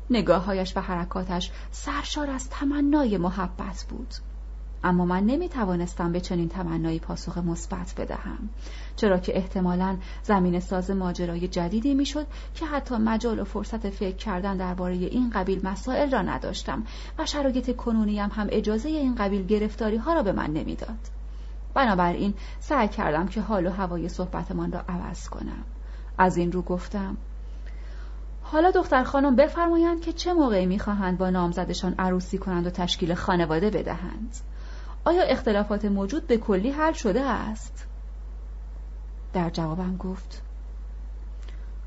نگاههایش 0.09 0.77
و 0.77 0.81
حرکاتش 0.81 1.51
سرشار 1.71 2.29
از 2.29 2.49
تمنای 2.49 3.17
محبت 3.17 3.85
بود. 3.89 4.13
اما 4.83 5.05
من 5.05 5.23
نمی 5.23 5.49
توانستم 5.49 6.11
به 6.11 6.21
چنین 6.21 6.49
تمنایی 6.49 6.99
پاسخ 6.99 7.37
مثبت 7.37 7.93
بدهم. 7.97 8.49
چرا 8.95 9.17
که 9.17 9.37
احتمالا 9.37 9.97
زمین 10.23 10.59
ساز 10.59 10.91
ماجرای 10.91 11.47
جدیدی 11.47 11.93
می‌شد 11.93 12.27
که 12.55 12.65
حتی 12.65 12.95
مجال 12.95 13.39
و 13.39 13.43
فرصت 13.43 13.89
فکر 13.89 14.15
کردن 14.15 14.57
درباره 14.57 14.95
این 14.95 15.29
قبیل 15.29 15.67
مسائل 15.67 16.11
را 16.11 16.21
نداشتم 16.21 16.83
و 17.19 17.25
شرایط 17.25 17.75
کنونیم 17.75 18.29
هم 18.31 18.47
اجازه 18.51 18.89
این 18.89 19.15
قبیل 19.15 19.45
گرفتاری 19.45 19.97
ها 19.97 20.13
را 20.13 20.23
به 20.23 20.31
من 20.31 20.53
نمی‌داد. 20.53 20.99
بنابراین 21.73 22.33
سعی 22.59 22.87
کردم 22.87 23.27
که 23.27 23.41
حال 23.41 23.67
و 23.67 23.71
هوای 23.71 24.09
صحبتمان 24.09 24.71
را 24.71 24.79
عوض 24.79 25.29
کنم. 25.29 25.63
از 26.17 26.37
این 26.37 26.51
رو 26.51 26.61
گفتم 26.61 27.17
حالا 28.43 28.71
دختر 28.71 29.03
خانم 29.03 29.35
بفرمایند 29.35 30.01
که 30.01 30.13
چه 30.13 30.33
موقعی 30.33 30.65
می‌خواهند 30.65 31.17
با 31.17 31.29
نامزدشان 31.29 31.95
عروسی 31.99 32.37
کنند 32.37 32.67
و 32.67 32.69
تشکیل 32.69 33.13
خانواده 33.13 33.69
بدهند؟ 33.69 34.35
آیا 35.09 35.23
اختلافات 35.23 35.85
موجود 35.85 36.27
به 36.27 36.37
کلی 36.37 36.69
حل 36.69 36.93
شده 36.93 37.21
است؟ 37.21 37.87
در 39.33 39.49
جوابم 39.49 39.97
گفت 39.97 40.41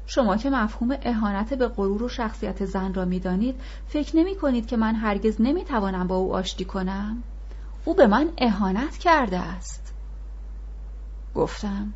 شما 0.07 0.37
که 0.37 0.51
مفهوم 0.51 0.97
اهانت 1.03 1.55
به 1.55 1.69
غرور 1.69 2.03
و 2.03 2.09
شخصیت 2.09 2.65
زن 2.65 2.95
را 2.95 3.05
می‌دانید 3.05 3.61
فکر 3.89 4.17
نمی 4.17 4.37
کنید 4.37 4.67
که 4.67 4.77
من 4.77 4.95
هرگز 4.95 5.41
نمی 5.41 5.65
توانم 5.65 6.07
با 6.07 6.17
او 6.17 6.35
آشتی 6.35 6.65
کنم. 6.65 7.23
او 7.85 7.95
به 7.95 8.07
من 8.07 8.29
اهانت 8.39 8.99
کرده 8.99 9.39
است. 9.39 9.95
گفتم 11.35 11.93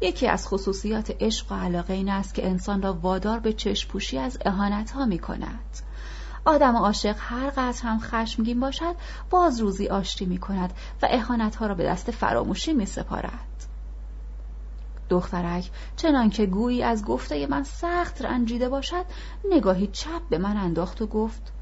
یکی 0.00 0.28
از 0.28 0.48
خصوصیات 0.48 1.16
عشق 1.20 1.52
و 1.52 1.54
علاقه 1.54 1.94
این 1.94 2.08
است 2.08 2.34
که 2.34 2.46
انسان 2.46 2.82
را 2.82 2.92
وادار 2.92 3.38
به 3.38 3.52
چشپوشی 3.52 4.18
از 4.18 4.38
اهانت 4.44 4.90
ها 4.90 5.06
می 5.06 5.18
کند 5.18 5.85
آدم 6.46 6.76
عاشق 6.76 7.16
هر 7.18 7.50
قدر 7.50 7.82
هم 7.82 7.98
خشمگین 8.00 8.60
باشد 8.60 8.94
باز 9.30 9.60
روزی 9.60 9.88
آشتی 9.88 10.26
می 10.26 10.38
کند 10.38 10.72
و 11.02 11.08
اهانت 11.10 11.56
ها 11.56 11.66
را 11.66 11.74
به 11.74 11.84
دست 11.84 12.10
فراموشی 12.10 12.72
می 12.72 12.86
سپارد 12.86 13.66
دخترک 15.08 15.70
چنان 15.96 16.30
که 16.30 16.46
گویی 16.46 16.82
از 16.82 17.04
گفته 17.04 17.46
من 17.46 17.62
سخت 17.62 18.22
رنجیده 18.22 18.68
باشد 18.68 19.04
نگاهی 19.50 19.86
چپ 19.86 20.28
به 20.30 20.38
من 20.38 20.56
انداخت 20.56 21.02
و 21.02 21.06
گفت 21.06 21.52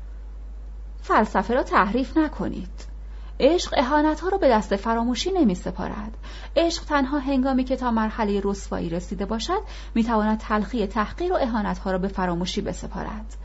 فلسفه 1.03 1.55
را 1.55 1.63
تحریف 1.63 2.17
نکنید. 2.17 2.94
عشق 3.41 3.75
اهانت 3.77 4.21
ها 4.21 4.29
را 4.29 4.39
به 4.39 4.49
دست 4.49 4.77
فراموشی 4.77 5.33
نمی 5.33 5.55
سپارد. 5.55 6.17
عشق 6.57 6.85
تنها 6.85 7.19
هنگامی 7.19 7.65
که 7.65 7.77
تا 7.77 7.91
مرحله 7.91 8.41
رسوایی 8.45 8.89
رسیده 8.89 9.27
باشد 9.27 9.61
می 9.95 10.05
تواند 10.05 10.39
تلخی 10.39 10.87
تحقیر 10.87 11.33
و 11.33 11.37
اهانت 11.41 11.79
ها 11.79 11.91
را 11.93 11.99
به 11.99 12.09
فراموشی 12.09 12.61
بسپارد. 12.61 13.37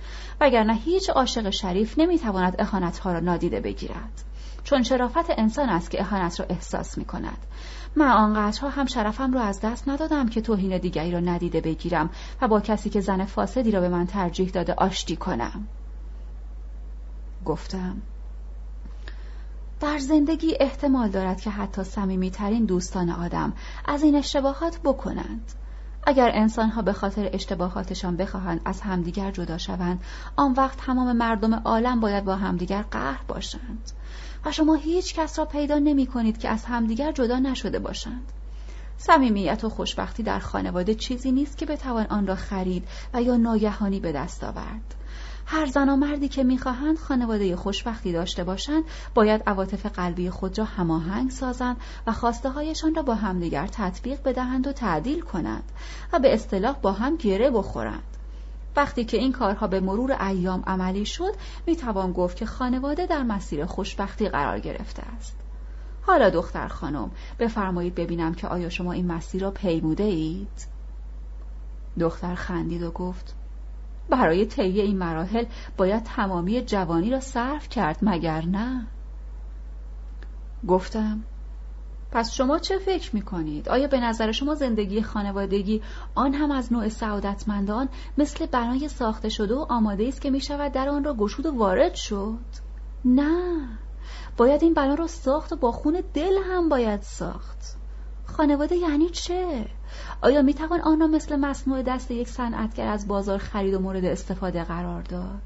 وگرنه 0.42 0.74
هیچ 0.74 1.10
عاشق 1.10 1.50
شریف 1.50 2.00
نمی 2.00 2.20
تواند 2.20 2.56
اهانت 2.60 3.00
ها 3.00 3.14
را 3.14 3.20
نادیده 3.20 3.60
بگیرد. 3.60 4.24
چون 4.64 4.84
شرافت 4.84 5.30
انسان 5.40 5.70
است 5.70 5.92
که 5.92 6.02
اهانت 6.02 6.40
را 6.40 6.46
احساس 6.50 6.98
می 6.98 7.06
کند. 7.06 7.38
من 7.96 8.12
آنقدرها 8.12 8.70
هم 8.70 8.86
شرفم 8.86 9.34
را 9.34 9.42
از 9.42 9.62
دست 9.62 9.90
ندادم 9.90 10.30
که 10.30 10.42
توهین 10.42 10.78
دیگری 10.78 11.12
را 11.12 11.20
ندیده 11.20 11.62
بگیرم 11.62 12.10
و 12.42 12.48
با 12.48 12.60
کسی 12.60 12.90
که 12.90 13.02
زن 13.02 13.26
فاسدی 13.26 13.72
را 13.72 13.82
به 13.82 13.90
من 13.90 14.08
ترجیح 14.08 14.50
داده 14.50 14.74
آشتی 14.74 15.16
کنم. 15.16 15.68
گفتم 17.46 18.02
در 19.80 19.98
زندگی 19.98 20.58
احتمال 20.60 21.10
دارد 21.10 21.42
که 21.42 21.50
حتی 21.50 21.84
صمیمیترین 21.84 22.66
دوستان 22.66 23.10
آدم 23.10 23.54
از 23.86 24.04
این 24.04 24.16
اشتباهات 24.16 24.80
بکنند. 24.84 25.52
اگر 26.08 26.32
انسانها 26.34 26.82
به 26.82 26.94
خاطر 26.94 27.30
اشتباهاتشان 27.34 28.18
بخواهند 28.18 28.62
از 28.66 28.82
همدیگر 28.82 29.32
جدا 29.32 29.58
شوند 29.58 30.02
آن 30.36 30.54
وقت 30.54 30.78
تمام 30.78 31.18
مردم 31.18 31.54
عالم 31.54 32.00
باید 32.00 32.26
با 32.26 32.36
همدیگر 32.36 32.82
قهر 32.82 33.24
باشند. 33.28 33.92
و 34.46 34.52
شما 34.52 34.76
هیچ 34.76 35.16
کس 35.16 35.40
را 35.40 35.46
پیدا 35.46 35.80
نمی 35.80 36.06
کنید 36.06 36.38
که 36.38 36.50
از 36.50 36.66
همدیگر 36.66 37.12
جدا 37.12 37.40
نشده 37.40 37.80
باشند. 37.80 38.32
صمیمیت 38.98 39.64
و 39.64 39.70
خوشبختی 39.70 40.24
در 40.24 40.40
خانواده 40.40 40.96
چیزی 40.96 41.32
نیست 41.32 41.58
که 41.58 41.66
بتوان 41.66 42.06
آن 42.06 42.28
را 42.28 42.36
خرید 42.36 42.88
و 43.14 43.22
یا 43.22 43.38
ناگهانی 43.38 44.00
به 44.00 44.12
دست 44.12 44.44
آورد. 44.44 44.96
هر 45.52 45.66
زن 45.66 45.90
و 45.90 45.96
مردی 45.96 46.28
که 46.28 46.44
می‌خواهند 46.44 46.98
خانواده 46.98 47.56
خوشبختی 47.56 48.12
داشته 48.12 48.44
باشند 48.44 48.84
باید 49.14 49.44
عواطف 49.48 49.86
قلبی 49.86 50.30
خود 50.30 50.60
را 50.60 50.66
هماهنگ 50.66 51.32
سازند 51.32 51.78
و 52.08 52.12
خواسته 52.12 52.50
هایشان 52.50 52.96
را 52.96 53.02
با 53.02 53.16
همدیگر 53.16 53.68
تطبیق 53.68 54.24
بدهند 54.24 54.68
و 54.68 54.72
تعدیل 54.72 55.22
کنند 55.22 55.64
و 56.14 56.20
به 56.20 56.34
اصطلاح 56.34 56.76
با 56.82 56.92
هم 56.92 57.16
گره 57.16 57.52
بخورند 57.52 58.04
وقتی 58.76 59.06
که 59.06 59.18
این 59.18 59.32
کارها 59.32 59.68
به 59.68 59.80
مرور 59.80 60.24
ایام 60.24 60.64
عملی 60.68 61.06
شد 61.06 61.34
می‌توان 61.68 62.12
گفت 62.12 62.38
که 62.38 62.46
خانواده 62.46 63.06
در 63.06 63.24
مسیر 63.24 63.66
خوشبختی 63.66 64.30
قرار 64.30 64.60
گرفته 64.60 65.04
است 65.18 65.36
حالا 66.02 66.30
دختر 66.30 66.68
خانم 66.68 67.12
بفرمایید 67.40 67.96
ببینم 67.96 68.34
که 68.34 68.48
آیا 68.48 68.70
شما 68.70 68.92
این 68.92 69.08
مسیر 69.08 69.42
را 69.42 69.52
پیموده 69.52 70.04
اید؟ 70.04 70.68
دختر 72.00 72.36
خندید 72.36 72.84
و 72.84 72.92
گفت 72.92 73.39
برای 74.10 74.46
طی 74.46 74.82
این 74.82 74.98
مراحل 74.98 75.46
باید 75.78 76.04
تمامی 76.04 76.62
جوانی 76.62 77.10
را 77.10 77.20
صرف 77.20 77.70
کرد 77.70 77.98
مگر 78.02 78.46
نه 78.46 78.88
گفتم 80.68 81.24
پس 82.12 82.32
شما 82.32 82.60
چه 82.60 82.78
فکر 82.78 83.16
می 83.16 83.22
کنید؟ 83.22 83.70
آیا 83.70 83.88
به 83.88 84.00
نظر 84.00 84.32
شما 84.32 84.56
زندگی 84.56 85.02
خانوادگی 85.02 85.82
آن 86.16 86.34
هم 86.34 86.52
از 86.52 86.74
نوع 86.74 86.90
سعادتمندان 86.90 87.90
مثل 88.18 88.46
بنای 88.46 88.88
ساخته 88.88 89.30
شده 89.30 89.56
و 89.56 89.66
آماده 89.70 90.08
است 90.08 90.22
که 90.22 90.30
می 90.30 90.42
شود 90.42 90.72
در 90.72 90.90
آن 90.90 91.04
را 91.04 91.14
گشود 91.14 91.46
و 91.46 91.58
وارد 91.58 91.96
شد؟ 91.96 92.40
نه 93.06 93.68
باید 94.38 94.64
این 94.64 94.74
بنا 94.74 94.94
را 94.94 95.08
ساخت 95.08 95.54
و 95.54 95.56
با 95.56 95.72
خون 95.72 96.04
دل 96.14 96.34
هم 96.52 96.70
باید 96.70 97.02
ساخت 97.02 97.79
خانواده 98.30 98.76
یعنی 98.76 99.10
چه؟ 99.10 99.66
آیا 100.22 100.42
می 100.42 100.54
توان 100.54 100.82
آن 100.82 101.00
را 101.00 101.08
مثل 101.08 101.36
مصنوع 101.36 101.82
دست 101.82 102.12
یک 102.12 102.28
صنعتگر 102.28 102.88
از 102.88 103.08
بازار 103.08 103.38
خرید 103.38 103.74
و 103.74 103.80
مورد 103.80 104.06
استفاده 104.06 104.64
قرار 104.64 105.02
داد؟ 105.02 105.42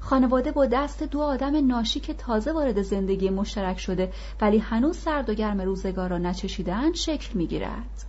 خانواده 0.00 0.52
با 0.52 0.66
دست 0.66 1.02
دو 1.02 1.20
آدم 1.20 1.66
ناشی 1.66 2.00
که 2.00 2.14
تازه 2.14 2.52
وارد 2.52 2.82
زندگی 2.82 3.30
مشترک 3.30 3.78
شده 3.78 4.12
ولی 4.40 4.58
هنوز 4.58 4.96
سرد 4.96 5.30
و 5.30 5.34
گرم 5.34 5.60
روزگار 5.60 6.10
را 6.10 6.18
نچشیدند 6.18 6.94
شکل 6.94 7.46
گیرد. 7.46 8.04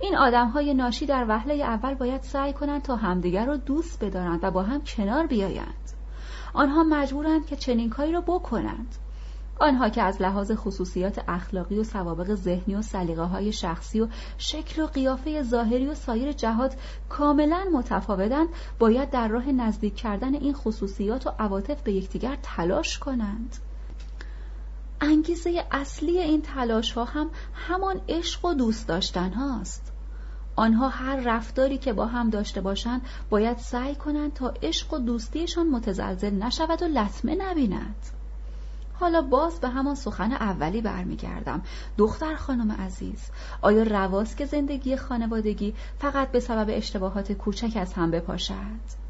این 0.00 0.16
آدم 0.16 0.48
های 0.48 0.74
ناشی 0.74 1.06
در 1.06 1.24
وهله 1.28 1.54
اول 1.54 1.94
باید 1.94 2.22
سعی 2.22 2.52
کنند 2.52 2.82
تا 2.82 2.96
همدیگر 2.96 3.46
را 3.46 3.56
دوست 3.56 4.04
بدارند 4.04 4.40
و 4.42 4.50
با 4.50 4.62
هم 4.62 4.82
کنار 4.84 5.26
بیایند. 5.26 5.90
آنها 6.54 6.82
مجبورند 6.82 7.46
که 7.46 7.56
چنین 7.56 7.90
کاری 7.90 8.12
را 8.12 8.20
بکنند. 8.20 8.96
آنها 9.60 9.88
که 9.88 10.02
از 10.02 10.22
لحاظ 10.22 10.52
خصوصیات 10.52 11.24
اخلاقی 11.28 11.78
و 11.78 11.84
سوابق 11.84 12.34
ذهنی 12.34 12.74
و 12.74 12.82
سلیقه 12.82 13.22
های 13.22 13.52
شخصی 13.52 14.00
و 14.00 14.08
شکل 14.38 14.82
و 14.82 14.86
قیافه 14.86 15.42
ظاهری 15.42 15.86
و 15.86 15.94
سایر 15.94 16.32
جهات 16.32 16.76
کاملا 17.08 17.64
متفاوتند 17.72 18.48
باید 18.78 19.10
در 19.10 19.28
راه 19.28 19.52
نزدیک 19.52 19.94
کردن 19.94 20.34
این 20.34 20.54
خصوصیات 20.54 21.26
و 21.26 21.30
عواطف 21.38 21.82
به 21.82 21.92
یکدیگر 21.92 22.38
تلاش 22.42 22.98
کنند. 22.98 23.56
انگیزه 25.00 25.64
اصلی 25.70 26.18
این 26.18 26.42
تلاش 26.42 26.92
ها 26.92 27.04
هم 27.04 27.30
همان 27.54 28.00
عشق 28.08 28.44
و 28.44 28.54
دوست 28.54 28.88
داشتن 28.88 29.32
هاست. 29.32 29.92
آنها 30.56 30.88
هر 30.88 31.16
رفتاری 31.16 31.78
که 31.78 31.92
با 31.92 32.06
هم 32.06 32.30
داشته 32.30 32.60
باشند 32.60 33.02
باید 33.30 33.58
سعی 33.58 33.94
کنند 33.94 34.32
تا 34.32 34.54
عشق 34.62 34.94
و 34.94 34.98
دوستیشان 34.98 35.68
متزلزل 35.68 36.34
نشود 36.34 36.82
و 36.82 36.86
لطمه 36.86 37.34
نبیند. 37.34 38.19
حالا 39.00 39.22
باز 39.22 39.60
به 39.60 39.68
همان 39.68 39.94
سخن 39.94 40.32
اولی 40.32 40.80
برمیگردم. 40.80 41.62
دختر 41.98 42.34
خانم 42.34 42.72
عزیز 42.72 43.30
آیا 43.62 43.82
رواست 43.82 44.36
که 44.36 44.46
زندگی 44.46 44.96
خانوادگی 44.96 45.74
فقط 45.98 46.30
به 46.30 46.40
سبب 46.40 46.66
اشتباهات 46.68 47.32
کوچک 47.32 47.76
از 47.76 47.92
هم 47.92 48.10
بپاشد؟ 48.10 49.00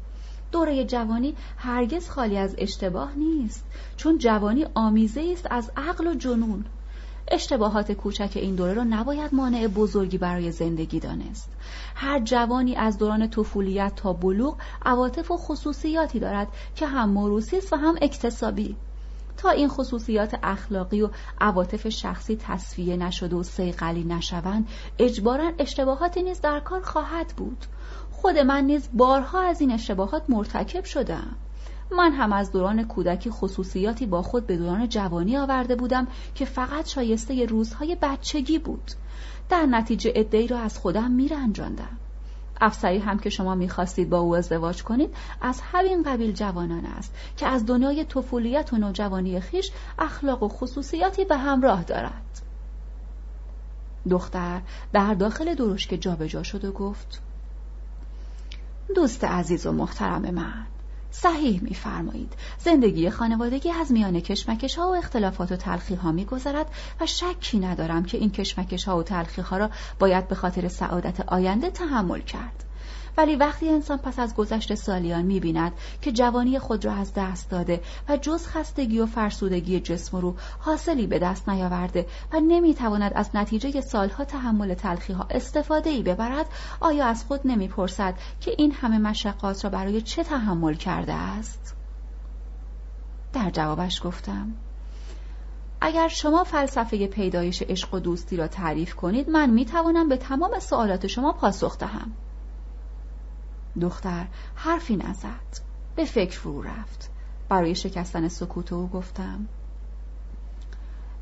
دوره 0.51 0.85
جوانی 0.85 1.35
هرگز 1.57 2.09
خالی 2.09 2.37
از 2.37 2.55
اشتباه 2.57 3.15
نیست 3.15 3.65
چون 3.97 4.17
جوانی 4.17 4.65
آمیزه 4.73 5.29
است 5.33 5.47
از 5.49 5.71
عقل 5.77 6.07
و 6.07 6.13
جنون. 6.13 6.65
اشتباهات 7.27 7.91
کوچک 7.91 8.31
این 8.35 8.55
دوره 8.55 8.73
را 8.73 8.83
نباید 8.83 9.33
مانع 9.33 9.67
بزرگی 9.67 10.17
برای 10.17 10.51
زندگی 10.51 10.99
دانست. 10.99 11.49
هر 11.95 12.19
جوانی 12.19 12.75
از 12.75 12.97
دوران 12.97 13.29
طفولیت 13.29 13.95
تا 13.95 14.13
بلوغ 14.13 14.57
عواطف 14.85 15.31
و 15.31 15.37
خصوصیاتی 15.37 16.19
دارد 16.19 16.47
که 16.75 16.87
هم 16.87 17.09
موروسی 17.09 17.57
است 17.57 17.73
و 17.73 17.75
هم 17.75 17.95
اکتسابی. 18.01 18.75
تا 19.41 19.49
این 19.49 19.67
خصوصیات 19.67 20.39
اخلاقی 20.43 21.01
و 21.01 21.09
عواطف 21.41 21.89
شخصی 21.89 22.35
تصفیه 22.35 22.97
نشده 22.97 23.35
و 23.35 23.43
سیقلی 23.43 24.03
نشوند 24.03 24.67
اجبارا 24.99 25.51
اشتباهاتی 25.59 26.23
نیز 26.23 26.41
در 26.41 26.59
کار 26.59 26.81
خواهد 26.81 27.33
بود. 27.37 27.65
خود 28.11 28.37
من 28.37 28.63
نیز 28.63 28.89
بارها 28.93 29.41
از 29.41 29.61
این 29.61 29.71
اشتباهات 29.71 30.23
مرتکب 30.29 30.83
شدم. 30.83 31.35
من 31.91 32.11
هم 32.11 32.33
از 32.33 32.51
دوران 32.51 32.87
کودکی 32.87 33.29
خصوصیاتی 33.29 34.05
با 34.05 34.21
خود 34.21 34.47
به 34.47 34.57
دوران 34.57 34.89
جوانی 34.89 35.37
آورده 35.37 35.75
بودم 35.75 36.07
که 36.35 36.45
فقط 36.45 36.87
شایسته 36.87 37.45
روزهای 37.45 37.97
بچگی 38.01 38.59
بود. 38.59 38.91
در 39.49 39.65
نتیجه 39.65 40.11
ادهی 40.15 40.47
را 40.47 40.59
از 40.59 40.77
خودم 40.77 41.11
میرنجاندم. 41.11 41.97
افسری 42.61 42.99
هم 42.99 43.19
که 43.19 43.29
شما 43.29 43.55
می‌خواستید 43.55 44.09
با 44.09 44.19
او 44.19 44.35
ازدواج 44.35 44.83
کنید 44.83 45.15
از 45.41 45.61
همین 45.61 46.03
قبیل 46.03 46.31
جوانان 46.31 46.85
است 46.85 47.13
که 47.37 47.47
از 47.47 47.65
دنیای 47.65 48.05
طفولیت 48.05 48.73
و 48.73 48.77
نوجوانی 48.77 49.39
خیش 49.39 49.71
اخلاق 49.99 50.43
و 50.43 50.47
خصوصیاتی 50.47 51.25
به 51.25 51.37
همراه 51.37 51.83
دارد. 51.83 52.41
دختر 54.09 54.61
در 54.93 55.13
داخل 55.13 55.55
درشک 55.55 55.93
جابجا 55.93 56.43
شد 56.43 56.65
و 56.65 56.71
گفت 56.71 57.21
دوست 58.95 59.23
عزیز 59.23 59.65
و 59.65 59.71
محترم 59.71 60.21
من 60.21 60.65
صحیح 61.11 61.61
میفرمایید. 61.63 62.33
زندگی 62.59 63.09
خانوادگی 63.09 63.71
از 63.71 63.91
میان 63.91 64.19
کشمکش 64.19 64.75
ها 64.75 64.87
و 64.87 64.95
اختلافات 64.95 65.51
و 65.51 65.55
تلخی 65.55 65.95
ها 65.95 66.11
میگذرد 66.11 66.71
و 67.01 67.05
شکی 67.05 67.59
ندارم 67.59 68.03
که 68.03 68.17
این 68.17 68.31
کشمکش 68.31 68.83
ها 68.83 68.97
و 68.97 69.03
تلخی 69.03 69.41
ها 69.41 69.57
را 69.57 69.69
باید 69.99 70.27
به 70.27 70.35
خاطر 70.35 70.67
سعادت 70.67 71.19
آینده 71.19 71.69
تحمل 71.69 72.19
کرد. 72.19 72.70
ولی 73.17 73.35
وقتی 73.35 73.69
انسان 73.69 73.97
پس 73.97 74.19
از 74.19 74.35
گذشت 74.35 74.75
سالیان 74.75 75.21
می‌بیند 75.21 75.71
که 76.01 76.11
جوانی 76.11 76.59
خود 76.59 76.85
را 76.85 76.93
از 76.93 77.13
دست 77.13 77.49
داده 77.49 77.81
و 78.09 78.17
جز 78.17 78.47
خستگی 78.47 78.99
و 78.99 79.05
فرسودگی 79.05 79.79
جسم 79.79 80.17
رو 80.17 80.35
حاصلی 80.59 81.07
به 81.07 81.19
دست 81.19 81.49
نیاورده 81.49 82.07
و 82.33 82.39
نمی‌تواند 82.39 83.11
از 83.15 83.29
نتیجه 83.33 83.81
سالها 83.81 84.25
تحمل 84.25 84.73
تلخی 84.73 85.13
ها 85.13 85.27
استفاده 85.29 85.89
ای 85.89 86.03
ببرد 86.03 86.45
آیا 86.79 87.05
از 87.05 87.25
خود 87.25 87.41
نمی‌پرسد 87.45 88.15
که 88.39 88.51
این 88.57 88.71
همه 88.71 88.97
مشقات 88.97 89.63
را 89.63 89.69
برای 89.69 90.01
چه 90.01 90.23
تحمل 90.23 90.73
کرده 90.73 91.13
است؟ 91.13 91.75
در 93.33 93.49
جوابش 93.49 94.01
گفتم 94.05 94.53
اگر 95.81 96.07
شما 96.07 96.43
فلسفه 96.43 97.07
پیدایش 97.07 97.61
عشق 97.61 97.93
و 97.93 97.99
دوستی 97.99 98.37
را 98.37 98.47
تعریف 98.47 98.95
کنید 98.95 99.29
من 99.29 99.49
می 99.49 99.65
توانم 99.65 100.09
به 100.09 100.17
تمام 100.17 100.59
سوالات 100.59 101.07
شما 101.07 101.31
پاسخ 101.31 101.77
دهم 101.77 102.11
دختر 103.81 104.27
حرفی 104.55 104.95
نزد 104.95 105.61
به 105.95 106.05
فکر 106.05 106.39
فرو 106.39 106.61
رفت. 106.61 107.09
برای 107.49 107.75
شکستن 107.75 108.27
سکوت 108.27 108.73
او 108.73 108.87
گفتم 108.87 109.47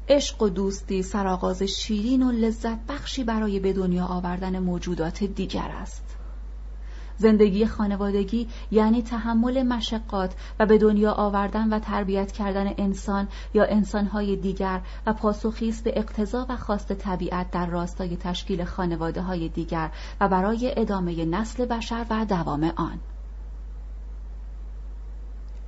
عشق 0.10 0.42
و 0.42 0.50
دوستی 0.50 1.04
سرآغاز 1.04 1.64
شیرین 1.64 2.24
و 2.24 2.32
لذت 2.32 2.86
بخشی 2.88 3.24
برای 3.24 3.60
به 3.60 3.74
دنیا 3.74 4.06
آوردن 4.06 4.60
موجودات 4.60 5.24
دیگر 5.24 5.72
است. 5.72 6.09
زندگی 7.20 7.66
خانوادگی 7.66 8.48
یعنی 8.72 9.02
تحمل 9.02 9.64
مشقات 9.64 10.36
و 10.60 10.66
به 10.66 10.78
دنیا 10.78 11.12
آوردن 11.12 11.74
و 11.74 11.80
تربیت 11.80 12.32
کردن 12.32 12.74
انسان 12.78 13.28
یا 13.54 13.66
انسانهای 13.66 14.36
دیگر 14.36 14.82
و 15.06 15.14
پاسخی 15.14 15.70
است 15.70 15.84
به 15.84 15.94
اقتضا 15.96 16.46
و 16.50 16.58
خواست 16.58 16.94
طبیعت 16.94 17.52
در 17.52 17.66
راستای 17.66 18.18
تشکیل 18.18 18.64
خانواده 18.64 19.22
های 19.22 19.50
دیگر 19.50 19.92
و 20.22 20.30
برای 20.30 20.74
ادامه 20.78 21.26
نسل 21.26 21.66
بشر 21.66 22.06
و 22.10 22.26
دوام 22.26 22.64
آن. 22.76 23.00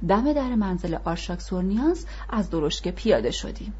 دم 0.07 0.33
در 0.33 0.55
منزل 0.55 0.97
آرشاک 1.05 1.41
سورنیانس 1.41 2.05
از 2.29 2.49
درشک 2.49 2.87
پیاده 2.87 3.31
شدیم. 3.31 3.73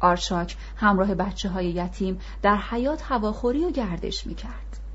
آرشاک 0.00 0.56
همراه 0.76 1.14
بچه 1.14 1.48
های 1.48 1.66
یتیم 1.66 2.20
در 2.42 2.56
حیات 2.56 3.02
هواخوری 3.02 3.64
و 3.64 3.70
گردش 3.70 4.26
می 4.26 4.34
کرد. 4.34 4.87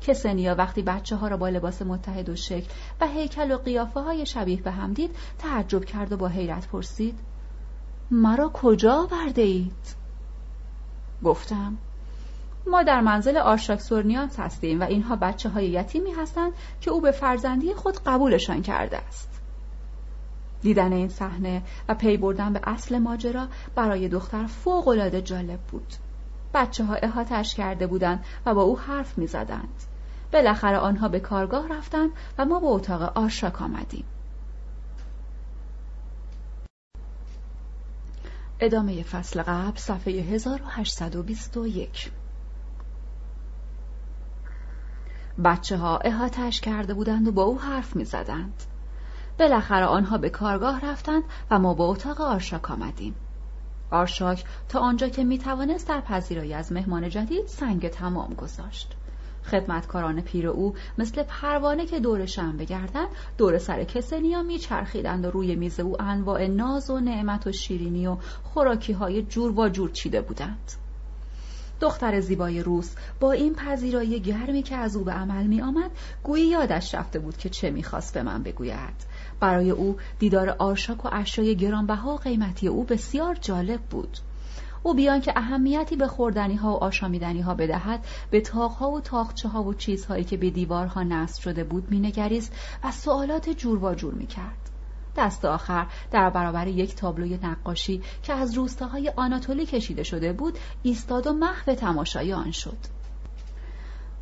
کسنیا 0.00 0.54
وقتی 0.54 0.82
بچه 0.82 1.16
ها 1.16 1.28
را 1.28 1.36
با 1.36 1.48
لباس 1.48 1.82
متحد 1.82 2.28
و 2.28 2.36
شکل 2.36 2.68
و 3.00 3.06
هیکل 3.06 3.52
و 3.52 3.58
قیافه 3.58 4.00
های 4.00 4.26
شبیه 4.26 4.62
به 4.62 4.70
هم 4.70 4.92
دید 4.92 5.16
تعجب 5.38 5.84
کرد 5.84 6.12
و 6.12 6.16
با 6.16 6.28
حیرت 6.28 6.68
پرسید 6.68 7.18
مرا 8.10 8.50
کجا 8.54 8.94
آورده 8.94 9.42
اید؟ 9.42 9.96
گفتم 11.24 11.78
ما 12.66 12.82
در 12.82 13.00
منزل 13.00 13.36
آرشاک 13.36 13.84
سورنیانس 13.84 14.40
هستیم 14.40 14.80
و 14.80 14.84
اینها 14.84 15.16
بچه 15.16 15.48
های 15.48 15.66
یتیمی 15.66 16.12
هستند 16.12 16.52
که 16.80 16.90
او 16.90 17.00
به 17.00 17.10
فرزندی 17.10 17.74
خود 17.74 17.98
قبولشان 18.06 18.62
کرده 18.62 18.98
است. 18.98 19.40
دیدن 20.62 20.92
این 20.92 21.08
صحنه 21.08 21.62
و 21.88 21.94
پی 21.94 22.16
بردن 22.16 22.52
به 22.52 22.60
اصل 22.64 22.98
ماجرا 22.98 23.48
برای 23.74 24.08
دختر 24.08 24.46
فوق 24.46 25.08
جالب 25.08 25.60
بود. 25.60 25.94
بچه 26.56 26.84
ها 26.84 26.94
احاطه‌اش 26.94 27.54
کرده 27.54 27.86
بودند 27.86 28.24
و 28.46 28.54
با 28.54 28.62
او 28.62 28.78
حرف 28.78 29.18
می 29.18 29.26
زدند. 29.26 29.82
بالاخره 30.32 30.76
آنها 30.76 31.08
به 31.08 31.20
کارگاه 31.20 31.68
رفتند 31.68 32.10
و 32.38 32.44
ما 32.44 32.60
به 32.60 32.66
اتاق 32.66 33.02
آشاک 33.18 33.62
آمدیم. 33.62 34.04
ادامه 38.60 39.02
فصل 39.02 39.42
قبل 39.42 39.76
صفحه 39.76 40.12
1821 40.12 42.10
بچه 45.44 45.76
ها 45.76 45.98
احاتش 45.98 46.60
کرده 46.60 46.94
بودند 46.94 47.28
و 47.28 47.32
با 47.32 47.42
او 47.42 47.60
حرف 47.60 47.96
می 47.96 48.04
زدند. 48.04 48.62
بالاخره 49.38 49.84
آنها 49.84 50.18
به 50.18 50.30
کارگاه 50.30 50.80
رفتند 50.80 51.22
و 51.50 51.58
ما 51.58 51.74
به 51.74 51.82
اتاق 51.82 52.20
آرشاک 52.20 52.70
آمدیم. 52.70 53.14
آرشاک 53.90 54.44
تا 54.68 54.80
آنجا 54.80 55.08
که 55.08 55.24
می 55.24 55.38
توانست 55.38 55.88
در 55.88 56.00
پذیرایی 56.00 56.54
از 56.54 56.72
مهمان 56.72 57.08
جدید 57.08 57.46
سنگ 57.46 57.88
تمام 57.88 58.34
گذاشت. 58.34 58.96
خدمتکاران 59.50 60.20
پیر 60.20 60.48
او 60.48 60.74
مثل 60.98 61.22
پروانه 61.22 61.86
که 61.86 62.00
دور 62.00 62.26
شم 62.26 62.56
بگردند 62.56 63.08
دور 63.38 63.58
سر 63.58 63.84
کسنیا 63.84 64.42
میچرخیدند 64.42 65.24
و 65.24 65.30
روی 65.30 65.56
میز 65.56 65.80
او 65.80 66.02
انواع 66.02 66.46
ناز 66.46 66.90
و 66.90 67.00
نعمت 67.00 67.46
و 67.46 67.52
شیرینی 67.52 68.06
و 68.06 68.16
خوراکی 68.42 68.92
های 68.92 69.22
جور 69.22 69.60
و 69.60 69.68
جور 69.68 69.90
چیده 69.90 70.20
بودند 70.20 70.72
دختر 71.80 72.20
زیبای 72.20 72.62
روس 72.62 72.94
با 73.20 73.32
این 73.32 73.54
پذیرایی 73.54 74.20
گرمی 74.20 74.62
که 74.62 74.76
از 74.76 74.96
او 74.96 75.04
به 75.04 75.12
عمل 75.12 75.46
می 75.46 75.62
آمد 75.62 75.90
گویی 76.22 76.46
یادش 76.46 76.94
رفته 76.94 77.18
بود 77.18 77.36
که 77.36 77.48
چه 77.48 77.70
می‌خواست 77.70 78.14
به 78.14 78.22
من 78.22 78.42
بگوید 78.42 79.06
برای 79.40 79.70
او 79.70 79.96
دیدار 80.18 80.56
آرشاک 80.58 81.04
و 81.04 81.08
اشیای 81.12 81.56
گرانبها 81.56 82.14
و 82.14 82.18
قیمتی 82.18 82.68
او 82.68 82.84
بسیار 82.84 83.34
جالب 83.34 83.80
بود. 83.80 84.18
او 84.82 84.94
بیان 84.94 85.20
که 85.20 85.32
اهمیتی 85.36 85.96
به 85.96 86.08
خوردنی 86.08 86.54
ها 86.54 86.72
و 86.72 86.84
آشامیدنی 86.84 87.40
ها 87.40 87.54
بدهد 87.54 88.04
به 88.30 88.42
ها 88.52 88.90
و 88.90 89.00
تاخچه 89.00 89.48
ها 89.48 89.62
و 89.62 89.74
چیزهایی 89.74 90.24
که 90.24 90.36
به 90.36 90.50
دیوارها 90.50 91.02
نصب 91.02 91.42
شده 91.42 91.64
بود 91.64 91.86
مینگریست 91.90 92.52
و 92.84 92.92
سوالات 92.92 93.50
جور 93.50 93.84
و 93.84 93.94
جور 93.94 94.14
می‌کرد. 94.14 94.70
دست 95.16 95.44
آخر 95.44 95.86
در 96.10 96.30
برابر 96.30 96.68
یک 96.68 96.94
تابلوی 96.94 97.38
نقاشی 97.42 98.02
که 98.22 98.32
از 98.32 98.54
روستاهای 98.54 99.12
آناتولی 99.16 99.66
کشیده 99.66 100.02
شده 100.02 100.32
بود 100.32 100.58
ایستاد 100.82 101.26
و 101.26 101.32
محو 101.32 101.74
تماشای 101.74 102.32
آن 102.32 102.50
شد. 102.50 102.95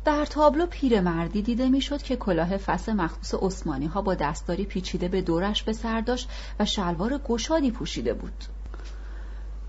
در 0.05 0.25
تابلو 0.25 0.65
پیرمردی 0.65 1.41
دیده 1.41 1.69
می‌شد 1.69 2.01
که 2.01 2.15
کلاه 2.15 2.57
فس 2.57 2.89
مخصوص 2.89 3.43
عثمانی 3.43 3.85
ها 3.85 4.01
با 4.01 4.15
دستاری 4.15 4.65
پیچیده 4.65 5.07
به 5.07 5.21
دورش 5.21 5.63
به 5.63 5.73
سر 5.73 6.01
داشت 6.01 6.29
و 6.59 6.65
شلوار 6.65 7.17
گشادی 7.17 7.71
پوشیده 7.71 8.13
بود. 8.13 8.45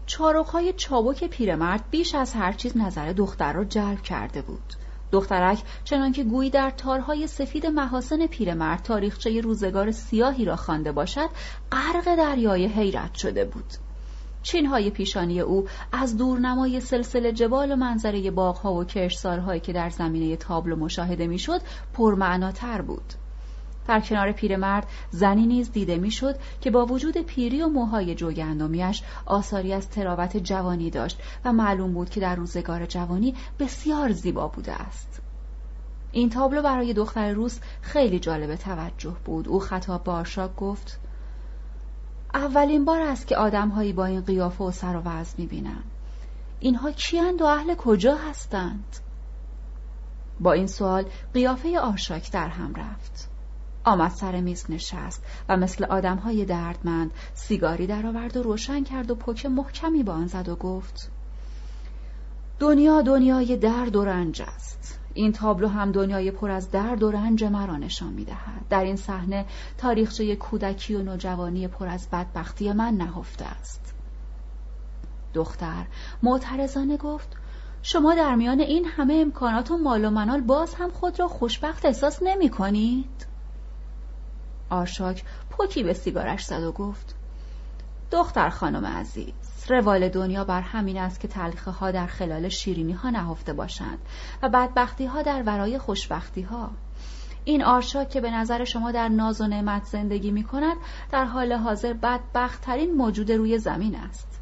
چارقهای 0.06 0.72
چابک 0.72 1.24
پیرمرد 1.24 1.84
بیش 1.90 2.14
از 2.14 2.34
هر 2.34 2.52
چیز 2.52 2.76
نظر 2.76 3.12
دختر 3.12 3.52
را 3.52 3.64
جلب 3.64 4.02
کرده 4.02 4.42
بود. 4.42 4.72
دخترک 5.12 5.62
چنانکه 5.84 6.24
گویی 6.24 6.50
در 6.50 6.70
تارهای 6.70 7.26
سفید 7.26 7.66
محاسن 7.66 8.26
پیرمرد 8.26 8.82
تاریخچه 8.82 9.40
روزگار 9.40 9.90
سیاهی 9.90 10.44
را 10.44 10.56
خوانده 10.56 10.92
باشد 10.92 11.28
غرق 11.72 12.14
دریای 12.16 12.66
حیرت 12.66 13.14
شده 13.14 13.44
بود. 13.44 13.85
چینهای 14.46 14.90
پیشانی 14.90 15.40
او 15.40 15.66
از 15.92 16.16
دورنمای 16.16 16.80
سلسله 16.80 17.32
جبال 17.32 17.72
و 17.72 17.76
منظره 17.76 18.30
باغها 18.30 18.74
و 18.74 18.84
کشسارهایی 18.84 19.60
که 19.60 19.72
در 19.72 19.90
زمینه 19.90 20.36
تابلو 20.36 20.76
مشاهده 20.76 21.26
می‌شد 21.26 21.60
پرمعناتر 21.94 22.82
بود. 22.82 23.12
در 23.88 24.00
کنار 24.00 24.32
پیرمرد 24.32 24.86
زنی 25.10 25.46
نیز 25.46 25.72
دیده 25.72 25.96
می‌شد 25.96 26.36
که 26.60 26.70
با 26.70 26.86
وجود 26.86 27.18
پیری 27.18 27.62
و 27.62 27.68
موهای 27.68 28.14
جوگندمیش 28.14 29.02
آثاری 29.26 29.72
از 29.72 29.90
تراوت 29.90 30.36
جوانی 30.36 30.90
داشت 30.90 31.18
و 31.44 31.52
معلوم 31.52 31.92
بود 31.92 32.10
که 32.10 32.20
در 32.20 32.34
روزگار 32.34 32.86
جوانی 32.86 33.34
بسیار 33.58 34.12
زیبا 34.12 34.48
بوده 34.48 34.72
است. 34.72 35.22
این 36.12 36.30
تابلو 36.30 36.62
برای 36.62 36.92
دختر 36.92 37.32
روس 37.32 37.58
خیلی 37.80 38.18
جالب 38.18 38.56
توجه 38.56 39.16
بود. 39.24 39.48
او 39.48 39.60
خطاب 39.60 40.04
به 40.04 40.10
آرشاک 40.12 40.56
گفت 40.56 41.00
اولین 42.36 42.84
بار 42.84 43.00
است 43.00 43.26
که 43.26 43.36
آدمهایی 43.36 43.92
با 43.92 44.06
این 44.06 44.20
قیافه 44.20 44.64
و 44.64 44.70
سر 44.70 44.96
و 44.96 45.02
وضع 45.04 45.34
می‌بینم 45.38 45.82
اینها 46.60 46.90
کیند 46.90 47.42
و 47.42 47.44
اهل 47.44 47.74
کجا 47.74 48.14
هستند؟ 48.14 48.96
با 50.40 50.52
این 50.52 50.66
سوال 50.66 51.04
قیافه 51.34 51.78
آرشاک 51.80 52.32
در 52.32 52.48
هم 52.48 52.74
رفت. 52.74 53.28
آمد 53.84 54.10
سر 54.10 54.40
میز 54.40 54.66
نشست 54.68 55.24
و 55.48 55.56
مثل 55.56 55.84
آدمهای 55.84 56.44
دردمند 56.44 57.10
سیگاری 57.34 57.86
درآورد 57.86 58.36
و 58.36 58.42
روشن 58.42 58.84
کرد 58.84 59.10
و 59.10 59.14
پک 59.14 59.46
محکمی 59.46 60.02
با 60.02 60.12
آن 60.12 60.26
زد 60.26 60.48
و 60.48 60.56
گفت 60.56 61.10
دنیا 62.58 63.02
دنیای 63.02 63.56
درد 63.56 63.96
و 63.96 64.04
رنج 64.04 64.42
است. 64.42 64.95
این 65.16 65.32
تابلو 65.32 65.68
هم 65.68 65.92
دنیای 65.92 66.30
پر 66.30 66.50
از 66.50 66.70
درد 66.70 67.02
و 67.02 67.10
رنج 67.10 67.44
مرا 67.44 67.76
نشان 67.76 68.12
می‌دهد 68.12 68.68
در 68.70 68.84
این 68.84 68.96
صحنه 68.96 69.44
تاریخچه 69.78 70.36
کودکی 70.36 70.94
و 70.94 71.02
نوجوانی 71.02 71.68
پر 71.68 71.88
از 71.88 72.08
بدبختی 72.12 72.72
من 72.72 72.94
نهفته 72.94 73.44
است 73.44 73.94
دختر 75.34 75.86
معترضانه 76.22 76.96
گفت 76.96 77.36
شما 77.82 78.14
در 78.14 78.34
میان 78.34 78.60
این 78.60 78.84
همه 78.84 79.14
امکانات 79.14 79.70
و 79.70 79.76
مال 79.76 80.04
و 80.04 80.10
منال 80.10 80.40
باز 80.40 80.74
هم 80.74 80.90
خود 80.90 81.20
را 81.20 81.28
خوشبخت 81.28 81.86
احساس 81.86 82.22
نمی 82.22 82.48
کنید؟ 82.48 83.26
آرشاک 84.70 85.24
پوکی 85.50 85.82
به 85.82 85.92
سیگارش 85.92 86.44
زد 86.44 86.62
و 86.62 86.72
گفت 86.72 87.14
دختر 88.10 88.48
خانم 88.48 88.86
عزیز 88.86 89.55
روال 89.68 90.08
دنیا 90.08 90.44
بر 90.44 90.60
همین 90.60 90.98
است 90.98 91.20
که 91.20 91.28
تلخه 91.28 91.70
ها 91.70 91.90
در 91.90 92.06
خلال 92.06 92.48
شیرینی 92.48 92.92
ها 92.92 93.10
نهفته 93.10 93.52
باشند 93.52 93.98
و 94.42 94.48
بدبختی 94.48 95.06
ها 95.06 95.22
در 95.22 95.42
ورای 95.42 95.78
خوشبختی 95.78 96.42
ها 96.42 96.70
این 97.44 97.64
آرشاک 97.64 98.10
که 98.10 98.20
به 98.20 98.30
نظر 98.30 98.64
شما 98.64 98.92
در 98.92 99.08
ناز 99.08 99.40
و 99.40 99.46
نعمت 99.46 99.84
زندگی 99.84 100.30
می 100.30 100.44
کند 100.44 100.76
در 101.12 101.24
حال 101.24 101.52
حاضر 101.52 101.92
بدبخت 101.92 102.60
ترین 102.60 102.94
موجود 102.94 103.32
روی 103.32 103.58
زمین 103.58 103.96
است. 103.96 104.40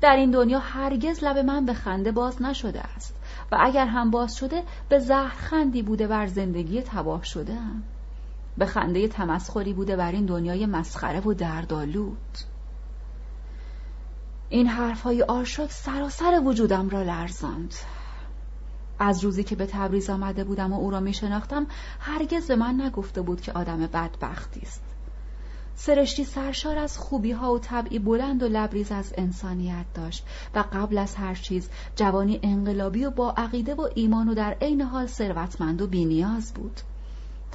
در 0.00 0.16
این 0.16 0.30
دنیا 0.30 0.58
هرگز 0.58 1.24
لب 1.24 1.38
من 1.38 1.64
به 1.64 1.74
خنده 1.74 2.12
باز 2.12 2.42
نشده 2.42 2.80
است 2.80 3.16
و 3.52 3.56
اگر 3.60 3.86
هم 3.86 4.10
باز 4.10 4.36
شده 4.36 4.62
به 4.88 4.98
زهرخندی 4.98 5.82
بوده 5.82 6.06
بر 6.06 6.26
زندگی 6.26 6.82
تباه 6.82 7.24
شده 7.24 7.58
به 8.58 8.66
خنده 8.66 9.08
تمسخری 9.08 9.72
بوده 9.72 9.96
بر 9.96 10.12
این 10.12 10.26
دنیای 10.26 10.66
مسخره 10.66 11.20
و 11.20 11.34
دردآلود. 11.34 12.53
این 14.54 14.66
حرفهای 14.66 15.22
آرشاک 15.22 15.72
سراسر 15.72 16.40
وجودم 16.44 16.88
را 16.88 17.02
لرزاند. 17.02 17.74
از 18.98 19.24
روزی 19.24 19.44
که 19.44 19.56
به 19.56 19.66
تبریز 19.66 20.10
آمده 20.10 20.44
بودم 20.44 20.72
و 20.72 20.80
او 20.80 20.90
را 20.90 21.00
می 21.00 21.14
شناختم 21.14 21.66
هرگز 22.00 22.48
به 22.48 22.56
من 22.56 22.80
نگفته 22.80 23.22
بود 23.22 23.40
که 23.40 23.52
آدم 23.52 23.78
بدبختی 23.86 24.60
است. 24.60 24.82
سرشتی 25.74 26.24
سرشار 26.24 26.78
از 26.78 26.98
خوبی 26.98 27.32
ها 27.32 27.52
و 27.52 27.58
طبعی 27.58 27.98
بلند 27.98 28.42
و 28.42 28.48
لبریز 28.48 28.92
از 28.92 29.14
انسانیت 29.18 29.86
داشت 29.94 30.26
و 30.54 30.64
قبل 30.72 30.98
از 30.98 31.14
هر 31.14 31.34
چیز 31.34 31.68
جوانی 31.96 32.40
انقلابی 32.42 33.04
و 33.04 33.10
با 33.10 33.34
عقیده 33.36 33.74
و 33.74 33.88
ایمان 33.94 34.28
و 34.28 34.34
در 34.34 34.56
عین 34.60 34.80
حال 34.80 35.06
ثروتمند 35.06 35.82
و 35.82 35.86
بینیاز 35.86 36.54
بود. 36.54 36.80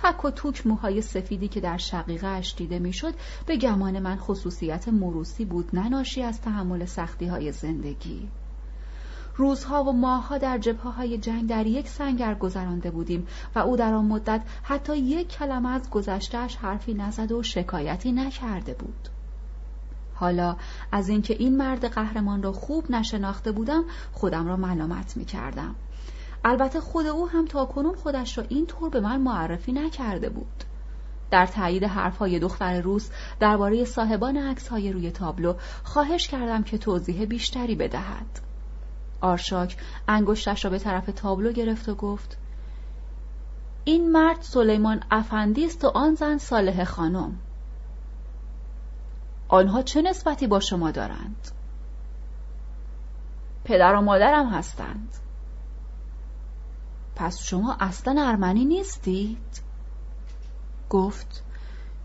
تک 0.04 0.26
و 0.26 0.32
توک 0.32 0.68
موهای 0.68 1.02
سفیدی 1.02 1.47
که 1.47 1.60
در 1.60 1.78
شقیقه 1.78 2.28
اش 2.28 2.56
دیده 2.56 2.80
می‌شد 2.80 3.14
به 3.45 3.58
گمان 3.58 4.00
من 4.00 4.16
خصوصیت 4.16 4.88
مروسی 4.88 5.45
بود 5.45 5.70
نناشی 5.74 6.24
از 6.24 6.41
تحمل 6.41 6.86
سختی 6.86 7.26
های 7.26 7.52
زندگی 7.52 8.28
روزها 9.36 9.84
و 9.84 9.91
ماهها 9.91 10.38
در 10.38 10.58
جبهه 10.58 11.18
جنگ 11.18 11.47
در 11.50 11.68
یک 11.68 11.88
سنگر 11.88 12.36
گذرانده 12.36 12.91
بودیم 12.91 13.28
و 13.56 13.60
او 13.60 13.78
در 13.78 13.93
آن 13.93 14.06
مدت 14.06 14.41
حتی 14.64 14.97
یک 14.97 15.28
کلمه 15.28 15.70
از 15.70 15.89
گذشتهش 15.89 16.56
حرفی 16.56 16.93
نزد 16.93 17.32
و 17.32 17.43
شکایتی 17.43 18.12
نکرده 18.12 18.74
بود 18.74 19.10
حالا 20.14 20.56
از 20.91 21.10
اینکه 21.10 21.34
این 21.34 21.58
مرد 21.58 21.86
قهرمان 21.86 22.43
را 22.43 22.52
خوب 22.52 22.91
نشناخته 22.91 23.52
بودم 23.52 23.84
خودم 24.12 24.47
را 24.47 24.58
ملامت 24.58 25.18
می 25.18 25.26
کردم. 25.26 25.76
البته 26.46 26.80
خود 26.80 27.06
او 27.06 27.30
هم 27.30 27.46
تا 27.46 27.66
کنون 27.66 27.96
خودش 27.96 28.38
را 28.38 28.44
اینطور 28.50 28.90
به 28.90 29.00
من 29.00 29.22
معرفی 29.22 29.72
نکرده 29.72 30.30
بود. 30.30 30.64
در 31.32 31.46
تایید 31.46 31.84
حرفهای 31.84 32.40
دختر 32.40 32.82
روس 32.82 33.10
درباره 33.40 33.86
صاحبان 33.86 34.38
عکسهای 34.38 34.92
روی 34.92 35.12
تابلو 35.12 35.54
خواهش 35.84 36.28
کردم 36.28 36.64
که 36.64 36.78
توضیح 36.78 37.26
بیشتری 37.26 37.76
بدهد. 37.76 38.40
آرشاک 39.22 39.78
انگشتش 40.08 40.66
را 40.66 40.72
به 40.72 40.80
طرف 40.80 41.10
تابلو 41.16 41.52
گرفت 41.52 41.90
و 41.90 41.96
گفت 41.96 42.38
این 43.84 44.12
مرد 44.12 44.42
سلیمان 44.42 45.04
افندی 45.12 45.66
است 45.66 45.86
و 45.86 45.88
آن 45.88 46.16
زن 46.16 46.38
صالح 46.38 46.84
خانم. 46.84 47.40
آنها 49.48 49.82
چه 49.82 50.02
نسبتی 50.02 50.48
با 50.48 50.60
شما 50.60 50.92
دارند؟ 50.92 51.52
پدر 53.64 53.96
و 53.96 54.02
مادرم 54.02 54.50
هستند. 54.50 55.14
پس 57.20 57.44
شما 57.44 57.78
اصلا 57.80 58.28
ارمنی 58.28 58.66
نیستید؟ 58.66 59.62
گفت 60.90 61.44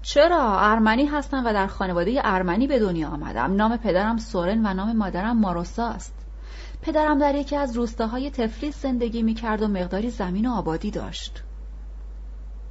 چرا؟ 0.02 0.60
ارمنی 0.60 1.06
هستم 1.06 1.46
و 1.46 1.52
در 1.52 1.66
خانواده 1.66 2.20
ارمنی 2.24 2.66
به 2.66 2.78
دنیا 2.78 3.08
آمدم. 3.08 3.54
نام 3.56 3.76
پدرم 3.76 4.18
سورن 4.18 4.66
و 4.66 4.74
نام 4.74 4.96
مادرم 4.96 5.38
ماروسا 5.38 5.88
است. 5.88 6.14
پدرم 6.82 7.18
در 7.18 7.34
یکی 7.34 7.56
از 7.56 7.76
روستاهای 7.76 8.30
تفلیس 8.30 8.82
زندگی 8.82 9.22
می 9.22 9.34
کرد 9.34 9.62
و 9.62 9.68
مقداری 9.68 10.10
زمین 10.10 10.46
و 10.46 10.52
آبادی 10.52 10.90
داشت. 10.90 11.42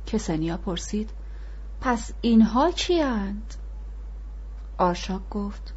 کسنیا 0.05 0.57
پرسید 0.57 1.09
پس 1.81 2.11
اینها 2.21 2.71
کیند؟ 2.71 3.53
آرشاک 4.77 5.29
گفت 5.31 5.73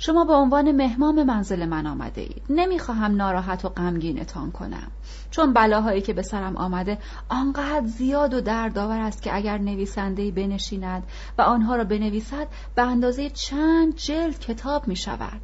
شما 0.00 0.24
به 0.24 0.32
عنوان 0.32 0.72
مهمان 0.72 1.22
منزل 1.22 1.64
من 1.66 1.86
آمده 1.86 2.20
اید. 2.20 2.42
نمی‌خواهم 2.50 3.16
ناراحت 3.16 3.64
و 3.64 3.68
غمگینتان 3.68 4.52
کنم. 4.52 4.90
چون 5.30 5.52
بلاهایی 5.52 6.00
که 6.00 6.12
به 6.12 6.22
سرم 6.22 6.56
آمده 6.56 6.98
آنقدر 7.28 7.86
زیاد 7.86 8.34
و 8.34 8.40
دردآور 8.40 8.98
است 8.98 9.22
که 9.22 9.36
اگر 9.36 9.58
نویسنده 9.58 10.30
بنشیند 10.30 11.02
و 11.38 11.42
آنها 11.42 11.76
را 11.76 11.84
بنویسد 11.84 12.46
به 12.74 12.82
اندازه 12.82 13.30
چند 13.30 13.96
جلد 13.96 14.38
کتاب 14.38 14.88
می 14.88 14.96
شود 14.96 15.42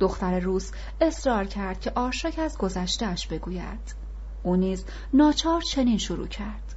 دختر 0.00 0.38
روس 0.38 0.72
اصرار 1.00 1.44
کرد 1.44 1.80
که 1.80 1.92
آرشاک 1.94 2.38
از 2.38 2.58
گذشتهاش 2.58 3.26
بگوید. 3.26 3.94
او 4.42 4.56
نیز 4.56 4.84
ناچار 5.12 5.60
چنین 5.60 5.98
شروع 5.98 6.26
کرد. 6.26 6.74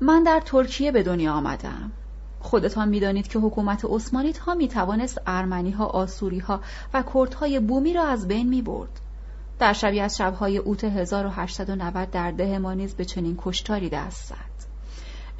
من 0.00 0.22
در 0.22 0.40
ترکیه 0.40 0.92
به 0.92 1.02
دنیا 1.02 1.32
آمدم 1.32 1.92
خودتان 2.44 2.88
می‌دانید 2.88 3.28
که 3.28 3.38
حکومت 3.38 3.84
عثمانی 3.84 4.32
تا 4.32 4.54
می 4.54 4.68
توانست 4.68 5.20
ارمنی 5.26 5.70
ها، 5.70 5.86
آسوری 5.86 6.38
ها 6.38 6.60
و 6.94 7.04
کردهای 7.14 7.60
بومی 7.60 7.92
را 7.92 8.06
از 8.06 8.28
بین 8.28 8.48
می 8.48 8.62
برد. 8.62 9.00
در 9.58 9.72
شبی 9.72 10.00
از 10.00 10.16
شبهای 10.16 10.58
اوت 10.58 10.84
1890 10.84 12.10
در 12.10 12.30
ده 12.30 12.58
ما 12.58 12.72
نیز 12.74 12.94
به 12.94 13.04
چنین 13.04 13.38
کشتاری 13.38 13.88
دست 13.88 14.24
زد. 14.28 14.66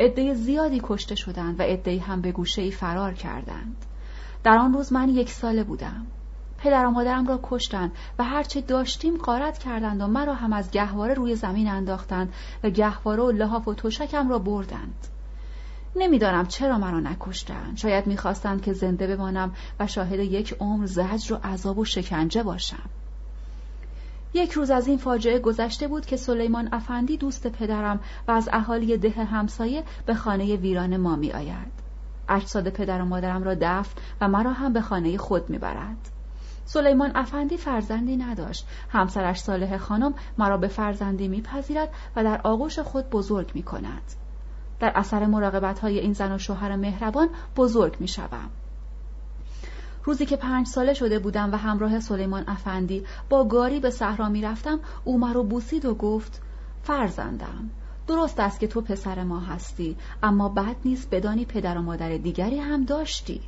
عده 0.01 0.35
زیادی 0.35 0.81
کشته 0.83 1.15
شدند 1.15 1.61
و 1.61 1.63
عده 1.63 2.01
هم 2.01 2.21
به 2.21 2.33
گوشه 2.33 2.63
ای 2.63 2.71
فرار 2.71 3.15
کردند. 3.15 3.77
در 4.45 4.57
آن 4.57 4.73
روز 4.73 4.93
من 4.93 5.09
یک 5.09 5.31
ساله 5.31 5.65
بودم. 5.65 6.07
پدر 6.59 6.87
و 6.87 6.91
مادرم 6.91 7.27
را 7.27 7.41
کشتند 7.43 7.93
و 8.19 8.25
هرچه 8.25 8.61
داشتیم 8.61 9.17
قارت 9.17 9.59
کردند 9.59 10.01
و 10.01 10.07
مرا 10.07 10.35
هم 10.35 10.53
از 10.53 10.71
گهواره 10.71 11.15
روی 11.15 11.37
زمین 11.37 11.69
انداختند 11.69 12.33
و 12.63 12.71
گهواره 12.71 13.23
و 13.23 13.31
لحاف 13.31 13.69
و 13.69 13.75
توشکم 13.75 14.29
را 14.29 14.39
بردند. 14.39 15.09
نمی‌دانم 15.97 16.47
چرا 16.47 16.79
مرا 16.79 17.01
نکشتند 17.01 17.77
شاید 17.77 18.07
می‌خواستند 18.07 18.63
که 18.63 18.73
زنده 18.73 19.17
بمانم 19.17 19.53
و 19.81 19.87
شاهد 19.87 20.21
یک 20.21 20.57
عمر 20.61 20.87
زجر 20.87 21.35
و 21.35 21.37
عذاب 21.45 21.79
و 21.79 21.85
شکنجه 21.85 22.43
باشم 22.43 22.91
یک 24.35 24.53
روز 24.53 24.71
از 24.71 24.87
این 24.87 24.99
فاجعه 24.99 25.39
گذشته 25.39 25.89
بود 25.89 26.07
که 26.07 26.17
سلیمان 26.17 26.69
افندی 26.73 27.17
دوست 27.17 27.47
پدرم 27.47 28.01
و 28.29 28.31
از 28.31 28.49
اهالی 28.53 28.97
ده 28.97 29.25
همسایه 29.25 29.85
به 30.07 30.15
خانه 30.15 30.57
ویران 30.57 30.97
ما 30.97 31.17
می 31.17 31.33
آید. 31.33 31.73
اجساد 32.29 32.69
پدر 32.69 33.03
و 33.03 33.05
مادرم 33.05 33.43
را 33.43 33.55
دفن 33.55 34.01
و 34.21 34.29
مرا 34.29 34.53
هم 34.53 34.73
به 34.73 34.81
خانه 34.81 35.17
خود 35.17 35.51
می 35.51 35.59
برد. 35.59 36.11
سلیمان 36.65 37.11
افندی 37.15 37.57
فرزندی 37.57 38.17
نداشت. 38.17 38.67
همسرش 38.89 39.41
صالح 39.41 39.77
خانم 39.77 40.15
مرا 40.39 40.57
به 40.57 40.69
فرزندی 40.69 41.29
میپذیرد 41.29 41.89
و 42.17 42.25
در 42.25 42.41
آغوش 42.45 42.79
خود 42.79 43.11
بزرگ 43.11 43.51
می 43.55 43.63
کند. 43.63 44.24
در 44.85 44.93
اثر 44.95 45.27
مراقبت 45.27 45.79
های 45.79 45.99
این 45.99 46.13
زن 46.13 46.33
و 46.33 46.39
شوهر 46.39 46.77
مهربان 46.77 47.29
بزرگ 47.57 47.97
می 48.01 48.09
شوم. 48.09 48.51
روزی 50.05 50.27
که 50.27 50.37
پنج 50.37 50.67
ساله 50.67 50.95
شده 50.95 51.19
بودم 51.19 51.53
و 51.53 51.57
همراه 51.57 52.01
سلیمان 52.01 52.45
افندی 52.47 53.05
با 53.29 53.45
گاری 53.45 53.81
به 53.81 53.91
صحرا 53.91 54.29
می 54.29 54.43
رفتم 54.43 54.81
او 55.05 55.19
مرا 55.19 55.43
بوسید 55.43 55.85
و 55.85 55.95
گفت 55.95 56.43
فرزندم 56.83 57.71
درست 58.07 58.41
است 58.41 58.61
که 58.61 58.67
تو 58.67 58.81
پسر 58.81 59.25
ما 59.25 59.41
هستی 59.41 59.97
اما 60.23 60.49
بد 60.49 60.77
نیست 60.85 61.11
بدانی 61.11 61.45
پدر 61.45 61.79
و 61.79 61.83
مادر 61.83 62.17
دیگری 62.17 62.59
هم 62.59 62.85
داشتی. 62.85 63.41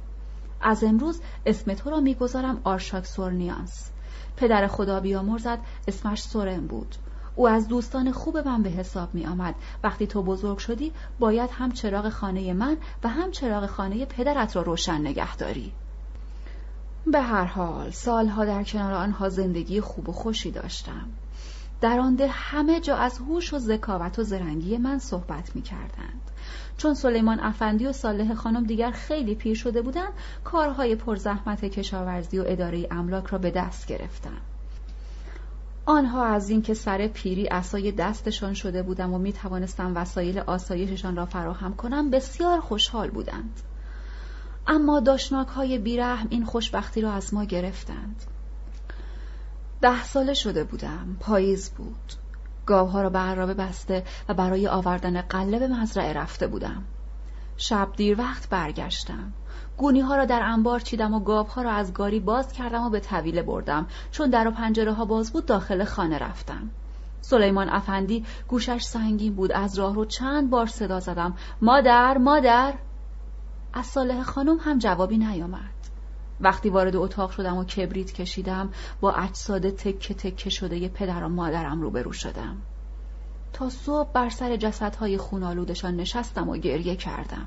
از 0.60 0.84
امروز 0.84 1.20
اسم 1.46 1.74
تو 1.74 1.90
را 1.90 2.00
می‌گذارم 2.00 2.60
آرشاک 2.64 3.06
سورنیانس. 3.06 3.90
پدر 4.36 4.66
خدا 4.66 5.00
بیامرزد 5.00 5.58
اسمش 5.88 6.22
سورن 6.22 6.66
بود. 6.66 6.94
او 7.36 7.48
از 7.48 7.68
دوستان 7.68 8.12
خوب 8.12 8.38
من 8.38 8.62
به 8.62 8.70
حساب 8.70 9.14
می 9.14 9.26
آمد. 9.26 9.54
وقتی 9.84 10.06
تو 10.06 10.22
بزرگ 10.22 10.58
شدی 10.58 10.92
باید 11.18 11.50
هم 11.50 11.72
چراغ 11.72 12.08
خانه 12.08 12.52
من 12.52 12.76
و 13.04 13.08
هم 13.08 13.30
چراغ 13.30 13.66
خانه 13.66 14.04
پدرت 14.04 14.56
را 14.56 14.62
روشن 14.62 15.00
نگه 15.00 15.36
داری. 15.36 15.72
به 17.06 17.20
هر 17.20 17.44
حال 17.44 17.90
سالها 17.90 18.44
در 18.44 18.62
کنار 18.62 18.94
آنها 18.94 19.28
زندگی 19.28 19.80
خوب 19.80 20.08
و 20.08 20.12
خوشی 20.12 20.50
داشتم. 20.50 21.08
در 21.80 22.00
آنده 22.00 22.28
همه 22.28 22.80
جا 22.80 22.96
از 22.96 23.18
هوش 23.18 23.54
و 23.54 23.58
ذکاوت 23.58 24.18
و 24.18 24.22
زرنگی 24.22 24.78
من 24.78 24.98
صحبت 24.98 25.56
می 25.56 25.62
کردند. 25.62 26.30
چون 26.76 26.94
سلیمان 26.94 27.40
افندی 27.40 27.86
و 27.86 27.92
صالح 27.92 28.34
خانم 28.34 28.64
دیگر 28.64 28.90
خیلی 28.90 29.34
پیر 29.34 29.54
شده 29.54 29.82
بودند 29.82 30.12
کارهای 30.44 30.94
پرزحمت 30.94 31.64
کشاورزی 31.64 32.38
و 32.38 32.44
اداره 32.46 32.88
املاک 32.90 33.26
را 33.26 33.38
به 33.38 33.50
دست 33.50 33.86
گرفتم. 33.86 34.40
آنها 35.86 36.24
از 36.24 36.50
اینکه 36.50 36.74
سر 36.74 37.06
پیری 37.06 37.48
اسای 37.48 37.92
دستشان 37.92 38.54
شده 38.54 38.82
بودم 38.82 39.14
و 39.14 39.18
می 39.18 39.32
توانستم 39.32 39.96
وسایل 39.96 40.38
آسایششان 40.38 41.16
را 41.16 41.26
فراهم 41.26 41.76
کنم 41.76 42.10
بسیار 42.10 42.60
خوشحال 42.60 43.10
بودند. 43.10 43.60
اما 44.66 45.00
داشناک 45.00 45.48
های 45.48 45.78
بیرحم 45.78 46.26
این 46.30 46.44
خوشبختی 46.44 47.00
را 47.00 47.12
از 47.12 47.34
ما 47.34 47.44
گرفتند. 47.44 48.22
ده 49.80 50.04
ساله 50.04 50.34
شده 50.34 50.64
بودم 50.64 51.16
پاییز 51.20 51.70
بود. 51.70 52.12
گاوها 52.66 53.02
را 53.02 53.10
به 53.10 53.18
عرابه 53.18 53.54
بسته 53.54 54.04
و 54.28 54.34
برای 54.34 54.68
آوردن 54.68 55.20
قله 55.20 55.58
به 55.58 55.68
مزرعه 55.68 56.12
رفته 56.12 56.46
بودم. 56.46 56.82
شب 57.56 57.88
دیر 57.96 58.20
وقت 58.20 58.48
برگشتم. 58.48 59.32
گونی 59.78 60.00
ها 60.00 60.16
را 60.16 60.24
در 60.24 60.42
انبار 60.42 60.80
چیدم 60.80 61.14
و 61.14 61.20
گاو 61.20 61.46
ها 61.46 61.62
را 61.62 61.70
از 61.70 61.92
گاری 61.92 62.20
باز 62.20 62.52
کردم 62.52 62.82
و 62.82 62.90
به 62.90 63.00
طویله 63.00 63.42
بردم. 63.42 63.86
چون 64.12 64.30
در 64.30 64.48
و 64.48 64.50
پنجره 64.50 64.92
ها 64.92 65.04
باز 65.04 65.32
بود 65.32 65.46
داخل 65.46 65.84
خانه 65.84 66.18
رفتم. 66.18 66.70
سلیمان 67.20 67.68
افندی 67.68 68.24
گوشش 68.48 68.82
سنگین 68.82 69.34
بود. 69.34 69.52
از 69.52 69.78
راه 69.78 69.94
رو 69.94 70.04
چند 70.04 70.50
بار 70.50 70.66
صدا 70.66 71.00
زدم. 71.00 71.34
مادر 71.62 72.18
مادر! 72.18 72.74
از 73.72 73.86
صالح 73.86 74.22
خانم 74.22 74.56
هم 74.60 74.78
جوابی 74.78 75.18
نیامد. 75.18 75.70
وقتی 76.40 76.70
وارد 76.70 76.96
اتاق 76.96 77.30
شدم 77.30 77.56
و 77.56 77.64
کبریت 77.64 78.12
کشیدم 78.12 78.70
با 79.00 79.12
اجساد 79.12 79.70
تکه 79.70 80.14
تکه 80.14 80.50
شده 80.50 80.88
پدر 80.88 81.24
و 81.24 81.28
مادرم 81.28 81.82
روبرو 81.82 82.12
شدم. 82.12 82.56
تا 83.52 83.70
صبح 83.70 84.12
بر 84.12 84.28
سر 84.28 84.56
جسدهای 84.56 85.18
خونالودشان 85.18 85.96
نشستم 85.96 86.48
و 86.48 86.56
گریه 86.56 86.96
کردم. 86.96 87.46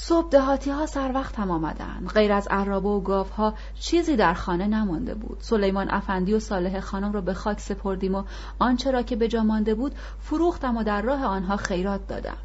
صبح 0.00 0.28
دهاتی 0.28 0.70
ها 0.70 0.86
سر 0.86 1.12
وقتم 1.14 1.50
آمدن. 1.50 2.06
غیر 2.14 2.32
از 2.32 2.48
عرابه 2.48 2.88
و 2.88 3.00
گاف 3.00 3.30
ها 3.30 3.54
چیزی 3.80 4.16
در 4.16 4.34
خانه 4.34 4.66
نمانده 4.66 5.14
بود. 5.14 5.38
سلیمان 5.40 5.90
افندی 5.90 6.34
و 6.34 6.40
صالح 6.40 6.80
خانم 6.80 7.12
را 7.12 7.20
به 7.20 7.34
خاک 7.34 7.60
سپردیم 7.60 8.14
و 8.14 8.24
آنچه 8.58 8.90
را 8.90 9.02
که 9.02 9.16
به 9.16 9.28
جا 9.28 9.42
مانده 9.42 9.74
بود 9.74 9.94
فروختم 10.20 10.76
و 10.76 10.82
در 10.82 11.02
راه 11.02 11.24
آنها 11.24 11.56
خیرات 11.56 12.06
دادم. 12.06 12.36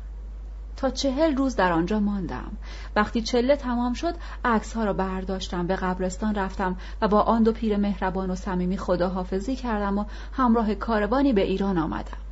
تا 0.77 0.89
چهل 0.89 1.35
روز 1.35 1.55
در 1.55 1.71
آنجا 1.71 1.99
ماندم. 1.99 2.51
وقتی 2.95 3.21
چله 3.21 3.55
تمام 3.55 3.93
شد 3.93 4.15
عکس 4.45 4.73
ها 4.73 4.83
را 4.83 4.93
برداشتم 4.93 5.67
به 5.67 5.75
قبرستان 5.75 6.35
رفتم 6.35 6.77
و 7.01 7.07
با 7.07 7.21
آن 7.21 7.43
دو 7.43 7.51
پیر 7.51 7.77
مهربان 7.77 8.29
و 8.29 8.35
صمیمی 8.35 8.77
خداحافظی 8.77 9.55
کردم 9.55 9.97
و 9.97 10.05
همراه 10.33 10.75
کاروانی 10.75 11.33
به 11.33 11.41
ایران 11.41 11.77
آمدم. 11.77 12.22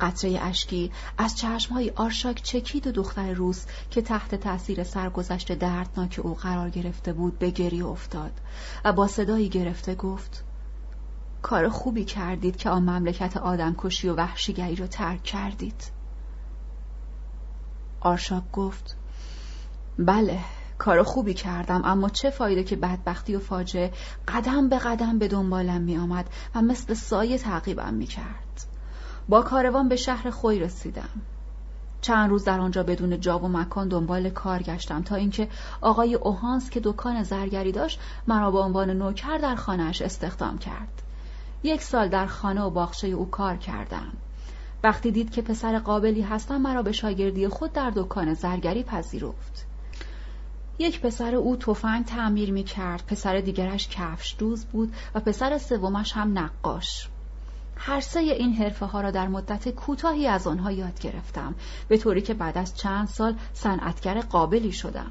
قطره 0.00 0.38
اشکی 0.42 0.92
از 1.18 1.38
چشمهای 1.38 1.92
آرشاک 1.96 2.42
چکید 2.42 2.86
و 2.86 2.92
دختر 2.92 3.32
روس 3.32 3.64
که 3.90 4.02
تحت 4.02 4.34
تأثیر 4.34 4.84
سرگذشت 4.84 5.52
دردناک 5.52 6.20
او 6.22 6.34
قرار 6.34 6.70
گرفته 6.70 7.12
بود 7.12 7.38
به 7.38 7.50
گریه 7.50 7.86
افتاد 7.86 8.32
و 8.84 8.92
با 8.92 9.06
صدایی 9.06 9.48
گرفته 9.48 9.94
گفت 9.94 10.44
کار 11.42 11.68
خوبی 11.68 12.04
کردید 12.04 12.56
که 12.56 12.70
آن 12.70 12.82
مملکت 12.82 13.36
آدمکشی 13.36 14.08
و 14.08 14.14
وحشیگری 14.14 14.76
را 14.76 14.86
ترک 14.86 15.22
کردید. 15.22 15.84
آرشاک 18.00 18.50
گفت 18.52 18.96
بله 19.98 20.38
کار 20.78 21.02
خوبی 21.02 21.34
کردم 21.34 21.82
اما 21.84 22.08
چه 22.08 22.30
فایده 22.30 22.64
که 22.64 22.76
بدبختی 22.76 23.36
و 23.36 23.38
فاجعه 23.38 23.92
قدم 24.28 24.68
به 24.68 24.78
قدم 24.78 25.18
به 25.18 25.28
دنبالم 25.28 25.80
می 25.80 25.96
آمد 25.96 26.30
و 26.54 26.62
مثل 26.62 26.94
سایه 26.94 27.38
تعقیبم 27.38 27.94
می 27.94 28.06
کرد 28.06 28.69
با 29.30 29.42
کاروان 29.42 29.88
به 29.88 29.96
شهر 29.96 30.30
خوی 30.30 30.58
رسیدم. 30.58 31.08
چند 32.00 32.30
روز 32.30 32.44
در 32.44 32.60
آنجا 32.60 32.82
بدون 32.82 33.20
جا 33.20 33.38
و 33.38 33.48
مکان 33.48 33.88
دنبال 33.88 34.30
کار 34.30 34.62
گشتم 34.62 35.02
تا 35.02 35.14
اینکه 35.14 35.48
آقای 35.80 36.14
اوهانس 36.14 36.70
که 36.70 36.80
دکان 36.84 37.22
زرگری 37.22 37.72
داشت 37.72 38.00
مرا 38.26 38.50
به 38.50 38.58
عنوان 38.58 38.90
نوکر 38.90 39.38
در 39.38 39.54
خانهاش 39.54 40.02
استخدام 40.02 40.58
کرد. 40.58 41.02
یک 41.62 41.82
سال 41.82 42.08
در 42.08 42.26
خانه 42.26 42.62
و 42.62 42.70
باغچه 42.70 43.08
او 43.08 43.30
کار 43.30 43.56
کردم. 43.56 44.12
وقتی 44.84 45.10
دید 45.10 45.30
که 45.30 45.42
پسر 45.42 45.78
قابلی 45.78 46.22
هستم 46.22 46.56
مرا 46.56 46.82
به 46.82 46.92
شاگردی 46.92 47.48
خود 47.48 47.72
در 47.72 47.90
دکان 47.90 48.34
زرگری 48.34 48.82
پذیرفت. 48.82 49.66
یک 50.78 51.00
پسر 51.00 51.34
او 51.34 51.56
تفنگ 51.56 52.04
تعمیر 52.04 52.52
می 52.52 52.64
کرد 52.64 53.04
پسر 53.06 53.40
دیگرش 53.40 53.88
کفش 53.88 54.36
دوز 54.38 54.64
بود 54.64 54.94
و 55.14 55.20
پسر 55.20 55.58
سومش 55.58 56.12
هم 56.12 56.38
نقاش. 56.38 57.08
هر 57.82 58.00
سه 58.00 58.20
این 58.20 58.52
حرفه 58.52 58.86
ها 58.86 59.00
را 59.00 59.10
در 59.10 59.28
مدت 59.28 59.68
کوتاهی 59.68 60.26
از 60.26 60.46
آنها 60.46 60.72
یاد 60.72 61.00
گرفتم 61.00 61.54
به 61.88 61.98
طوری 61.98 62.22
که 62.22 62.34
بعد 62.34 62.58
از 62.58 62.76
چند 62.76 63.08
سال 63.08 63.36
صنعتگر 63.52 64.20
قابلی 64.20 64.72
شدم. 64.72 65.10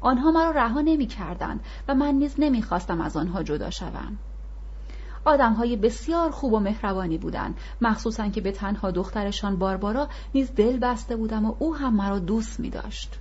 آنها 0.00 0.30
مرا 0.30 0.50
رها 0.50 0.80
نمی 0.80 1.06
کردن 1.06 1.60
و 1.88 1.94
من 1.94 2.14
نیز 2.14 2.34
نمی 2.38 2.62
خواستم 2.62 3.00
از 3.00 3.16
آنها 3.16 3.42
جدا 3.42 3.70
شوم. 3.70 4.18
آدم 5.24 5.52
های 5.52 5.76
بسیار 5.76 6.30
خوب 6.30 6.52
و 6.52 6.60
مهربانی 6.60 7.18
بودند 7.18 7.58
مخصوصا 7.80 8.28
که 8.28 8.40
به 8.40 8.52
تنها 8.52 8.90
دخترشان 8.90 9.56
باربارا 9.56 10.08
نیز 10.34 10.54
دل 10.54 10.78
بسته 10.78 11.16
بودم 11.16 11.46
و 11.46 11.54
او 11.58 11.76
هم 11.76 11.94
مرا 11.94 12.18
دوست 12.18 12.60
می 12.60 12.70
داشت. 12.70 13.18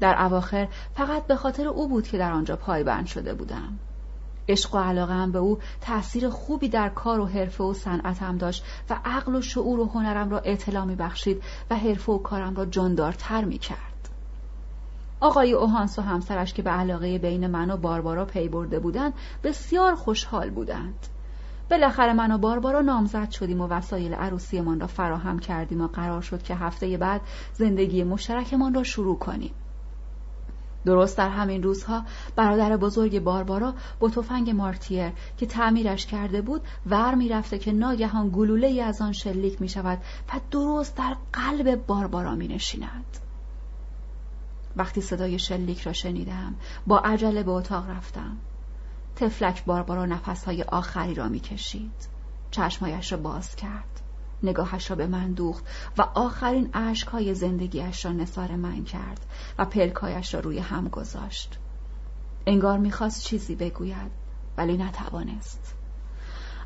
در 0.00 0.22
اواخر 0.22 0.68
فقط 0.94 1.26
به 1.26 1.36
خاطر 1.36 1.68
او 1.68 1.88
بود 1.88 2.08
که 2.08 2.18
در 2.18 2.32
آنجا 2.32 2.56
پایبند 2.56 3.06
شده 3.06 3.34
بودم. 3.34 3.78
عشق 4.48 4.74
و 4.74 4.78
علاقه 4.78 5.26
به 5.26 5.38
او 5.38 5.58
تأثیر 5.80 6.28
خوبی 6.28 6.68
در 6.68 6.88
کار 6.88 7.20
و 7.20 7.26
حرفه 7.26 7.64
و 7.64 7.74
صنعتم 7.74 8.38
داشت 8.38 8.64
و 8.90 9.00
عقل 9.04 9.34
و 9.34 9.40
شعور 9.40 9.80
و 9.80 9.84
هنرم 9.84 10.30
را 10.30 10.38
اطلاع 10.38 10.84
می 10.84 10.96
بخشید 10.96 11.42
و 11.70 11.76
حرفه 11.76 12.12
و 12.12 12.18
کارم 12.18 12.54
را 12.54 12.66
جاندارتر 12.66 13.44
می 13.44 13.58
کرد. 13.58 14.08
آقای 15.20 15.52
اوهانس 15.52 15.98
و 15.98 16.02
همسرش 16.02 16.52
که 16.54 16.62
به 16.62 16.70
علاقه 16.70 17.18
بین 17.18 17.46
من 17.46 17.70
و 17.70 17.76
باربارا 17.76 18.24
پی 18.24 18.48
برده 18.48 18.78
بودند 18.78 19.12
بسیار 19.44 19.94
خوشحال 19.94 20.50
بودند. 20.50 21.06
بالاخره 21.70 22.12
من 22.12 22.32
و 22.32 22.38
باربارا 22.38 22.80
نامزد 22.80 23.30
شدیم 23.30 23.60
و 23.60 23.66
وسایل 23.66 24.14
عروسیمان 24.14 24.80
را 24.80 24.86
فراهم 24.86 25.38
کردیم 25.38 25.80
و 25.80 25.86
قرار 25.86 26.20
شد 26.20 26.42
که 26.42 26.54
هفته 26.54 26.96
بعد 26.96 27.20
زندگی 27.52 28.04
مشترکمان 28.04 28.74
را 28.74 28.82
شروع 28.82 29.18
کنیم. 29.18 29.54
درست 30.84 31.18
در 31.18 31.28
همین 31.28 31.62
روزها 31.62 32.04
برادر 32.36 32.76
بزرگ 32.76 33.18
باربارا 33.18 33.74
با 33.98 34.08
تفنگ 34.08 34.50
مارتیر 34.50 35.12
که 35.38 35.46
تعمیرش 35.46 36.06
کرده 36.06 36.42
بود 36.42 36.62
ور 36.86 37.14
می‌رفته 37.14 37.58
که 37.58 37.72
ناگهان 37.72 38.28
گلوله 38.28 38.66
ای 38.66 38.80
از 38.80 39.00
آن 39.00 39.12
شلیک 39.12 39.60
می 39.60 39.68
شود 39.68 39.98
و 40.34 40.40
درست 40.50 40.96
در 40.96 41.16
قلب 41.32 41.86
باربارا 41.86 42.34
می 42.34 42.48
نشیند. 42.48 43.18
وقتی 44.76 45.00
صدای 45.00 45.38
شلیک 45.38 45.80
را 45.80 45.92
شنیدم 45.92 46.54
با 46.86 46.98
عجله 46.98 47.42
به 47.42 47.50
اتاق 47.50 47.90
رفتم. 47.90 48.36
تفلک 49.16 49.64
باربارا 49.64 50.06
نفسهای 50.06 50.62
آخری 50.62 51.14
را 51.14 51.28
می 51.28 51.40
کشید 51.40 52.08
چشمایش 52.50 53.12
را 53.12 53.18
باز 53.18 53.56
کرد. 53.56 53.99
نگاهش 54.42 54.90
را 54.90 54.96
به 54.96 55.06
من 55.06 55.32
دوخت 55.32 55.64
و 55.98 56.02
آخرین 56.02 56.70
اشکهای 56.74 57.34
زندگیش 57.34 58.04
را 58.04 58.12
نثار 58.12 58.56
من 58.56 58.84
کرد 58.84 59.26
و 59.58 59.64
پلکایش 59.64 60.34
را 60.34 60.40
روی 60.40 60.58
هم 60.58 60.88
گذاشت. 60.88 61.58
انگار 62.46 62.78
می‌خواست 62.78 63.22
چیزی 63.22 63.54
بگوید 63.54 64.10
ولی 64.56 64.76
نتوانست. 64.76 65.74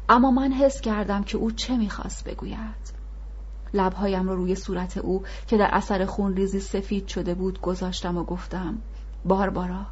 اما 0.09 0.31
من 0.31 0.53
حس 0.53 0.81
کردم 0.81 1.23
که 1.23 1.39
او 1.39 1.51
چه 1.51 1.77
می‌خواست 1.77 2.25
بگوید. 2.25 2.95
لبهایم 3.75 4.29
را 4.29 4.35
روی 4.35 4.55
صورت 4.55 4.97
او 4.97 5.23
که 5.47 5.57
در 5.57 5.69
اثر 5.73 6.05
خون 6.07 6.37
ریزی 6.37 6.61
سفید 6.61 7.09
شده 7.09 7.35
بود 7.35 7.61
گذاشتم 7.61 8.17
و 8.17 8.25
گفتم 8.25 8.79
باربارا 9.25 9.87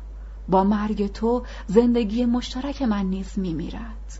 با 0.48 0.64
مرگ 0.64 1.12
تو 1.12 1.42
زندگی 1.66 2.24
مشترک 2.24 2.82
من 2.82 3.06
نیز 3.06 3.38
میمیرد. 3.38 4.18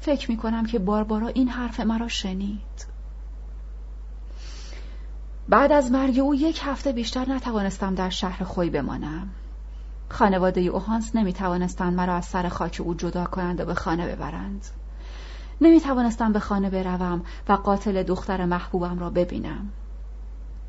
فکر 0.00 0.30
می 0.30 0.36
کنم 0.36 0.66
که 0.66 0.78
باربارا 0.78 1.26
این 1.26 1.48
حرف 1.48 1.80
مرا 1.80 2.08
شنید. 2.08 2.86
بعد 5.48 5.72
از 5.72 5.90
مرگ 5.90 6.18
او 6.18 6.34
یک 6.34 6.60
هفته 6.64 6.92
بیشتر 6.92 7.32
نتوانستم 7.32 7.94
در 7.94 8.10
شهر 8.10 8.44
خوی 8.44 8.70
بمانم. 8.70 9.28
خانواده 10.08 10.60
اوهانس 10.60 11.16
نمی 11.16 11.32
توانستند 11.32 11.94
مرا 11.94 12.14
از 12.14 12.24
سر 12.24 12.48
خاک 12.48 12.80
او 12.84 12.94
جدا 12.94 13.24
کنند 13.24 13.60
و 13.60 13.64
به 13.64 13.74
خانه 13.74 14.06
ببرند. 14.06 14.66
نمی 15.60 15.80
توانستم 15.80 16.32
به 16.32 16.40
خانه 16.40 16.70
بروم 16.70 17.22
و 17.48 17.52
قاتل 17.52 18.02
دختر 18.02 18.44
محبوبم 18.44 18.98
را 18.98 19.10
ببینم. 19.10 19.68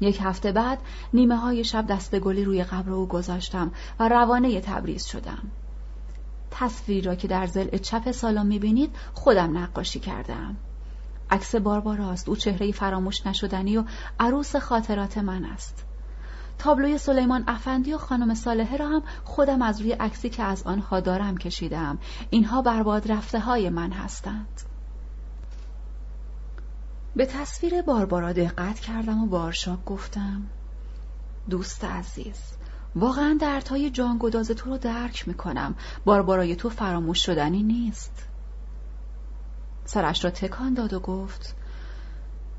یک 0.02 0.20
هفته 0.22 0.52
بعد 0.52 0.80
نیمه 1.14 1.36
های 1.36 1.64
شب 1.64 1.88
دست 1.88 2.20
گلی 2.20 2.46
روی 2.46 2.64
قبر 2.64 2.92
او 2.92 3.08
گذاشتم 3.08 3.72
و 4.00 4.10
روانه 4.10 4.62
تبریز 4.62 5.06
شدم. 5.06 5.52
تصویری 6.52 7.02
را 7.02 7.16
که 7.16 7.28
در 7.28 7.46
زل 7.46 7.78
چپ 7.78 8.12
سالن 8.12 8.46
می‌بینید 8.46 8.96
خودم 9.14 9.58
نقاشی 9.58 10.00
کردم 10.00 10.58
عکس 11.32 11.56
بارباراست 11.56 12.30
او 12.30 12.36
چهره 12.36 12.72
فراموش 12.72 13.26
نشدنی 13.26 13.78
و 13.78 13.84
عروس 14.20 14.56
خاطرات 14.56 15.18
من 15.18 15.46
است. 15.46 15.86
تابلوی 16.58 16.98
سلیمان 16.98 17.44
افندی 17.48 17.94
و 17.94 17.98
خانم 17.98 18.34
صالحه 18.34 18.78
را 18.78 18.88
هم 18.88 19.04
خودم 19.24 19.62
از 19.62 19.82
روی 19.82 19.92
عکسی 19.92 20.30
که 20.30 20.44
از 20.44 20.64
آنها 20.64 21.00
دارم 21.00 21.38
کشیدم 21.38 21.98
اینها 22.30 22.62
برباد 22.62 23.12
رفته 23.12 23.40
های 23.40 23.70
من 23.70 23.92
هستند. 23.92 24.62
به 27.16 27.26
تصویر 27.26 27.82
باربارا 27.82 28.34
دقت 28.34 28.80
کردم 28.80 29.24
و 29.24 29.28
بارشاک 29.28 29.86
گفتم 29.86 30.44
دوست 31.50 31.86
عزیز 31.86 32.38
واقعا 32.96 33.38
دردهای 33.42 33.90
جانگداز 33.90 34.48
تو 34.52 34.70
رو 34.70 34.78
درک 34.78 35.28
می‌کنم. 35.28 35.76
باربارای 36.06 36.56
تو 36.56 36.70
فراموش 36.70 37.26
شدنی 37.26 37.64
نیست. 37.64 38.28
سرش 39.86 40.26
را 40.26 40.32
تکان 40.32 40.74
داد 40.74 40.94
و 40.94 41.00
گفت 41.00 41.56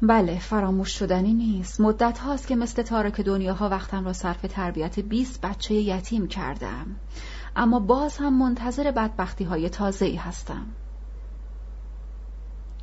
بله 0.03 0.39
فراموش 0.39 0.99
شدنی 0.99 1.35
نیست. 1.35 1.81
مدت 1.81 2.19
هاست 2.19 2.47
که 2.47 2.57
مثل 2.57 2.83
تارک 2.83 3.21
دنیاها 3.21 3.69
وقتم 3.69 4.05
را 4.05 4.13
صرف 4.13 4.41
تربیت 4.43 5.01
بیست 5.01 5.41
بچه 5.41 5.75
یتیم 5.75 6.27
کردم. 6.27 6.87
اما 7.57 7.81
باز 7.81 8.17
هم 8.17 8.39
منتظر 8.39 8.91
بدبختی 8.91 9.45
های 9.45 9.69
تازه 9.69 10.07
ای 10.07 10.17
هستم. 10.17 10.67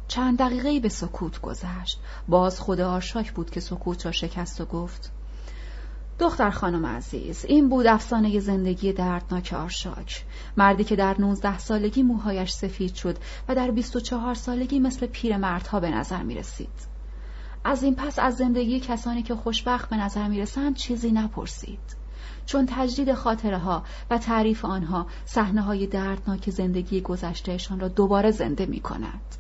چند 0.08 0.38
دقیقه 0.38 0.80
به 0.80 0.90
سکوت 0.90 1.42
گذشت. 1.42 2.00
باز 2.28 2.60
خود 2.60 2.82
آرشاک 2.82 3.34
بود 3.34 3.50
که 3.50 3.60
سکوت 3.60 4.06
را 4.06 4.12
شکست 4.12 4.62
و 4.62 4.66
گفت 4.66 5.12
دختر 6.20 6.50
خانم 6.50 6.86
عزیز 6.86 7.46
این 7.46 7.70
بود 7.70 7.88
افسانه 7.88 8.40
زندگی 8.40 8.94
دردناک 8.94 9.54
آرشاک. 9.54 10.26
مردی 10.58 10.84
که 10.84 10.96
در 10.96 11.16
19 11.20 11.58
سالگی 11.58 12.04
موهایش 12.04 12.52
سفید 12.52 12.96
شد 12.96 13.18
و 13.48 13.56
در 13.56 13.72
24 13.72 14.34
سالگی 14.34 14.80
مثل 14.80 15.06
پیر 15.06 15.38
مردها 15.38 15.80
به 15.80 15.90
نظر 15.90 16.24
می 16.24 16.36
رسید 16.36 16.90
از 17.64 17.84
این 17.84 17.96
پس 17.96 18.20
از 18.20 18.36
زندگی 18.36 18.80
کسانی 18.80 19.24
که 19.24 19.36
خوشبخت 19.36 19.90
به 19.90 19.98
نظر 19.98 20.28
می‌رسند 20.28 20.76
چیزی 20.76 21.12
نپرسید. 21.12 22.00
چون 22.46 22.66
تجدید 22.70 23.14
خاطره 23.14 23.58
ها 23.58 23.84
و 24.10 24.18
تعریف 24.18 24.66
آنها 24.66 25.08
صحنه 25.26 25.62
های 25.62 25.88
دردناک 25.88 26.50
زندگی 26.50 27.02
گذشتهشان 27.02 27.80
را 27.80 27.88
دوباره 27.88 28.32
زنده 28.32 28.66
می 28.66 28.80
کند. 28.80 29.36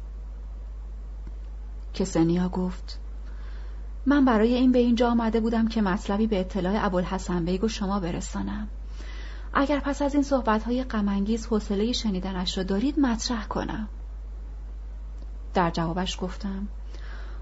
کسنیا 1.94 2.50
گفت 2.50 3.00
من 4.06 4.26
برای 4.26 4.54
این 4.54 4.72
به 4.72 4.80
اینجا 4.80 5.10
آمده 5.12 5.40
بودم 5.40 5.68
که 5.68 5.82
مطلبی 5.82 6.28
به 6.28 6.40
اطلاع 6.40 6.86
ابوالحسن 6.86 7.46
بیگ 7.46 7.64
و 7.64 7.68
شما 7.68 8.00
برسانم. 8.00 8.68
اگر 9.54 9.80
پس 9.80 10.02
از 10.02 10.14
این 10.14 10.24
صحبتهای 10.24 10.84
غمانگیز 10.84 11.46
حوصله 11.46 11.92
شنیدنش 11.92 12.58
را 12.58 12.64
دارید 12.64 13.00
مطرح 13.00 13.48
کنم. 13.48 13.88
در 15.54 15.72
جوابش 15.72 16.18
گفتم 16.22 16.68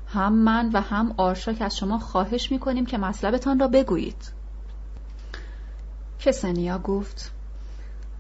هم 0.08 0.34
من 0.34 0.70
و 0.74 0.82
هم 0.82 1.14
آرشاک 1.18 1.62
از 1.62 1.78
شما 1.78 2.00
خواهش 2.00 2.52
می‌کنیم 2.52 2.86
که 2.86 2.98
مطلبتان 2.98 3.60
را 3.60 3.68
بگویید. 3.68 4.32
کسنیا 6.20 6.80
گفت 6.80 7.32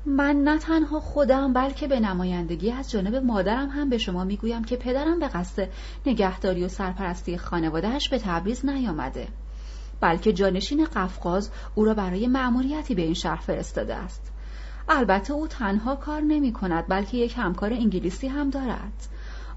من 0.09 0.35
نه 0.35 0.57
تنها 0.57 0.99
خودم 0.99 1.53
بلکه 1.53 1.87
به 1.87 1.99
نمایندگی 1.99 2.71
از 2.71 2.91
جانب 2.91 3.15
مادرم 3.15 3.69
هم 3.69 3.89
به 3.89 3.97
شما 3.97 4.23
می‌گویم 4.23 4.63
که 4.63 4.75
پدرم 4.75 5.19
به 5.19 5.27
قصد 5.27 5.69
نگهداری 6.05 6.63
و 6.63 6.67
سرپرستی 6.67 7.37
خانوادهش 7.37 8.09
به 8.09 8.19
تبریز 8.19 8.65
نیامده. 8.65 9.27
بلکه 10.01 10.33
جانشین 10.33 10.85
قفقاز 10.85 11.51
او 11.75 11.85
را 11.85 11.93
برای 11.93 12.27
مأموریتی 12.27 12.95
به 12.95 13.01
این 13.01 13.13
شهر 13.13 13.41
فرستاده 13.41 13.95
است. 13.95 14.31
البته 14.89 15.33
او 15.33 15.47
تنها 15.47 15.95
کار 15.95 16.21
نمی 16.21 16.53
کند 16.53 16.87
بلکه 16.87 17.17
یک 17.17 17.33
همکار 17.37 17.73
انگلیسی 17.73 18.27
هم 18.27 18.49
دارد. 18.49 19.07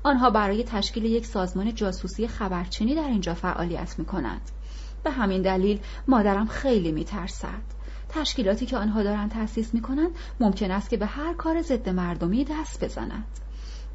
آنها 0.02 0.30
برای 0.30 0.64
تشکیل 0.64 1.04
یک 1.04 1.26
سازمان 1.26 1.74
جاسوسی 1.74 2.28
خبرچینی 2.28 2.94
در 2.94 3.08
اینجا 3.08 3.34
فعالیت 3.34 3.98
می 3.98 4.04
کند 4.04 4.40
به 5.04 5.10
همین 5.10 5.42
دلیل 5.42 5.80
مادرم 6.08 6.46
خیلی 6.46 6.92
می 6.92 7.04
ترسد 7.04 7.79
تشکیلاتی 8.12 8.66
که 8.66 8.76
آنها 8.76 9.02
دارند 9.02 9.30
تأسیس 9.30 9.74
می 9.74 9.80
کنند 9.80 10.10
ممکن 10.40 10.70
است 10.70 10.90
که 10.90 10.96
به 10.96 11.06
هر 11.06 11.34
کار 11.34 11.62
ضد 11.62 11.88
مردمی 11.88 12.44
دست 12.44 12.84
بزنند 12.84 13.24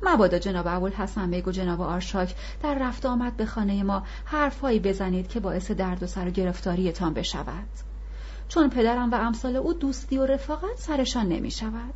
مبادا 0.01 0.39
جناب 0.39 0.67
ابوالحسن 0.67 1.31
بیگ 1.31 1.47
و 1.47 1.51
جناب 1.51 1.81
آرشاک 1.81 2.35
در 2.63 2.77
رفت 2.79 3.05
آمد 3.05 3.37
به 3.37 3.45
خانه 3.45 3.83
ما 3.83 4.03
حرفهایی 4.25 4.79
بزنید 4.79 5.27
که 5.27 5.39
باعث 5.39 5.71
درد 5.71 6.03
و 6.03 6.07
سر 6.07 6.27
و 6.27 6.31
گرفتاریتان 6.31 7.13
بشود. 7.13 7.67
چون 8.47 8.69
پدرم 8.69 9.11
و 9.11 9.15
امثال 9.15 9.55
او 9.55 9.73
دوستی 9.73 10.17
و 10.17 10.25
رفاقت 10.25 10.77
سرشان 10.77 11.27
نمی 11.27 11.51
شود 11.51 11.93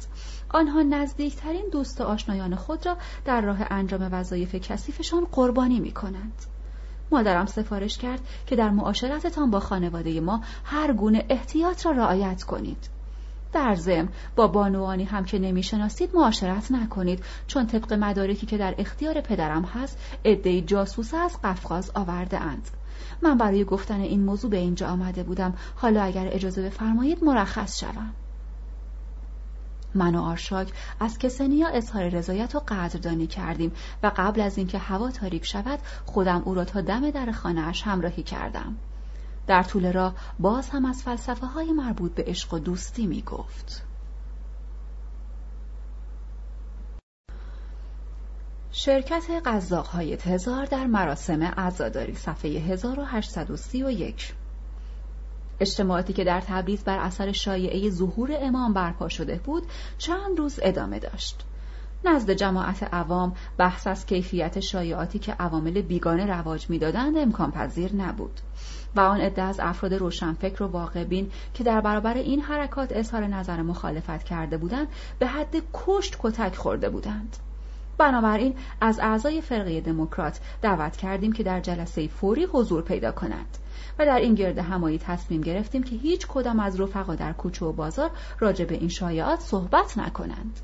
آنها 0.49 0.81
نزدیکترین 0.81 1.69
دوست 1.71 2.01
و 2.01 2.03
آشنایان 2.03 2.55
خود 2.55 2.85
را 2.85 2.97
در 3.25 3.41
راه 3.41 3.57
انجام 3.69 4.09
وظایف 4.11 4.55
کثیفشان 4.55 5.25
قربانی 5.31 5.79
می 5.79 5.91
کنند 5.91 6.45
مادرم 7.11 7.45
سفارش 7.45 7.97
کرد 7.97 8.19
که 8.47 8.55
در 8.55 8.69
معاشرتتان 8.69 9.51
با 9.51 9.59
خانواده 9.59 10.21
ما 10.21 10.41
هر 10.63 10.93
گونه 10.93 11.25
احتیاط 11.29 11.85
را 11.85 11.91
رعایت 11.91 12.43
کنید. 12.43 12.89
در 13.53 13.75
زم 13.75 14.09
با 14.35 14.47
بانوانی 14.47 15.03
هم 15.03 15.25
که 15.25 15.39
نمی‌شناسید 15.39 16.09
معاشرت 16.13 16.71
نکنید 16.71 17.23
چون 17.47 17.67
طبق 17.67 17.93
مدارکی 17.93 18.45
که 18.45 18.57
در 18.57 18.75
اختیار 18.77 19.21
پدرم 19.21 19.63
هست 19.63 19.97
عدهای 20.25 20.61
جاسوس 20.61 21.13
از 21.13 21.41
قفقاز 21.43 21.91
آورده 21.95 22.39
اند. 22.39 22.69
من 23.21 23.37
برای 23.37 23.63
گفتن 23.63 24.01
این 24.01 24.25
موضوع 24.25 24.51
به 24.51 24.57
اینجا 24.57 24.87
آمده 24.87 25.23
بودم 25.23 25.53
حالا 25.75 26.03
اگر 26.03 26.29
اجازه 26.31 26.61
بفرمایید 26.61 27.23
مرخص 27.23 27.79
شوم. 27.79 28.13
من 29.95 30.15
و 30.15 30.21
آرشاک 30.21 30.73
از 30.99 31.17
کسنیا 31.17 31.67
اظهار 31.67 32.09
رضایت 32.09 32.55
و 32.55 32.59
قدردانی 32.59 33.27
کردیم 33.27 33.71
و 34.03 34.11
قبل 34.17 34.41
از 34.41 34.57
اینکه 34.57 34.77
هوا 34.77 35.11
تاریک 35.11 35.45
شود 35.45 35.79
خودم 36.05 36.41
او 36.45 36.53
را 36.53 36.65
تا 36.65 36.81
دم 36.81 37.11
در 37.11 37.31
خانهاش 37.31 37.83
همراهی 37.83 38.23
کردم 38.23 38.75
در 39.47 39.63
طول 39.63 39.93
راه 39.93 40.15
باز 40.39 40.69
هم 40.69 40.85
از 40.85 41.03
فلسفه 41.03 41.47
های 41.47 41.71
مربوط 41.71 42.13
به 42.13 42.23
عشق 42.27 42.53
و 42.53 42.59
دوستی 42.59 43.07
می 43.07 43.21
گفت. 43.21 43.85
شرکت 48.71 49.23
قزاق 49.45 49.87
های 49.87 50.17
تزار 50.17 50.65
در 50.65 50.85
مراسم 50.85 51.43
عزاداری 51.43 52.15
صفحه 52.15 52.49
1831 52.49 54.33
اجتماعاتی 55.59 56.13
که 56.13 56.23
در 56.23 56.41
تبریز 56.41 56.83
بر 56.83 56.99
اثر 56.99 57.31
شایعه 57.31 57.89
ظهور 57.89 58.37
امام 58.41 58.73
برپا 58.73 59.09
شده 59.09 59.35
بود 59.43 59.63
چند 59.97 60.39
روز 60.39 60.59
ادامه 60.63 60.99
داشت. 60.99 61.45
نزد 62.05 62.31
جماعت 62.31 62.83
عوام 62.93 63.35
بحث 63.57 63.87
از 63.87 64.05
کیفیت 64.05 64.59
شایعاتی 64.59 65.19
که 65.19 65.33
عوامل 65.33 65.81
بیگانه 65.81 66.25
رواج 66.25 66.69
می‌دادند 66.69 67.17
امکان 67.17 67.51
پذیر 67.51 67.95
نبود. 67.95 68.39
و 68.95 68.99
آن 68.99 69.21
عده 69.21 69.41
از 69.41 69.59
افراد 69.59 69.93
روشنفکر 69.93 70.63
و 70.63 70.67
واقعبین 70.67 71.31
که 71.53 71.63
در 71.63 71.81
برابر 71.81 72.13
این 72.13 72.41
حرکات 72.41 72.91
اظهار 72.91 73.27
نظر 73.27 73.61
مخالفت 73.61 74.23
کرده 74.23 74.57
بودند 74.57 74.87
به 75.19 75.27
حد 75.27 75.55
کشت 75.73 76.17
کتک 76.19 76.55
خورده 76.55 76.89
بودند. 76.89 77.37
بنابراین 77.97 78.55
از 78.81 78.99
اعضای 78.99 79.41
فرقه 79.41 79.81
دموکرات 79.81 80.39
دعوت 80.61 80.97
کردیم 80.97 81.33
که 81.33 81.43
در 81.43 81.59
جلسه 81.59 82.07
فوری 82.07 82.43
حضور 82.43 82.81
پیدا 82.81 83.11
کنند 83.11 83.57
و 83.99 84.05
در 84.05 84.19
این 84.19 84.35
گرد 84.35 84.57
همایی 84.57 84.97
تصمیم 84.97 85.41
گرفتیم 85.41 85.83
که 85.83 85.95
هیچ 85.95 86.27
کدام 86.27 86.59
از 86.59 86.79
رفقا 86.79 87.15
در 87.15 87.33
کوچه 87.33 87.65
و 87.65 87.71
بازار 87.71 88.11
راجع 88.39 88.65
به 88.65 88.75
این 88.75 88.89
شایعات 88.89 89.39
صحبت 89.39 89.97
نکنند. 89.97 90.59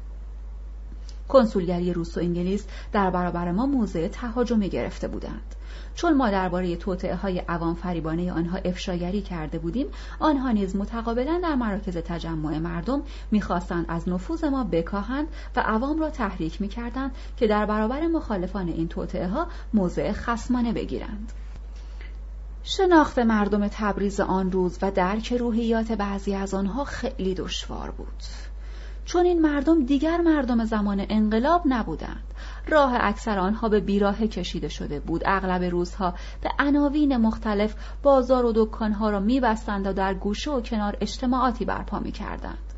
کنسولگری 1.28 1.94
روس 1.94 2.18
و 2.18 2.20
انگلیس 2.20 2.66
در 2.92 3.10
برابر 3.10 3.52
ما 3.52 3.66
موضع 3.66 4.08
تهاجمی 4.08 4.70
گرفته 4.70 5.08
بودند. 5.08 5.56
چون 5.96 6.14
ما 6.14 6.30
درباره 6.30 6.76
توطعه 6.76 7.16
های 7.16 7.40
عوام 7.40 7.76
فریبانه 7.76 8.32
آنها 8.32 8.58
افشاگری 8.58 9.22
کرده 9.22 9.60
بودیم 9.60 9.88
آنها 10.20 10.52
نیز 10.52 10.76
متقابلا 10.76 11.40
در 11.44 11.56
مراکز 11.56 11.98
تجمع 11.98 12.58
مردم 12.58 13.02
می‌خواستند 13.32 13.86
از 13.88 14.10
نفوذ 14.10 14.44
ما 14.44 14.64
بکاهند 14.64 15.28
و 15.56 15.60
عوام 15.60 16.00
را 16.00 16.10
تحریک 16.10 16.62
می‌کردند 16.62 17.12
که 17.38 17.48
در 17.48 17.66
برابر 17.66 18.08
مخالفان 18.08 18.68
این 18.68 18.88
توطعه 18.88 19.28
ها 19.28 19.48
موضع 19.74 20.12
خسمانه 20.12 20.74
بگیرند 20.74 21.32
شناخت 22.68 23.20
مردم 23.20 23.68
تبریز 23.68 24.20
آن 24.20 24.52
روز 24.52 24.78
و 24.82 24.92
درک 24.92 25.34
روحیات 25.34 25.92
بعضی 25.92 26.36
از 26.36 26.54
آنها 26.54 26.84
خیلی 26.84 27.34
دشوار 27.34 27.92
بود. 27.92 28.24
چون 29.06 29.26
این 29.26 29.42
مردم 29.42 29.86
دیگر 29.86 30.18
مردم 30.18 30.66
زمان 30.66 31.06
انقلاب 31.10 31.62
نبودند. 31.66 32.24
راه 32.68 32.94
اکثر 33.00 33.40
آنها 33.40 33.70
به 33.70 33.80
بیراه 33.80 34.28
کشیده 34.28 34.68
شده 34.68 35.00
بود. 35.00 35.22
اغلب 35.26 35.64
روزها 35.64 36.14
به 36.42 36.50
عناوین 36.60 37.18
مختلف 37.18 37.76
بازار 38.04 38.46
و 38.46 38.52
دکانها 38.56 39.10
را 39.10 39.20
میبستند 39.20 39.88
و 39.88 39.94
در 39.94 40.14
گوشه 40.14 40.52
و 40.52 40.62
کنار 40.62 40.98
اجتماعاتی 41.02 41.66
برپا 41.66 42.00
می‌کردند. 42.00 42.74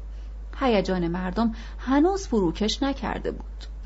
هیجان 0.59 1.07
مردم 1.07 1.51
هنوز 1.79 2.27
فروکش 2.27 2.83
نکرده 2.83 3.31
بود. 3.31 3.76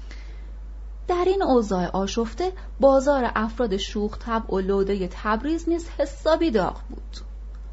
در 1.08 1.24
این 1.28 1.44
اوضاع 1.44 1.88
آشفته 1.88 2.52
بازار 2.80 3.32
افراد 3.36 3.78
شوخ 3.78 4.18
طبع 4.18 4.54
و 4.56 4.60
لوده 4.60 5.10
تبریز 5.12 5.70
نیز 5.70 5.90
حسابی 5.90 6.52
داغ 6.52 6.82
بود. 6.90 7.18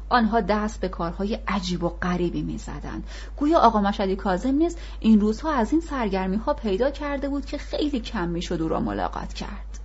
آنها 0.09 0.41
دست 0.41 0.79
به 0.79 0.89
کارهای 0.89 1.39
عجیب 1.47 1.83
و 1.83 1.89
غریبی 1.89 2.41
می‌زدند. 2.41 3.03
گویا 3.37 3.59
آقا 3.59 3.81
مشدی 3.81 4.15
کازم 4.15 4.55
نیز 4.55 4.77
این 4.99 5.21
روزها 5.21 5.53
از 5.53 5.71
این 5.71 5.81
سرگرمی 5.81 6.37
ها 6.37 6.53
پیدا 6.53 6.91
کرده 6.91 7.29
بود 7.29 7.45
که 7.45 7.57
خیلی 7.57 7.99
کم 7.99 8.29
می‌شد 8.29 8.61
او 8.61 8.67
را 8.67 8.79
ملاقات 8.79 9.33
کرد. 9.33 9.78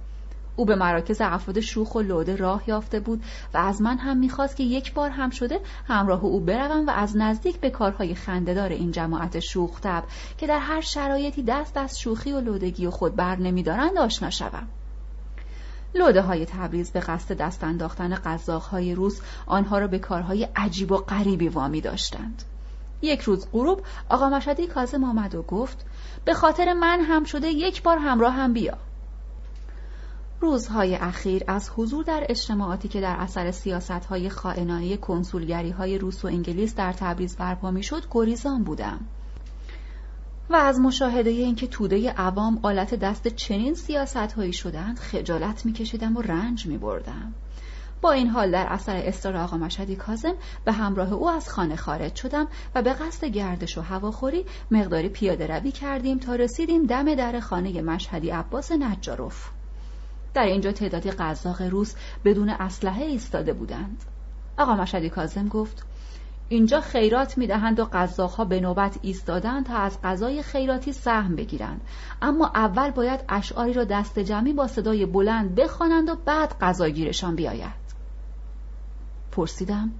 او 0.57 0.65
به 0.65 0.77
مراکز 0.77 1.21
افراد 1.21 1.61
شوخ 1.61 1.95
و 1.95 2.01
لوده 2.01 2.37
راه 2.37 2.63
یافته 2.67 3.01
بود 3.01 3.23
و 3.55 3.59
از 3.59 3.83
من 3.83 3.99
هم 3.99 4.17
می‌خواست 4.17 4.57
که 4.57 4.65
یک 4.65 4.95
بار 4.95 5.11
هم 5.11 5.31
شده 5.31 5.61
همراه 5.89 6.25
او 6.25 6.41
بروم 6.41 6.87
و 6.87 6.91
از 6.91 7.17
نزدیک 7.17 7.61
به 7.61 7.71
کارهای 7.71 8.15
خندهدار 8.15 8.69
این 8.69 8.93
جماعت 8.93 9.41
شوخ 9.41 9.81
تب 9.81 10.05
که 10.39 10.47
در 10.47 10.59
هر 10.59 10.81
شرایطی 10.81 11.43
دست 11.43 11.77
از 11.77 12.01
شوخی 12.01 12.33
و 12.33 12.41
لودگی 12.41 12.87
و 12.87 12.91
خود 12.91 13.17
بر 13.17 13.37
نمیدارند 13.37 13.99
آشنا 13.99 14.31
شوم. 14.31 14.69
لوده 15.95 16.23
های 16.23 16.47
تبریز 16.47 16.93
به 16.93 17.01
قصد 17.01 17.37
دست 17.37 17.65
انداختن 17.65 18.15
قزاق 18.25 18.63
های 18.63 18.95
روس 18.95 19.21
آنها 19.47 19.79
را 19.79 19.87
به 19.87 19.99
کارهای 19.99 20.49
عجیب 20.57 20.93
و 20.93 20.97
غریبی 20.97 21.49
وامی 21.49 21.81
داشتند. 21.81 22.43
یک 23.03 23.21
روز 23.21 23.47
غروب 23.53 23.83
آقا 24.09 24.29
مشدی 24.29 24.67
کازم 24.67 25.05
آمد 25.05 25.35
و 25.35 25.43
گفت 25.43 25.87
به 26.25 26.35
خاطر 26.35 26.73
من 26.73 27.01
هم 27.01 27.25
شده 27.25 27.49
یک 27.49 27.83
بار 27.83 27.99
همراه 27.99 28.35
هم 28.35 28.53
بیا. 28.53 28.79
روزهای 30.45 30.95
اخیر 30.95 31.43
از 31.47 31.71
حضور 31.77 32.05
در 32.05 32.27
اجتماعاتی 32.29 32.89
که 32.89 33.01
در 33.01 33.17
اثر 33.17 33.51
سیاستهای 33.51 34.29
خائنانه 34.29 34.97
کنسولگری 34.97 35.71
های 35.71 35.99
روس 35.99 36.25
و 36.25 36.29
انگلیس 36.29 36.75
در 36.75 36.93
تبریز 36.93 37.37
برپا 37.37 37.71
می‌شد 37.71 38.03
گریزان 38.11 38.65
بودم. 38.65 39.01
و 40.51 40.55
از 40.55 40.81
مشاهده 40.81 41.31
اینکه 41.31 41.67
توده 41.67 42.11
عوام 42.11 42.59
آلت 42.63 42.95
دست 42.95 43.29
چنین 43.29 43.75
سیاستهایی 43.75 44.53
شدند 44.53 44.99
خجالت 44.99 45.67
میکشیدم 45.67 46.17
و 46.17 46.23
رنج 46.23 46.67
میبردم. 46.67 47.35
با 48.01 48.13
این 48.13 48.29
حال 48.29 48.51
در 48.51 48.67
اثر 48.67 48.97
اصرار 48.97 49.37
آقا 49.37 49.57
مشهدی 49.57 49.97
کازم 49.97 50.35
به 50.65 50.73
همراه 50.73 51.13
او 51.13 51.31
از 51.31 51.49
خانه 51.49 51.77
خارج 51.77 52.17
شدم 52.17 52.49
و 52.75 52.83
به 52.83 52.93
قصد 52.93 53.25
گردش 53.25 53.79
و 53.79 53.81
هواخوری 53.81 54.45
مقداری 54.71 55.09
پیاده 55.09 55.47
روی 55.47 55.73
کردیم 55.73 56.19
تا 56.19 56.35
رسیدیم 56.35 56.87
دم 56.87 57.15
در 57.15 57.41
خانه 57.41 57.83
مشهدی 57.83 58.31
عباس 58.31 58.73
نجاروف 58.73 59.51
در 60.35 60.45
اینجا 60.45 60.73
تعدادی 60.73 61.11
قزاق 61.11 61.63
روس 61.63 61.95
بدون 62.25 62.49
اسلحه 62.49 63.05
ایستاده 63.05 63.53
بودند. 63.53 64.05
آقا 64.59 64.75
مشدی 64.75 65.11
کازم 65.11 65.49
گفت 65.49 65.87
اینجا 66.49 66.81
خیرات 66.81 67.39
می‌دهند 67.39 67.81
و 67.81 67.89
قزاقها 67.93 68.45
به 68.45 68.61
نوبت 68.61 68.99
ایستادند 69.03 69.67
تا 69.67 69.77
از 69.77 69.99
غذای 70.03 70.43
خیراتی 70.43 70.93
سهم 70.93 71.37
بگیرند. 71.37 71.81
اما 72.23 72.51
اول 72.55 72.91
باید 72.91 73.21
اشعاری 73.29 73.73
را 73.73 73.85
دست 73.85 74.19
جمعی 74.19 74.53
با 74.53 74.67
صدای 74.67 75.07
بلند 75.07 75.55
بخوانند 75.55 76.09
و 76.09 76.17
بعد 76.25 76.55
غذاگیرشان 76.61 77.35
بیاید. 77.37 77.85
پرسیدم 79.33 79.93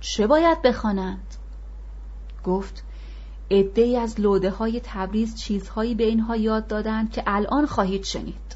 چه 0.00 0.26
باید 0.26 0.62
بخوانند؟ 0.62 1.34
گفت 2.44 2.84
عدهای 3.50 3.96
از 3.96 4.20
لوده 4.20 4.50
های 4.50 4.80
تبریز 4.84 5.36
چیزهایی 5.36 5.94
به 5.94 6.04
اینها 6.04 6.36
یاد 6.36 6.66
دادند 6.66 7.12
که 7.12 7.22
الان 7.26 7.66
خواهید 7.66 8.04
شنید. 8.04 8.55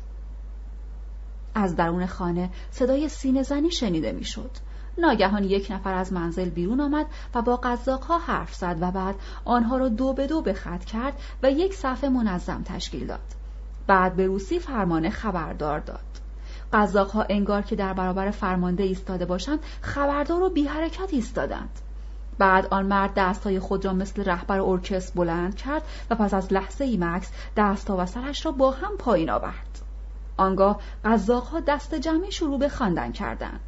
از 1.54 1.76
درون 1.76 2.06
خانه 2.06 2.50
صدای 2.70 3.08
سینه 3.08 3.42
زنی 3.42 3.70
شنیده 3.70 4.12
می‌شد. 4.12 4.50
ناگهان 4.98 5.44
یک 5.44 5.70
نفر 5.70 5.94
از 5.94 6.12
منزل 6.12 6.48
بیرون 6.48 6.80
آمد 6.80 7.06
و 7.34 7.42
با 7.42 7.56
قزاقها 7.56 8.18
حرف 8.18 8.54
زد 8.54 8.76
و 8.80 8.90
بعد 8.90 9.14
آنها 9.44 9.76
را 9.76 9.88
دو 9.88 10.12
به 10.12 10.26
دو 10.26 10.42
به 10.42 10.52
خط 10.52 10.84
کرد 10.84 11.20
و 11.42 11.50
یک 11.50 11.74
صفحه 11.74 12.10
منظم 12.10 12.62
تشکیل 12.62 13.06
داد. 13.06 13.20
بعد 13.86 14.16
به 14.16 14.26
روسی 14.26 14.58
فرمانه 14.58 15.10
خبردار 15.10 15.80
داد. 15.80 16.00
قزاقها 16.72 17.26
انگار 17.28 17.62
که 17.62 17.76
در 17.76 17.92
برابر 17.92 18.30
فرمانده 18.30 18.82
ایستاده 18.82 19.26
باشند 19.26 19.58
خبردار 19.80 20.42
و 20.42 20.50
بی 20.50 20.64
حرکت 20.64 21.08
ایستادند. 21.14 21.70
بعد 22.38 22.66
آن 22.70 22.86
مرد 22.86 23.14
دستهای 23.16 23.58
خود 23.58 23.84
را 23.84 23.92
مثل 23.92 24.24
رهبر 24.24 24.60
ارکست 24.60 25.14
بلند 25.14 25.54
کرد 25.54 25.82
و 26.10 26.14
پس 26.14 26.34
از 26.34 26.52
لحظه 26.52 26.84
ای 26.84 26.96
مکس 27.00 27.30
دستها 27.56 27.96
و 27.96 28.06
سرش 28.06 28.46
را 28.46 28.52
با 28.52 28.70
هم 28.70 28.96
پایین 28.96 29.30
آورد. 29.30 29.69
آنگاه 30.40 30.80
قزاقها 31.04 31.60
دست 31.60 31.94
جمعی 31.94 32.32
شروع 32.32 32.58
به 32.58 32.68
خواندن 32.68 33.12
کردند. 33.12 33.60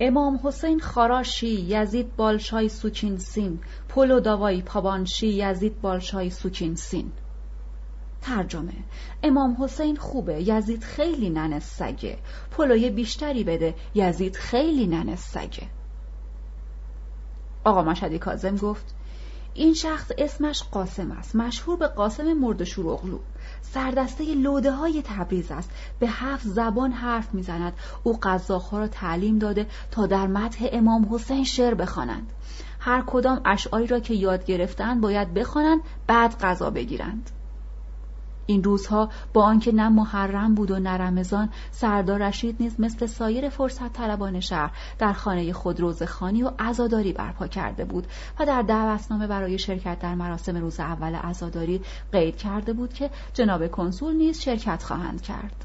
امام 0.00 0.40
حسین 0.44 0.80
خاراشی 0.80 1.60
یزید 1.60 2.16
بالشای 2.16 2.68
سوچین 2.68 3.18
سین 3.18 3.60
پولو 3.88 4.20
داوای 4.20 4.62
پابانشی 4.62 5.28
یزید 5.28 5.80
بالشای 5.80 6.30
سوچین 6.30 6.74
سین. 6.74 7.12
ترجمه 8.22 8.72
امام 9.22 9.56
حسین 9.60 9.96
خوبه 9.96 10.42
یزید 10.42 10.84
خیلی 10.84 11.30
ننه 11.30 11.60
سگه 11.60 12.18
پلوی 12.50 12.90
بیشتری 12.90 13.44
بده 13.44 13.74
یزید 13.94 14.36
خیلی 14.36 14.86
ننه 14.86 15.16
سگه 15.16 15.66
آقا 17.64 17.82
مشهدی 17.82 18.18
کازم 18.18 18.56
گفت 18.56 18.94
این 19.54 19.74
شخص 19.74 20.10
اسمش 20.18 20.62
قاسم 20.62 21.10
است. 21.10 21.36
مشهور 21.36 21.76
به 21.76 21.86
قاسم 21.86 22.32
مردشور 22.32 22.88
اغلو 22.88 23.18
سردسته 23.62 24.34
لوده 24.34 24.72
های 24.72 25.02
تبریز 25.02 25.50
است. 25.50 25.70
به 25.98 26.08
هفت 26.08 26.46
زبان 26.46 26.92
حرف 26.92 27.34
می‌زند. 27.34 27.72
او 28.02 28.18
قزاقها 28.22 28.78
را 28.78 28.88
تعلیم 28.88 29.38
داده 29.38 29.66
تا 29.90 30.06
در 30.06 30.26
متح 30.26 30.68
امام 30.72 31.14
حسین 31.14 31.44
شعر 31.44 31.74
بخوانند. 31.74 32.32
هر 32.80 33.02
کدام 33.06 33.40
اشعاری 33.44 33.86
را 33.86 34.00
که 34.00 34.14
یاد 34.14 34.44
گرفتند 34.44 35.00
باید 35.00 35.34
بخوانند 35.34 35.80
بعد 36.06 36.38
غذا 36.40 36.70
بگیرند. 36.70 37.30
این 38.50 38.64
روزها 38.64 39.08
با 39.32 39.42
آنکه 39.42 39.72
نه 39.72 39.88
محرم 39.88 40.54
بود 40.54 40.70
و 40.70 40.78
نه 40.78 40.90
رمضان 40.90 41.48
سردار 41.70 42.28
رشید 42.28 42.56
نیز 42.60 42.80
مثل 42.80 43.06
سایر 43.06 43.48
فرصت 43.48 43.92
طلبان 43.92 44.40
شهر 44.40 44.70
در 44.98 45.12
خانه 45.12 45.52
خود 45.52 45.80
روزخانی 45.80 46.42
و 46.42 46.50
عزاداری 46.58 47.12
برپا 47.12 47.46
کرده 47.46 47.84
بود 47.84 48.06
و 48.40 48.46
در 48.46 48.62
دعوتنامه 48.62 49.26
برای 49.26 49.58
شرکت 49.58 49.98
در 49.98 50.14
مراسم 50.14 50.56
روز 50.56 50.80
اول 50.80 51.14
عزاداری 51.14 51.80
قید 52.12 52.36
کرده 52.36 52.72
بود 52.72 52.92
که 52.92 53.10
جناب 53.34 53.66
کنسول 53.66 54.14
نیز 54.14 54.40
شرکت 54.40 54.82
خواهند 54.82 55.22
کرد. 55.22 55.64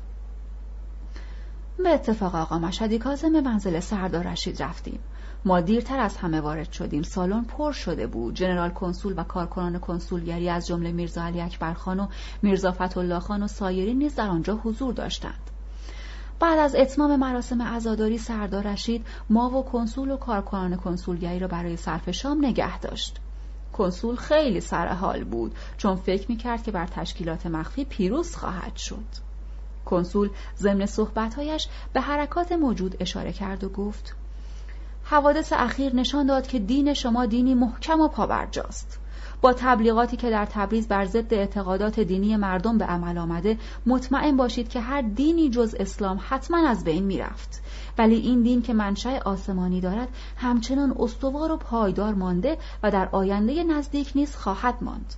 به 1.77 1.89
اتفاق 1.89 2.35
آقا 2.35 2.59
مشهدی 2.59 2.99
کازم 2.99 3.33
به 3.33 3.41
منزل 3.41 3.79
سردار 3.79 4.27
رشید 4.27 4.63
رفتیم. 4.63 4.99
ما 5.47 5.61
دیرتر 5.61 5.99
از 5.99 6.17
همه 6.17 6.41
وارد 6.41 6.71
شدیم. 6.71 7.03
سالن 7.03 7.43
پر 7.43 7.71
شده 7.71 8.07
بود. 8.07 8.35
جنرال 8.35 8.69
کنسول 8.69 9.13
و 9.17 9.23
کارکنان 9.23 9.79
کنسولگری 9.79 10.49
از 10.49 10.67
جمله 10.67 10.91
میرزا 10.91 11.23
علی 11.23 11.41
اکبر 11.41 11.73
خان 11.73 11.99
و 11.99 12.07
میرزا 12.41 12.71
فتحالله 12.71 13.19
خان 13.19 13.43
و 13.43 13.47
سایرین 13.47 13.97
نیز 13.97 14.15
در 14.15 14.27
آنجا 14.27 14.55
حضور 14.55 14.93
داشتند. 14.93 15.51
بعد 16.39 16.59
از 16.59 16.75
اتمام 16.75 17.15
مراسم 17.15 17.61
عزاداری 17.61 18.17
سردار 18.17 18.63
رشید 18.63 19.05
ما 19.29 19.49
و 19.49 19.63
کنسول 19.63 20.11
و 20.11 20.17
کارکنان 20.17 20.75
کنسولگری 20.75 21.39
را 21.39 21.47
برای 21.47 21.77
صرف 21.77 22.11
شام 22.11 22.45
نگه 22.45 22.79
داشت. 22.79 23.19
کنسول 23.73 24.15
خیلی 24.15 24.61
سر 24.61 24.87
حال 24.87 25.23
بود 25.23 25.55
چون 25.77 25.95
فکر 25.95 26.25
می‌کرد 26.29 26.63
که 26.63 26.71
بر 26.71 26.87
تشکیلات 26.87 27.45
مخفی 27.45 27.85
پیروز 27.85 28.35
خواهد 28.35 28.75
شد. 28.75 29.05
کنسول 29.85 30.29
ضمن 30.57 30.85
صحبتهایش 30.85 31.67
به 31.93 32.01
حرکات 32.01 32.51
موجود 32.51 32.95
اشاره 32.99 33.33
کرد 33.33 33.63
و 33.63 33.69
گفت 33.69 34.15
حوادث 35.07 35.53
اخیر 35.53 35.95
نشان 35.95 36.25
داد 36.25 36.47
که 36.47 36.59
دین 36.59 36.93
شما 36.93 37.25
دینی 37.25 37.53
محکم 37.53 37.99
و 37.99 38.07
پابرجاست. 38.07 38.99
با 39.41 39.53
تبلیغاتی 39.53 40.17
که 40.17 40.29
در 40.29 40.45
تبریز 40.45 40.87
بر 40.87 41.05
ضد 41.05 41.33
اعتقادات 41.33 41.99
دینی 41.99 42.35
مردم 42.35 42.77
به 42.77 42.85
عمل 42.85 43.17
آمده 43.17 43.57
مطمئن 43.85 44.37
باشید 44.37 44.69
که 44.69 44.79
هر 44.79 45.01
دینی 45.01 45.49
جز 45.49 45.75
اسلام 45.79 46.19
حتما 46.29 46.67
از 46.67 46.83
بین 46.83 47.03
می‌رفت. 47.03 47.61
ولی 47.97 48.15
این 48.15 48.41
دین 48.43 48.61
که 48.61 48.73
منشأ 48.73 49.19
آسمانی 49.25 49.81
دارد 49.81 50.07
همچنان 50.37 50.95
استوار 50.99 51.51
و 51.51 51.57
پایدار 51.57 52.13
مانده 52.13 52.57
و 52.83 52.91
در 52.91 53.09
آینده 53.11 53.63
نزدیک 53.63 54.11
نیز 54.15 54.35
خواهد 54.35 54.75
ماند. 54.81 55.13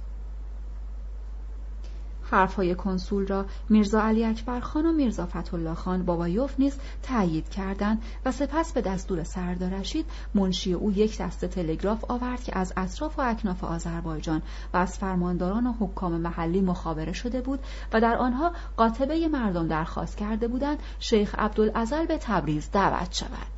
حرفهای 2.31 2.75
کنسول 2.75 3.27
را 3.27 3.45
میرزا 3.69 4.01
علی 4.01 4.25
اکبر 4.25 4.59
خان 4.59 4.85
و 4.85 4.91
میرزا 4.91 5.25
فتحالله 5.25 5.73
خان 5.73 6.05
بابایوف 6.05 6.59
نیز 6.59 6.77
تأیید 7.03 7.49
کردند 7.49 8.01
و 8.25 8.31
سپس 8.31 8.73
به 8.73 8.81
دستور 8.81 9.23
سردار 9.23 9.69
رشید 9.69 10.05
منشی 10.35 10.73
او 10.73 10.91
یک 10.91 11.17
دسته 11.17 11.47
تلگراف 11.47 12.11
آورد 12.11 12.43
که 12.43 12.57
از 12.57 12.73
اطراف 12.77 13.19
و 13.19 13.21
اکناف 13.21 13.63
آذربایجان 13.63 14.41
و 14.73 14.77
از 14.77 14.97
فرمانداران 14.97 15.67
و 15.67 15.73
حکام 15.79 16.21
محلی 16.21 16.61
مخابره 16.61 17.13
شده 17.13 17.41
بود 17.41 17.59
و 17.93 18.01
در 18.01 18.15
آنها 18.15 18.51
قاطبه 18.77 19.27
مردم 19.27 19.67
درخواست 19.67 20.17
کرده 20.17 20.47
بودند 20.47 20.79
شیخ 20.99 21.35
عبدالعزل 21.39 22.05
به 22.05 22.17
تبریز 22.17 22.69
دعوت 22.71 23.13
شود. 23.13 23.57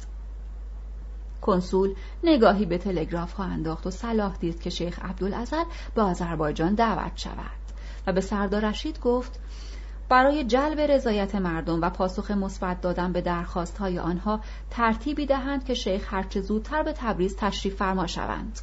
کنسول 1.42 1.94
نگاهی 2.24 2.66
به 2.66 2.78
تلگراف 2.78 3.34
ها 3.34 3.44
انداخت 3.44 3.88
و 3.88 3.92
صلاح 3.92 4.38
دید 4.38 4.62
که 4.62 4.70
شیخ 4.70 5.00
عبدالعزل 5.06 5.64
به 5.96 6.02
آذربایجان 6.02 6.76
دعوت 6.76 7.18
شود. 7.18 7.59
به 8.12 8.22
سردار 8.22 8.70
رشید 8.70 9.00
گفت 9.00 9.40
برای 10.10 10.44
جلب 10.44 10.80
رضایت 10.80 11.36
مردم 11.36 11.82
و 11.82 11.90
پاسخ 11.90 12.32
مثبت 12.32 12.82
دادن 12.82 13.12
به 13.12 13.22
درخواست 13.22 13.78
های 13.78 14.00
آنها 14.00 14.40
ترتیبی 14.70 15.26
دهند 15.26 15.66
که 15.66 15.74
شیخ 15.74 16.14
هرچه 16.14 16.42
زودتر 16.42 16.84
به 16.84 16.94
تبریز 16.94 17.36
تشریف 17.36 17.76
فرما 17.76 18.08
شوند. 18.08 18.60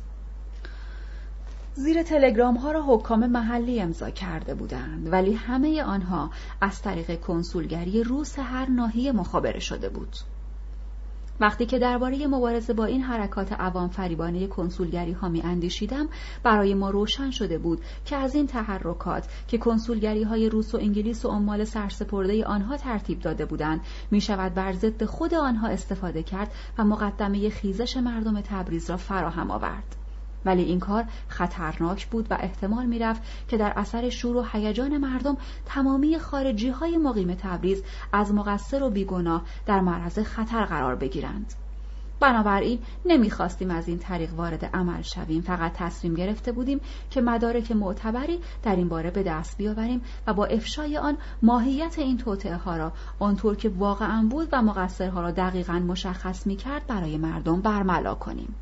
زیر 1.74 2.02
تلگرام 2.02 2.56
ها 2.56 2.72
را 2.72 2.84
حکام 2.86 3.26
محلی 3.26 3.80
امضا 3.80 4.10
کرده 4.10 4.54
بودند 4.54 5.12
ولی 5.12 5.32
همه 5.32 5.82
آنها 5.82 6.30
از 6.60 6.82
طریق 6.82 7.20
کنسولگری 7.20 8.02
روس 8.02 8.38
هر 8.38 8.70
ناحیه 8.70 9.12
مخابره 9.12 9.60
شده 9.60 9.88
بود. 9.88 10.16
وقتی 11.40 11.66
که 11.66 11.78
درباره 11.78 12.26
مبارزه 12.26 12.72
با 12.72 12.84
این 12.84 13.02
حرکات 13.02 13.52
عوام 13.52 13.88
فریبانه 13.88 14.46
کنسولگری 14.46 15.12
ها 15.12 15.28
می 15.28 15.42
اندیشیدم 15.42 16.08
برای 16.42 16.74
ما 16.74 16.90
روشن 16.90 17.30
شده 17.30 17.58
بود 17.58 17.80
که 18.04 18.16
از 18.16 18.34
این 18.34 18.46
تحرکات 18.46 19.28
که 19.48 19.58
کنسولگری 19.58 20.22
های 20.22 20.48
روس 20.48 20.74
و 20.74 20.78
انگلیس 20.78 21.24
و 21.24 21.28
عمال 21.28 21.64
سرسپرده 21.64 22.44
آنها 22.44 22.76
ترتیب 22.76 23.20
داده 23.20 23.44
بودند 23.44 23.80
می 24.10 24.20
شود 24.20 24.54
بر 24.54 24.72
ضد 24.72 25.04
خود 25.04 25.34
آنها 25.34 25.68
استفاده 25.68 26.22
کرد 26.22 26.52
و 26.78 26.84
مقدمه 26.84 27.50
خیزش 27.50 27.96
مردم 27.96 28.40
تبریز 28.40 28.90
را 28.90 28.96
فراهم 28.96 29.50
آورد. 29.50 30.05
ولی 30.46 30.62
این 30.62 30.80
کار 30.80 31.04
خطرناک 31.28 32.06
بود 32.06 32.26
و 32.30 32.36
احتمال 32.40 32.86
می‌رفت 32.86 33.22
که 33.48 33.56
در 33.56 33.72
اثر 33.76 34.08
شور 34.08 34.36
و 34.36 34.44
هیجان 34.52 34.98
مردم 34.98 35.36
تمامی 35.66 36.18
خارجی 36.18 36.68
های 36.68 36.96
مقیم 36.96 37.34
تبریز 37.34 37.82
از 38.12 38.34
مقصر 38.34 38.82
و 38.82 38.90
بیگناه 38.90 39.42
در 39.66 39.80
معرض 39.80 40.18
خطر 40.18 40.64
قرار 40.64 40.94
بگیرند. 40.94 41.54
بنابراین 42.20 42.78
نمی‌خواستیم 43.06 43.70
از 43.70 43.88
این 43.88 43.98
طریق 43.98 44.34
وارد 44.34 44.64
عمل 44.64 45.02
شویم 45.02 45.40
فقط 45.40 45.72
تصمیم 45.72 46.14
گرفته 46.14 46.52
بودیم 46.52 46.80
که 47.10 47.20
مدارک 47.20 47.72
معتبری 47.72 48.40
در 48.62 48.76
این 48.76 48.88
باره 48.88 49.10
به 49.10 49.22
دست 49.22 49.58
بیاوریم 49.58 50.02
و 50.26 50.34
با 50.34 50.44
افشای 50.44 50.98
آن 50.98 51.16
ماهیت 51.42 51.98
این 51.98 52.16
توطعه 52.16 52.56
ها 52.56 52.76
را 52.76 52.92
آنطور 53.18 53.56
که 53.56 53.68
واقعا 53.68 54.28
بود 54.30 54.48
و 54.52 54.62
مقصرها 54.62 55.20
را 55.20 55.30
دقیقا 55.30 55.78
مشخص 55.78 56.46
می‌کرد 56.46 56.86
برای 56.86 57.18
مردم 57.18 57.60
برملا 57.60 58.14
کنیم 58.14 58.54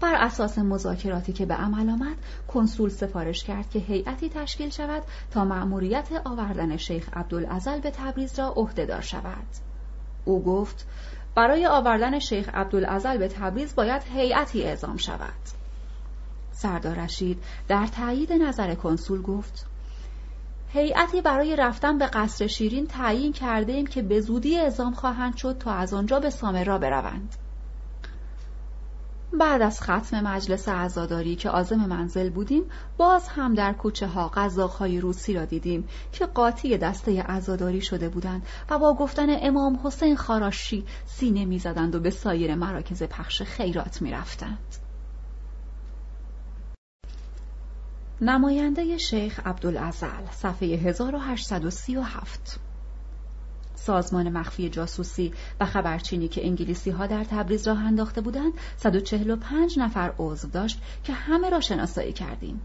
بر 0.00 0.14
اساس 0.14 0.58
مذاکراتی 0.58 1.32
که 1.32 1.46
به 1.46 1.54
عمل 1.54 1.90
آمد 1.90 2.16
کنسول 2.48 2.88
سفارش 2.88 3.44
کرد 3.44 3.70
که 3.70 3.78
هیئتی 3.78 4.28
تشکیل 4.28 4.70
شود 4.70 5.02
تا 5.30 5.44
مأموریت 5.44 6.08
آوردن 6.24 6.76
شیخ 6.76 7.08
عبدالعزل 7.12 7.80
به 7.80 7.90
تبریز 7.90 8.38
را 8.38 8.52
عهدهدار 8.56 9.00
شود 9.00 9.46
او 10.24 10.42
گفت 10.44 10.86
برای 11.34 11.66
آوردن 11.66 12.18
شیخ 12.18 12.48
عبدالعزل 12.54 13.18
به 13.18 13.28
تبریز 13.28 13.74
باید 13.74 14.02
هیئتی 14.14 14.62
اعزام 14.62 14.96
شود 14.96 15.56
سردار 16.52 16.94
رشید 16.94 17.42
در 17.68 17.86
تایید 17.86 18.32
نظر 18.32 18.74
کنسول 18.74 19.22
گفت 19.22 19.66
هیئتی 20.68 21.20
برای 21.20 21.56
رفتن 21.56 21.98
به 21.98 22.06
قصر 22.06 22.46
شیرین 22.46 22.86
تعیین 22.86 23.32
کرده 23.32 23.72
ایم 23.72 23.86
که 23.86 24.02
به 24.02 24.20
زودی 24.20 24.58
اعزام 24.58 24.94
خواهند 24.94 25.36
شد 25.36 25.56
تا 25.58 25.72
از 25.72 25.94
آنجا 25.94 26.20
به 26.20 26.30
سامرا 26.30 26.78
بروند. 26.78 27.36
بعد 29.32 29.62
از 29.62 29.82
ختم 29.82 30.20
مجلس 30.20 30.68
عزاداری 30.68 31.36
که 31.36 31.50
آزم 31.50 31.76
منزل 31.76 32.30
بودیم 32.30 32.62
باز 32.96 33.28
هم 33.28 33.54
در 33.54 33.72
کوچه 33.72 34.06
ها 34.06 34.28
قزاقهای 34.28 35.00
روسی 35.00 35.32
را 35.32 35.44
دیدیم 35.44 35.88
که 36.12 36.26
قاطی 36.26 36.78
دسته 36.78 37.22
عزاداری 37.22 37.80
شده 37.80 38.08
بودند 38.08 38.46
و 38.70 38.78
با 38.78 38.94
گفتن 38.94 39.26
امام 39.28 39.80
حسین 39.84 40.16
خاراشی 40.16 40.84
سینه 41.06 41.44
می‌زدند 41.44 41.94
و 41.94 42.00
به 42.00 42.10
سایر 42.10 42.54
مراکز 42.54 43.02
پخش 43.02 43.42
خیرات 43.42 44.02
می‌رفتند. 44.02 44.76
نماینده 48.20 48.98
شیخ 48.98 49.40
عبدالعزل 49.46 50.26
صفحه 50.30 50.68
1837 50.68 52.60
سازمان 53.76 54.28
مخفی 54.28 54.68
جاسوسی 54.68 55.32
و 55.60 55.66
خبرچینی 55.66 56.28
که 56.28 56.46
انگلیسی 56.46 56.90
ها 56.90 57.06
در 57.06 57.24
تبریز 57.24 57.68
راه 57.68 57.84
انداخته 57.84 58.20
بودند 58.20 58.52
145 58.76 59.78
نفر 59.78 60.12
عضو 60.18 60.48
داشت 60.48 60.82
که 61.04 61.12
همه 61.12 61.50
را 61.50 61.60
شناسایی 61.60 62.12
کردیم. 62.12 62.60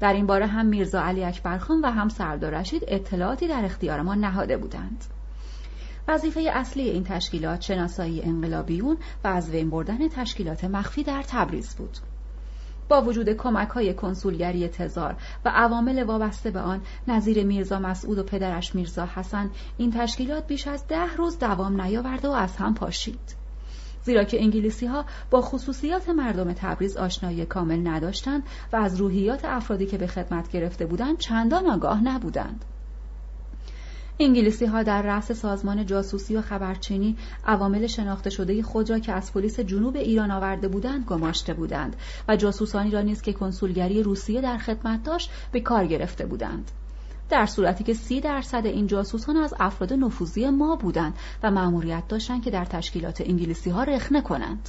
در 0.00 0.12
این 0.12 0.26
باره 0.26 0.46
هم 0.46 0.66
میرزا 0.66 1.02
علی 1.02 1.24
اکبرخان 1.24 1.80
و 1.80 1.90
هم 1.90 2.08
سردار 2.08 2.54
رشید 2.54 2.82
اطلاعاتی 2.88 3.48
در 3.48 3.64
اختیار 3.64 4.02
ما 4.02 4.14
نهاده 4.14 4.56
بودند. 4.56 5.04
وظیفه 6.08 6.40
اصلی 6.40 6.90
این 6.90 7.04
تشکیلات 7.04 7.60
شناسایی 7.60 8.22
انقلابیون 8.22 8.96
و 9.24 9.28
از 9.28 9.50
وین 9.50 9.70
بردن 9.70 10.08
تشکیلات 10.08 10.64
مخفی 10.64 11.02
در 11.02 11.22
تبریز 11.22 11.74
بود. 11.74 11.98
با 12.88 13.02
وجود 13.02 13.30
کمک 13.30 13.68
های 13.68 13.94
کنسولگری 13.94 14.68
تزار 14.68 15.16
و 15.44 15.52
عوامل 15.54 16.02
وابسته 16.02 16.50
به 16.50 16.60
آن 16.60 16.80
نظیر 17.08 17.44
میرزا 17.44 17.78
مسعود 17.78 18.18
و 18.18 18.22
پدرش 18.22 18.74
میرزا 18.74 19.08
حسن 19.14 19.50
این 19.76 19.90
تشکیلات 19.90 20.46
بیش 20.46 20.68
از 20.68 20.88
ده 20.88 21.16
روز 21.16 21.38
دوام 21.38 21.80
نیاورده 21.80 22.28
و 22.28 22.32
از 22.32 22.56
هم 22.56 22.74
پاشید. 22.74 23.46
زیرا 24.02 24.24
که 24.24 24.42
انگلیسی 24.42 24.86
ها 24.86 25.04
با 25.30 25.40
خصوصیات 25.40 26.08
مردم 26.08 26.52
تبریز 26.52 26.96
آشنایی 26.96 27.46
کامل 27.46 27.88
نداشتند 27.88 28.42
و 28.72 28.76
از 28.76 28.96
روحیات 28.96 29.44
افرادی 29.44 29.86
که 29.86 29.98
به 29.98 30.06
خدمت 30.06 30.50
گرفته 30.50 30.86
بودند 30.86 31.18
چندان 31.18 31.66
آگاه 31.66 32.04
نبودند. 32.04 32.64
انگلیسی 34.18 34.66
ها 34.66 34.82
در 34.82 35.02
رأس 35.02 35.32
سازمان 35.32 35.86
جاسوسی 35.86 36.36
و 36.36 36.42
خبرچینی 36.42 37.16
عوامل 37.46 37.86
شناخته 37.86 38.30
شده 38.30 38.62
خود 38.62 38.90
را 38.90 38.98
که 38.98 39.12
از 39.12 39.32
پلیس 39.32 39.60
جنوب 39.60 39.96
ایران 39.96 40.30
آورده 40.30 40.68
بودند 40.68 41.04
گماشته 41.04 41.54
بودند 41.54 41.96
و 42.28 42.36
جاسوسانی 42.36 42.90
را 42.90 43.00
نیز 43.00 43.22
که 43.22 43.32
کنسولگری 43.32 44.02
روسیه 44.02 44.40
در 44.40 44.58
خدمت 44.58 45.02
داشت 45.02 45.30
به 45.52 45.60
کار 45.60 45.86
گرفته 45.86 46.26
بودند. 46.26 46.70
در 47.28 47.46
صورتی 47.46 47.84
که 47.84 47.94
سی 47.94 48.20
درصد 48.20 48.66
این 48.66 48.86
جاسوسان 48.86 49.36
از 49.36 49.54
افراد 49.60 49.92
نفوذی 49.92 50.50
ما 50.50 50.76
بودند 50.76 51.14
و 51.42 51.50
مأموریت 51.50 52.08
داشتند 52.08 52.42
که 52.42 52.50
در 52.50 52.64
تشکیلات 52.64 53.20
انگلیسی 53.20 53.70
ها 53.70 53.82
رخنه 53.82 54.20
کنند. 54.20 54.68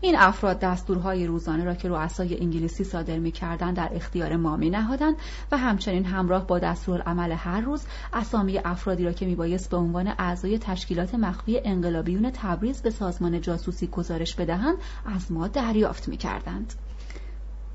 این 0.00 0.16
افراد 0.18 0.58
دستورهای 0.58 1.26
روزانه 1.26 1.64
را 1.64 1.74
که 1.74 1.88
رؤسای 1.88 2.40
انگلیسی 2.40 2.84
صادر 2.84 3.18
می‌کردند 3.18 3.76
در 3.76 3.90
اختیار 3.92 4.36
ما 4.36 4.56
می 4.56 4.70
نهادند 4.70 5.16
و 5.52 5.58
همچنین 5.58 6.04
همراه 6.04 6.46
با 6.46 6.58
دستورالعمل 6.58 7.32
هر 7.32 7.60
روز 7.60 7.86
اسامی 8.12 8.58
افرادی 8.58 9.04
را 9.04 9.12
که 9.12 9.26
میبایست 9.26 9.70
به 9.70 9.76
عنوان 9.76 10.14
اعضای 10.18 10.58
تشکیلات 10.58 11.14
مخفی 11.14 11.60
انقلابیون 11.64 12.30
تبریز 12.30 12.82
به 12.82 12.90
سازمان 12.90 13.40
جاسوسی 13.40 13.86
گزارش 13.86 14.34
بدهند 14.34 14.76
از 15.06 15.32
ما 15.32 15.48
دریافت 15.48 16.08
می‌کردند. 16.08 16.74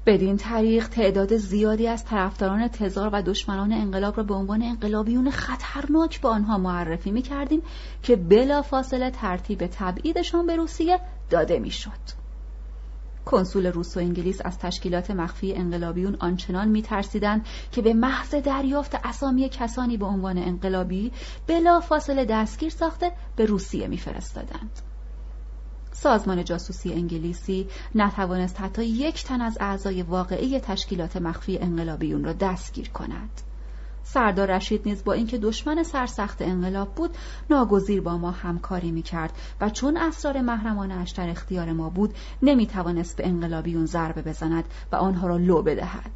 بدین 0.05 0.37
طریق 0.37 0.87
تعداد 0.87 1.37
زیادی 1.37 1.87
از 1.87 2.05
طرفداران 2.05 2.67
تزار 2.67 3.09
و 3.13 3.21
دشمنان 3.21 3.73
انقلاب 3.73 4.17
را 4.17 4.23
به 4.23 4.33
عنوان 4.33 4.61
انقلابیون 4.61 5.31
خطرناک 5.31 6.21
به 6.21 6.27
آنها 6.27 6.57
معرفی 6.57 7.11
می 7.11 7.21
کردیم 7.21 7.61
که 8.03 8.15
بلا 8.15 8.61
فاصله 8.61 9.11
ترتیب 9.11 9.67
تبعیدشان 9.67 10.47
به 10.47 10.55
روسیه 10.55 10.99
داده 11.29 11.59
می‌شد. 11.59 12.23
کنسول 13.25 13.65
روس 13.65 13.97
و 13.97 13.99
انگلیس 13.99 14.41
از 14.45 14.59
تشکیلات 14.59 15.11
مخفی 15.11 15.53
انقلابیون 15.53 16.17
آنچنان 16.19 16.67
میترسیدند 16.67 17.45
که 17.71 17.81
به 17.81 17.93
محض 17.93 18.35
دریافت 18.35 18.95
اسامی 19.03 19.49
کسانی 19.49 19.97
به 19.97 20.05
عنوان 20.05 20.37
انقلابی 20.37 21.11
بلا 21.47 21.79
فاصله 21.79 22.25
دستگیر 22.25 22.69
ساخته 22.69 23.11
به 23.35 23.45
روسیه 23.45 23.87
میفرستادند. 23.87 24.92
سازمان 25.93 26.43
جاسوسی 26.43 26.93
انگلیسی 26.93 27.67
نتوانست 27.95 28.61
حتی 28.61 28.85
یک 28.85 29.23
تن 29.23 29.41
از 29.41 29.57
اعضای 29.59 30.01
واقعی 30.01 30.59
تشکیلات 30.59 31.17
مخفی 31.17 31.57
انقلابیون 31.57 32.23
را 32.23 32.33
دستگیر 32.33 32.89
کند. 32.89 33.29
سردار 34.03 34.55
رشید 34.55 34.81
نیز 34.85 35.03
با 35.03 35.13
اینکه 35.13 35.37
دشمن 35.37 35.83
سرسخت 35.83 36.41
انقلاب 36.41 36.95
بود 36.95 37.15
ناگزیر 37.49 38.01
با 38.01 38.17
ما 38.17 38.31
همکاری 38.31 38.91
می‌کرد 38.91 39.33
و 39.61 39.69
چون 39.69 39.97
اسرار 39.97 40.41
محرمانه 40.41 41.05
در 41.17 41.29
اختیار 41.29 41.71
ما 41.71 41.89
بود 41.89 42.15
نمی‌توانست 42.41 43.17
به 43.17 43.27
انقلابیون 43.27 43.85
ضربه 43.85 44.21
بزند 44.21 44.63
و 44.91 44.95
آنها 44.95 45.27
را 45.27 45.37
لو 45.37 45.61
بدهد 45.61 46.11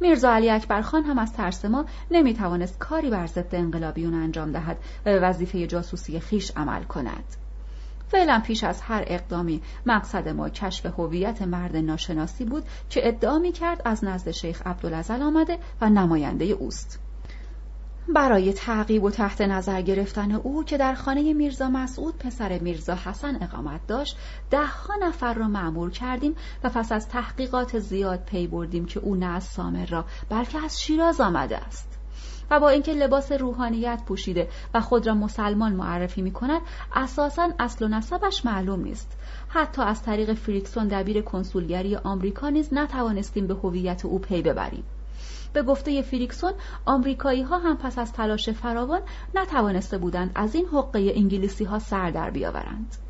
میرزا 0.00 0.32
علی 0.32 0.50
اکبرخان 0.50 1.04
هم 1.04 1.18
از 1.18 1.32
ترس 1.32 1.64
ما 1.64 1.84
نمی‌توانست 2.10 2.78
کاری 2.78 3.10
بر 3.10 3.26
ضد 3.26 3.54
انقلابیون 3.54 4.14
انجام 4.14 4.52
دهد 4.52 4.76
و 4.76 5.04
به 5.04 5.20
وظیفه 5.20 5.66
جاسوسی 5.66 6.20
خیش 6.20 6.52
عمل 6.56 6.82
کند 6.82 7.24
فعلا 8.08 8.42
پیش 8.46 8.64
از 8.64 8.80
هر 8.80 9.04
اقدامی 9.06 9.62
مقصد 9.86 10.28
ما 10.28 10.48
کشف 10.48 10.86
هویت 10.86 11.42
مرد 11.42 11.76
ناشناسی 11.76 12.44
بود 12.44 12.64
که 12.90 13.08
ادعا 13.08 13.38
می 13.38 13.52
کرد 13.52 13.82
از 13.84 14.04
نزد 14.04 14.30
شیخ 14.30 14.66
عبدالعزل 14.66 15.22
آمده 15.22 15.58
و 15.80 15.90
نماینده 15.90 16.44
اوست. 16.44 17.00
برای 18.08 18.52
تعقیب 18.52 19.04
و 19.04 19.10
تحت 19.10 19.40
نظر 19.40 19.82
گرفتن 19.82 20.32
او 20.32 20.64
که 20.64 20.78
در 20.78 20.94
خانه 20.94 21.32
میرزا 21.32 21.68
مسعود 21.68 22.18
پسر 22.18 22.58
میرزا 22.58 22.94
حسن 22.94 23.42
اقامت 23.42 23.86
داشت 23.86 24.16
دهها 24.50 24.94
نفر 25.02 25.34
را 25.34 25.48
معمور 25.48 25.90
کردیم 25.90 26.36
و 26.64 26.68
پس 26.68 26.92
از 26.92 27.08
تحقیقات 27.08 27.78
زیاد 27.78 28.24
پی 28.24 28.46
بردیم 28.46 28.86
که 28.86 29.00
او 29.00 29.14
نه 29.14 29.26
از 29.26 29.44
سامر 29.44 29.86
را 29.86 30.04
بلکه 30.28 30.64
از 30.64 30.80
شیراز 30.80 31.20
آمده 31.20 31.58
است. 31.58 31.95
و 32.50 32.60
با 32.60 32.68
اینکه 32.68 32.92
لباس 32.92 33.32
روحانیت 33.32 34.02
پوشیده 34.06 34.48
و 34.74 34.80
خود 34.80 35.06
را 35.06 35.14
مسلمان 35.14 35.72
معرفی 35.72 36.22
می 36.22 36.30
کند 36.30 36.60
اساسا 36.94 37.48
اصل 37.58 37.84
و 37.84 37.88
نسبش 37.88 38.44
معلوم 38.44 38.82
نیست. 38.82 39.18
حتی 39.48 39.82
از 39.82 40.02
طریق 40.02 40.34
فریکسون 40.34 40.88
دبیر 40.88 41.22
کنسولگری 41.22 41.96
آمریکا 41.96 42.48
نیز 42.48 42.74
نتوانستیم 42.74 43.46
به 43.46 43.54
هویت 43.54 44.04
او 44.04 44.18
پی 44.18 44.42
ببریم. 44.42 44.84
به 45.52 45.62
گفته 45.62 46.02
فریکسون 46.02 46.52
آمریکایی 46.86 47.42
ها 47.42 47.58
هم 47.58 47.76
پس 47.76 47.98
از 47.98 48.12
تلاش 48.12 48.50
فراوان 48.50 49.00
نتوانسته 49.34 49.98
بودند 49.98 50.30
از 50.34 50.54
این 50.54 50.66
حقه 50.66 51.12
انگلیسی 51.14 51.64
ها 51.64 51.78
سر 51.78 52.10
در 52.10 52.30
بیاورند. 52.30 53.05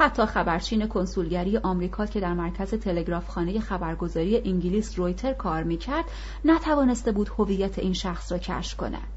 حتی 0.00 0.26
خبرچین 0.26 0.86
کنسولگری 0.86 1.56
آمریکا 1.56 2.06
که 2.06 2.20
در 2.20 2.32
مرکز 2.32 2.74
تلگرافخانه 2.74 3.60
خبرگزاری 3.60 4.42
انگلیس 4.44 4.98
رویتر 4.98 5.32
کار 5.32 5.62
می‌کرد 5.62 6.04
نتوانسته 6.44 7.12
بود 7.12 7.30
هویت 7.38 7.78
این 7.78 7.92
شخص 7.92 8.32
را 8.32 8.38
کشف 8.38 8.76
کند. 8.76 9.08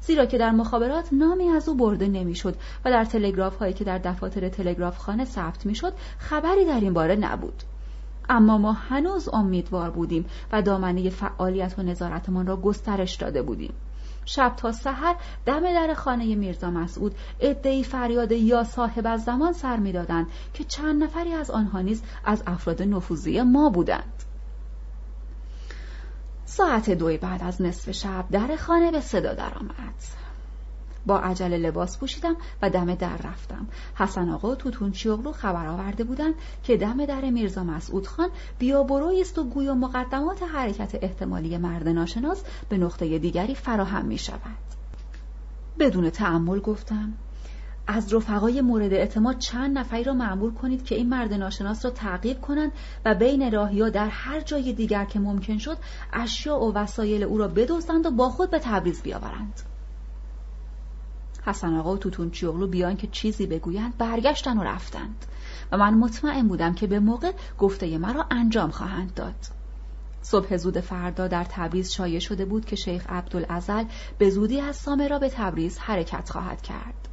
زیرا 0.00 0.26
که 0.26 0.38
در 0.38 0.50
مخابرات 0.50 1.08
نامی 1.12 1.48
از 1.48 1.68
او 1.68 1.76
برده 1.76 2.08
نمی‌شد 2.08 2.56
و 2.84 2.90
در 2.90 3.04
تلگراف 3.04 3.56
هایی 3.56 3.72
که 3.72 3.84
در 3.84 3.98
دفاتر 3.98 4.48
تلگرافخانه 4.48 5.24
ثبت 5.24 5.66
می‌شد 5.66 5.92
خبری 6.18 6.64
در 6.64 6.80
این 6.80 6.92
باره 6.92 7.16
نبود. 7.16 7.62
اما 8.28 8.58
ما 8.58 8.72
هنوز 8.72 9.28
امیدوار 9.28 9.90
بودیم 9.90 10.24
و 10.52 10.62
دامنه 10.62 11.10
فعالیت 11.10 11.78
و 11.78 11.82
نظارتمان 11.82 12.46
را 12.46 12.56
گسترش 12.56 13.14
داده 13.14 13.42
بودیم. 13.42 13.72
شب 14.24 14.54
تا 14.56 14.72
سحر 14.72 15.16
دم 15.46 15.60
در 15.60 15.94
خانه 15.94 16.34
میرزا 16.34 16.70
مسعود. 16.70 17.14
ادعی 17.40 17.84
فریاد 17.84 18.32
یا 18.32 18.64
صاحب 18.64 19.06
از 19.06 19.24
زمان 19.24 19.52
سر 19.52 19.76
می‌دادند 19.76 20.26
که 20.54 20.64
چند 20.64 21.02
نفری 21.02 21.32
از 21.32 21.50
آنها 21.50 21.80
نیز 21.80 22.02
از 22.24 22.42
افراد 22.46 22.82
نفوذی 22.82 23.42
ما 23.42 23.70
بودند. 23.70 24.22
ساعت 26.44 26.90
دوی 26.90 27.16
بعد 27.16 27.42
از 27.42 27.62
نصف 27.62 27.90
شب 27.90 28.24
در 28.30 28.56
خانه 28.56 28.90
به 28.90 29.00
صدا 29.00 29.34
درآمد. 29.34 29.94
با 31.06 31.18
عجله 31.18 31.56
لباس 31.56 31.98
پوشیدم 31.98 32.36
و 32.62 32.70
دم 32.70 32.94
در 32.94 33.16
رفتم. 33.16 33.66
حسن 33.94 34.28
آقا 34.28 34.50
و 34.50 34.54
توتون 34.54 34.92
چیغلو 34.92 35.32
خبر 35.32 35.66
آورده 35.66 36.04
بودند 36.04 36.34
که 36.62 36.76
دم 36.76 37.06
در 37.06 37.30
میرزا 37.30 37.64
مسعود 37.64 38.06
خان 38.06 38.28
بیا 38.58 38.86
است 39.20 39.38
و 39.38 39.44
گوی 39.44 39.68
و 39.68 39.74
مقدمات 39.74 40.42
حرکت 40.42 40.98
احتمالی 41.02 41.56
مرد 41.56 41.88
ناشناس 41.88 42.42
به 42.68 42.78
نقطه 42.78 43.18
دیگری 43.18 43.54
فراهم 43.54 44.04
می 44.04 44.18
شود. 44.18 44.70
بدون 45.78 46.10
تعمل 46.10 46.60
گفتم 46.60 47.12
از 47.86 48.14
رفقای 48.14 48.60
مورد 48.60 48.92
اعتماد 48.92 49.38
چند 49.38 49.78
نفری 49.78 50.04
را 50.04 50.12
معمول 50.12 50.50
کنید 50.54 50.84
که 50.84 50.94
این 50.94 51.08
مرد 51.08 51.34
ناشناس 51.34 51.84
را 51.84 51.90
تعقیب 51.90 52.40
کنند 52.40 52.72
و 53.04 53.14
بین 53.14 53.52
راهیا 53.52 53.88
در 53.88 54.08
هر 54.08 54.40
جای 54.40 54.72
دیگر 54.72 55.04
که 55.04 55.20
ممکن 55.20 55.58
شد 55.58 55.76
اشیا 56.12 56.58
و 56.58 56.74
وسایل 56.74 57.22
او 57.22 57.38
را 57.38 57.48
بدزدند 57.48 58.06
و 58.06 58.10
با 58.10 58.28
خود 58.28 58.50
به 58.50 58.58
تبریز 58.58 59.02
بیاورند. 59.02 59.69
حسن 61.44 61.74
آقا 61.74 61.94
و 61.94 61.98
توتون 61.98 62.30
چیغلو 62.30 62.66
بیان 62.66 62.96
که 62.96 63.06
چیزی 63.06 63.46
بگویند 63.46 63.98
برگشتن 63.98 64.58
و 64.58 64.62
رفتند 64.62 65.26
و 65.72 65.76
من 65.76 65.94
مطمئن 65.94 66.48
بودم 66.48 66.74
که 66.74 66.86
به 66.86 67.00
موقع 67.00 67.32
گفته 67.58 67.98
مرا 67.98 68.26
انجام 68.30 68.70
خواهند 68.70 69.14
داد 69.14 69.60
صبح 70.22 70.56
زود 70.56 70.80
فردا 70.80 71.28
در 71.28 71.44
تبریز 71.44 71.92
شایع 71.92 72.18
شده 72.18 72.44
بود 72.44 72.64
که 72.64 72.76
شیخ 72.76 73.06
عبدالعزل 73.08 73.84
به 74.18 74.30
زودی 74.30 74.60
از 74.60 74.76
سامرا 74.76 75.18
به 75.18 75.28
تبریز 75.28 75.78
حرکت 75.78 76.30
خواهد 76.30 76.62
کرد. 76.62 77.09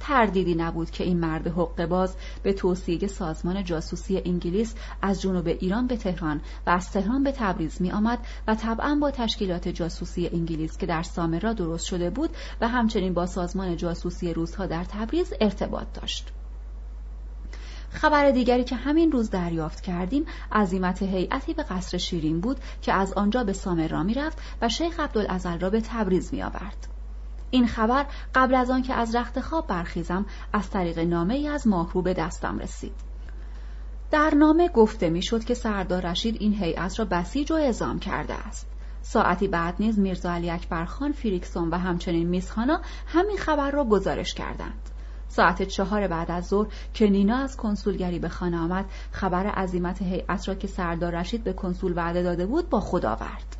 تردیدی 0.00 0.54
نبود 0.54 0.90
که 0.90 1.04
این 1.04 1.20
مرد 1.20 1.46
حق 1.46 1.86
باز 1.86 2.16
به 2.42 2.52
توصیه 2.52 3.06
سازمان 3.06 3.64
جاسوسی 3.64 4.22
انگلیس 4.24 4.74
از 5.02 5.20
جنوب 5.20 5.46
ایران 5.46 5.86
به 5.86 5.96
تهران 5.96 6.40
و 6.66 6.70
از 6.70 6.90
تهران 6.90 7.22
به 7.22 7.32
تبریز 7.32 7.82
می 7.82 7.90
آمد 7.90 8.18
و 8.48 8.54
طبعا 8.54 8.98
با 9.00 9.10
تشکیلات 9.10 9.68
جاسوسی 9.68 10.28
انگلیس 10.32 10.78
که 10.78 10.86
در 10.86 11.02
سامرا 11.02 11.52
درست 11.52 11.86
شده 11.86 12.10
بود 12.10 12.30
و 12.60 12.68
همچنین 12.68 13.14
با 13.14 13.26
سازمان 13.26 13.76
جاسوسی 13.76 14.32
روزها 14.32 14.66
در 14.66 14.84
تبریز 14.84 15.32
ارتباط 15.40 15.86
داشت. 15.94 16.32
خبر 17.90 18.30
دیگری 18.30 18.64
که 18.64 18.76
همین 18.76 19.12
روز 19.12 19.30
دریافت 19.30 19.80
کردیم 19.80 20.24
عظیمت 20.52 21.02
هیئتی 21.02 21.54
به 21.54 21.62
قصر 21.62 21.98
شیرین 21.98 22.40
بود 22.40 22.60
که 22.82 22.92
از 22.92 23.12
آنجا 23.12 23.44
به 23.44 23.52
سامرا 23.52 24.06
رفت 24.16 24.38
و 24.62 24.68
شیخ 24.68 25.00
عبدالعزل 25.00 25.58
را 25.58 25.70
به 25.70 25.80
تبریز 25.80 26.34
می 26.34 26.42
آورد. 26.42 26.99
این 27.50 27.66
خبر 27.66 28.06
قبل 28.34 28.54
از 28.54 28.70
آن 28.70 28.82
که 28.82 28.94
از 28.94 29.14
رخت 29.14 29.40
خواب 29.40 29.66
برخیزم 29.66 30.26
از 30.52 30.70
طریق 30.70 30.98
نامه 30.98 31.34
ای 31.34 31.48
از 31.48 31.66
ماهرو 31.66 32.02
به 32.02 32.14
دستم 32.14 32.58
رسید. 32.58 33.10
در 34.10 34.34
نامه 34.36 34.68
گفته 34.68 35.10
می‌شد 35.10 35.44
که 35.44 35.54
سردار 35.54 36.06
رشید 36.06 36.36
این 36.40 36.54
هیئت 36.54 36.98
را 36.98 37.04
بسیج 37.04 37.52
و 37.52 37.54
اعزام 37.54 37.98
کرده 37.98 38.34
است. 38.34 38.66
ساعتی 39.02 39.48
بعد 39.48 39.74
نیز 39.78 39.98
میرزا 39.98 40.32
علی 40.32 40.50
اکبرخان 40.50 41.12
فریکسون 41.12 41.70
و 41.70 41.78
همچنین 41.78 42.28
میسخانا 42.28 42.80
همین 43.06 43.36
خبر 43.36 43.70
را 43.70 43.84
گزارش 43.84 44.34
کردند. 44.34 44.90
ساعت 45.28 45.62
چهار 45.62 46.08
بعد 46.08 46.30
از 46.30 46.46
ظهر 46.46 46.66
که 46.94 47.10
نینا 47.10 47.36
از 47.36 47.56
کنسولگری 47.56 48.18
به 48.18 48.28
خانه 48.28 48.58
آمد 48.58 48.84
خبر 49.12 49.46
عظیمت 49.46 50.02
هیئت 50.02 50.48
را 50.48 50.54
که 50.54 50.66
سردار 50.66 51.14
رشید 51.14 51.44
به 51.44 51.52
کنسول 51.52 51.92
وعده 51.96 52.22
داده 52.22 52.46
بود 52.46 52.68
با 52.70 52.80
خود 52.80 53.06
آورد 53.06 53.59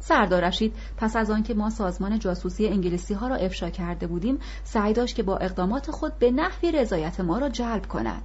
سردار 0.00 0.44
رشید 0.44 0.74
پس 0.96 1.16
از 1.16 1.30
آنکه 1.30 1.54
ما 1.54 1.70
سازمان 1.70 2.18
جاسوسی 2.18 2.68
انگلیسی 2.68 3.14
ها 3.14 3.28
را 3.28 3.36
افشا 3.36 3.70
کرده 3.70 4.06
بودیم 4.06 4.38
سعی 4.64 4.92
داشت 4.92 5.16
که 5.16 5.22
با 5.22 5.36
اقدامات 5.36 5.90
خود 5.90 6.18
به 6.18 6.30
نحوی 6.30 6.72
رضایت 6.72 7.20
ما 7.20 7.38
را 7.38 7.48
جلب 7.48 7.86
کند. 7.86 8.22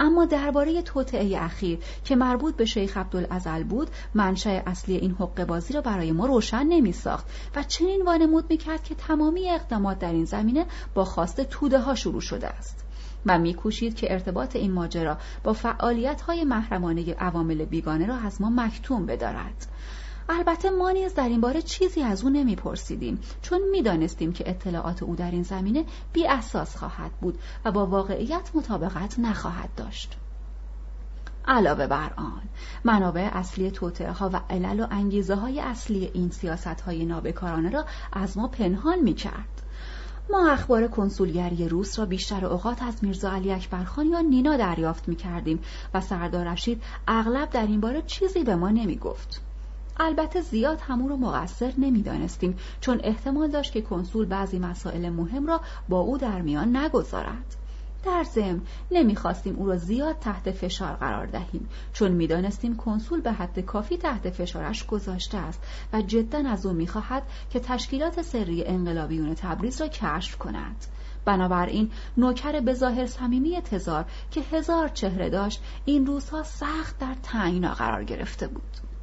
اما 0.00 0.24
درباره 0.24 0.82
توطعه 0.82 1.42
اخیر 1.42 1.78
که 2.04 2.16
مربوط 2.16 2.56
به 2.56 2.64
شیخ 2.64 2.96
عبدالعزل 2.96 3.62
بود 3.62 3.90
منشأ 4.14 4.60
اصلی 4.66 4.96
این 4.96 5.10
حق 5.10 5.44
بازی 5.44 5.74
را 5.74 5.80
برای 5.80 6.12
ما 6.12 6.26
روشن 6.26 6.66
نمی 6.66 6.92
ساخت 6.92 7.26
و 7.56 7.62
چنین 7.62 8.02
وانمود 8.02 8.44
می 8.50 8.56
کرد 8.56 8.84
که 8.84 8.94
تمامی 8.94 9.50
اقدامات 9.50 9.98
در 9.98 10.12
این 10.12 10.24
زمینه 10.24 10.66
با 10.94 11.04
خواست 11.04 11.40
توده 11.40 11.78
ها 11.78 11.94
شروع 11.94 12.20
شده 12.20 12.46
است. 12.46 12.84
و 13.26 13.38
میکوشید 13.38 13.96
که 13.96 14.12
ارتباط 14.12 14.56
این 14.56 14.72
ماجرا 14.72 15.18
با 15.42 15.52
فعالیت 15.52 16.20
های 16.20 16.44
محرمانه 16.44 17.14
عوامل 17.14 17.64
بیگانه 17.64 18.06
را 18.06 18.16
از 18.16 18.40
ما 18.40 18.50
مکتوم 18.50 19.06
بدارد. 19.06 19.66
البته 20.28 20.70
ما 20.70 20.90
نیز 20.90 21.14
در 21.14 21.28
این 21.28 21.40
باره 21.40 21.62
چیزی 21.62 22.02
از 22.02 22.24
او 22.24 22.30
نمیپرسیدیم 22.30 23.20
چون 23.42 23.60
می‌دانستیم 23.70 24.32
که 24.32 24.50
اطلاعات 24.50 25.02
او 25.02 25.16
در 25.16 25.30
این 25.30 25.42
زمینه 25.42 25.84
بی 26.12 26.26
اساس 26.26 26.76
خواهد 26.76 27.12
بود 27.20 27.38
و 27.64 27.72
با 27.72 27.86
واقعیت 27.86 28.50
مطابقت 28.54 29.18
نخواهد 29.18 29.70
داشت. 29.76 30.16
علاوه 31.46 31.86
بر 31.86 32.12
آن 32.16 32.42
منابع 32.84 33.30
اصلی 33.32 33.70
توطعه 33.70 34.12
ها 34.12 34.30
و 34.32 34.40
علل 34.50 34.80
و 34.80 34.86
انگیزه 34.90 35.34
های 35.34 35.60
اصلی 35.60 36.10
این 36.14 36.30
سیاست 36.30 36.80
های 36.80 37.04
نابکارانه 37.04 37.70
را 37.70 37.84
از 38.12 38.38
ما 38.38 38.48
پنهان 38.48 38.98
می 38.98 39.14
کرد. 39.14 39.62
ما 40.30 40.50
اخبار 40.50 40.88
کنسولگری 40.88 41.68
روس 41.68 41.98
را 41.98 42.06
بیشتر 42.06 42.46
اوقات 42.46 42.82
از 42.82 43.04
میرزا 43.04 43.30
علی 43.30 43.52
اکبرخان 43.52 44.06
یا 44.06 44.20
نینا 44.20 44.56
دریافت 44.56 45.08
می 45.08 45.16
کردیم 45.16 45.60
و 45.94 46.00
سردار 46.00 46.52
رشید 46.52 46.82
اغلب 47.08 47.50
در 47.50 47.66
این 47.66 47.80
باره 47.80 48.02
چیزی 48.02 48.44
به 48.44 48.56
ما 48.56 48.70
نمی 48.70 48.96
گفت. 48.96 49.43
البته 49.96 50.40
زیاد 50.40 50.80
همون 50.80 51.08
رو 51.08 51.16
مقصر 51.16 51.72
نمی‌دانستیم 51.78 52.56
چون 52.80 53.00
احتمال 53.04 53.50
داشت 53.50 53.72
که 53.72 53.82
کنسول 53.82 54.26
بعضی 54.26 54.58
مسائل 54.58 55.08
مهم 55.08 55.46
را 55.46 55.60
با 55.88 56.00
او 56.00 56.18
در 56.18 56.42
میان 56.42 56.76
نگذارد. 56.76 57.56
در 58.04 58.24
ضمن 58.24 58.60
نمی‌خواستیم 58.90 59.56
او 59.56 59.66
را 59.66 59.76
زیاد 59.76 60.18
تحت 60.18 60.50
فشار 60.50 60.92
قرار 60.92 61.26
دهیم 61.26 61.68
چون 61.92 62.12
می‌دانستیم 62.12 62.76
کنسول 62.76 63.20
به 63.20 63.32
حد 63.32 63.60
کافی 63.60 63.96
تحت 63.96 64.30
فشارش 64.30 64.86
گذاشته 64.86 65.38
است 65.38 65.62
و 65.92 66.02
جدا 66.02 66.38
از 66.38 66.66
او 66.66 66.72
می‌خواهد 66.72 67.22
که 67.50 67.60
تشکیلات 67.60 68.22
سری 68.22 68.64
انقلابیون 68.64 69.34
تبریز 69.34 69.80
را 69.80 69.88
کشف 69.88 70.38
کند. 70.38 70.76
بنابراین 71.24 71.90
نوکر 72.16 72.60
به 72.60 72.74
ظاهر 72.74 73.06
صمیمی 73.06 73.60
تزار 73.60 74.04
که 74.30 74.40
هزار 74.40 74.88
چهره 74.88 75.30
داشت 75.30 75.62
این 75.84 76.06
روزها 76.06 76.42
سخت 76.42 76.98
در 76.98 77.14
تنگنا 77.22 77.74
قرار 77.74 78.04
گرفته 78.04 78.46
بود. 78.46 78.93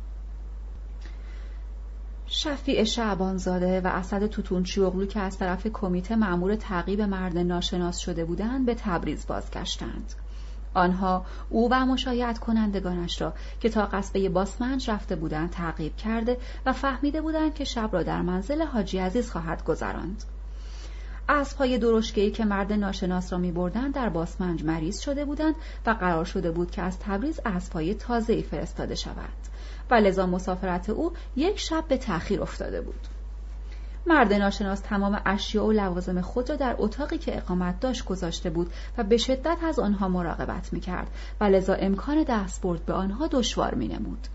شفیع 2.33 2.83
شعبانزاده 2.83 3.81
و 3.81 3.87
اسد 3.87 4.27
توتونچی 4.27 4.81
اغلو 4.81 5.05
که 5.05 5.19
از 5.19 5.37
طرف 5.37 5.67
کمیته 5.67 6.15
معمور 6.15 6.55
تعقیب 6.55 7.01
مرد 7.01 7.37
ناشناس 7.37 7.97
شده 7.97 8.25
بودند 8.25 8.65
به 8.65 8.75
تبریز 8.75 9.27
بازگشتند. 9.27 10.13
آنها 10.73 11.25
او 11.49 11.69
و 11.71 11.85
مشایعت 11.85 12.39
کنندگانش 12.39 13.21
را 13.21 13.33
که 13.59 13.69
تا 13.69 13.85
قصبه 13.85 14.29
باسمنج 14.29 14.89
رفته 14.89 15.15
بودند 15.15 15.49
تعقیب 15.49 15.95
کرده 15.95 16.37
و 16.65 16.73
فهمیده 16.73 17.21
بودند 17.21 17.53
که 17.53 17.63
شب 17.63 17.89
را 17.93 18.03
در 18.03 18.21
منزل 18.21 18.61
حاجی 18.61 18.97
عزیز 18.97 19.31
خواهد 19.31 19.63
گذراند. 19.63 20.23
اسبهای 21.29 21.77
درشکهای 21.77 22.31
که 22.31 22.45
مرد 22.45 22.73
ناشناس 22.73 23.33
را 23.33 23.39
می 23.39 23.51
بردن 23.51 23.91
در 23.91 24.09
باسمنج 24.09 24.63
مریض 24.63 24.99
شده 24.99 25.25
بودند 25.25 25.55
و 25.85 25.89
قرار 25.89 26.25
شده 26.25 26.51
بود 26.51 26.71
که 26.71 26.81
از 26.81 26.99
تبریز 26.99 27.39
اسبهای 27.45 27.93
تازه‌ای 27.93 28.41
فرستاده 28.41 28.95
شود. 28.95 29.50
و 29.91 29.93
لذا 29.93 30.25
مسافرت 30.25 30.89
او 30.89 31.11
یک 31.35 31.59
شب 31.59 31.83
به 31.87 31.97
تأخیر 31.97 32.41
افتاده 32.41 32.81
بود. 32.81 33.07
مرد 34.07 34.33
ناشناس 34.33 34.79
تمام 34.79 35.21
اشیاء 35.25 35.65
و 35.65 35.71
لوازم 35.71 36.21
خود 36.21 36.49
را 36.49 36.55
در 36.55 36.75
اتاقی 36.77 37.17
که 37.17 37.37
اقامت 37.37 37.79
داشت 37.79 38.05
گذاشته 38.05 38.49
بود 38.49 38.73
و 38.97 39.03
به 39.03 39.17
شدت 39.17 39.57
از 39.63 39.79
آنها 39.79 40.07
مراقبت 40.07 40.73
می‌کرد 40.73 41.07
و 41.41 41.43
لذا 41.43 41.73
امکان 41.73 42.23
دستبرد 42.27 42.85
به 42.85 42.93
آنها 42.93 43.27
دشوار 43.27 43.75
مینمود. 43.75 44.27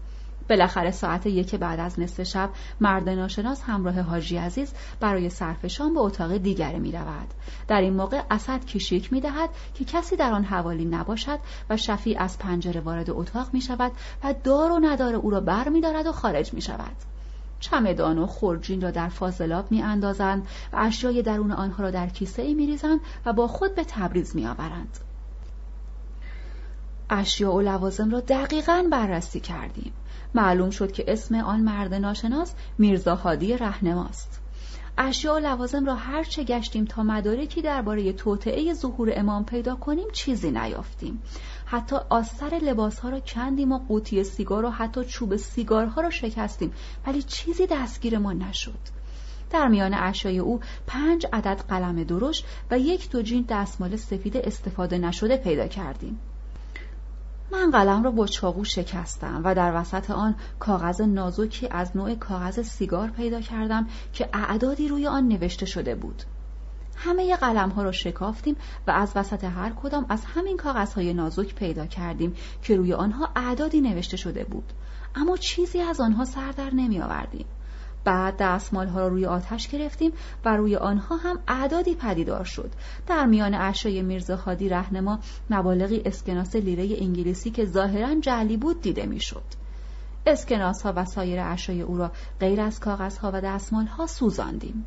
بالاخره 0.48 0.90
ساعت 0.90 1.26
یک 1.26 1.54
بعد 1.54 1.80
از 1.80 2.00
نصف 2.00 2.22
شب 2.22 2.50
مرد 2.80 3.08
ناشناس 3.08 3.62
همراه 3.62 4.00
حاجی 4.00 4.36
عزیز 4.36 4.72
برای 5.00 5.30
صرف 5.30 5.66
شام 5.66 5.94
به 5.94 6.00
اتاق 6.00 6.36
دیگری 6.36 6.78
می 6.78 6.92
رود. 6.92 7.28
در 7.68 7.80
این 7.80 7.92
موقع 7.92 8.22
اسد 8.30 8.64
کشیک 8.64 9.12
می 9.12 9.20
دهد 9.20 9.50
که 9.74 9.84
کسی 9.84 10.16
در 10.16 10.32
آن 10.32 10.44
حوالی 10.44 10.84
نباشد 10.84 11.38
و 11.70 11.76
شفیع 11.76 12.22
از 12.22 12.38
پنجره 12.38 12.80
وارد 12.80 13.10
اتاق 13.10 13.48
می 13.52 13.60
شود 13.60 13.92
و 14.24 14.34
دار 14.44 14.72
و 14.72 14.78
ندار 14.78 15.14
او 15.14 15.30
را 15.30 15.40
بر 15.40 15.68
می 15.68 15.80
دارد 15.80 16.06
و 16.06 16.12
خارج 16.12 16.54
می 16.54 16.60
شود. 16.60 16.96
چمدان 17.60 18.18
و 18.18 18.26
خورجین 18.26 18.80
را 18.80 18.90
در 18.90 19.08
فاضلاب 19.08 19.72
می 19.72 19.82
اندازند 19.82 20.48
و 20.72 20.76
اشیای 20.76 21.22
درون 21.22 21.52
آنها 21.52 21.82
را 21.82 21.90
در 21.90 22.08
کیسه 22.08 22.42
ای 22.42 22.54
ریزند 22.54 23.00
و 23.26 23.32
با 23.32 23.48
خود 23.48 23.74
به 23.74 23.84
تبریز 23.84 24.36
می 24.36 24.46
آورند. 24.46 24.98
اشیا 27.10 27.52
و 27.52 27.60
لوازم 27.60 28.10
را 28.10 28.20
دقیقا 28.20 28.86
بررسی 28.90 29.40
کردیم. 29.40 29.92
معلوم 30.34 30.70
شد 30.70 30.92
که 30.92 31.04
اسم 31.08 31.34
آن 31.34 31.60
مرد 31.60 31.94
ناشناس 31.94 32.54
میرزا 32.78 33.14
هادی 33.14 33.56
رهنماست. 33.56 34.40
اشیا 34.98 35.34
و 35.34 35.38
لوازم 35.38 35.86
را 35.86 35.94
هر 35.94 36.24
چه 36.24 36.44
گشتیم 36.44 36.84
تا 36.84 37.02
مدارکی 37.02 37.62
درباره 37.62 38.12
توطعه 38.12 38.74
ظهور 38.74 39.12
امام 39.16 39.44
پیدا 39.44 39.76
کنیم 39.76 40.06
چیزی 40.12 40.50
نیافتیم. 40.50 41.22
حتی 41.66 41.96
آستر 42.08 42.54
لباسها 42.54 43.08
را 43.08 43.20
کندیم 43.20 43.72
و 43.72 43.78
قوطی 43.78 44.24
سیگار 44.24 44.64
و 44.64 44.70
حتی 44.70 45.04
چوب 45.04 45.36
سیگارها 45.36 46.00
را 46.00 46.10
شکستیم 46.10 46.72
ولی 47.06 47.22
چیزی 47.22 47.66
دستگیر 47.66 48.18
ما 48.18 48.32
نشد. 48.32 48.78
در 49.50 49.68
میان 49.68 49.94
اشیای 49.94 50.38
او 50.38 50.60
پنج 50.86 51.26
عدد 51.32 51.64
قلم 51.68 52.04
درشت 52.04 52.46
و 52.70 52.78
یک 52.78 53.10
دو 53.10 53.22
جین 53.22 53.44
دستمال 53.48 53.96
سفید 53.96 54.36
استفاده 54.36 54.98
نشده 54.98 55.36
پیدا 55.36 55.66
کردیم. 55.66 56.18
من 57.52 57.70
قلم 57.70 58.02
را 58.02 58.10
با 58.10 58.26
چاقو 58.26 58.64
شکستم 58.64 59.40
و 59.44 59.54
در 59.54 59.80
وسط 59.80 60.10
آن 60.10 60.34
کاغذ 60.58 61.00
نازکی 61.00 61.68
از 61.70 61.96
نوع 61.96 62.14
کاغذ 62.14 62.60
سیگار 62.60 63.08
پیدا 63.08 63.40
کردم 63.40 63.86
که 64.12 64.28
اعدادی 64.32 64.88
روی 64.88 65.06
آن 65.06 65.28
نوشته 65.28 65.66
شده 65.66 65.94
بود. 65.94 66.22
همه 66.96 67.36
قلم 67.36 67.68
ها 67.68 67.82
را 67.82 67.92
شکافتیم 67.92 68.56
و 68.86 68.90
از 68.90 69.12
وسط 69.14 69.44
هر 69.44 69.70
کدام 69.70 70.06
از 70.08 70.24
همین 70.24 70.56
کاغذهای 70.56 71.14
نازک 71.14 71.54
پیدا 71.54 71.86
کردیم 71.86 72.34
که 72.62 72.76
روی 72.76 72.92
آنها 72.92 73.28
اعدادی 73.36 73.80
نوشته 73.80 74.16
شده 74.16 74.44
بود. 74.44 74.72
اما 75.14 75.36
چیزی 75.36 75.80
از 75.80 76.00
آنها 76.00 76.24
سر 76.24 76.52
در 76.52 76.70
نمی 76.74 77.00
آوردیم. 77.00 77.46
بعد 78.06 78.36
دستمال 78.38 78.86
ها 78.86 79.00
را 79.00 79.08
روی 79.08 79.26
آتش 79.26 79.68
گرفتیم 79.68 80.12
و 80.44 80.56
روی 80.56 80.76
آنها 80.76 81.16
هم 81.16 81.38
اعدادی 81.48 81.94
پدیدار 81.94 82.44
شد. 82.44 82.70
در 83.06 83.26
میان 83.26 83.54
اشیای 83.54 84.02
میرزا 84.02 84.36
خادی 84.36 84.68
رهنما 84.68 85.18
مبالغی 85.50 86.02
اسکناس 86.04 86.56
لیره 86.56 87.02
انگلیسی 87.02 87.50
که 87.50 87.64
ظاهرا 87.64 88.14
جعلی 88.20 88.56
بود 88.56 88.80
دیده 88.82 89.06
می‌شد. 89.06 89.42
اسکناس 90.26 90.82
ها 90.82 90.92
و 90.96 91.04
سایر 91.04 91.40
اشیای 91.40 91.82
او 91.82 91.98
را 91.98 92.10
غیر 92.40 92.60
از 92.60 92.80
کاغذ 92.80 93.18
ها 93.18 93.30
و 93.34 93.40
دستمال 93.40 93.86
ها 93.86 94.06
سوزاندیم. 94.06 94.86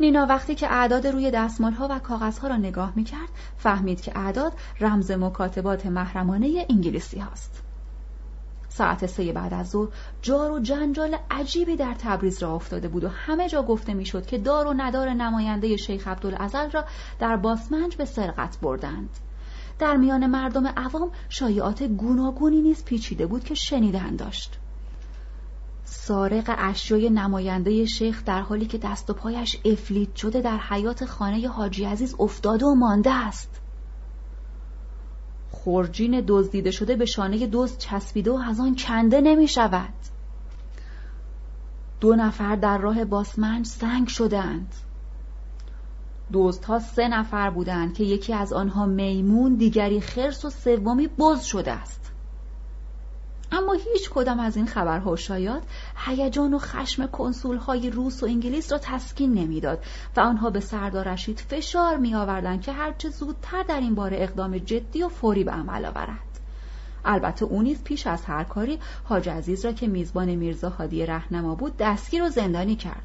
نینا 0.00 0.26
وقتی 0.26 0.54
که 0.54 0.72
اعداد 0.72 1.06
روی 1.06 1.30
دستمال 1.30 1.72
ها 1.72 1.88
و 1.90 1.98
کاغذ 1.98 2.38
ها 2.38 2.48
را 2.48 2.56
نگاه 2.56 2.92
می 2.96 3.04
کرد 3.04 3.28
فهمید 3.56 4.00
که 4.00 4.18
اعداد 4.18 4.52
رمز 4.80 5.10
مکاتبات 5.10 5.86
محرمانه 5.86 6.66
انگلیسی 6.70 7.18
هاست. 7.18 7.65
ساعت 8.76 9.06
سه 9.06 9.32
بعد 9.32 9.54
از 9.54 9.70
ظهر 9.70 9.88
جار 10.22 10.50
و 10.50 10.60
جنجال 10.60 11.16
عجیبی 11.30 11.76
در 11.76 11.94
تبریز 11.98 12.42
را 12.42 12.54
افتاده 12.54 12.88
بود 12.88 13.04
و 13.04 13.08
همه 13.08 13.48
جا 13.48 13.62
گفته 13.62 13.94
می‌شد 13.94 14.26
که 14.26 14.38
دار 14.38 14.66
و 14.66 14.74
ندار 14.76 15.08
نماینده 15.08 15.76
شیخ 15.76 16.08
عبدالعزل 16.08 16.70
را 16.70 16.84
در 17.18 17.36
باسمنج 17.36 17.96
به 17.96 18.04
سرقت 18.04 18.58
بردند. 18.62 19.10
در 19.78 19.96
میان 19.96 20.26
مردم 20.26 20.66
عوام 20.66 21.10
شایعات 21.28 21.82
گوناگونی 21.82 22.62
نیز 22.62 22.84
پیچیده 22.84 23.26
بود 23.26 23.44
که 23.44 23.54
شنیدن 23.54 24.16
داشت. 24.16 24.58
سارق 25.84 26.54
اشیای 26.58 27.10
نماینده 27.10 27.86
شیخ 27.86 28.24
در 28.24 28.40
حالی 28.40 28.66
که 28.66 28.78
دست 28.78 29.10
و 29.10 29.14
پایش 29.14 29.56
افلید 29.64 30.14
شده 30.14 30.40
در 30.40 30.58
حیات 30.58 31.04
خانه 31.04 31.48
حاجی 31.48 31.84
عزیز 31.84 32.16
افتاده 32.18 32.66
و 32.66 32.74
مانده 32.74 33.10
است. 33.10 33.60
خورجین 35.64 36.24
دزدیده 36.28 36.70
شده 36.70 36.96
به 36.96 37.06
شانه 37.06 37.48
دزد 37.52 37.78
چسبیده 37.78 38.30
و 38.30 38.34
از 38.34 38.60
آن 38.60 38.76
کنده 38.76 39.20
نمی 39.20 39.48
شود 39.48 39.94
دو 42.00 42.14
نفر 42.16 42.56
در 42.56 42.78
راه 42.78 43.04
باسمنج 43.04 43.66
سنگ 43.66 44.08
شدند. 44.08 44.74
دزدها 46.32 46.78
سه 46.78 47.08
نفر 47.08 47.50
بودند 47.50 47.94
که 47.94 48.04
یکی 48.04 48.32
از 48.32 48.52
آنها 48.52 48.86
میمون 48.86 49.54
دیگری 49.54 50.00
خرس 50.00 50.44
و 50.44 50.50
سومی 50.50 51.06
بز 51.06 51.42
شده 51.42 51.72
است. 51.72 52.12
اما 53.56 53.72
هیچ 53.72 54.10
کدام 54.10 54.40
از 54.40 54.56
این 54.56 54.66
خبرها 54.66 55.12
و 55.12 55.16
شایات 55.16 55.62
هیجان 55.96 56.54
و 56.54 56.58
خشم 56.58 57.06
کنسول 57.06 57.56
های 57.56 57.90
روس 57.90 58.22
و 58.22 58.26
انگلیس 58.26 58.72
را 58.72 58.78
تسکین 58.78 59.34
نمی‌داد 59.34 59.84
و 60.16 60.20
آنها 60.20 60.50
به 60.50 60.60
سردار 60.60 61.08
رشید 61.08 61.38
فشار 61.38 61.96
می 61.96 62.14
آوردند 62.14 62.62
که 62.62 62.72
هرچه 62.72 63.10
زودتر 63.10 63.62
در 63.62 63.80
این 63.80 63.94
باره 63.94 64.16
اقدام 64.20 64.58
جدی 64.58 65.02
و 65.02 65.08
فوری 65.08 65.44
به 65.44 65.50
عمل 65.50 65.84
آورد. 65.84 66.40
البته 67.04 67.44
او 67.44 67.62
نیز 67.62 67.84
پیش 67.84 68.06
از 68.06 68.24
هر 68.24 68.44
کاری 68.44 68.78
حاج 69.04 69.28
عزیز 69.28 69.64
را 69.64 69.72
که 69.72 69.86
میزبان 69.86 70.34
میرزا 70.34 70.70
هادی 70.70 71.06
رهنما 71.06 71.54
بود 71.54 71.76
دستگیر 71.76 72.22
و 72.22 72.28
زندانی 72.28 72.76
کرد. 72.76 73.02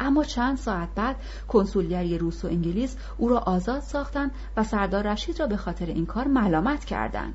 اما 0.00 0.24
چند 0.24 0.56
ساعت 0.56 0.88
بعد 0.94 1.16
کنسولگری 1.48 2.18
روس 2.18 2.44
و 2.44 2.48
انگلیس 2.48 2.96
او 3.16 3.28
را 3.28 3.38
آزاد 3.38 3.80
ساختند 3.80 4.30
و 4.56 4.64
سردار 4.64 5.12
رشید 5.12 5.40
را 5.40 5.46
به 5.46 5.56
خاطر 5.56 5.86
این 5.86 6.06
کار 6.06 6.28
ملامت 6.28 6.84
کردند. 6.84 7.34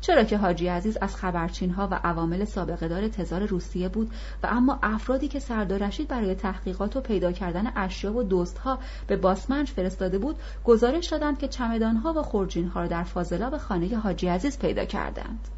چرا 0.00 0.24
که 0.24 0.36
حاجی 0.38 0.68
عزیز 0.68 0.98
از 1.00 1.16
خبرچین 1.16 1.70
ها 1.70 1.88
و 1.90 2.00
عوامل 2.04 2.44
سابقه 2.44 2.88
دار 2.88 3.08
تزار 3.08 3.46
روسیه 3.46 3.88
بود 3.88 4.10
و 4.42 4.46
اما 4.50 4.78
افرادی 4.82 5.28
که 5.28 5.38
سردار 5.38 5.86
رشید 5.86 6.08
برای 6.08 6.34
تحقیقات 6.34 6.96
و 6.96 7.00
پیدا 7.00 7.32
کردن 7.32 7.72
اشیا 7.76 8.12
و 8.12 8.26
دزدها 8.30 8.78
به 9.06 9.16
باسمنج 9.16 9.68
فرستاده 9.68 10.18
بود 10.18 10.36
گزارش 10.64 11.06
دادند 11.06 11.38
که 11.38 11.48
چمدان 11.48 11.96
ها 11.96 12.12
و 12.12 12.22
خورجین 12.22 12.68
ها 12.68 12.80
را 12.80 12.86
در 12.86 13.02
فاضلاب 13.02 13.56
خانه 13.56 13.96
حاجی 13.96 14.28
عزیز 14.28 14.58
پیدا 14.58 14.84
کردند. 14.84 15.48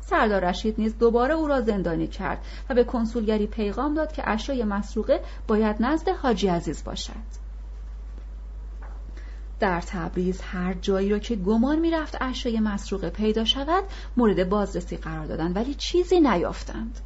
سردار 0.00 0.44
رشید 0.44 0.74
نیز 0.78 0.98
دوباره 0.98 1.34
او 1.34 1.48
را 1.48 1.60
زندانی 1.60 2.06
کرد 2.06 2.38
و 2.70 2.74
به 2.74 2.84
کنسولگری 2.84 3.46
پیغام 3.46 3.94
داد 3.94 4.12
که 4.12 4.22
اشیای 4.30 4.64
مسروقه 4.64 5.20
باید 5.46 5.76
نزد 5.80 6.08
حاجی 6.08 6.48
عزیز 6.48 6.84
باشد. 6.84 7.43
در 9.60 9.80
تبریز 9.80 10.40
هر 10.40 10.74
جایی 10.74 11.08
را 11.08 11.18
که 11.18 11.36
گمان 11.36 11.78
می‌رفت 11.78 12.16
اشیای 12.20 12.60
مسروقه 12.60 13.10
پیدا 13.10 13.44
شود 13.44 13.84
مورد 14.16 14.48
بازرسی 14.48 14.96
قرار 14.96 15.26
دادند 15.26 15.56
ولی 15.56 15.74
چیزی 15.74 16.20
نیافتند. 16.20 17.00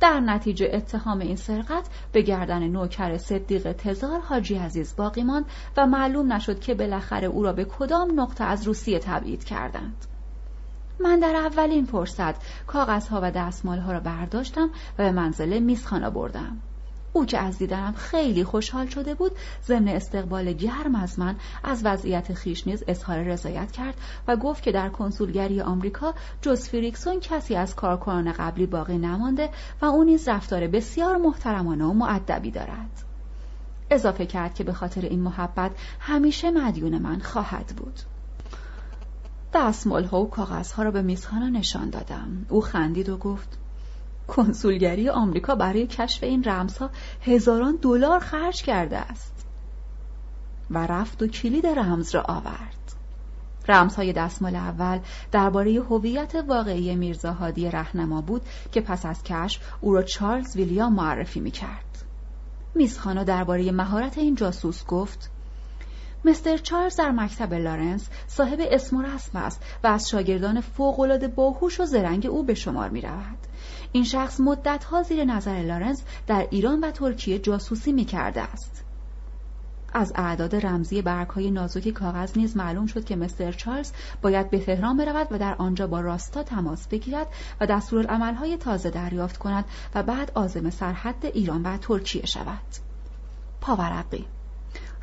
در 0.00 0.20
نتیجه 0.20 0.70
اتهام 0.72 1.18
این 1.18 1.36
سرقت 1.36 1.88
به 2.12 2.22
گردن 2.22 2.68
نوکر 2.68 3.18
صدیق 3.18 3.72
تزار 3.72 4.20
حاجی 4.20 4.54
عزیز 4.54 4.96
باقی 4.96 5.22
ماند 5.22 5.44
و 5.76 5.86
معلوم 5.86 6.32
نشد 6.32 6.60
که 6.60 6.74
بالاخره 6.74 7.26
او 7.26 7.42
را 7.42 7.52
به 7.52 7.64
کدام 7.64 8.20
نقطه 8.20 8.44
از 8.44 8.66
روسیه 8.66 8.98
تبعید 8.98 9.44
کردند. 9.44 10.06
من 11.00 11.20
در 11.20 11.36
اولین 11.36 11.84
فرصت 11.84 12.66
کاغذها 12.66 13.20
و 13.22 13.30
دستمالها 13.30 13.92
را 13.92 14.00
برداشتم 14.00 14.70
و 14.98 15.02
به 15.04 15.12
منزل 15.12 15.58
میزخانا 15.58 16.10
بردم. 16.10 16.56
او 17.12 17.26
که 17.26 17.38
از 17.38 17.58
دیدنم 17.58 17.92
خیلی 17.92 18.44
خوشحال 18.44 18.86
شده 18.86 19.14
بود 19.14 19.32
ضمن 19.66 19.88
استقبال 19.88 20.52
گرم 20.52 20.94
از 20.94 21.18
من 21.18 21.36
از 21.64 21.80
وضعیت 21.84 22.34
خیش 22.34 22.66
نیز 22.66 22.84
اظهار 22.88 23.22
رضایت 23.22 23.72
کرد 23.72 23.94
و 24.28 24.36
گفت 24.36 24.62
که 24.62 24.72
در 24.72 24.88
کنسولگری 24.88 25.60
آمریکا 25.60 26.14
جز 26.42 26.68
فریکسون 26.68 27.20
کسی 27.20 27.56
از 27.56 27.74
کارکنان 27.74 28.32
قبلی 28.32 28.66
باقی 28.66 28.98
نمانده 28.98 29.50
و 29.82 29.84
او 29.84 30.04
نیز 30.04 30.28
رفتار 30.28 30.66
بسیار 30.66 31.16
محترمانه 31.16 31.84
و 31.84 31.92
معدبی 31.92 32.50
دارد. 32.50 33.04
اضافه 33.90 34.26
کرد 34.26 34.54
که 34.54 34.64
به 34.64 34.72
خاطر 34.72 35.00
این 35.00 35.20
محبت 35.20 35.70
همیشه 36.00 36.50
مدیون 36.50 36.98
من 36.98 37.18
خواهد 37.18 37.66
بود. 37.76 38.00
دستمالها 39.54 40.22
و 40.22 40.30
کاغذها 40.30 40.82
را 40.82 40.90
به 40.90 41.02
میزخانه 41.02 41.50
نشان 41.50 41.90
دادم. 41.90 42.46
او 42.48 42.60
خندید 42.60 43.08
و 43.08 43.16
گفت 43.16 43.59
کنسولگری 44.30 45.08
آمریکا 45.08 45.54
برای 45.54 45.86
کشف 45.86 46.24
این 46.24 46.44
رمزها 46.44 46.90
هزاران 47.22 47.78
دلار 47.82 48.18
خرج 48.18 48.62
کرده 48.62 48.98
است 48.98 49.46
و 50.70 50.86
رفت 50.86 51.22
و 51.22 51.26
کلید 51.26 51.66
رمز 51.66 52.14
را 52.14 52.22
آورد 52.22 52.76
رمزهای 53.68 54.12
دستمال 54.12 54.56
اول 54.56 54.98
درباره 55.32 55.72
هویت 55.72 56.34
واقعی 56.48 56.96
میرزا 56.96 57.32
هادی 57.32 57.70
رهنما 57.70 58.20
بود 58.20 58.42
که 58.72 58.80
پس 58.80 59.06
از 59.06 59.22
کشف 59.22 59.62
او 59.80 59.94
را 59.94 60.02
چارلز 60.02 60.56
ویلیام 60.56 60.94
معرفی 60.94 61.40
می‌کرد 61.40 62.04
میزخانا 62.74 63.24
درباره 63.24 63.72
مهارت 63.72 64.18
این 64.18 64.34
جاسوس 64.34 64.86
گفت 64.86 65.30
مستر 66.24 66.56
چارلز 66.56 66.96
در 66.96 67.10
مکتب 67.10 67.54
لارنس 67.54 68.08
صاحب 68.26 68.58
اسم 68.60 68.96
و 68.96 69.02
رسم 69.02 69.38
است 69.38 69.62
و 69.84 69.86
از 69.86 70.08
شاگردان 70.08 70.60
فوقالعاده 70.60 71.28
باهوش 71.28 71.80
و 71.80 71.84
زرنگ 71.84 72.26
او 72.26 72.42
به 72.42 72.54
شمار 72.54 72.88
می 72.88 73.00
رود. 73.00 73.49
این 73.92 74.04
شخص 74.04 74.40
مدتها 74.40 75.02
زیر 75.02 75.24
نظر 75.24 75.62
لارنس 75.62 76.02
در 76.26 76.46
ایران 76.50 76.80
و 76.80 76.90
ترکیه 76.90 77.38
جاسوسی 77.38 77.92
می 77.92 78.04
کرده 78.04 78.42
است. 78.42 78.84
از 79.92 80.12
اعداد 80.16 80.66
رمزی 80.66 81.02
برگ 81.02 81.28
های 81.28 81.50
نازک 81.50 81.88
کاغذ 81.88 82.38
نیز 82.38 82.56
معلوم 82.56 82.86
شد 82.86 83.04
که 83.04 83.16
مستر 83.16 83.52
چارلز 83.52 83.92
باید 84.22 84.50
به 84.50 84.58
تهران 84.58 84.96
برود 84.96 85.26
و 85.30 85.38
در 85.38 85.54
آنجا 85.54 85.86
با 85.86 86.00
راستا 86.00 86.42
تماس 86.42 86.88
بگیرد 86.88 87.26
و 87.60 87.80
های 88.38 88.56
تازه 88.56 88.90
دریافت 88.90 89.36
کند 89.36 89.64
و 89.94 90.02
بعد 90.02 90.32
آزم 90.34 90.70
سرحد 90.70 91.26
ایران 91.26 91.62
و 91.62 91.76
ترکیه 91.76 92.26
شود. 92.26 92.66
پاورقی 93.60 94.26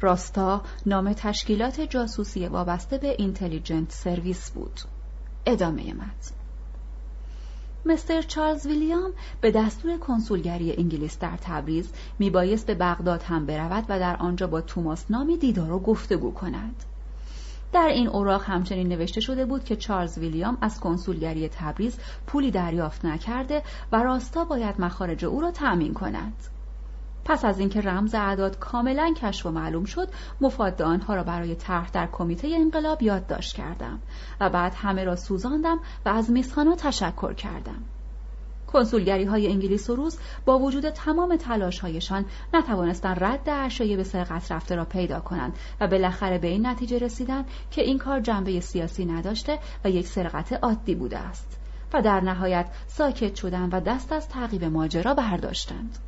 راستا 0.01 0.61
نام 0.85 1.13
تشکیلات 1.13 1.81
جاسوسی 1.81 2.47
وابسته 2.47 2.97
به 2.97 3.15
اینتلیجنت 3.17 3.91
سرویس 3.91 4.51
بود. 4.51 4.79
ادامه 5.45 5.93
متن 5.93 6.36
مستر 7.87 8.21
چارلز 8.21 8.65
ویلیام 8.65 9.13
به 9.41 9.51
دستور 9.51 9.97
کنسولگری 9.97 10.73
انگلیس 10.77 11.19
در 11.19 11.37
تبریز 11.41 11.89
میبایست 12.19 12.67
به 12.67 12.75
بغداد 12.75 13.23
هم 13.23 13.45
برود 13.45 13.85
و 13.89 13.99
در 13.99 14.15
آنجا 14.15 14.47
با 14.47 14.61
توماس 14.61 15.05
نامی 15.09 15.37
دیدار 15.37 15.71
و 15.71 15.79
گفتگو 15.79 16.31
کند. 16.31 16.83
در 17.73 17.87
این 17.87 18.07
اوراق 18.07 18.43
همچنین 18.43 18.87
نوشته 18.87 19.21
شده 19.21 19.45
بود 19.45 19.63
که 19.63 19.75
چارلز 19.75 20.17
ویلیام 20.17 20.57
از 20.61 20.79
کنسولگری 20.79 21.49
تبریز 21.49 21.97
پولی 22.27 22.51
دریافت 22.51 23.05
نکرده 23.05 23.63
و 23.91 24.03
راستا 24.03 24.45
باید 24.45 24.81
مخارج 24.81 25.25
او 25.25 25.41
را 25.41 25.51
تأمین 25.51 25.93
کند. 25.93 26.33
پس 27.27 27.45
از 27.45 27.59
اینکه 27.59 27.81
رمز 27.81 28.15
اعداد 28.15 28.59
کاملا 28.59 29.13
کشف 29.17 29.45
و 29.45 29.51
معلوم 29.51 29.85
شد 29.85 30.09
مفاد 30.41 30.81
آنها 30.81 31.15
را 31.15 31.23
برای 31.23 31.55
طرح 31.55 31.89
در 31.89 32.07
کمیته 32.11 32.47
انقلاب 32.55 33.03
یادداشت 33.03 33.55
کردم 33.55 33.99
و 34.39 34.49
بعد 34.49 34.73
همه 34.75 35.03
را 35.03 35.15
سوزاندم 35.15 35.79
و 36.05 36.09
از 36.09 36.31
میزخانا 36.31 36.75
تشکر 36.75 37.33
کردم. 37.33 37.83
کنسولگری 38.67 39.23
های 39.23 39.47
انگلیس 39.47 39.89
و 39.89 39.95
روس 39.95 40.17
با 40.45 40.59
وجود 40.59 40.89
تمام 40.89 41.35
تلاش 41.35 41.79
هایشان 41.79 42.25
نتوانستند 42.53 43.23
رد 43.23 43.49
اشیای 43.49 43.95
به 43.95 44.03
سرقت 44.03 44.51
رفته 44.51 44.75
را 44.75 44.85
پیدا 44.85 45.19
کنند 45.19 45.53
و 45.81 45.87
بالاخره 45.87 46.37
به 46.37 46.47
این 46.47 46.67
نتیجه 46.67 46.97
رسیدند 46.97 47.45
که 47.71 47.81
این 47.81 47.97
کار 47.97 48.19
جنبه 48.19 48.59
سیاسی 48.59 49.05
نداشته 49.05 49.59
و 49.85 49.89
یک 49.89 50.07
سرقت 50.07 50.53
عادی 50.53 50.95
بوده 50.95 51.17
است 51.17 51.59
و 51.93 52.01
در 52.01 52.21
نهایت 52.21 52.67
ساکت 52.87 53.35
شدند 53.35 53.73
و 53.73 53.79
دست 53.79 54.11
از 54.11 54.29
تعقیب 54.29 54.63
ماجرا 54.63 55.13
برداشتند. 55.13 56.06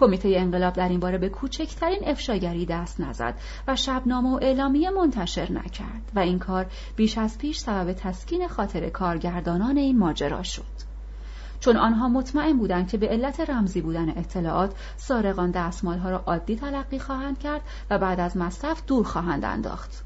کمیته 0.00 0.32
انقلاب 0.36 0.74
در 0.74 0.88
این 0.88 1.00
باره 1.00 1.18
به 1.18 1.28
کوچکترین 1.28 2.00
افشاگری 2.04 2.66
دست 2.66 3.00
نزد 3.00 3.34
و 3.68 3.76
شبنامه 3.76 4.28
و 4.28 4.38
اعلامیه 4.42 4.90
منتشر 4.90 5.52
نکرد 5.52 6.12
و 6.14 6.18
این 6.18 6.38
کار 6.38 6.66
بیش 6.96 7.18
از 7.18 7.38
پیش 7.38 7.58
سبب 7.58 7.92
تسکین 7.92 8.48
خاطر 8.48 8.88
کارگردانان 8.88 9.76
این 9.76 9.98
ماجرا 9.98 10.42
شد. 10.42 10.90
چون 11.60 11.76
آنها 11.76 12.08
مطمئن 12.08 12.58
بودند 12.58 12.88
که 12.88 12.98
به 12.98 13.08
علت 13.08 13.50
رمزی 13.50 13.80
بودن 13.80 14.08
اطلاعات 14.08 14.74
سارقان 14.96 15.50
دستمالها 15.50 16.10
را 16.10 16.22
عادی 16.26 16.56
تلقی 16.56 16.98
خواهند 16.98 17.38
کرد 17.38 17.60
و 17.90 17.98
بعد 17.98 18.20
از 18.20 18.36
مصرف 18.36 18.82
دور 18.86 19.04
خواهند 19.04 19.44
انداخت. 19.44 20.04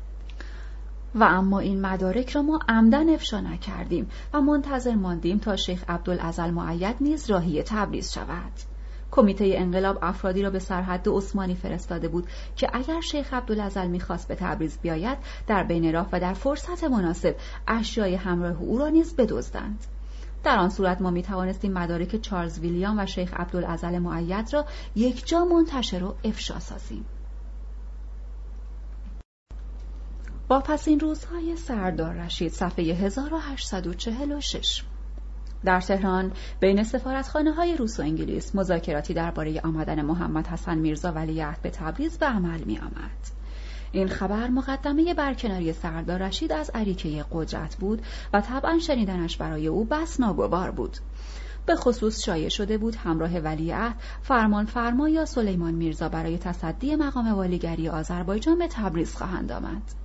و 1.15 1.25
اما 1.25 1.59
این 1.59 1.81
مدارک 1.81 2.31
را 2.31 2.43
ما 2.43 2.59
عمدن 2.69 3.09
افشا 3.15 3.41
نکردیم 3.41 4.11
و 4.33 4.41
منتظر 4.41 4.95
ماندیم 4.95 5.39
تا 5.39 5.57
شیخ 5.57 5.85
عبدالعزل 5.89 6.51
معید 6.51 6.97
نیز 7.01 7.31
راهی 7.31 7.63
تبریز 7.63 8.13
شود. 8.13 8.74
کمیته 9.15 9.53
انقلاب 9.57 9.99
افرادی 10.03 10.43
را 10.43 10.51
به 10.51 10.59
سرحد 10.59 11.09
عثمانی 11.09 11.55
فرستاده 11.55 12.09
بود 12.09 12.27
که 12.57 12.69
اگر 12.73 13.01
شیخ 13.01 13.35
عبدالعزل 13.35 13.87
می‌خواست 13.87 14.29
به 14.29 14.35
تبریز 14.35 14.79
بیاید 14.83 15.19
در 15.47 15.65
بین 15.65 15.93
راه 15.93 16.09
و 16.13 16.21
در 16.21 16.35
فرصت 16.35 16.85
مناسب 16.85 17.37
اشیای 17.69 18.15
همراه 18.15 18.61
او 18.61 18.79
را 18.79 18.89
نیز 18.89 19.17
بدزدند. 19.17 19.85
در 20.45 20.59
آن 20.59 20.71
صورت 20.71 21.03
ما 21.03 21.11
می 21.11 21.23
توانستیم 21.23 21.73
مدارک 21.73 22.21
چارلز 22.21 22.59
ویلیام 22.59 22.99
و 22.99 23.07
شیخ 23.07 23.35
عبدالعزل 23.35 23.99
معید 23.99 24.55
را 24.55 24.65
یک 24.97 25.27
جا 25.27 25.45
منتشر 25.45 26.05
و 26.05 26.15
افشا 26.25 26.59
سازیم. 26.59 27.05
با 30.49 30.61
پس 30.61 30.89
این 30.89 31.01
روزهای 31.01 31.57
سردار 31.57 32.15
رشید 32.15 32.53
صفحه 32.53 32.85
1846 32.85 34.83
در 35.65 35.81
تهران 35.81 36.33
بین 36.61 36.83
سفارتخانه 36.83 37.53
های 37.53 37.77
روس 37.77 38.01
و 38.01 38.03
انگلیس 38.03 38.55
مذاکراتی 38.55 39.15
درباره 39.15 39.61
آمدن 39.61 40.03
محمد 40.03 40.47
حسن 40.47 40.79
میرزا 40.79 41.13
ولیعهد 41.13 41.63
به 41.63 41.71
تبریز 41.71 42.19
به 42.19 42.27
عمل 42.27 42.61
می 42.61 42.79
آمد. 42.79 43.45
این 43.93 44.09
خبر 44.09 44.49
مقدمه 44.49 45.15
برکناری 45.15 45.73
سردار 45.73 46.23
رشید 46.23 46.53
از 46.53 46.71
عریکه 46.75 47.25
قدرت 47.33 47.77
بود 47.77 48.03
و 48.33 48.41
طبعا 48.41 48.79
شنیدنش 48.79 49.37
برای 49.37 49.67
او 49.67 49.85
بس 49.85 50.21
ناگوار 50.21 50.71
بود. 50.71 50.97
به 51.67 51.75
خصوص 51.77 52.25
شایع 52.25 52.49
شده 52.49 52.79
بود 52.79 52.97
همراه 52.97 53.39
ولیعهد 53.39 53.97
فرمان 54.23 54.67
فرما 54.67 55.09
یا 55.09 55.25
سلیمان 55.25 55.75
میرزا 55.75 56.09
برای 56.09 56.39
تصدی 56.39 56.97
مقام 56.97 57.35
والیگری 57.35 57.89
آذربایجان 57.89 58.59
به 58.59 58.69
تبریز 58.69 59.15
خواهند 59.17 59.53
آمد. 59.53 60.04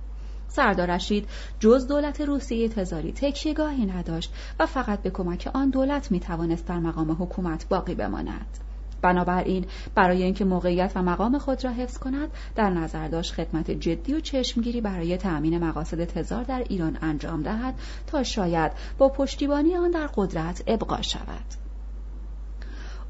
سردار 0.50 0.90
رشید 0.90 1.28
جز 1.60 1.86
دولت 1.86 2.20
روسیه 2.20 2.68
تزاری 2.68 3.12
تکیهگاهی 3.12 3.86
نداشت 3.86 4.32
و 4.58 4.66
فقط 4.66 5.02
به 5.02 5.10
کمک 5.10 5.50
آن 5.54 5.70
دولت 5.70 6.10
می 6.10 6.20
توانست 6.20 6.66
در 6.66 6.78
مقام 6.78 7.10
حکومت 7.10 7.68
باقی 7.68 7.94
بماند. 7.94 8.58
بنابراین 9.02 9.66
برای 9.94 10.22
اینکه 10.22 10.44
موقعیت 10.44 10.92
و 10.94 11.02
مقام 11.02 11.38
خود 11.38 11.64
را 11.64 11.70
حفظ 11.70 11.98
کند 11.98 12.30
در 12.54 12.70
نظر 12.70 13.08
داشت 13.08 13.32
خدمت 13.32 13.70
جدی 13.70 14.14
و 14.14 14.20
چشمگیری 14.20 14.80
برای 14.80 15.16
تأمین 15.16 15.64
مقاصد 15.64 16.04
تزار 16.04 16.44
در 16.44 16.64
ایران 16.68 16.98
انجام 17.02 17.42
دهد 17.42 17.74
تا 18.06 18.22
شاید 18.22 18.72
با 18.98 19.08
پشتیبانی 19.08 19.76
آن 19.76 19.90
در 19.90 20.06
قدرت 20.06 20.62
ابقا 20.66 21.02
شود 21.02 21.44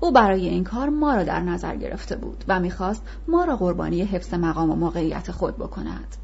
او 0.01 0.13
برای 0.13 0.49
این 0.49 0.65
کار 0.65 0.89
ما 0.89 1.15
را 1.15 1.23
در 1.23 1.41
نظر 1.41 1.77
گرفته 1.77 2.17
بود 2.17 2.45
و 2.49 2.61
می‌خواست 2.61 3.03
ما 3.29 3.45
را 3.45 3.57
قربانی 3.57 4.03
حفظ 4.03 4.35
مقام 4.35 4.71
و 4.71 4.75
موقعیت 4.75 5.31
خود 5.31 5.57
بکند 5.57 6.17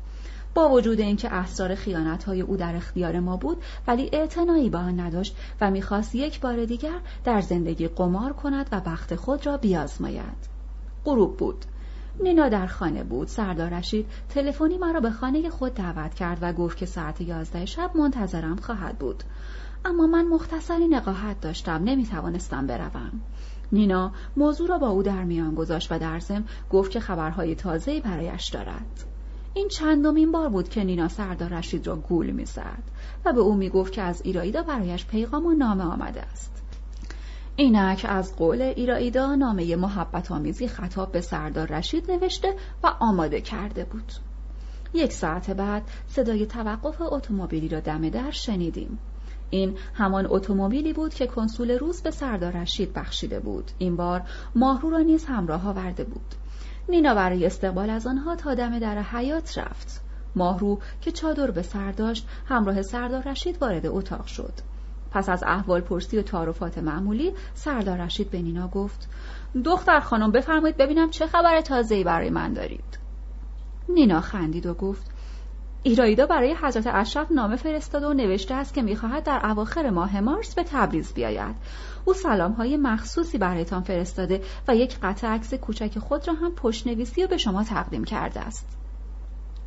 با 0.56 0.68
وجود 0.68 1.00
اینکه 1.00 1.34
اسرار 1.34 1.76
های 2.26 2.40
او 2.40 2.56
در 2.56 2.76
اختیار 2.76 3.20
ما 3.20 3.36
بود 3.36 3.62
ولی 3.86 4.10
اعتنایی 4.12 4.70
به 4.70 4.78
آن 4.78 5.00
نداشت 5.00 5.36
و 5.60 5.70
می‌خواست 5.70 6.14
یک 6.14 6.40
بار 6.40 6.64
دیگر 6.64 6.98
در 7.24 7.40
زندگی 7.40 7.88
قمار 7.88 8.32
کند 8.32 8.68
و 8.72 8.80
بخت 8.80 9.14
خود 9.14 9.46
را 9.46 9.56
بیازماید. 9.56 10.48
غروب 11.04 11.36
بود. 11.36 11.64
نینا 12.20 12.48
در 12.48 12.66
خانه 12.66 13.04
بود. 13.04 13.28
سردار 13.28 13.70
رشید 13.70 14.06
تلفنی 14.28 14.78
مرا 14.78 15.00
به 15.00 15.10
خانه 15.10 15.50
خود 15.50 15.74
دعوت 15.74 16.14
کرد 16.14 16.38
و 16.42 16.52
گفت 16.52 16.76
که 16.76 16.86
ساعت 16.86 17.20
یازده 17.20 17.66
شب 17.66 17.90
منتظرم 17.96 18.56
خواهد 18.56 18.98
بود. 18.98 19.24
اما 19.84 20.06
من 20.06 20.24
مختصری 20.28 20.88
نقاهت 20.88 21.40
داشتم. 21.40 21.84
نمی‌توانستم 21.84 22.66
بروم. 22.66 23.20
نینا 23.72 24.12
موضوع 24.36 24.68
را 24.68 24.78
با 24.78 24.88
او 24.88 25.02
در 25.02 25.24
میان 25.24 25.54
گذاشت 25.54 25.92
و 25.92 25.98
در 25.98 26.18
ضمن 26.18 26.44
گفت 26.70 26.90
که 26.90 27.00
خبرهای 27.00 27.54
تازه 27.54 28.00
برایش 28.00 28.48
دارد. 28.48 29.15
این 29.56 29.68
چندمین 29.68 30.32
بار 30.32 30.48
بود 30.48 30.68
که 30.68 30.84
نینا 30.84 31.08
سردار 31.08 31.48
رشید 31.48 31.86
را 31.86 31.96
گول 31.96 32.30
می‌زد 32.30 32.82
و 33.24 33.32
به 33.32 33.40
او 33.40 33.54
می‌گفت 33.54 33.92
که 33.92 34.02
از 34.02 34.22
ایرایدا 34.24 34.62
برایش 34.62 35.06
پیغام 35.06 35.46
و 35.46 35.52
نامه 35.52 35.84
آمده 35.84 36.22
است. 36.22 36.62
اینک 37.56 38.06
از 38.08 38.36
قول 38.36 38.62
ایرایدا 38.62 39.34
نامه 39.34 39.76
محبت 39.76 40.30
آمیزی 40.32 40.68
خطاب 40.68 41.12
به 41.12 41.20
سردار 41.20 41.66
رشید 41.68 42.10
نوشته 42.10 42.54
و 42.82 42.86
آماده 43.00 43.40
کرده 43.40 43.84
بود. 43.84 44.12
یک 44.94 45.12
ساعت 45.12 45.50
بعد 45.50 45.82
صدای 46.08 46.46
توقف 46.46 46.96
اتومبیلی 47.00 47.68
را 47.68 47.80
دم 47.80 48.08
در 48.08 48.30
شنیدیم. 48.30 48.98
این 49.50 49.76
همان 49.94 50.26
اتومبیلی 50.30 50.92
بود 50.92 51.14
که 51.14 51.26
کنسول 51.26 51.70
روز 51.70 52.02
به 52.02 52.10
سردار 52.10 52.52
رشید 52.52 52.92
بخشیده 52.92 53.40
بود. 53.40 53.70
این 53.78 53.96
بار 53.96 54.22
ماهرو 54.54 54.90
را 54.90 54.98
نیز 54.98 55.24
همراه 55.24 55.68
آورده 55.68 56.04
بود. 56.04 56.34
نینا 56.88 57.14
برای 57.14 57.46
استقبال 57.46 57.90
از 57.90 58.06
آنها 58.06 58.36
تا 58.36 58.54
دم 58.54 58.78
در 58.78 59.02
حیات 59.02 59.58
رفت. 59.58 60.00
ماهرو 60.36 60.78
که 61.00 61.12
چادر 61.12 61.50
به 61.50 61.62
سر 61.62 61.92
داشت 61.92 62.28
همراه 62.48 62.82
سردار 62.82 63.22
رشید 63.22 63.62
وارد 63.62 63.86
اتاق 63.86 64.26
شد. 64.26 64.52
پس 65.10 65.28
از 65.28 65.44
احوال 65.46 65.80
پرسی 65.80 66.18
و 66.18 66.22
تعارفات 66.22 66.78
معمولی 66.78 67.32
سردار 67.54 67.98
رشید 67.98 68.30
به 68.30 68.42
نینا 68.42 68.68
گفت 68.68 69.08
دختر 69.64 70.00
خانم 70.00 70.32
بفرمایید 70.32 70.76
ببینم 70.76 71.10
چه 71.10 71.26
خبر 71.26 71.60
تازه‌ای 71.60 72.04
برای 72.04 72.30
من 72.30 72.52
دارید. 72.52 72.98
نینا 73.88 74.20
خندید 74.20 74.66
و 74.66 74.74
گفت 74.74 75.10
ایرایدا 75.82 76.26
برای 76.26 76.54
حضرت 76.62 76.86
اشرف 76.86 77.32
نامه 77.32 77.56
فرستاده 77.56 78.06
و 78.06 78.12
نوشته 78.12 78.54
است 78.54 78.74
که 78.74 78.82
می‌خواهد 78.82 79.24
در 79.24 79.40
اواخر 79.44 79.90
ماه 79.90 80.20
مارس 80.20 80.54
به 80.54 80.64
تبریز 80.64 81.14
بیاید. 81.14 81.56
او 82.06 82.14
سلام 82.14 82.52
های 82.52 82.76
مخصوصی 82.76 83.38
برایتان 83.38 83.82
فرستاده 83.82 84.42
و 84.68 84.76
یک 84.76 84.98
قطع 85.02 85.28
عکس 85.28 85.54
کوچک 85.54 85.98
خود 85.98 86.28
را 86.28 86.34
هم 86.34 86.52
پشت 86.52 86.86
نویسی 86.86 87.24
و 87.24 87.26
به 87.26 87.36
شما 87.36 87.64
تقدیم 87.64 88.04
کرده 88.04 88.40
است. 88.40 88.66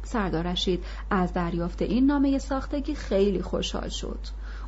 سردار 0.03 0.48
رشید 0.48 0.84
از 1.10 1.34
دریافت 1.34 1.82
این 1.82 2.06
نامه 2.06 2.38
ساختگی 2.38 2.95
خیلی 2.95 3.41
خوشحال 3.41 3.90
شد. 3.90 4.20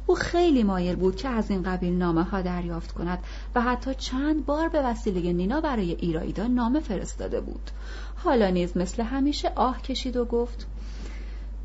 او 0.05 0.15
خیلی 0.15 0.63
مایل 0.63 0.95
بود 0.95 1.15
که 1.15 1.29
از 1.29 1.51
این 1.51 1.63
قبیل 1.63 1.93
نامه 1.93 2.23
ها 2.23 2.41
دریافت 2.41 2.91
کند 2.91 3.19
و 3.55 3.61
حتی 3.61 3.95
چند 3.95 4.45
بار 4.45 4.69
به 4.69 4.81
وسیله 4.81 5.33
نینا 5.33 5.61
برای 5.61 5.91
ایرایدا 5.91 6.47
نامه 6.47 6.79
فرستاده 6.79 7.41
بود. 7.41 7.71
حالا 8.15 8.49
نیز 8.49 8.77
مثل 8.77 9.03
همیشه 9.03 9.51
آه 9.55 9.81
کشید 9.81 10.17
و 10.17 10.25
گفت 10.25 10.67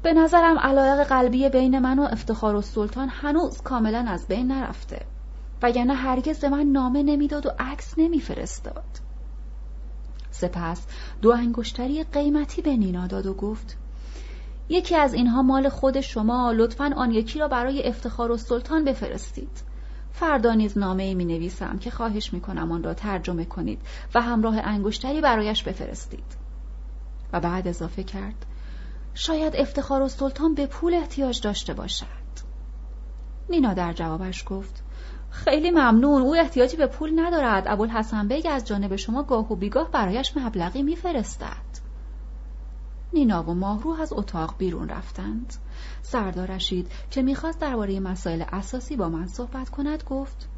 به 0.03 0.13
نظرم 0.13 0.59
علایق 0.59 1.09
قلبی 1.09 1.49
بین 1.49 1.79
من 1.79 1.99
و 1.99 2.03
افتخار 2.03 2.55
و 2.55 2.63
سلطان 2.63 3.09
هنوز 3.09 3.63
کاملا 3.63 4.07
از 4.09 4.27
بین 4.29 4.53
نرفته. 4.53 5.16
وگرنه 5.63 5.95
هرگز 5.95 6.41
به 6.41 6.49
من 6.49 6.67
نامه 6.67 7.03
نمی‌داد 7.03 7.47
و 7.47 7.51
عکس 7.59 7.95
نمیفرستاد. 7.99 8.85
سپس 10.31 10.87
دو 11.23 11.33
انگشتری 11.33 12.05
قیمتی 12.05 12.63
به 12.63 12.77
نینا 12.77 13.07
داد 13.07 13.27
و 13.27 13.35
گفت 13.35 13.77
یکی 14.69 14.97
از 14.97 15.15
اینها 15.15 15.43
مال 15.43 15.69
خود 15.69 16.01
شما 16.01 16.53
لطفا 16.53 16.93
آن 16.97 17.11
یکی 17.11 17.39
را 17.39 17.49
برای 17.49 17.89
افتخار 17.89 18.31
و 18.31 18.37
سلطان 18.37 18.85
بفرستید. 18.85 19.63
فردا 20.13 20.55
نیز 20.55 20.79
نامه 20.79 21.03
ای 21.03 21.15
می 21.15 21.25
نویسم 21.25 21.79
که 21.79 21.91
خواهش 21.91 22.33
می 22.33 22.41
کنم 22.41 22.73
آن 22.73 22.83
را 22.83 22.95
ترجمه 22.95 23.45
کنید 23.45 23.83
و 24.15 24.23
همراه 24.23 24.59
انگشتری 24.59 25.21
برایش 25.21 25.63
بفرستید. 25.63 26.37
و 27.33 27.41
بعد 27.41 27.69
اضافه 27.69 28.03
کرد 28.03 28.47
شاید 29.15 29.57
افتخار 29.57 30.03
و 30.03 30.09
سلطان 30.09 30.55
به 30.55 30.67
پول 30.67 30.95
احتیاج 30.95 31.41
داشته 31.41 31.75
باشد. 31.75 32.07
نینا 33.51 33.75
در 33.75 33.93
جوابش 33.93 34.45
گفت 34.47 34.83
خیلی 35.45 35.71
ممنون. 35.71 36.23
او 36.23 36.37
احتیاجی 36.37 36.77
به 36.77 36.87
پول 36.87 37.21
ندارد. 37.21 37.65
ابوالحسن 37.67 38.29
بیگ 38.29 38.47
از 38.51 38.65
جانب 38.65 38.97
شما 38.97 39.23
گاه 39.23 39.53
و 39.53 39.57
بیگاه 39.57 39.91
برایش 39.91 40.37
مبلغی 40.37 40.83
میفرستد. 40.83 41.87
نینا 43.13 43.43
و 43.43 43.55
ماهرو 43.55 43.91
از 43.91 44.13
اتاق 44.13 44.55
بیرون 44.59 44.89
رفتند. 44.89 45.55
سردار 46.03 46.51
رشید 46.51 46.93
که 47.11 47.23
می‌خواست 47.23 47.61
درباره 47.61 48.01
مسائل 48.01 48.45
اساسی 48.53 48.97
با 48.97 49.09
من 49.09 49.27
صحبت 49.27 49.69
کند 49.69 50.03
گفت 50.11 50.49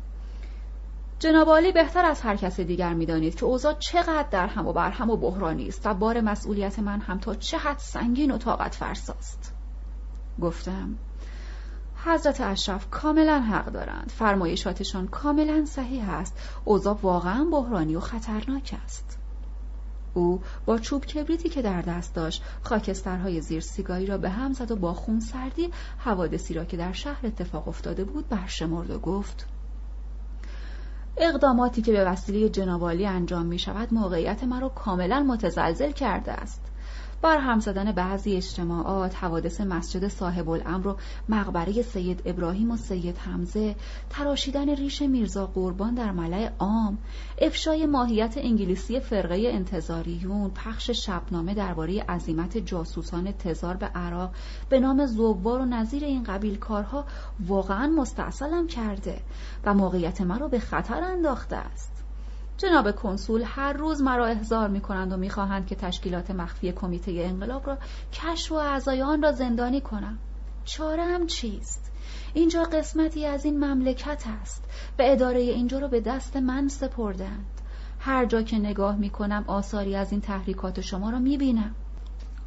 جناب 1.18 1.48
عالی 1.48 1.72
بهتر 1.72 2.05
از 2.05 2.20
هر 2.20 2.36
کس 2.36 2.60
دیگر 2.60 2.94
می‌دانید 2.94 3.34
که 3.34 3.44
اوضاع 3.44 3.74
چقدر 3.78 4.28
در 4.30 4.46
هم 4.46 4.66
و 4.66 4.72
بر 4.72 4.90
هم 4.90 5.10
و 5.10 5.16
بحرانی 5.16 5.68
است 5.68 5.86
و 5.86 5.94
بار 5.94 6.20
مسئولیت 6.20 6.78
من 6.78 7.00
هم 7.00 7.18
تا 7.18 7.34
چه 7.34 7.59
حد 7.59 7.78
سنگین 7.78 8.30
و 8.30 8.38
طاقت 8.38 8.74
فرساست 8.74 9.55
گفتم 10.40 10.96
حضرت 12.05 12.41
اشرف 12.41 12.91
کاملا 12.91 13.41
حق 13.41 13.66
دارند. 13.66 14.12
فرمایشاتشان 14.16 15.07
کاملا 15.07 15.65
صحیح 15.65 16.11
است. 16.11 16.39
اوضاع 16.65 16.99
واقعا 17.03 17.45
بحرانی 17.45 17.97
و 17.97 18.01
خطرناک 18.01 18.75
است. 18.85 19.19
او 20.15 20.41
با 20.66 20.79
چوب 20.79 21.07
کبریتی 21.07 21.49
که 21.49 21.62
در 21.62 21.83
دست 21.83 22.15
داشت 22.15 22.43
خاکسترهای 22.62 23.41
زیر 23.41 23.61
سیگاری 23.61 24.07
را 24.07 24.19
به 24.19 24.31
هم 24.31 24.53
زد 24.53 24.70
و 24.70 24.77
با 24.77 24.95
خون 24.95 25.20
سردی 25.20 25.70
حوادثی 25.99 26.55
را 26.55 26.65
که 26.65 26.77
در 26.77 26.93
شهر 26.93 27.27
اتفاق 27.27 27.69
افتاده 27.69 28.05
بود 28.05 28.29
برشمرد 28.29 28.91
و 28.91 28.99
گفت 28.99 29.47
اقداماتی 31.16 31.83
که 31.83 31.93
به 31.93 32.05
وسیله 32.05 32.49
جنابالی 32.49 33.07
انجام 33.07 33.47
می 33.47 33.59
شود 33.59 33.95
موقعیت 33.95 34.45
مرا 34.45 34.69
کاملا 34.69 35.23
متزلزل 35.23 35.91
کرده 35.91 36.33
است. 36.33 36.68
بر 37.23 37.39
هم 37.39 37.61
زدن 37.61 37.93
بعضی 37.93 38.36
اجتماعات 38.36 39.16
حوادث 39.16 39.61
مسجد 39.61 40.09
صاحب 40.09 40.49
الامر 40.49 40.89
و 40.89 40.97
مقبره 41.28 41.82
سید 41.82 42.23
ابراهیم 42.24 42.70
و 42.70 42.77
سید 42.77 43.19
حمزه 43.19 43.77
تراشیدن 44.11 44.69
ریش 44.69 45.03
میرزا 45.03 45.47
قربان 45.47 45.95
در 45.95 46.12
ملع 46.12 46.51
عام 46.59 46.99
افشای 47.39 47.86
ماهیت 47.86 48.35
انگلیسی 48.36 49.01
فرقه 49.01 49.51
انتظاریون 49.53 50.51
پخش 50.51 50.90
شبنامه 50.90 51.55
درباره 51.55 52.03
عظیمت 52.03 52.59
جاسوسان 52.59 53.32
تزار 53.32 53.77
به 53.77 53.86
عراق 53.86 54.31
به 54.69 54.81
نام 54.81 55.07
زوار 55.07 55.61
و 55.61 55.65
نظیر 55.65 56.05
این 56.05 56.23
قبیل 56.23 56.57
کارها 56.57 57.05
واقعا 57.47 57.86
مستاصلم 57.86 58.66
کرده 58.66 59.20
و 59.65 59.74
موقعیت 59.74 60.20
مرا 60.20 60.49
به 60.49 60.59
خطر 60.59 61.03
انداخته 61.03 61.57
است. 61.57 61.98
جناب 62.59 62.90
کنسول 62.90 63.43
هر 63.47 63.72
روز 63.72 64.02
مرا 64.02 64.26
احضار 64.26 64.68
می 64.68 64.80
کنند 64.80 65.12
و 65.12 65.16
می‌خواهند 65.16 65.66
که 65.66 65.74
تشکیلات 65.74 66.30
مخفی 66.30 66.72
کمیته 66.72 67.12
انقلاب 67.12 67.66
را 67.66 67.78
کشف 68.12 68.52
و 68.52 68.55
اعضای 68.55 69.02
آن 69.02 69.22
را 69.22 69.32
زندانی 69.32 69.80
کنم. 69.80 70.18
چارم 70.64 71.26
چیست؟ 71.26 71.93
اینجا 72.35 72.62
قسمتی 72.62 73.26
از 73.26 73.44
این 73.44 73.64
مملکت 73.64 74.24
است. 74.43 74.64
و 74.98 75.02
اداره 75.05 75.40
اینجا 75.40 75.78
رو 75.78 75.89
به 75.89 76.01
دست 76.01 76.36
من 76.36 76.68
سپردند. 76.68 77.47
هر 78.01 78.26
جا 78.26 78.43
که 78.43 78.59
نگاه 78.59 78.97
می 78.97 79.10
کنم 79.10 79.44
آثاری 79.47 79.97
از 79.97 80.12
این 80.12 80.20
تحریکات 80.20 80.80
شما 80.80 81.10
را 81.10 81.18
می 81.18 81.36
بینم 81.36 81.74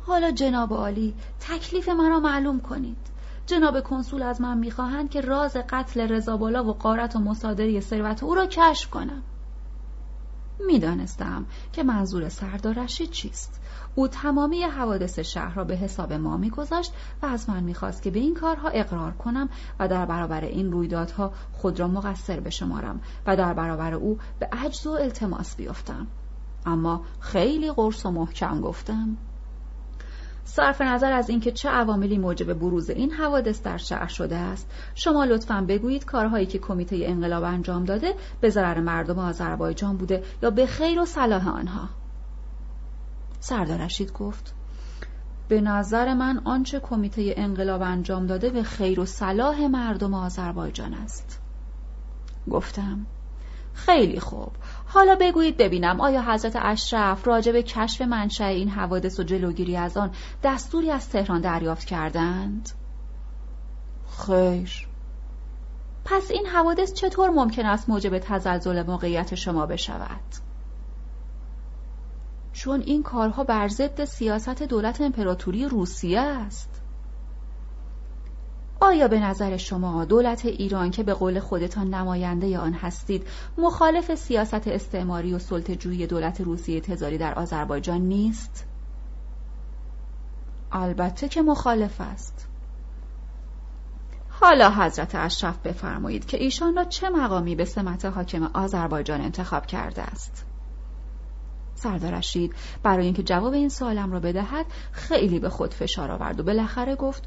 حالا 0.06 0.32
جناب 0.32 0.74
عالی 0.74 1.14
تکلیف 1.40 1.90
مرا 1.90 2.20
معلوم 2.20 2.60
کنید. 2.60 2.98
جناب 3.46 3.82
کنسول 3.82 4.24
از 4.24 4.42
من 4.42 4.58
می‌خواهند 4.58 5.10
که 5.10 5.22
راز 5.22 5.58
قتل 5.70 6.02
رضابالا 6.02 6.64
و 6.64 6.74
قارت 6.74 7.16
و 7.16 7.20
مصادره 7.20 7.80
ثروت 7.80 8.24
او 8.24 8.36
را 8.36 8.46
کشف 8.46 8.90
کنم. 8.90 9.24
می‌دانستم 10.68 11.46
که 11.74 11.84
منظور 11.84 12.30
سردار 12.30 12.84
رشید 12.84 13.10
چیست. 13.10 13.62
او 13.96 14.08
تمامی 14.08 14.64
حوادث 14.64 15.20
شهر 15.20 15.56
را 15.56 15.64
به 15.64 15.76
حساب 15.76 16.14
ما 16.14 16.38
میگذاشت 16.38 16.94
و 17.22 17.26
از 17.26 17.50
من 17.50 17.64
می‌خواست 17.64 18.02
که 18.02 18.12
به 18.12 18.20
این 18.20 18.34
کارها 18.34 18.70
اقرار 18.70 19.12
کنم 19.12 19.50
و 19.80 19.88
در 19.88 20.06
برابر 20.06 20.42
این 20.44 20.72
رویدادها 20.72 21.34
خود 21.52 21.80
را 21.80 21.88
مقصر 21.88 22.40
بشمارم 22.40 23.02
و 23.28 23.36
در 23.36 23.54
برابر 23.54 23.94
او 23.94 24.18
به 24.40 24.50
عجز 24.52 24.88
و 24.88 24.92
التماس 24.92 25.56
بیفتم 25.56 26.08
اما 26.66 27.06
خیلی 27.20 27.72
قرص 27.72 28.06
و 28.06 28.12
محکم 28.12 28.62
گفتم. 28.62 29.18
صرف 30.44 30.82
نظر 30.82 31.12
از 31.12 31.30
اینکه 31.30 31.52
چه 31.52 31.70
عواملی 31.70 32.18
موجب 32.18 32.54
بروز 32.54 32.90
این 32.90 33.12
حوادث 33.12 33.62
در 33.62 33.78
شهر 33.78 34.08
شده 34.08 34.36
است. 34.36 34.72
شما 34.96 35.26
لطفا 35.26 35.66
بگویید 35.68 36.06
کارهایی 36.06 36.46
که 36.46 36.60
کمیته 36.60 36.98
انقلاب 37.02 37.44
انجام 37.44 37.84
داده 37.84 38.16
به 38.42 38.50
ضرر 38.50 38.80
مردم 38.80 39.20
آذربایجان 39.20 39.98
بوده 39.98 40.24
یا 40.44 40.50
به 40.50 40.66
خیر 40.66 41.00
و 41.00 41.06
صلاح 41.06 41.50
آنها. 41.50 41.90
سردار 43.40 43.78
رشید 43.78 44.14
گفت 44.14 44.54
به 45.48 45.62
نظر 45.62 46.14
من 46.14 46.42
آنچه 46.46 46.80
کمیته 46.80 47.34
انقلاب 47.38 47.82
انجام 47.82 48.28
داده 48.28 48.50
به 48.50 48.64
خیر 48.64 49.00
و 49.00 49.06
صلاح 49.06 49.68
مردم 49.68 50.14
آذربایجان 50.14 50.94
است. 50.94 51.40
گفتم 52.52 53.06
خیلی 53.74 54.20
خوب. 54.20 54.52
حالا 54.94 55.16
بگویید 55.20 55.58
ببینم 55.58 56.02
آیا 56.02 56.22
حضرت 56.22 56.56
اشرف 56.62 57.28
راجع 57.28 57.52
به 57.52 57.64
کشف 57.64 58.02
منشأ 58.02 58.46
این 58.46 58.70
حوادث 58.70 59.20
و 59.20 59.24
جلوگیری 59.24 59.78
از 59.78 59.98
آن 59.98 60.12
دستوری 60.44 60.92
از 60.92 61.10
تهران 61.10 61.42
دریافت 61.42 61.88
کردند؟ 61.88 62.70
خیر 64.26 64.88
پس 66.06 66.32
این 66.32 66.46
حوادث 66.46 66.94
چطور 66.94 67.30
ممکن 67.30 67.66
است 67.66 67.90
موجب 67.90 68.20
تزلزل 68.20 68.84
موقعیت 68.84 69.36
شما 69.36 69.66
بشود؟ 69.66 70.36
چون 72.54 72.82
این 72.82 73.04
کارها 73.04 73.44
بر 73.44 73.68
ضد 73.68 74.06
سیاست 74.06 74.64
دولت 74.64 75.02
امپراتوری 75.02 75.66
روسیه 75.66 76.20
است. 76.20 76.81
آیا 78.84 79.08
به 79.08 79.20
نظر 79.20 79.58
شما 79.58 80.06
دولت 80.06 80.46
ایران 80.46 80.92
که 80.92 81.04
به 81.04 81.14
قول 81.14 81.40
خودتان 81.40 81.94
نماینده 81.94 82.60
آن 82.60 82.74
هستید 82.74 83.28
مخالف 83.58 84.16
سیاست 84.16 84.68
استعماری 84.68 85.34
و 85.34 85.40
سلطه‌جویی 85.40 86.08
دولت 86.08 86.42
روسیه 86.42 86.82
تزاری 86.82 87.18
در 87.18 87.34
آذربایجان 87.34 88.02
نیست؟ 88.02 88.66
البته 90.72 91.28
که 91.30 91.42
مخالف 91.42 92.02
است. 92.02 92.48
حالا 94.30 94.70
حضرت 94.70 95.16
اشرف 95.16 95.58
بفرمایید 95.58 96.26
که 96.26 96.38
ایشان 96.38 96.76
را 96.76 96.84
چه 96.84 97.10
مقامی 97.10 97.56
به 97.56 97.66
سمت 97.66 98.06
حاکم 98.06 98.44
آذربایجان 98.44 99.22
انتخاب 99.22 99.66
کرده 99.66 100.02
است؟ 100.02 100.46
سردار 101.76 102.14
رشید 102.14 102.56
برای 102.84 103.06
اینکه 103.06 103.24
جواب 103.24 103.54
این 103.54 103.70
سوالم 103.70 104.12
را 104.12 104.20
بدهد 104.20 104.66
خیلی 104.92 105.40
به 105.40 105.50
خود 105.50 105.74
فشار 105.74 106.12
آورد 106.12 106.40
و 106.40 106.44
بالاخره 106.44 106.96
گفت 106.96 107.24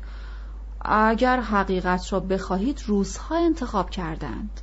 اگر 0.84 1.40
حقیقت 1.40 2.12
را 2.12 2.20
بخواهید 2.20 2.82
روزها 2.86 3.36
انتخاب 3.36 3.90
کردند 3.90 4.60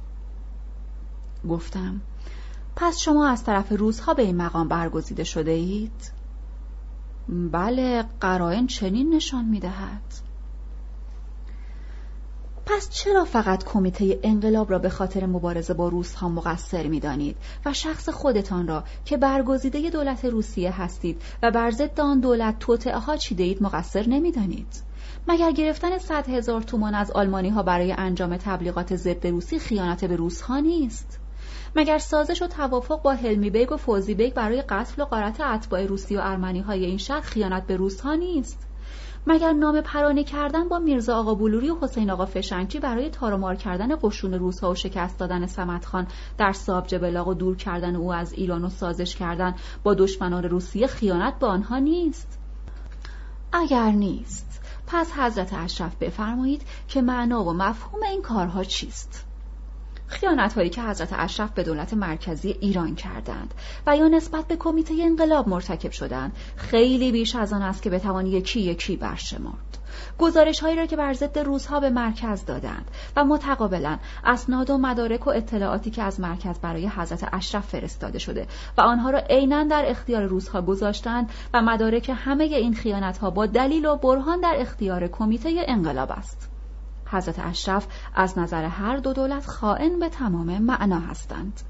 گفتم 1.49 2.01
پس 2.75 2.97
شما 2.97 3.27
از 3.27 3.43
طرف 3.43 3.71
روزها 3.71 4.13
به 4.13 4.23
این 4.23 4.37
مقام 4.37 4.67
برگزیده 4.67 5.23
شده 5.23 5.51
اید؟ 5.51 6.11
بله 7.51 8.05
قرائن 8.21 8.67
چنین 8.67 9.15
نشان 9.15 9.45
می‌دهد 9.45 10.01
پس 12.65 12.89
چرا 12.89 13.25
فقط 13.25 13.63
کمیته 13.63 14.19
انقلاب 14.23 14.71
را 14.71 14.79
به 14.79 14.89
خاطر 14.89 15.25
مبارزه 15.25 15.73
با 15.73 15.87
روسها 15.87 16.29
مقصر 16.29 16.87
می‌دانید 16.87 17.37
و 17.65 17.73
شخص 17.73 18.09
خودتان 18.09 18.67
را 18.67 18.83
که 19.05 19.17
برگزیده 19.17 19.89
دولت 19.89 20.25
روسیه 20.25 20.81
هستید 20.81 21.21
و 21.43 21.51
بر 21.51 21.71
ضد 21.71 21.99
آن 21.99 22.19
دولت 22.19 22.59
توطعه 22.59 22.97
ها 22.97 23.17
چیده 23.17 23.43
اید 23.43 23.63
مقصر 23.63 24.07
نمی‌دانید؟ 24.07 24.90
مگر 25.27 25.51
گرفتن 25.51 25.97
صد 25.97 26.29
هزار 26.29 26.61
تومان 26.61 26.95
از 26.95 27.11
آلمانی 27.11 27.49
ها 27.49 27.63
برای 27.63 27.91
انجام 27.91 28.37
تبلیغات 28.37 28.95
ضد 28.95 29.27
روسی 29.27 29.59
خیانت 29.59 30.05
به 30.05 30.15
روس 30.15 30.41
ها 30.41 30.59
نیست؟ 30.59 31.19
مگر 31.75 31.97
سازش 31.97 32.41
و 32.41 32.47
توافق 32.47 33.01
با 33.01 33.13
حلمی 33.13 33.49
بیگ 33.49 33.71
و 33.71 33.77
فوزی 33.77 34.13
بیگ 34.13 34.33
برای 34.33 34.61
قتل 34.61 35.01
و 35.01 35.05
غارت 35.05 35.41
اتباع 35.41 35.85
روسی 35.85 36.15
و 36.15 36.19
ارمنی 36.23 36.59
های 36.59 36.85
این 36.85 36.97
شهر 36.97 37.21
خیانت 37.21 37.67
به 37.67 37.75
روس 37.75 38.01
ها 38.01 38.15
نیست؟ 38.15 38.67
مگر 39.27 39.53
نامه 39.53 39.81
پرانی 39.81 40.23
کردن 40.23 40.69
با 40.69 40.79
میرزا 40.79 41.17
آقا 41.17 41.35
بلوری 41.35 41.69
و 41.69 41.77
حسین 41.81 42.11
آقا 42.11 42.25
فشنگچی 42.25 42.79
برای 42.79 43.09
تار 43.09 43.28
و 43.28 43.37
مار 43.37 43.55
کردن 43.55 43.95
قشون 44.01 44.33
روسها 44.33 44.71
و 44.71 44.75
شکست 44.75 45.19
دادن 45.19 45.45
سمت 45.45 45.85
خان 45.85 46.07
در 46.37 46.51
ساوجبلاغ 46.51 47.27
و 47.27 47.33
دور 47.33 47.55
کردن 47.57 47.95
او 47.95 48.13
از 48.13 48.33
ایران 48.33 48.65
و 48.65 48.69
سازش 48.69 49.15
کردن 49.15 49.55
با 49.83 49.93
دشمنان 49.93 50.43
روسیه 50.43 50.87
خیانت 50.87 51.39
به 51.39 51.47
آنها 51.47 51.77
نیست 51.77 52.39
اگر 53.53 53.91
نیست 53.91 54.50
پس 54.93 55.11
حضرت 55.11 55.53
اشرف 55.53 55.95
بفرمایید 55.95 56.61
که 56.87 57.01
معنا 57.01 57.43
و 57.43 57.53
مفهوم 57.53 58.03
این 58.03 58.21
کارها 58.21 58.63
چیست؟ 58.63 59.25
خیانت 60.07 60.53
هایی 60.53 60.69
که 60.69 60.81
حضرت 60.81 61.09
اشرف 61.11 61.51
به 61.51 61.63
دولت 61.63 61.93
مرکزی 61.93 62.55
ایران 62.61 62.95
کردند 62.95 63.53
و 63.87 63.97
یا 63.97 64.07
نسبت 64.07 64.47
به 64.47 64.55
کمیته 64.55 64.93
انقلاب 64.99 65.47
مرتکب 65.47 65.91
شدند 65.91 66.35
خیلی 66.55 67.11
بیش 67.11 67.35
از 67.35 67.53
آن 67.53 67.61
است 67.61 67.81
که 67.81 67.89
بتوان 67.89 68.25
یکی 68.25 68.59
یکی 68.59 68.95
برشمرد 68.95 69.70
گزارش 70.19 70.59
هایی 70.59 70.75
را 70.75 70.85
که 70.85 70.95
بر 70.95 71.13
ضد 71.13 71.39
روزها 71.39 71.79
به 71.79 71.89
مرکز 71.89 72.45
دادند 72.45 72.91
و 73.15 73.25
متقابلا 73.25 73.97
اسناد 74.25 74.69
و 74.69 74.77
مدارک 74.77 75.27
و 75.27 75.29
اطلاعاتی 75.29 75.91
که 75.91 76.03
از 76.03 76.19
مرکز 76.19 76.59
برای 76.59 76.87
حضرت 76.87 77.29
اشرف 77.33 77.67
فرستاده 77.67 78.19
شده 78.19 78.47
و 78.77 78.81
آنها 78.81 79.09
را 79.09 79.19
عینا 79.19 79.63
در 79.63 79.83
اختیار 79.87 80.23
روزها 80.23 80.61
گذاشتند 80.61 81.29
و 81.53 81.61
مدارک 81.61 82.11
همه 82.15 82.43
این 82.43 82.73
خیانت 82.73 83.17
ها 83.17 83.29
با 83.29 83.45
دلیل 83.45 83.85
و 83.85 83.95
برهان 83.95 84.39
در 84.39 84.55
اختیار 84.57 85.07
کمیته 85.07 85.65
انقلاب 85.67 86.11
است. 86.11 86.49
حضرت 87.05 87.39
اشرف 87.39 87.87
از 88.15 88.37
نظر 88.37 88.65
هر 88.65 88.97
دو 88.97 89.13
دولت 89.13 89.45
خائن 89.45 89.99
به 89.99 90.09
تمام 90.09 90.61
معنا 90.61 90.99
هستند. 90.99 91.61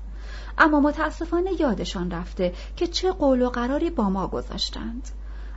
اما 0.57 0.79
متاسفانه 0.79 1.61
یادشان 1.61 2.11
رفته 2.11 2.53
که 2.75 2.87
چه 2.87 3.11
قول 3.11 3.41
و 3.41 3.49
قراری 3.49 3.89
با 3.89 4.09
ما 4.09 4.27
گذاشتند. 4.27 5.09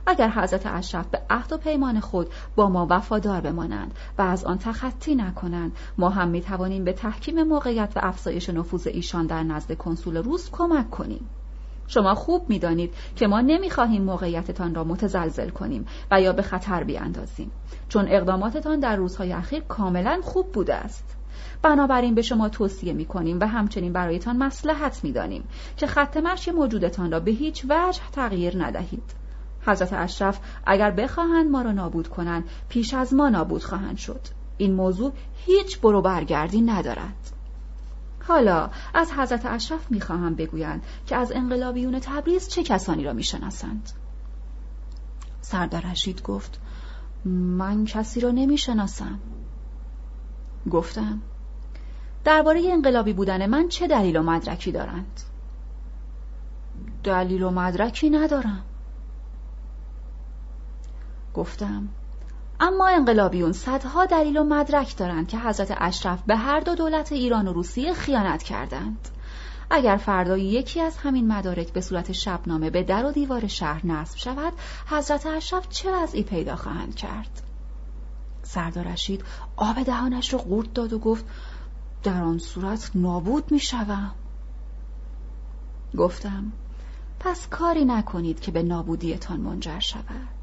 اگر 0.07 0.29
حضرت 0.29 0.65
اشرف 0.65 1.07
به 1.07 1.21
عهد 1.29 1.53
و 1.53 1.57
پیمان 1.57 1.99
خود 1.99 2.27
با 2.55 2.69
ما 2.69 2.87
وفادار 2.89 3.41
بمانند 3.41 3.93
و 4.17 4.21
از 4.21 4.45
آن 4.45 4.57
تخطی 4.57 5.15
نکنند 5.15 5.71
ما 5.97 6.09
هم 6.09 6.27
می 6.27 6.41
توانیم 6.41 6.83
به 6.83 6.93
تحکیم 6.93 7.43
موقعیت 7.43 7.93
و 7.95 7.99
افزایش 8.03 8.49
نفوذ 8.49 8.87
ایشان 8.87 9.25
در 9.25 9.43
نزد 9.43 9.77
کنسول 9.77 10.17
روس 10.17 10.49
کمک 10.51 10.89
کنیم. 10.89 11.29
شما 11.87 12.15
خوب 12.15 12.49
می‌دانید 12.49 12.93
که 13.15 13.27
ما 13.27 13.41
نمی‌خواهیم 13.41 14.03
موقعیتتان 14.03 14.75
را 14.75 14.83
متزلزل 14.83 15.49
کنیم 15.49 15.85
و 16.11 16.21
یا 16.21 16.33
به 16.33 16.41
خطر 16.41 16.83
بیاندازیم 16.83 17.51
چون 17.89 18.05
اقداماتتان 18.07 18.79
در 18.79 18.95
روزهای 18.95 19.33
اخیر 19.33 19.63
کاملا 19.63 20.19
خوب 20.23 20.51
بوده 20.51 20.75
است. 20.75 21.17
بنابراین 21.61 22.15
به 22.15 22.21
شما 22.21 22.49
توصیه 22.49 22.93
می 22.93 23.05
کنیم 23.05 23.39
و 23.39 23.47
همچنین 23.47 23.93
برایتان 23.93 24.37
مسلحت 24.37 25.03
می 25.03 25.11
دانیم 25.11 25.43
که 25.77 25.87
خط 25.87 26.17
مشی 26.17 26.51
موجودتان 26.51 27.11
را 27.11 27.19
به 27.19 27.31
هیچ 27.31 27.65
وجه 27.69 28.01
تغییر 28.11 28.65
ندهید. 28.65 29.24
حضرت 29.65 29.93
اشرف 29.93 30.39
اگر 30.65 30.91
بخواهند 30.91 31.51
ما 31.51 31.61
را 31.61 31.71
نابود 31.71 32.07
کنند 32.07 32.43
پیش 32.69 32.93
از 32.93 33.13
ما 33.13 33.29
نابود 33.29 33.63
خواهند 33.63 33.97
شد. 33.97 34.21
این 34.57 34.73
موضوع 34.73 35.13
هیچ 35.45 35.79
برو 35.79 36.01
برگردی 36.01 36.61
ندارد. 36.61 37.31
حالا 38.27 38.69
از 38.93 39.11
حضرت 39.11 39.45
اشرف 39.45 39.91
می‌خواهم 39.91 40.35
بگویند 40.35 40.83
که 41.07 41.15
از 41.15 41.31
انقلابیون 41.31 41.99
تبریز 41.99 42.47
چه 42.47 42.63
کسانی 42.63 43.03
را 43.03 43.13
می‌شناسند؟ 43.13 43.89
سردار 45.41 45.81
رشید 45.81 46.21
گفت 46.21 46.59
من 47.25 47.85
کسی 47.85 48.19
را 48.19 48.31
نمی‌شناسم. 48.31 49.19
گفتم 50.71 51.21
درباره 52.23 52.61
انقلابی 52.71 53.13
بودن 53.13 53.45
من 53.45 53.67
چه 53.67 53.87
دلیل 53.87 54.17
و 54.17 54.23
مدرکی 54.23 54.71
دارند؟ 54.71 55.21
دلیل 57.03 57.43
و 57.43 57.49
مدرکی 57.49 58.09
ندارم. 58.09 58.63
گفتم. 61.35 61.87
اما 62.59 62.87
انقلابیون 62.87 63.51
صدها 63.51 64.05
دلیل 64.05 64.37
و 64.37 64.43
مدرک 64.43 64.97
دارند 64.97 65.27
که 65.27 65.37
حضرت 65.37 65.73
اشرف 65.77 66.21
به 66.21 66.35
هر 66.35 66.59
دو 66.59 66.75
دولت 66.75 67.11
ایران 67.11 67.47
و 67.47 67.53
روسیه 67.53 67.93
خیانت 67.93 68.43
کردند. 68.43 69.09
اگر 69.69 69.97
فردا 69.97 70.37
یکی 70.37 70.81
از 70.81 70.97
همین 70.97 71.27
مدارک 71.27 71.73
به 71.73 71.81
صورت 71.81 72.11
شبنامه 72.11 72.69
به 72.69 72.83
در 72.83 73.05
و 73.05 73.11
دیوار 73.11 73.47
شهر 73.47 73.85
نصب 73.85 74.17
شود 74.17 74.53
حضرت 74.87 75.25
اشرف 75.25 75.69
چه 75.69 75.91
وضعی 75.91 76.23
پیدا 76.23 76.55
خواهند 76.55 76.95
کرد؟ 76.95 77.41
سردارشید 78.43 79.23
آب 79.55 79.83
دهانش 79.83 80.33
رو 80.33 80.39
قورت 80.39 80.73
داد 80.73 80.93
و 80.93 80.99
گفت 80.99 81.25
در 82.03 82.21
آن 82.21 82.37
صورت 82.37 82.91
نابود 82.95 83.51
می 83.51 83.59
شوم. 83.59 84.11
گفتم 85.97 86.51
پس 87.19 87.47
کاری 87.47 87.85
نکنید 87.85 88.39
که 88.39 88.51
به 88.51 88.63
نابودیتان 88.63 89.39
منجر 89.39 89.79
شود. 89.79 90.34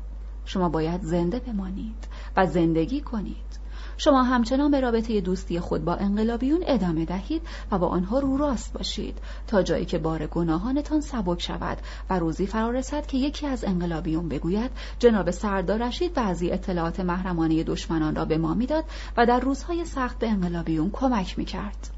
شما 0.45 0.69
باید 0.69 1.03
زنده 1.03 1.39
بمانید 1.39 2.07
و 2.37 2.47
زندگی 2.47 3.01
کنید. 3.01 3.63
شما 3.97 4.23
همچنان 4.23 4.71
به 4.71 4.81
رابطه 4.81 5.21
دوستی 5.21 5.61
خود 5.61 5.85
با 5.85 5.95
انقلابیون 5.95 6.61
ادامه 6.67 7.05
دهید 7.05 7.43
و 7.71 7.79
با 7.79 7.89
آنها 7.89 8.19
رو 8.19 8.37
راست 8.37 8.73
باشید 8.73 9.19
تا 9.47 9.63
جایی 9.63 9.85
که 9.85 9.99
بار 9.99 10.27
گناهانتان 10.27 11.01
سبک 11.01 11.43
شود 11.43 11.79
و 12.11 12.19
روزی 12.19 12.47
فرا 12.47 12.71
رسد 12.71 13.07
که 13.07 13.19
یکی 13.19 13.47
از 13.47 13.65
انقلابیون 13.65 14.29
بگوید 14.29 14.71
جناب 14.99 15.31
سردار 15.31 15.89
رشید 15.89 16.15
بعضی 16.15 16.51
اطلاعات 16.51 17.01
محرمانه 17.01 17.63
دشمنان 17.63 18.15
را 18.15 18.25
به 18.25 18.39
ما 18.39 18.55
می‌داد 18.55 18.85
و 19.17 19.27
در 19.27 19.41
روزهای 19.41 19.85
سخت 19.85 20.19
به 20.19 20.29
انقلابیون 20.29 20.91
کمک 20.91 21.39
می‌کرد. 21.39 21.91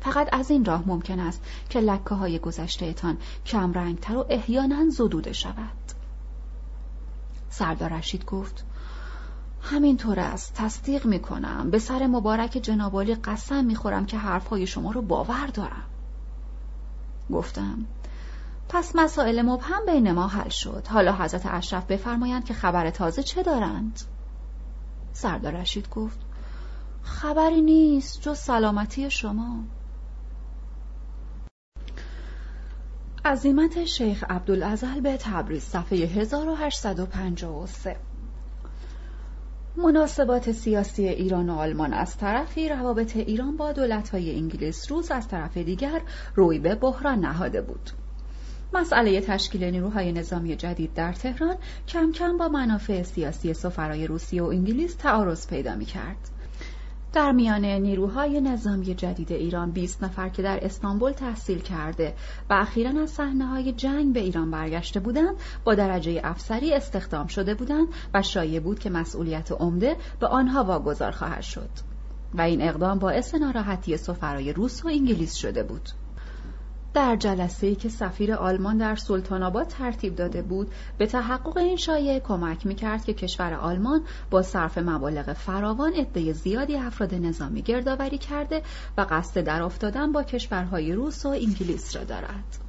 فقط 0.00 0.28
از 0.32 0.50
این 0.50 0.64
راه 0.64 0.82
ممکن 0.86 1.20
است 1.20 1.42
که 1.70 1.80
لکه 1.80 2.14
های 2.14 2.40
کم 3.46 3.72
رنگتر 3.72 4.16
و 4.16 4.26
احیانا 4.28 4.88
زدوده 4.90 5.32
شود. 5.32 5.81
سردار 7.52 7.92
رشید 7.92 8.24
گفت 8.24 8.64
همینطور 9.62 10.20
است 10.20 10.54
تصدیق 10.54 11.06
می‌کنم. 11.06 11.70
به 11.70 11.78
سر 11.78 12.06
مبارک 12.06 12.50
جنابالی 12.50 13.14
قسم 13.14 13.64
می‌خورم 13.64 14.06
که 14.06 14.18
حرفهای 14.18 14.66
شما 14.66 14.90
رو 14.90 15.02
باور 15.02 15.46
دارم. 15.46 15.84
گفتم 17.32 17.78
پس 18.68 18.96
مسائل 18.96 19.42
مبهم 19.42 19.86
بین 19.86 20.12
ما 20.12 20.28
حل 20.28 20.48
شد. 20.48 20.86
حالا 20.90 21.12
حضرت 21.12 21.46
اشرف 21.46 21.86
بفرمایند 21.86 22.44
که 22.44 22.54
خبر 22.54 22.90
تازه 22.90 23.22
چه 23.22 23.42
دارند؟ 23.42 24.00
سردار 25.12 25.52
رشید 25.52 25.90
گفت 25.90 26.18
خبری 27.02 27.60
نیست 27.60 28.20
جز 28.20 28.38
سلامتی 28.38 29.10
شما. 29.10 29.56
عظیمت 33.24 33.84
شیخ 33.84 34.24
عبدالعزل 34.30 35.00
به 35.00 35.16
تبریز 35.16 35.62
صفحه 35.62 35.98
1853 35.98 37.96
مناسبات 39.76 40.52
سیاسی 40.52 41.08
ایران 41.08 41.50
و 41.50 41.54
آلمان 41.54 41.92
از 41.92 42.16
طرفی 42.16 42.68
روابط 42.68 43.16
ایران 43.16 43.56
با 43.56 43.72
دولت‌های 43.72 44.36
انگلیس 44.36 44.92
روز 44.92 45.10
از 45.10 45.28
طرف 45.28 45.56
دیگر 45.56 46.00
روی 46.34 46.58
به 46.58 46.74
بحران 46.74 47.18
نهاده 47.18 47.62
بود. 47.62 47.90
مسئله 48.72 49.20
تشکیل 49.20 49.64
نیروهای 49.64 50.12
نظامی 50.12 50.56
جدید 50.56 50.94
در 50.94 51.12
تهران 51.12 51.56
کم 51.88 52.12
کم 52.12 52.38
با 52.38 52.48
منافع 52.48 53.02
سیاسی 53.02 53.54
سفرای 53.54 54.06
روسیه 54.06 54.42
و 54.42 54.46
انگلیس 54.46 54.94
تعارض 54.94 55.46
پیدا 55.46 55.74
می 55.74 55.84
کرد. 55.84 56.31
در 57.12 57.32
میان 57.32 57.64
نیروهای 57.64 58.40
نظامی 58.40 58.94
جدید 58.94 59.32
ایران 59.32 59.70
20 59.70 60.04
نفر 60.04 60.28
که 60.28 60.42
در 60.42 60.64
استانبول 60.64 61.12
تحصیل 61.12 61.58
کرده 61.58 62.14
و 62.50 62.54
اخیرا 62.54 63.02
از 63.02 63.10
صحنه 63.10 63.46
های 63.46 63.72
جنگ 63.72 64.12
به 64.12 64.20
ایران 64.20 64.50
برگشته 64.50 65.00
بودند 65.00 65.36
با 65.64 65.74
درجه 65.74 66.20
افسری 66.24 66.74
استخدام 66.74 67.26
شده 67.26 67.54
بودند 67.54 67.88
و 68.14 68.22
شایع 68.22 68.60
بود 68.60 68.78
که 68.78 68.90
مسئولیت 68.90 69.52
عمده 69.52 69.96
به 70.20 70.26
آنها 70.26 70.64
واگذار 70.64 71.10
خواهد 71.10 71.42
شد. 71.42 71.70
و 72.34 72.40
این 72.40 72.62
اقدام 72.62 72.98
باعث 72.98 73.34
ناراحتی 73.34 73.96
سفرای 73.96 74.52
روس 74.52 74.84
و 74.84 74.88
انگلیس 74.88 75.34
شده 75.34 75.62
بود. 75.62 75.88
در 76.94 77.16
جلسه 77.16 77.74
که 77.74 77.88
سفیر 77.88 78.34
آلمان 78.34 78.78
در 78.78 78.96
سلطان 78.96 79.42
آباد 79.42 79.66
ترتیب 79.66 80.14
داده 80.14 80.42
بود 80.42 80.72
به 80.98 81.06
تحقق 81.06 81.56
این 81.56 81.76
شایعه 81.76 82.20
کمک 82.20 82.66
می‌کرد 82.66 83.04
که 83.04 83.14
کشور 83.14 83.54
آلمان 83.54 84.02
با 84.30 84.42
صرف 84.42 84.78
مبالغ 84.78 85.32
فراوان 85.32 85.92
عده 85.92 86.32
زیادی 86.32 86.76
افراد 86.76 87.14
نظامی 87.14 87.62
گردآوری 87.62 88.18
کرده 88.18 88.62
و 88.98 89.06
قصد 89.10 89.40
در 89.40 89.62
افتادن 89.62 90.12
با 90.12 90.22
کشورهای 90.22 90.92
روس 90.92 91.26
و 91.26 91.28
انگلیس 91.28 91.96
را 91.96 92.04
دارد. 92.04 92.61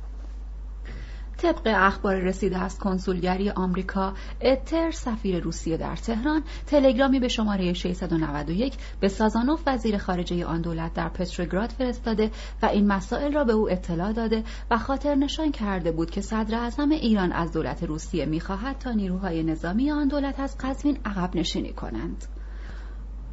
طبق 1.44 1.74
اخبار 1.76 2.16
رسیده 2.16 2.58
از 2.58 2.80
کنسولگری 2.80 3.50
آمریکا 3.50 4.14
اتر 4.42 4.92
سفیر 4.92 5.40
روسیه 5.40 5.78
در 5.78 5.96
تهران 5.96 6.44
تلگرامی 6.68 7.20
به 7.20 7.28
شماره 7.28 7.74
691 7.74 8.74
به 9.00 9.08
سازانوف 9.08 9.62
وزیر 9.68 9.98
خارجه 9.98 10.46
آن 10.46 10.62
دولت 10.62 10.94
در 10.94 11.10
پتروگراد 11.10 11.70
فرستاده 11.70 12.32
و 12.62 12.66
این 12.66 12.88
مسائل 12.88 13.34
را 13.34 13.44
به 13.44 13.54
او 13.54 13.72
اطلاع 13.72 14.14
داده 14.14 14.44
و 14.72 14.78
خاطر 14.78 15.16
نشان 15.16 15.52
کرده 15.52 15.92
بود 15.92 16.12
که 16.12 16.22
صدر 16.22 16.56
اعظم 16.56 16.90
ایران 16.90 17.32
از 17.32 17.52
دولت 17.52 17.84
روسیه 17.84 18.26
می‌خواهد 18.26 18.78
تا 18.78 18.92
نیروهای 18.92 19.44
نظامی 19.44 19.92
آن 19.92 20.08
دولت 20.08 20.40
از 20.40 20.58
قزوین 20.58 20.98
عقب 21.06 21.36
نشینی 21.36 21.74
کنند. 21.74 22.33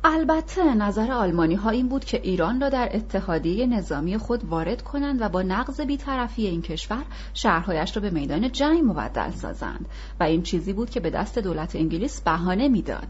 البته 0.04 0.74
نظر 0.74 1.12
آلمانی 1.12 1.54
ها 1.54 1.70
این 1.70 1.88
بود 1.88 2.04
که 2.04 2.20
ایران 2.22 2.60
را 2.60 2.68
در 2.68 2.96
اتحادیه 2.96 3.66
نظامی 3.66 4.18
خود 4.18 4.44
وارد 4.44 4.82
کنند 4.82 5.22
و 5.22 5.28
با 5.28 5.42
نقض 5.42 5.80
بیطرفی 5.80 6.46
این 6.46 6.62
کشور 6.62 7.02
شهرهایش 7.34 7.96
را 7.96 8.02
به 8.02 8.10
میدان 8.10 8.52
جنگ 8.52 8.84
مبدل 8.84 9.30
سازند 9.30 9.86
و 10.20 10.24
این 10.24 10.42
چیزی 10.42 10.72
بود 10.72 10.90
که 10.90 11.00
به 11.00 11.10
دست 11.10 11.38
دولت 11.38 11.76
انگلیس 11.76 12.20
بهانه 12.20 12.68
می‌داد. 12.68 13.08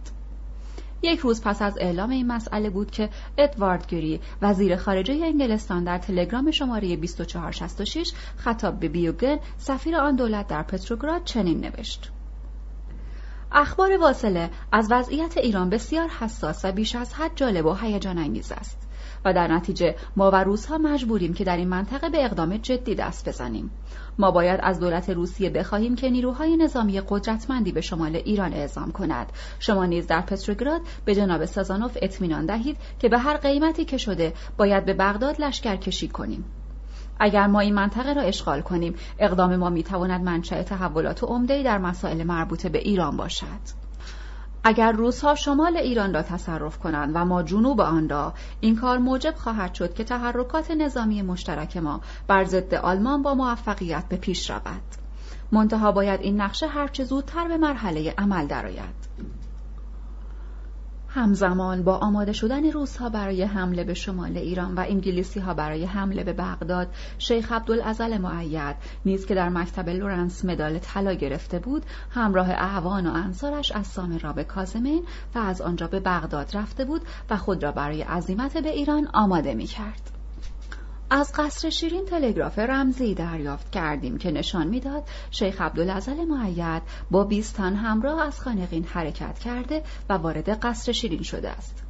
یک 1.02 1.20
روز 1.20 1.42
پس 1.42 1.62
از 1.62 1.78
اعلام 1.80 2.10
این 2.10 2.26
مسئله 2.26 2.70
بود 2.70 2.90
که 2.90 3.08
ادوارد 3.38 3.86
گری 3.86 4.20
وزیر 4.42 4.76
خارجه 4.76 5.14
انگلستان 5.14 5.84
در 5.84 5.98
تلگرام 5.98 6.50
شماره 6.50 6.96
2466 6.96 8.12
خطاب 8.36 8.80
به 8.80 8.88
بیوگن 8.88 9.38
سفیر 9.58 9.96
آن 9.96 10.16
دولت 10.16 10.46
در 10.46 10.62
پتروگراد 10.62 11.24
چنین 11.24 11.60
نوشت 11.60 12.10
اخبار 13.52 13.96
واصله 13.96 14.50
از 14.72 14.88
وضعیت 14.90 15.36
ایران 15.36 15.70
بسیار 15.70 16.08
حساس 16.08 16.64
و 16.64 16.72
بیش 16.72 16.96
از 16.96 17.14
حد 17.14 17.32
جالب 17.36 17.66
و 17.66 17.74
هیجان 17.74 18.18
انگیز 18.18 18.52
است. 18.52 18.90
و 19.24 19.32
در 19.32 19.48
نتیجه 19.48 19.96
ما 20.16 20.30
و 20.30 20.34
روزها 20.34 20.78
مجبوریم 20.78 21.34
که 21.34 21.44
در 21.44 21.56
این 21.56 21.68
منطقه 21.68 22.08
به 22.08 22.24
اقدام 22.24 22.56
جدی 22.56 22.94
دست 22.94 23.28
بزنیم. 23.28 23.70
ما 24.18 24.30
باید 24.30 24.60
از 24.62 24.80
دولت 24.80 25.10
روسیه 25.10 25.50
بخواهیم 25.50 25.94
که 25.94 26.10
نیروهای 26.10 26.56
نظامی 26.56 27.00
قدرتمندی 27.00 27.72
به 27.72 27.80
شمال 27.80 28.16
ایران 28.16 28.52
اعزام 28.52 28.92
کند. 28.92 29.32
شما 29.58 29.86
نیز 29.86 30.06
در 30.06 30.20
پتروگراد 30.20 30.80
به 31.04 31.14
جناب 31.14 31.44
سازانوف 31.44 31.98
اطمینان 32.02 32.46
دهید 32.46 32.76
که 32.98 33.08
به 33.08 33.18
هر 33.18 33.36
قیمتی 33.36 33.84
که 33.84 33.96
شده 33.96 34.32
باید 34.56 34.84
به 34.84 34.94
بغداد 34.94 35.40
لشکر 35.40 35.76
کشی 35.76 36.08
کنیم. 36.08 36.44
اگر 37.20 37.46
ما 37.46 37.60
این 37.60 37.74
منطقه 37.74 38.12
را 38.12 38.22
اشغال 38.22 38.60
کنیم 38.60 38.94
اقدام 39.18 39.56
ما 39.56 39.70
می‌تواند 39.70 40.24
منشأ 40.24 40.62
تحولات 40.62 41.24
عمدهای 41.24 41.62
در 41.62 41.78
مسائل 41.78 42.24
مربوطه 42.24 42.68
به 42.68 42.78
ایران 42.78 43.16
باشد. 43.16 43.80
اگر 44.64 44.92
روزها 44.92 45.34
شمال 45.34 45.76
ایران 45.76 46.14
را 46.14 46.22
تصرف 46.22 46.78
کنند 46.78 47.12
و 47.14 47.24
ما 47.24 47.42
جنوب 47.42 47.80
آن 47.80 48.08
را 48.08 48.32
این 48.60 48.76
کار 48.76 48.98
موجب 48.98 49.34
خواهد 49.34 49.74
شد 49.74 49.94
که 49.94 50.04
تحرکات 50.04 50.70
نظامی 50.70 51.22
مشترک 51.22 51.76
ما 51.76 52.00
بر 52.26 52.44
ضد 52.44 52.74
آلمان 52.74 53.22
با 53.22 53.34
موفقیت 53.34 54.04
به 54.08 54.16
پیش 54.16 54.50
رود. 54.50 54.82
منتها 55.52 55.92
باید 55.92 56.20
این 56.20 56.40
نقشه 56.40 56.66
هرچه 56.66 57.04
زودتر 57.04 57.48
به 57.48 57.56
مرحله 57.56 58.14
عمل 58.18 58.46
درآید. 58.46 58.94
همزمان 61.14 61.82
با 61.82 61.96
آماده 61.96 62.32
شدن 62.32 62.72
روسها 62.72 63.08
برای 63.08 63.42
حمله 63.42 63.84
به 63.84 63.94
شمال 63.94 64.38
ایران 64.38 64.74
و 64.74 64.84
انگلیسی 64.88 65.40
ها 65.40 65.54
برای 65.54 65.84
حمله 65.84 66.24
به 66.24 66.32
بغداد 66.32 66.88
شیخ 67.18 67.52
عبدالعزل 67.52 68.18
معید 68.18 68.76
نیز 69.04 69.26
که 69.26 69.34
در 69.34 69.48
مکتب 69.48 69.88
لورنس 69.88 70.44
مدال 70.44 70.78
طلا 70.78 71.12
گرفته 71.12 71.58
بود 71.58 71.86
همراه 72.10 72.50
اعوان 72.50 73.06
و 73.06 73.10
انصارش 73.10 73.72
از 73.72 73.86
سامرا 73.86 74.32
به 74.32 74.44
کازمین 74.44 75.02
و 75.34 75.38
از 75.38 75.60
آنجا 75.60 75.86
به 75.86 76.00
بغداد 76.00 76.56
رفته 76.56 76.84
بود 76.84 77.02
و 77.30 77.36
خود 77.36 77.62
را 77.62 77.72
برای 77.72 78.02
عزیمت 78.02 78.56
به 78.56 78.70
ایران 78.70 79.08
آماده 79.12 79.54
می 79.54 79.66
کرد. 79.66 80.19
از 81.12 81.32
قصر 81.34 81.70
شیرین 81.70 82.04
تلگراف 82.04 82.58
رمزی 82.58 83.14
دریافت 83.14 83.70
کردیم 83.70 84.18
که 84.18 84.30
نشان 84.30 84.66
می‌داد 84.66 85.02
شیخ 85.30 85.60
عبدالعزل 85.60 86.24
معید 86.24 86.82
با 87.10 87.24
بیستان 87.24 87.74
همراه 87.74 88.26
از 88.26 88.40
خانقین 88.40 88.84
حرکت 88.84 89.38
کرده 89.38 89.82
و 90.08 90.12
وارد 90.12 90.48
قصر 90.48 90.92
شیرین 90.92 91.22
شده 91.22 91.50
است. 91.50 91.82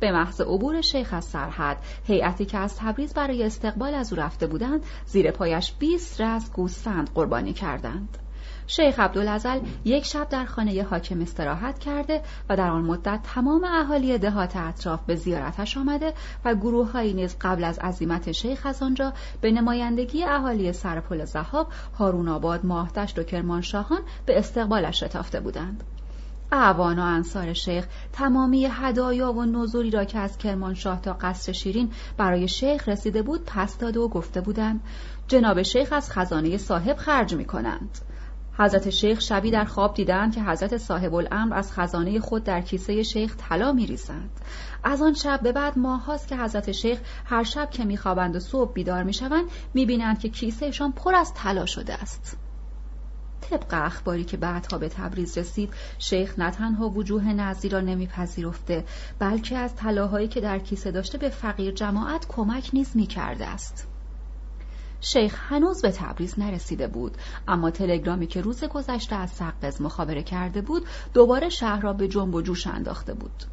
به 0.00 0.12
محض 0.12 0.40
عبور 0.40 0.80
شیخ 0.80 1.12
از 1.12 1.24
سرحد 1.24 1.76
هیئتی 2.04 2.44
که 2.44 2.58
از 2.58 2.76
تبریز 2.76 3.14
برای 3.14 3.42
استقبال 3.42 3.94
از 3.94 4.12
او 4.12 4.18
رفته 4.18 4.46
بودند 4.46 4.82
زیر 5.06 5.30
پایش 5.30 5.72
20 5.78 6.20
رز 6.20 6.52
گوسفند 6.52 7.10
قربانی 7.14 7.52
کردند 7.52 8.18
شیخ 8.66 9.00
عبدالعزل 9.00 9.60
یک 9.84 10.04
شب 10.04 10.28
در 10.28 10.44
خانه 10.44 10.82
حاکم 10.82 11.20
استراحت 11.20 11.78
کرده 11.78 12.22
و 12.48 12.56
در 12.56 12.70
آن 12.70 12.82
مدت 12.82 13.20
تمام 13.34 13.64
اهالی 13.64 14.18
دهات 14.18 14.56
اطراف 14.56 15.00
به 15.06 15.14
زیارتش 15.16 15.76
آمده 15.76 16.12
و 16.44 16.54
گروههایی 16.54 17.14
نیز 17.14 17.36
قبل 17.40 17.64
از 17.64 17.78
عزیمت 17.78 18.32
شیخ 18.32 18.66
از 18.66 18.82
آنجا 18.82 19.12
به 19.40 19.50
نمایندگی 19.50 20.24
اهالی 20.24 20.72
سرپل 20.72 21.24
زهاب 21.24 21.68
هارون 21.98 22.28
آباد 22.28 22.66
ماهدشت 22.66 23.18
و 23.18 23.22
کرمانشاهان 23.22 24.00
به 24.26 24.38
استقبالش 24.38 25.04
شتافته 25.04 25.40
بودند 25.40 25.84
اعوان 26.52 26.98
و 26.98 27.02
انصار 27.02 27.52
شیخ 27.52 27.86
تمامی 28.12 28.68
هدایا 28.70 29.32
و 29.32 29.44
نزولی 29.44 29.90
را 29.90 30.04
که 30.04 30.18
از 30.18 30.38
کرمانشاه 30.38 31.00
تا 31.00 31.12
قصر 31.12 31.52
شیرین 31.52 31.90
برای 32.16 32.48
شیخ 32.48 32.88
رسیده 32.88 33.22
بود 33.22 33.44
پس 33.46 33.78
داده 33.78 34.00
و 34.00 34.08
گفته 34.08 34.40
بودند 34.40 34.80
جناب 35.28 35.62
شیخ 35.62 35.92
از 35.92 36.10
خزانه 36.10 36.56
صاحب 36.56 36.96
خرج 36.96 37.34
می 37.34 37.44
کنند. 37.44 37.98
حضرت 38.58 38.90
شیخ 38.90 39.20
شبی 39.20 39.50
در 39.50 39.64
خواب 39.64 39.94
دیدند 39.94 40.34
که 40.34 40.42
حضرت 40.42 40.76
صاحب 40.76 41.14
الامر 41.14 41.56
از 41.56 41.72
خزانه 41.72 42.20
خود 42.20 42.44
در 42.44 42.60
کیسه 42.60 43.02
شیخ 43.02 43.36
طلا 43.36 43.72
میریزند. 43.72 44.30
از 44.84 45.02
آن 45.02 45.14
شب 45.14 45.40
به 45.42 45.52
بعد 45.52 45.78
ماه 45.78 46.04
هاست 46.04 46.28
که 46.28 46.36
حضرت 46.36 46.72
شیخ 46.72 46.98
هر 47.24 47.44
شب 47.44 47.70
که 47.70 47.84
میخوابند 47.84 48.36
و 48.36 48.40
صبح 48.40 48.72
بیدار 48.72 49.02
می‌شوند 49.02 49.44
می‌بینند 49.74 50.18
که 50.18 50.28
کیسهشان 50.28 50.92
پر 50.92 51.14
از 51.14 51.34
طلا 51.34 51.66
شده 51.66 51.94
است. 51.94 52.36
طبق 53.40 53.74
اخباری 53.74 54.24
که 54.24 54.36
بعدها 54.36 54.78
به 54.78 54.88
تبریز 54.88 55.38
رسید 55.38 55.72
شیخ 55.98 56.38
نه 56.38 56.50
تنها 56.50 56.88
وجوه 56.88 57.32
نزدی 57.32 57.68
را 57.68 57.80
نمیپذیرفته 57.80 58.84
بلکه 59.18 59.56
از 59.56 59.76
طلاهایی 59.76 60.28
که 60.28 60.40
در 60.40 60.58
کیسه 60.58 60.90
داشته 60.90 61.18
به 61.18 61.28
فقیر 61.28 61.72
جماعت 61.74 62.26
کمک 62.28 62.70
نیز 62.72 62.90
می‌کرده 62.94 63.46
است. 63.46 63.88
شیخ 65.00 65.38
هنوز 65.48 65.82
به 65.82 65.90
تبریز 65.90 66.38
نرسیده 66.38 66.86
بود 66.86 67.16
اما 67.48 67.70
تلگرامی 67.70 68.26
که 68.26 68.40
روز 68.40 68.64
گذشته 68.64 69.16
از 69.16 69.30
سقز 69.30 69.80
مخابره 69.80 70.22
کرده 70.22 70.60
بود 70.60 70.86
دوباره 71.14 71.48
شهر 71.48 71.80
را 71.80 71.92
به 71.92 72.08
جنب 72.08 72.34
و 72.34 72.42
جوش 72.42 72.66
انداخته 72.66 73.14
بود 73.14 73.44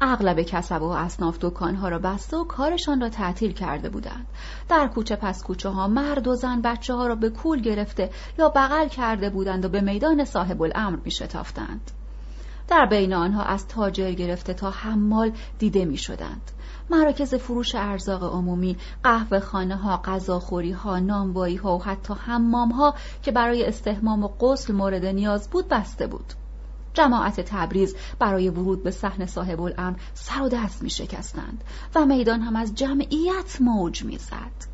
اغلب 0.00 0.42
کسب 0.42 0.82
و 0.82 0.88
اصناف 0.88 1.38
دکانها 1.40 1.88
را 1.88 1.98
بسته 1.98 2.36
و 2.36 2.44
کارشان 2.44 3.00
را 3.00 3.08
تعطیل 3.08 3.52
کرده 3.52 3.88
بودند 3.88 4.26
در 4.68 4.88
کوچه 4.88 5.16
پس 5.16 5.42
کوچه 5.42 5.68
ها 5.68 5.88
مرد 5.88 6.28
و 6.28 6.34
زن 6.34 6.60
بچه 6.62 6.94
ها 6.94 7.06
را 7.06 7.14
به 7.14 7.30
کول 7.30 7.60
گرفته 7.60 8.10
یا 8.38 8.48
بغل 8.48 8.88
کرده 8.88 9.30
بودند 9.30 9.64
و 9.64 9.68
به 9.68 9.80
میدان 9.80 10.24
صاحب 10.24 10.62
الامر 10.62 10.98
می 11.04 11.10
شتافتند. 11.10 11.90
در 12.68 12.86
بین 12.86 13.12
آنها 13.12 13.42
از 13.42 13.68
تاجر 13.68 14.12
گرفته 14.12 14.54
تا 14.54 14.70
حمال 14.70 15.32
دیده 15.58 15.84
می 15.84 15.96
شدند. 15.96 16.50
مراکز 16.90 17.34
فروش 17.34 17.74
ارزاق 17.74 18.34
عمومی، 18.34 18.76
قهوه 19.02 19.40
خانه 19.40 19.76
ها، 19.76 20.00
غذاخوری 20.04 20.72
ها، 20.72 20.98
نانوایی 20.98 21.56
ها 21.56 21.76
و 21.76 21.82
حتی 21.82 22.14
حمام 22.14 22.72
ها 22.72 22.94
که 23.22 23.32
برای 23.32 23.64
استحمام 23.66 24.24
و 24.24 24.28
غسل 24.28 24.74
مورد 24.74 25.06
نیاز 25.06 25.50
بود 25.50 25.68
بسته 25.68 26.06
بود. 26.06 26.32
جماعت 26.94 27.40
تبریز 27.40 27.96
برای 28.18 28.48
ورود 28.48 28.82
به 28.82 28.90
صحن 28.90 29.26
صاحب 29.26 29.60
الامر 29.60 29.96
سر 30.14 30.42
و 30.42 30.48
دست 30.48 30.82
می 30.82 30.90
شکستند 30.90 31.64
و 31.94 32.06
میدان 32.06 32.40
هم 32.40 32.56
از 32.56 32.74
جمعیت 32.74 33.60
موج 33.60 34.04
می 34.04 34.18
زد. 34.18 34.70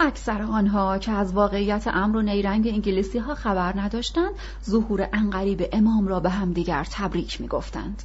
اکثر 0.00 0.42
آنها 0.42 0.98
که 0.98 1.12
از 1.12 1.32
واقعیت 1.32 1.86
امر 1.86 2.16
و 2.16 2.22
نیرنگ 2.22 2.66
انگلیسی 2.66 3.18
ها 3.18 3.34
خبر 3.34 3.80
نداشتند 3.80 4.32
ظهور 4.64 5.08
انقریب 5.12 5.68
امام 5.72 6.08
را 6.08 6.20
به 6.20 6.30
همدیگر 6.30 6.86
تبریک 6.90 7.40
می 7.40 7.48
گفتند. 7.48 8.02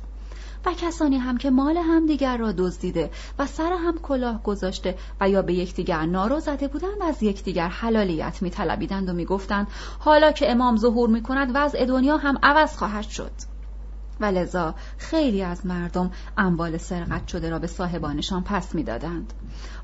و 0.66 0.74
کسانی 0.74 1.18
هم 1.18 1.38
که 1.38 1.50
مال 1.50 1.78
همدیگر 1.78 2.38
را 2.38 2.52
دزدیده 2.52 3.12
و 3.40 3.46
سر 3.46 3.74
هم 3.74 3.98
کلاه 3.98 4.44
گذاشته 4.44 4.98
و 5.22 5.30
یا 5.30 5.42
به 5.42 5.54
یکدیگر 5.54 6.06
نارو 6.06 6.40
زده 6.40 6.68
بودند 6.68 7.02
از 7.02 7.24
یکدیگر 7.24 7.68
حلالیت 7.68 8.42
میطلبیدند 8.42 9.10
و 9.10 9.14
می‌گفتند 9.14 9.68
حالا 10.00 10.32
که 10.32 10.52
امام 10.52 10.78
ظهور 10.78 11.10
می‌کند 11.10 11.52
وضع 11.54 11.86
دنیا 11.86 12.18
هم 12.18 12.38
عوض 12.44 12.76
خواهد 12.78 13.10
شد 13.10 13.32
و 14.20 14.26
لذا 14.26 14.76
خیلی 14.98 15.44
از 15.44 15.66
مردم 15.66 16.12
اموال 16.38 16.78
سرقت 16.78 17.28
شده 17.28 17.50
را 17.50 17.60
به 17.60 17.68
صاحبانشان 17.68 18.44
پس 18.44 18.76
می‌دادند 18.76 19.34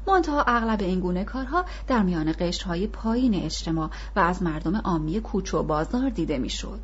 منتها 0.08 0.44
اغلب 0.44 0.82
این 0.82 1.00
گونه 1.00 1.24
کارها 1.24 1.66
در 1.88 2.04
میان 2.04 2.34
قشرهای 2.40 2.88
پایین 2.88 3.36
اجتماع 3.36 3.90
و 4.16 4.20
از 4.20 4.44
مردم 4.44 4.76
عامی 4.76 5.20
کوچه 5.22 5.58
و 5.58 5.64
بازار 5.64 6.10
دیده 6.10 6.38
می‌شد. 6.38 6.80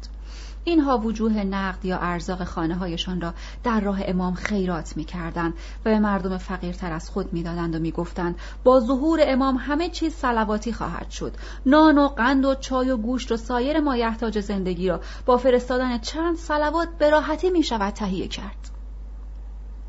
اینها 0.69 0.97
وجوه 0.97 1.43
نقد 1.43 1.85
یا 1.85 1.97
ارزاق 1.97 2.43
خانه 2.43 2.75
هایشان 2.75 3.21
را 3.21 3.33
در 3.63 3.79
راه 3.79 3.99
امام 4.05 4.33
خیرات 4.33 4.97
می 4.97 5.03
کردند 5.03 5.53
و 5.53 5.89
به 5.89 5.99
مردم 5.99 6.37
فقیرتر 6.37 6.93
از 6.93 7.09
خود 7.09 7.33
می 7.33 7.43
دادند 7.43 7.75
و 7.75 7.79
می 7.79 7.91
گفتند 7.91 8.35
با 8.63 8.79
ظهور 8.79 9.19
امام 9.23 9.55
همه 9.55 9.89
چیز 9.89 10.13
سلواتی 10.13 10.73
خواهد 10.73 11.09
شد. 11.09 11.33
نان 11.65 11.97
و 11.97 12.07
قند 12.07 12.45
و 12.45 12.55
چای 12.55 12.89
و 12.89 12.97
گوشت 12.97 13.31
و 13.31 13.37
سایر 13.37 13.79
مایحتاج 13.79 14.39
زندگی 14.39 14.87
را 14.87 15.01
با 15.25 15.37
فرستادن 15.37 15.97
چند 15.97 16.35
سلوات 16.35 16.89
به 16.99 17.09
راحتی 17.09 17.49
می 17.49 17.63
شود 17.63 17.93
تهیه 17.93 18.27
کرد. 18.27 18.78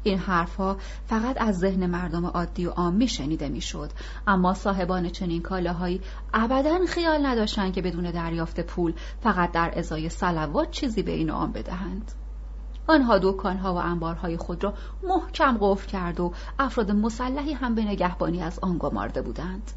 این 0.03 0.19
حرفها 0.19 0.77
فقط 1.07 1.37
از 1.41 1.59
ذهن 1.59 1.87
مردم 1.87 2.27
عادی 2.27 2.67
و 2.67 2.71
عامی 2.71 3.09
شنیده 3.09 3.49
می‌شد. 3.49 3.91
اما 4.27 4.55
صاحبان 4.55 5.09
چنین 5.09 5.43
کالاهایی 5.43 6.01
ابدا 6.35 6.87
خیال 6.89 7.27
نداشتند 7.27 7.73
که 7.73 7.83
بدون 7.83 8.11
دریافت 8.11 8.61
پول 8.61 8.95
فقط 9.21 9.53
در 9.53 9.79
ازای 9.79 10.09
سلوات 10.09 10.71
چیزی 10.71 11.03
به 11.03 11.13
این 11.13 11.31
آن 11.31 11.53
بدهند. 11.53 12.13
آنها 12.87 13.19
دکانها 13.19 13.75
و 13.75 13.77
انبارهای 13.77 14.37
خود 14.37 14.65
را 14.65 14.75
محکم 15.03 15.59
قفل 15.61 15.89
کرد 15.89 16.21
و 16.21 16.33
افراد 16.59 16.91
مسلحی 16.91 17.53
هم 17.53 17.75
به 17.75 17.85
نگهبانی 17.85 18.43
از 18.43 18.59
آن 18.59 18.79
گمارده 18.79 19.23
بودند. 19.23 19.71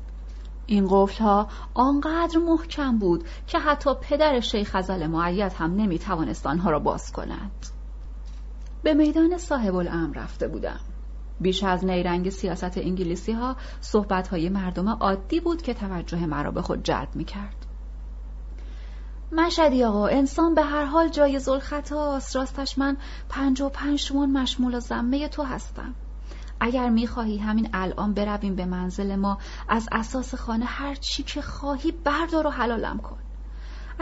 این 0.65 0.87
قفلها 0.89 1.47
آنقدر 1.73 2.37
محکم 2.37 2.97
بود 2.97 3.23
که 3.47 3.59
حتی 3.59 3.89
پدر 4.01 4.39
شیخ 4.39 4.75
ازل 4.75 5.07
معید 5.07 5.53
هم 5.53 5.75
نمی 5.75 5.99
توانست 5.99 6.47
آنها 6.47 6.69
را 6.69 6.79
باز 6.79 7.11
کند. 7.11 7.72
به 8.83 8.93
میدان 8.93 9.37
صاحب 9.37 9.75
الامر 9.75 10.17
رفته 10.17 10.47
بودم. 10.47 10.79
بیش 11.41 11.63
از 11.63 11.85
نیرنگ 11.85 12.29
سیاست 12.29 12.77
انگلیسی 12.77 13.31
ها 13.31 13.55
صحبت 13.81 14.27
های 14.27 14.49
مردم 14.49 14.89
عادی 14.89 15.39
بود 15.39 15.61
که 15.61 15.73
توجه 15.73 16.25
مرا 16.25 16.51
به 16.51 16.61
خود 16.61 16.83
جلب 16.83 17.15
می 17.15 17.25
کرد. 17.25 17.65
مشدی 19.31 19.83
آقا 19.83 20.07
انسان 20.07 20.55
به 20.55 20.61
هر 20.61 20.85
حال 20.85 21.09
جای 21.09 21.39
خطاست 21.39 22.35
راستش 22.35 22.77
من 22.77 22.97
پنج 23.29 23.61
و 23.61 23.69
پنج 23.69 24.11
مشمول 24.13 24.75
و 24.75 24.79
زمه 24.79 25.27
تو 25.27 25.43
هستم. 25.43 25.95
اگر 26.59 26.89
می‌خواهی 26.89 27.37
همین 27.37 27.69
الان 27.73 28.13
برویم 28.13 28.55
به 28.55 28.65
منزل 28.65 29.15
ما 29.15 29.37
از 29.69 29.87
اساس 29.91 30.35
خانه 30.35 30.65
هر 30.65 30.95
چی 30.95 31.23
که 31.23 31.41
خواهی 31.41 31.91
بردار 31.91 32.47
و 32.47 32.49
حلالم 32.49 32.97
کن. 32.97 33.22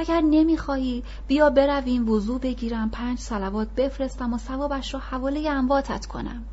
اگر 0.02 0.22
نمی‌خواهی 0.22 1.04
بیا 1.28 1.50
برویم 1.50 2.10
وضوع 2.10 2.40
بگیرم 2.40 2.90
پنج 2.90 3.20
سلوات 3.20 3.68
بفرستم 3.78 4.34
و 4.34 4.38
ثوابش 4.38 4.94
را 4.94 5.00
حواله 5.00 5.50
امواتت 5.50 6.06
کنم. 6.06 6.44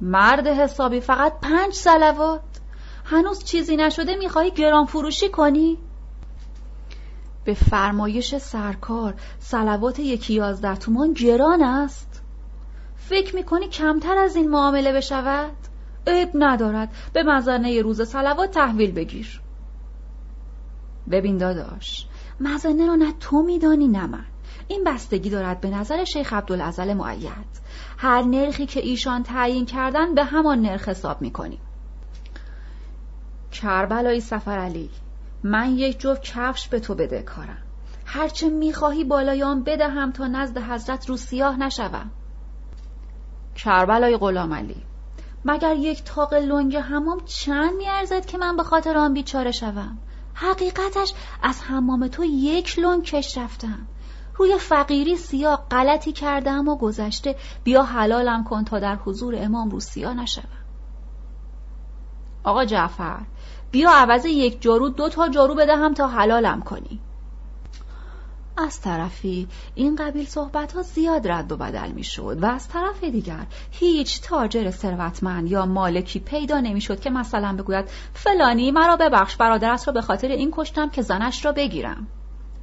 مرد 0.00 0.46
حسابی 0.46 1.00
فقط 1.00 1.40
پنج 1.40 1.72
سلوات 1.72 2.40
هنوز 3.04 3.44
چیزی 3.44 3.76
نشده 3.76 4.16
می‌خواهی 4.16 4.50
گران 4.50 4.86
فروشی 4.86 5.28
کنی؟ 5.28 5.78
به 7.44 7.54
فرمایش 7.54 8.36
سرکار 8.36 9.14
سلوات 9.38 9.98
یکی 9.98 10.34
یازده 10.34 10.76
تومان 10.76 11.12
گران 11.12 11.62
است. 11.62 12.22
فکر 12.96 13.34
می‌کنی 13.36 13.68
کمتر 13.68 14.18
از 14.18 14.36
این 14.36 14.50
معامله 14.50 14.92
بشود؟ 14.92 15.52
عیب 16.06 16.30
ندارد. 16.34 16.88
به 17.12 17.22
مزنه 17.22 17.82
روز 17.82 18.08
سلوات 18.08 18.50
تحویل 18.50 18.92
بگیر. 18.92 19.40
ببین 21.10 21.38
داداش 21.38 22.06
مزنه 22.40 22.86
را 22.86 22.94
نه 22.94 23.12
تو 23.12 23.42
میدانی 23.42 23.88
نه 23.88 24.06
من. 24.06 24.24
این 24.68 24.84
بستگی 24.84 25.30
دارد 25.30 25.60
به 25.60 25.70
نظر 25.70 26.04
شیخ 26.04 26.32
عبدالعزل 26.32 26.94
معید. 26.94 27.60
هر 27.98 28.22
نرخی 28.22 28.66
که 28.66 28.80
ایشان 28.80 29.22
تعیین 29.22 29.66
کردن 29.66 30.14
به 30.14 30.24
همان 30.24 30.60
نرخ 30.60 30.88
حساب 30.88 31.22
می‌کنیم. 31.22 31.60
کربلای 33.52 34.20
سفر 34.20 34.58
علی 34.58 34.90
من 35.42 35.78
یک 35.78 36.00
جفت 36.00 36.22
کفش 36.22 36.68
به 36.68 36.80
تو 36.80 36.94
بده 36.94 37.22
کارم. 37.22 37.62
هرچه 38.04 38.48
می‌خواهی 38.48 39.04
بالای 39.04 39.42
آن 39.42 39.62
بدهم 39.62 40.12
تا 40.12 40.26
نزد 40.26 40.58
حضرت 40.58 41.08
رو 41.08 41.16
سیاه 41.16 41.56
نشوم. 41.56 42.10
کربلای 43.54 44.16
غلام 44.16 44.54
علی 44.54 44.82
مگر 45.44 45.76
یک 45.76 46.04
تاق 46.04 46.34
لنگ 46.34 46.76
همام 46.76 47.20
چند 47.24 47.72
میارزد 47.76 48.26
که 48.26 48.38
من 48.38 48.56
به 48.56 48.62
خاطر 48.62 48.98
آن 48.98 49.14
بیچاره 49.14 49.50
شوم؟ 49.50 49.98
حقیقتش 50.40 51.12
از 51.42 51.62
حمام 51.62 52.08
تو 52.08 52.24
یک 52.24 52.78
لون 52.78 53.02
کش 53.02 53.38
رفتم. 53.38 53.86
روی 54.36 54.58
فقیری 54.58 55.16
سیاه 55.16 55.66
غلطی 55.70 56.12
کردم 56.12 56.68
و 56.68 56.76
گذشته 56.76 57.36
بیا 57.64 57.82
حلالم 57.82 58.44
کن 58.44 58.64
تا 58.64 58.78
در 58.78 58.96
حضور 58.96 59.34
امام 59.38 59.70
رو 59.70 59.80
سیاه 59.80 60.14
نشوم. 60.14 60.44
آقا 62.44 62.64
جعفر 62.64 63.20
بیا 63.70 63.90
عوض 63.90 64.24
یک 64.24 64.62
جارو 64.62 64.88
دو 64.88 65.08
تا 65.08 65.28
جارو 65.28 65.54
بدهم 65.54 65.94
تا 65.94 66.08
حلالم 66.08 66.62
کنی. 66.62 67.00
از 68.56 68.80
طرفی 68.80 69.48
این 69.74 69.96
قبیل 69.96 70.26
صحبت 70.26 70.72
ها 70.72 70.82
زیاد 70.82 71.28
رد 71.28 71.52
و 71.52 71.56
بدل 71.56 71.92
می 71.92 72.04
شد 72.04 72.38
و 72.42 72.46
از 72.46 72.68
طرف 72.68 73.04
دیگر 73.04 73.46
هیچ 73.70 74.20
تاجر 74.22 74.70
ثروتمند 74.70 75.50
یا 75.50 75.66
مالکی 75.66 76.20
پیدا 76.20 76.60
نمی 76.60 76.80
شد 76.80 77.00
که 77.00 77.10
مثلا 77.10 77.56
بگوید 77.56 77.90
فلانی 78.14 78.70
مرا 78.70 78.96
ببخش 78.96 79.36
برادرت 79.36 79.86
را 79.86 79.92
به 79.92 80.00
خاطر 80.00 80.28
این 80.28 80.50
کشتم 80.52 80.88
که 80.88 81.02
زنش 81.02 81.44
را 81.44 81.52
بگیرم. 81.52 82.06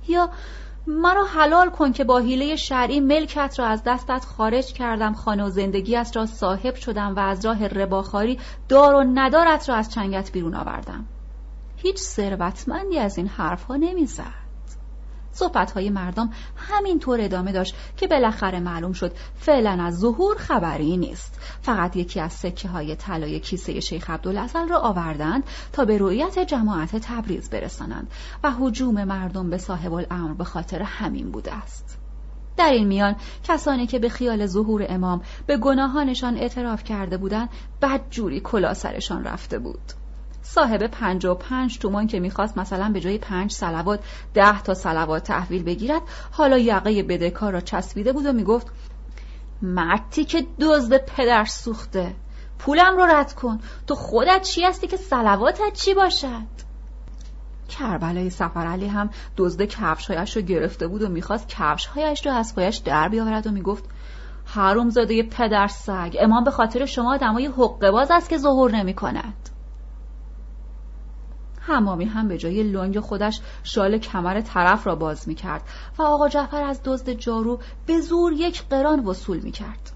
یا 0.07 0.30
مرا 0.88 1.26
حلال 1.26 1.69
کن 1.69 1.91
که 1.91 2.03
با 2.03 2.18
حیله 2.18 2.55
شرعی 2.55 2.99
ملکت 2.99 3.59
را 3.59 3.65
از 3.65 3.84
دستت 3.84 4.26
خارج 4.26 4.73
کردم 4.73 5.14
خانه 5.14 5.43
و 5.43 5.49
زندگیت 5.49 6.11
را 6.15 6.26
صاحب 6.26 6.76
شدم 6.76 7.15
و 7.15 7.19
از 7.19 7.45
راه 7.45 7.68
رباخاری 7.68 8.39
دار 8.69 8.95
و 8.95 9.03
ندارت 9.14 9.69
را 9.69 9.76
از 9.76 9.93
چنگت 9.93 10.31
بیرون 10.31 10.55
آوردم. 10.55 11.05
هیچ 11.77 11.97
ثروتمندی 11.97 12.99
از 12.99 13.18
این 13.18 13.27
حرفها 13.27 13.76
نمی‌زد. 13.76 14.47
صحبتهای 15.38 15.89
مردم 15.89 16.30
همینطور 16.55 17.22
ادامه 17.22 17.51
داشت 17.51 17.76
که 17.97 18.07
بالاخره 18.07 18.59
معلوم 18.59 18.93
شد 18.93 19.11
فعلا 19.35 19.84
از 19.84 19.99
ظهور 19.99 20.38
خبری 20.38 20.97
نیست. 20.97 21.39
فقط 21.61 21.95
یکی 21.95 22.19
از 22.19 22.34
سکه 22.34 22.68
های 22.68 22.95
طلای 22.95 23.39
کیسه 23.39 23.80
شیخ 23.80 24.09
عبدالعزل 24.09 24.68
را 24.68 24.80
آوردند 24.80 25.43
تا 25.73 25.85
به 25.85 25.97
رؤیت 25.97 26.39
جماعت 26.39 26.95
تبریز 26.95 27.49
برسانند 27.49 28.11
و 28.43 28.51
حجوم 28.51 29.03
مردم 29.03 29.49
به 29.49 29.57
صاحب 29.57 29.93
الامر 29.93 30.34
به 30.34 30.43
خاطر 30.43 30.81
همین 30.81 31.31
بوده 31.31 31.53
است. 31.53 31.97
در 32.57 32.72
این 32.72 32.88
میان 32.88 33.15
کسانی 33.43 33.88
که 33.88 33.99
به 33.99 34.09
خیال 34.09 34.45
ظهور 34.45 34.85
امام 34.89 35.22
به 35.47 35.57
گناهانشان 35.57 36.38
اعتراف 36.38 36.84
کرده 36.84 37.18
بودند 37.18 37.49
بدجوری 37.81 38.39
کلا 38.39 38.73
سرشان 38.73 39.23
رفته 39.23 39.59
بود. 39.59 40.06
صاحب 40.49 40.88
پنج 40.88 41.26
و 41.26 41.36
پنج 41.36 41.78
تومان 41.78 42.07
که 42.07 42.19
می‌خواست 42.19 42.57
مثلا 42.57 42.90
به 42.90 42.99
جای 42.99 43.18
پنج 43.18 43.52
سلوات 43.52 43.99
ده 44.34 44.61
تا 44.61 44.74
سلوات 44.74 45.24
تحویل 45.24 45.64
بگیرد 45.64 46.02
حالا 46.32 46.57
یقه 46.57 47.03
بدهکار 47.03 47.53
را 47.53 47.61
چسبیده 47.61 48.14
بود 48.14 48.26
و 48.26 48.34
می‌گفت 48.34 48.68
مرتی 49.61 50.26
که 50.26 50.45
دزد 50.60 50.98
پدر 50.98 51.45
سوخته 51.45 52.15
پولم 52.60 52.98
رو 52.98 53.06
رد 53.06 53.34
کن 53.34 53.60
تو 53.88 53.95
خودت 53.95 54.41
چی 54.41 54.64
هستی 54.64 54.88
که 54.88 54.98
سلواتت 54.98 55.74
چی 55.74 55.94
باشد؟ 55.94 56.68
کربلای 57.69 58.30
سفر 58.30 58.65
هم 58.65 59.10
دزد 59.38 59.61
کفشهایش 59.61 60.36
رو 60.36 60.41
گرفته 60.41 60.88
بود 60.88 61.02
و 61.02 61.10
می‌خواست 61.10 61.48
کفشهایش 61.48 62.26
رو 62.26 62.34
از 62.34 62.56
پایش 62.56 62.78
در 62.78 63.10
بیاورد 63.10 63.48
و 63.48 63.52
می‌گفت 63.52 63.84
حروم 64.45 64.90
زاده 64.90 65.24
پدر 65.24 65.68
سگ 65.68 66.18
امام 66.19 66.44
به 66.44 66.52
خاطر 66.52 66.86
شما 66.86 67.18
دمای 67.18 67.45
حقه 67.45 67.91
باز 67.91 68.11
است 68.11 68.30
که 68.30 68.38
ظهور 68.38 68.72
نمی 68.72 68.94
کند 68.94 69.49
همامی 71.68 72.06
هم 72.06 72.27
به 72.27 72.38
جای 72.38 72.64
لنگ 72.64 72.99
خودش 72.99 73.39
شال 73.64 73.98
کمر 73.98 74.41
طرف 74.41 74.88
را 74.88 74.95
باز 74.95 75.27
می 75.27 75.35
کرد 75.35 75.61
و 75.98 76.02
آقا 76.03 76.30
جعفر 76.30 76.64
از 76.64 76.81
دزد 76.84 77.10
جارو 77.10 77.60
به 77.85 78.02
زور 78.02 78.34
یک 78.34 78.64
قران 78.69 78.99
وصول 78.99 79.39
می 79.39 79.52
کرد. 79.52 79.91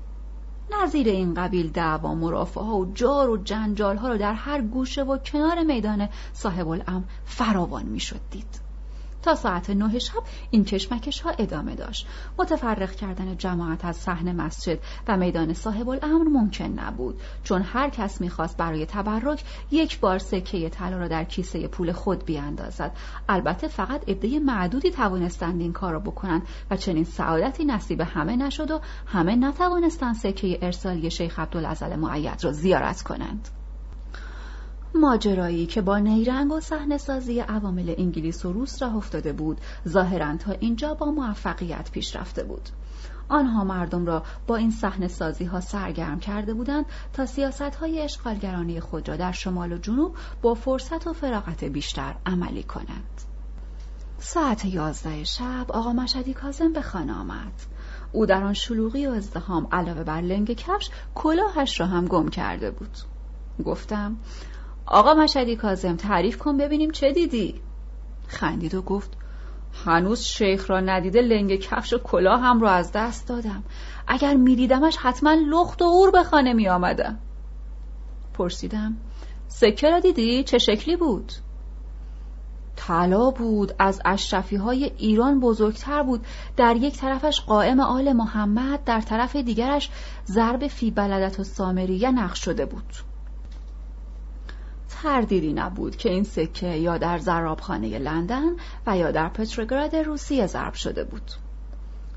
نظیر 0.82 1.08
این 1.08 1.34
قبیل 1.34 1.72
دعوا 1.72 2.16
مرافعه 2.16 2.64
ها 2.64 2.78
و 2.78 2.94
جار 2.94 3.30
و 3.30 3.38
جنجال 3.38 3.98
ها 3.98 4.08
را 4.08 4.18
در 4.18 4.34
هر 4.34 4.62
گوشه 4.62 5.04
و 5.04 5.18
کنار 5.18 5.64
میدان 5.64 6.10
صاحب 6.34 6.68
الام 6.68 7.04
فراوان 7.26 7.86
می 7.86 8.00
شد 8.00 8.20
دید. 8.32 8.71
تا 9.22 9.36
ساعت 9.36 9.70
نه 9.70 10.00
شب 10.00 10.24
این 10.52 10.66
کشمکش 10.66 11.22
ها 11.22 11.30
ادامه 11.30 11.76
داشت. 11.76 12.08
متفرق 12.40 12.92
کردن 12.92 13.38
جماعت 13.38 13.86
از 13.86 13.96
صحن 13.96 14.36
مسجد 14.36 14.80
و 15.08 15.18
میدان 15.18 15.54
صاحب 15.54 15.90
الامر 15.90 16.28
ممکن 16.28 16.66
نبود 16.66 17.22
چون 17.44 17.62
هر 17.62 17.90
کس 17.90 18.22
می‌خواست 18.22 18.58
برای 18.58 18.86
تبرک 18.86 19.44
یک 19.72 20.00
بار 20.00 20.20
سکه 20.20 20.70
طلا 20.70 20.98
را 20.98 21.08
در 21.08 21.24
کیسه 21.24 21.68
پول 21.68 21.92
خود 21.92 22.26
بیاندازد. 22.26 22.98
البته 23.30 23.68
فقط 23.68 24.10
عده 24.10 24.40
معدودی 24.40 24.92
توانستند 24.92 25.62
این 25.62 25.74
کار 25.74 25.94
را 25.94 26.00
بکنند 26.00 26.42
و 26.72 26.78
چنین 26.78 27.04
سعادتی 27.04 27.66
نصیب 27.66 28.02
همه 28.02 28.36
نشد 28.36 28.72
و 28.72 28.80
همه 29.06 29.36
نتوانستند 29.36 30.16
سکه 30.16 30.60
ارسالی 30.62 31.12
شیخ 31.12 31.40
عبدالعزل 31.40 31.96
معید 31.96 32.44
را 32.44 32.52
زیارت 32.52 33.02
کنند. 33.02 33.50
ماجرایی 34.96 35.66
که 35.66 35.82
با 35.82 35.98
نیرنگ 35.98 36.52
و 36.52 36.60
صحنه 36.60 36.98
سازی 36.98 37.40
عوامل 37.40 37.96
انگلیس 37.98 38.46
و 38.46 38.54
روس 38.54 38.82
را 38.82 38.88
افتاده 38.88 39.34
بود 39.34 39.62
ظاهرا 39.88 40.38
تا 40.38 40.52
اینجا 40.52 40.94
با 40.94 41.12
موفقیت 41.12 41.92
پیش 41.92 42.16
رفته 42.16 42.44
بود 42.44 42.70
آنها 43.30 43.64
مردم 43.64 44.06
را 44.06 44.24
با 44.48 44.56
این 44.56 44.72
صحنه 44.72 45.08
سازی 45.08 45.46
ها 45.46 45.60
سرگرم 45.60 46.20
کرده 46.20 46.54
بودند 46.54 46.86
تا 47.14 47.26
سیاست 47.26 47.62
های 47.62 48.02
اشغالگرانه 48.02 48.80
خود 48.80 49.10
را 49.10 49.16
در 49.16 49.32
شمال 49.32 49.72
و 49.72 49.78
جنوب 49.78 50.16
با 50.42 50.54
فرصت 50.54 51.08
و 51.08 51.14
فراغت 51.14 51.64
بیشتر 51.64 52.16
عملی 52.26 52.64
کنند. 52.64 53.22
ساعت 54.20 54.66
یازده 54.66 55.24
شب 55.24 55.66
آقا 55.70 55.94
مشدی 55.94 56.34
کازم 56.34 56.74
به 56.74 56.82
خانه 56.82 57.14
آمد. 57.14 57.54
او 58.12 58.26
در 58.26 58.44
آن 58.44 58.54
شلوغی 58.54 59.08
و 59.08 59.12
ازدهام 59.12 59.68
علاوه 59.72 60.04
بر 60.04 60.22
لنگ 60.22 60.54
کفش 60.54 60.90
کلاهش 61.16 61.80
را 61.80 61.88
هم 61.88 62.06
گم 62.06 62.30
کرده 62.30 62.72
بود. 62.72 62.98
گفتم 63.66 64.18
آقا 64.92 65.14
مشدی 65.14 65.56
کازم 65.56 65.96
تعریف 65.96 66.38
کن 66.38 66.58
ببینیم 66.58 66.92
چه 66.92 67.12
دیدی؟ 67.12 67.62
خندید 68.28 68.76
و 68.76 68.82
گفت 68.82 69.18
هنوز 69.86 70.22
شیخ 70.22 70.70
را 70.70 70.80
ندیده 70.80 71.22
لنگ 71.22 71.56
کفش 71.56 71.94
و 71.94 71.98
کلاه 71.98 72.42
هم 72.42 72.62
را 72.62 72.72
از 72.72 72.92
دست 72.92 73.28
دادم. 73.28 73.64
اگر 74.08 74.34
میدیدمش 74.34 74.98
حتما 74.98 75.34
لخت 75.34 75.82
و 75.82 75.86
اور 75.86 76.12
به 76.12 76.24
خانه 76.24 76.54
می 76.54 76.70
آمدم 76.70 77.20
پرسیدم 78.34 78.98
سکه 79.48 79.90
را 79.90 80.00
دیدی؟ 80.00 80.44
چه 80.44 80.58
شکلی 80.58 80.96
بود؟ 80.96 81.32
طلا 82.76 83.32
بود 83.32 83.74
از 83.80 84.02
اشرفی 84.06 84.56
های 84.56 84.84
ایران 84.98 85.40
بزرگتر 85.40 86.04
بود. 86.04 86.26
در 86.58 86.76
یک 86.76 86.98
طرفش 86.98 87.42
قائم 87.42 87.80
آل 87.80 88.14
محمد 88.14 88.84
در 88.84 89.02
طرف 89.02 89.36
دیگرش 89.36 89.90
ضرب 90.28 90.68
فی 90.68 90.92
بلدت 90.92 91.40
و 91.40 91.44
سامریه 91.44 92.12
نقش 92.12 92.46
شده 92.46 92.66
بود. 92.66 93.11
تردیدی 95.04 95.54
نبود 95.54 95.96
که 95.96 96.10
این 96.10 96.24
سکه 96.24 96.68
یا 96.68 96.98
در 96.98 97.18
زرابخانه 97.18 98.00
لندن 98.00 98.50
و 98.88 98.98
یا 98.98 99.12
در 99.12 99.30
پتروگراد 99.30 99.96
روسیه 99.96 100.48
ضرب 100.48 100.74
شده 100.74 101.04
بود. 101.04 101.32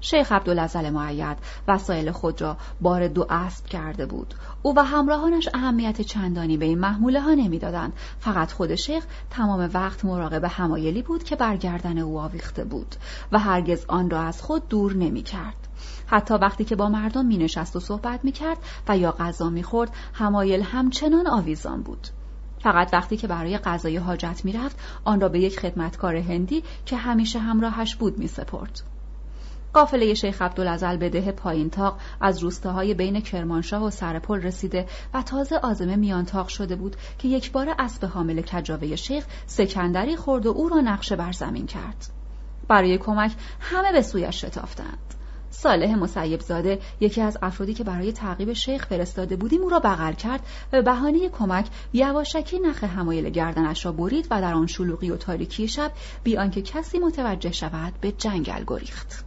شیخ 0.01 0.33
عبدالعزل 0.33 0.91
معید 0.91 1.37
وسایل 1.69 2.11
خود 2.11 2.43
را 2.43 2.57
بار 2.81 3.09
دو 3.09 3.27
اسب 3.31 3.67
کرده 3.67 4.07
بود 4.07 4.35
او 4.63 4.77
و 4.77 4.85
همراهانش 4.85 5.49
اهمیت 5.55 6.01
چندانی 6.01 6.57
به 6.57 6.65
این 6.65 6.79
محموله 6.79 7.21
ها 7.21 7.35
نمی‌دادند 7.35 7.93
فقط 8.19 8.53
خود 8.53 8.75
شیخ 8.75 9.07
تمام 9.31 9.71
وقت 9.75 10.05
مراقب 10.05 10.45
همایلی 10.45 11.03
بود 11.03 11.25
که 11.25 11.37
برگردن 11.37 11.99
او 11.99 12.21
آویخته 12.21 12.65
بود 12.65 12.97
و 13.33 13.39
هرگز 13.39 13.85
آن 13.89 14.11
را 14.11 14.23
از 14.23 14.43
خود 14.43 14.69
دور 14.69 14.93
نمی 14.93 15.23
کرد. 15.23 15.69
حتی 16.07 16.35
وقتی 16.35 16.65
که 16.65 16.77
با 16.77 16.89
مردم 16.89 17.27
می 17.27 17.37
نشست 17.37 17.77
و 17.77 17.81
صحبت 17.81 18.25
می 18.25 18.33
کرد 18.33 18.59
و 18.89 18.99
یا 18.99 19.13
غذا 19.13 19.51
می 19.51 19.63
خورد 19.63 19.91
همایل 20.15 20.63
همچنان 20.63 21.27
آویزان 21.27 21.83
بود 21.83 22.09
فقط 22.65 22.89
وقتی 22.93 23.17
که 23.17 23.27
برای 23.27 23.59
غذای 23.59 23.97
حاجت 23.97 24.41
می‌رفت 24.45 24.79
آن 25.05 25.21
را 25.21 25.29
به 25.29 25.41
یک 25.41 25.61
خدمتکار 25.61 26.17
هندی 26.17 26.65
که 26.87 26.97
همیشه 26.97 27.39
همراهش 27.39 27.95
بود 27.95 28.19
می 28.19 28.27
سپرد. 28.27 28.81
قافله 29.73 30.15
شیخ 30.15 30.43
عبدالعزل 30.43 30.97
به 30.97 31.09
ده 31.09 31.33
پایین 31.33 31.71
تاق 31.71 31.99
از 32.21 32.39
روستاهای 32.39 32.95
بین 32.95 33.21
کرمانشاه 33.21 33.85
و 33.85 33.91
سرپل 33.91 34.43
رسیده 34.43 34.87
و 35.15 35.23
تازه 35.23 35.57
آزمه 35.57 35.97
میانتاق 35.97 36.49
شده 36.49 36.77
بود 36.77 36.97
که 37.19 37.29
یک 37.29 37.53
بار 37.53 37.75
اسب 37.79 38.05
حامل 38.05 38.43
کجاوه 38.43 38.97
شیخ 38.97 39.25
سکندری 39.47 40.17
خورد 40.17 40.47
و 40.47 40.51
او 40.51 40.69
را 40.69 40.81
نقشه 40.81 41.17
بر 41.17 41.33
زمین 41.33 41.67
کرد. 41.67 42.07
برای 42.69 42.99
کمک 42.99 43.33
همه 43.61 43.93
به 43.93 44.03
سویش 44.03 44.45
شتافتند. 44.45 45.14
صالح 45.55 45.95
مسیب 45.95 46.41
زاده 46.41 46.81
یکی 47.01 47.21
از 47.21 47.39
افرادی 47.43 47.75
که 47.75 47.85
برای 47.85 48.13
تعقیب 48.13 48.53
شیخ 48.53 48.87
فرستاده 48.87 49.37
بودیم 49.37 49.63
او 49.63 49.69
را 49.69 49.79
بغل 49.79 50.13
کرد 50.13 50.41
و 50.41 50.77
به 50.77 50.83
بهانه 50.83 51.29
کمک 51.29 51.67
یواشکی 51.93 52.59
نخ 52.59 52.85
همایل 52.85 53.31
گردنش 53.31 53.87
را 53.87 53.93
برید 53.93 54.27
و 54.31 54.41
در 54.41 54.55
آن 54.55 54.67
شلوغی 54.67 55.11
و 55.11 55.17
تاریکی 55.17 55.69
شب 55.69 55.93
بی 56.25 56.37
آنکه 56.37 56.63
کسی 56.63 56.99
متوجه 56.99 57.53
شود 57.53 57.93
به 58.01 58.13
جنگل 58.13 58.65
گریخت. 58.67 59.25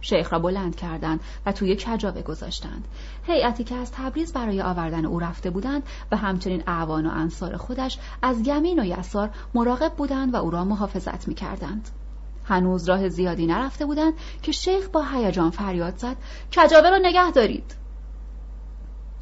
شیخ 0.00 0.32
را 0.32 0.38
بلند 0.38 0.76
کردند 0.76 1.20
و 1.46 1.52
توی 1.52 1.76
کجاوه 1.76 2.22
گذاشتند. 2.22 2.88
هیئتی 3.26 3.64
که 3.64 3.74
از 3.74 3.92
تبریز 3.92 4.32
برای 4.32 4.62
آوردن 4.62 5.04
او 5.04 5.18
رفته 5.18 5.50
بودند 5.50 5.82
و 6.12 6.16
همچنین 6.16 6.62
اعوان 6.66 7.06
و 7.06 7.10
انصار 7.10 7.56
خودش 7.56 7.98
از 8.22 8.42
گمین 8.42 8.78
و 8.78 8.84
یسار 8.84 9.30
مراقب 9.54 9.92
بودند 9.94 10.34
و 10.34 10.36
او 10.36 10.50
را 10.50 10.64
محافظت 10.64 11.28
می‌کردند. 11.28 11.88
هنوز 12.48 12.88
راه 12.88 13.08
زیادی 13.08 13.46
نرفته 13.46 13.86
بودند 13.86 14.12
که 14.42 14.52
شیخ 14.52 14.88
با 14.88 15.04
هیجان 15.04 15.50
فریاد 15.50 15.96
زد 15.96 16.16
کجاوه 16.56 16.90
را 16.90 16.98
نگه 16.98 17.30
دارید. 17.30 17.74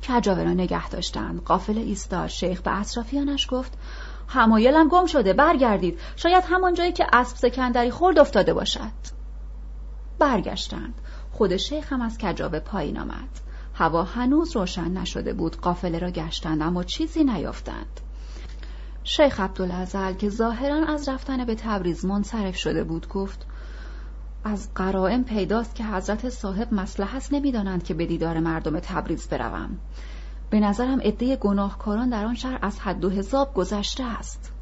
کجاوه 0.09 0.45
را 0.45 0.53
نگه 0.53 0.89
داشتند. 0.89 1.43
قافل 1.45 1.79
ایستاد. 1.79 2.29
شیخ 2.29 2.61
به 2.61 2.81
اطرافیانش 2.81 3.47
گفت 3.51 3.73
همایلم 4.29 4.89
گم 4.89 5.07
شده 5.07 5.33
برگردید. 5.33 6.01
شاید 6.17 6.45
همان 6.49 6.75
جایی 6.75 6.93
که 6.93 7.07
اسب 7.13 7.37
سکندری 7.37 7.91
خورد 7.91 8.19
افتاده 8.19 8.55
باشد. 8.55 9.17
برگشتند. 10.19 10.95
خود 11.33 11.57
شیخ 11.57 11.93
هم 11.93 12.03
از 12.03 12.19
کجاوه 12.19 12.59
پایین 12.59 12.99
آمد. 12.99 13.41
هوا 13.75 14.03
هنوز 14.03 14.57
روشن 14.57 14.91
نشده 14.91 15.33
بود. 15.33 15.61
قافله 15.61 15.99
را 15.99 16.11
گشتند 16.11 16.63
اما 16.63 16.83
چیزی 16.83 17.25
نیافتند. 17.25 18.01
شیخ 19.09 19.41
عبدالعزل 19.41 20.13
که 20.13 20.29
ظاهرا 20.29 20.87
از 20.87 21.09
رفتن 21.09 21.45
به 21.45 21.55
تبریز 21.55 22.05
منصرف 22.05 22.57
شده 22.57 22.85
بود 22.85 23.09
گفت 23.09 23.47
از 24.45 24.75
قرائم 24.75 25.25
پیداست 25.25 25.75
که 25.75 25.85
حضرت 25.85 26.29
صاحب 26.29 26.75
مسلح 26.75 27.21
نمی‌دانند 27.33 27.85
که 27.85 27.95
به 27.95 28.07
دیدار 28.07 28.41
مردم 28.41 28.81
تبریز 28.81 29.29
بروم. 29.29 29.79
به 30.51 30.61
نظرم 30.61 31.01
عده 31.01 31.37
گناهکاران 31.37 32.09
در 32.09 32.25
آن 32.25 32.35
شهر 32.35 32.59
از 32.63 32.81
حد 32.81 33.05
و 33.05 33.11
حساب 33.11 33.55
گذشته 33.55 34.05
است. 34.05 34.53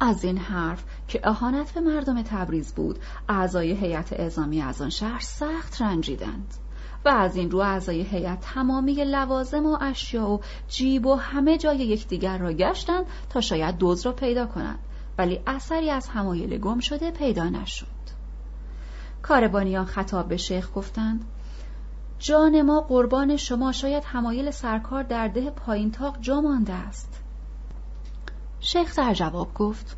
از 0.00 0.24
این 0.24 0.38
حرف 0.38 0.84
که 1.08 1.20
اهانت 1.24 1.72
به 1.72 1.80
مردم 1.80 2.22
تبریز 2.22 2.74
بود 2.74 2.98
اعضای 3.28 3.72
هیئت 3.72 4.12
اعزامی 4.12 4.62
از 4.62 4.82
آن 4.82 4.90
شهر 4.90 5.20
سخت 5.20 5.82
رنجیدند. 5.82 6.54
و 7.04 7.08
از 7.08 7.36
این 7.36 7.50
رو 7.50 7.58
اعضای 7.58 8.02
هیئت 8.02 8.40
تمامی 8.40 8.94
لوازم 8.94 9.66
و 9.66 9.78
اشیا 9.80 10.30
و 10.30 10.40
جیب 10.68 11.06
و 11.06 11.14
همه 11.14 11.58
جای 11.58 11.78
یکدیگر 11.78 12.38
را 12.38 12.52
گشتند 12.52 13.06
تا 13.30 13.40
شاید 13.40 13.76
دوز 13.76 14.06
را 14.06 14.12
پیدا 14.12 14.46
کنند. 14.46 14.78
ولی 15.18 15.40
اثری 15.46 15.90
از 15.90 16.08
همایل 16.08 16.58
گم 16.58 16.78
شده 16.78 17.10
پیدا 17.10 17.48
نشد. 17.48 17.86
کاربانیان 19.22 19.84
خطاب 19.84 20.28
به 20.28 20.36
شیخ 20.36 20.70
گفتند 20.74 21.24
جان 22.18 22.62
ما 22.62 22.80
قربان 22.80 23.36
شما 23.36 23.72
شاید 23.72 24.04
همایل 24.06 24.50
سرکار 24.50 25.02
در 25.02 25.28
ده 25.28 25.50
پایینتاق 25.50 26.20
جا 26.20 26.40
مانده 26.40 26.72
است. 26.72 27.20
شیخ 28.60 28.96
در 28.96 29.14
جواب 29.14 29.54
گفت 29.54 29.96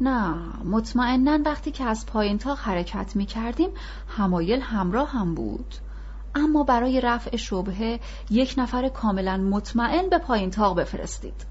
نه 0.00 0.34
مطمئنا 0.64 1.38
وقتی 1.44 1.70
که 1.70 1.84
از 1.84 2.06
پایینتاق 2.06 2.58
حرکت 2.58 3.16
می 3.16 3.26
کردیم 3.26 3.70
همایل 4.08 4.60
همراه 4.60 5.10
هم 5.10 5.34
بود. 5.34 5.74
اما 6.34 6.64
برای 6.64 7.00
رفع 7.00 7.36
شبهه 7.36 8.00
یک 8.30 8.54
نفر 8.58 8.88
کاملا 8.88 9.36
مطمئن 9.36 10.08
به 10.08 10.18
پایینتاق 10.18 10.80
بفرستید. 10.80 11.46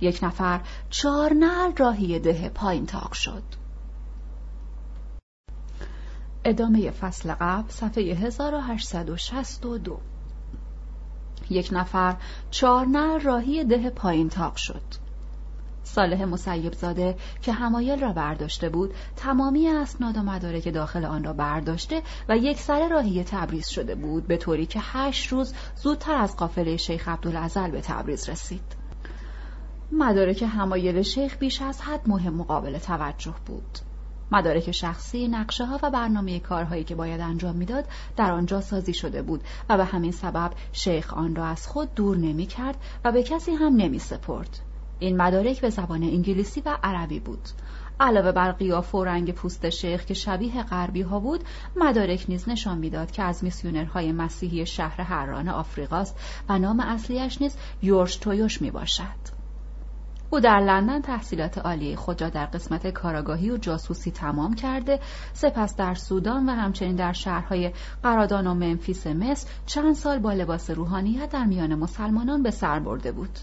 یک 0.00 0.20
نفر 0.22 0.60
چهار 0.90 1.32
نل 1.32 1.72
راهی 1.76 2.18
ده 2.18 2.48
پایینتاق 2.48 3.12
شد. 3.12 3.42
ادامه 6.44 6.90
فصل 6.90 7.34
قبل 7.34 7.68
صفحه 7.68 8.14
1862 8.14 9.98
یک 11.50 11.68
نفر 11.72 12.16
چهار 12.50 12.86
نر 12.86 13.18
راهی 13.18 13.64
ده 13.64 13.90
پایین 13.90 14.28
تاق 14.28 14.56
شد. 14.56 15.05
صالح 15.86 16.24
مسیب 16.24 16.72
زاده 16.72 17.16
که 17.42 17.52
همایل 17.52 18.00
را 18.00 18.12
برداشته 18.12 18.68
بود 18.68 18.94
تمامی 19.16 19.68
اسناد 19.68 20.16
و 20.16 20.22
مدارک 20.22 20.68
داخل 20.68 21.04
آن 21.04 21.24
را 21.24 21.32
برداشته 21.32 22.02
و 22.28 22.36
یک 22.36 22.60
سر 22.60 22.88
راهی 22.88 23.24
تبریز 23.24 23.68
شده 23.68 23.94
بود 23.94 24.26
به 24.26 24.36
طوری 24.36 24.66
که 24.66 24.80
هشت 24.82 25.32
روز 25.32 25.54
زودتر 25.76 26.14
از 26.14 26.36
قافله 26.36 26.76
شیخ 26.76 27.08
عبدالعزل 27.08 27.70
به 27.70 27.80
تبریز 27.80 28.28
رسید 28.28 28.76
مدارک 29.92 30.42
همایل 30.42 31.02
شیخ 31.02 31.38
بیش 31.38 31.62
از 31.62 31.80
حد 31.80 32.08
مهم 32.08 32.34
مقابل 32.34 32.78
توجه 32.78 33.34
بود 33.46 33.78
مدارک 34.32 34.70
شخصی، 34.70 35.28
نقشه 35.28 35.66
ها 35.66 35.80
و 35.82 35.90
برنامه 35.90 36.40
کارهایی 36.40 36.84
که 36.84 36.94
باید 36.94 37.20
انجام 37.20 37.56
می‌داد 37.56 37.84
در 38.16 38.32
آنجا 38.32 38.60
سازی 38.60 38.94
شده 38.94 39.22
بود 39.22 39.44
و 39.68 39.76
به 39.76 39.84
همین 39.84 40.12
سبب 40.12 40.50
شیخ 40.72 41.14
آن 41.14 41.36
را 41.36 41.46
از 41.46 41.66
خود 41.66 41.94
دور 41.94 42.16
نمی 42.16 42.46
کرد 42.46 42.76
و 43.04 43.12
به 43.12 43.22
کسی 43.22 43.54
هم 43.54 43.76
نمی 43.76 43.98
سپرد. 43.98 44.65
این 44.98 45.16
مدارک 45.16 45.60
به 45.60 45.70
زبان 45.70 46.02
انگلیسی 46.02 46.62
و 46.66 46.78
عربی 46.82 47.20
بود. 47.20 47.48
علاوه 48.00 48.32
بر 48.32 48.52
قیاف 48.52 48.94
و 48.94 49.04
رنگ 49.04 49.32
پوست 49.32 49.70
شیخ 49.70 50.04
که 50.04 50.14
شبیه 50.14 50.62
غربی 50.62 51.02
ها 51.02 51.20
بود 51.20 51.44
مدارک 51.76 52.24
نیز 52.28 52.48
نشان 52.48 52.78
می‌داد 52.78 53.10
که 53.10 53.22
از 53.22 53.44
میسیونرهای 53.44 54.12
مسیحی 54.12 54.66
شهر 54.66 55.02
حران 55.02 55.48
آفریقاست 55.48 56.16
و 56.48 56.58
نام 56.58 56.80
اصلیش 56.80 57.42
نیز 57.42 57.56
یورش 57.82 58.16
تویوش 58.16 58.62
می 58.62 58.70
باشد. 58.70 59.36
او 60.30 60.40
در 60.40 60.60
لندن 60.60 61.00
تحصیلات 61.00 61.58
عالی 61.58 61.96
خود 61.96 62.22
را 62.22 62.28
در 62.28 62.46
قسمت 62.46 62.86
کاراگاهی 62.86 63.50
و 63.50 63.56
جاسوسی 63.56 64.10
تمام 64.10 64.54
کرده 64.54 65.00
سپس 65.32 65.76
در 65.76 65.94
سودان 65.94 66.48
و 66.48 66.52
همچنین 66.52 66.96
در 66.96 67.12
شهرهای 67.12 67.72
قرادان 68.02 68.46
و 68.46 68.54
منفیس 68.54 69.06
مصر 69.06 69.48
چند 69.66 69.94
سال 69.94 70.18
با 70.18 70.32
لباس 70.32 70.70
روحانیت 70.70 71.30
در 71.30 71.44
میان 71.44 71.74
مسلمانان 71.74 72.42
به 72.42 72.50
سر 72.50 72.78
برده 72.78 73.12
بود 73.12 73.38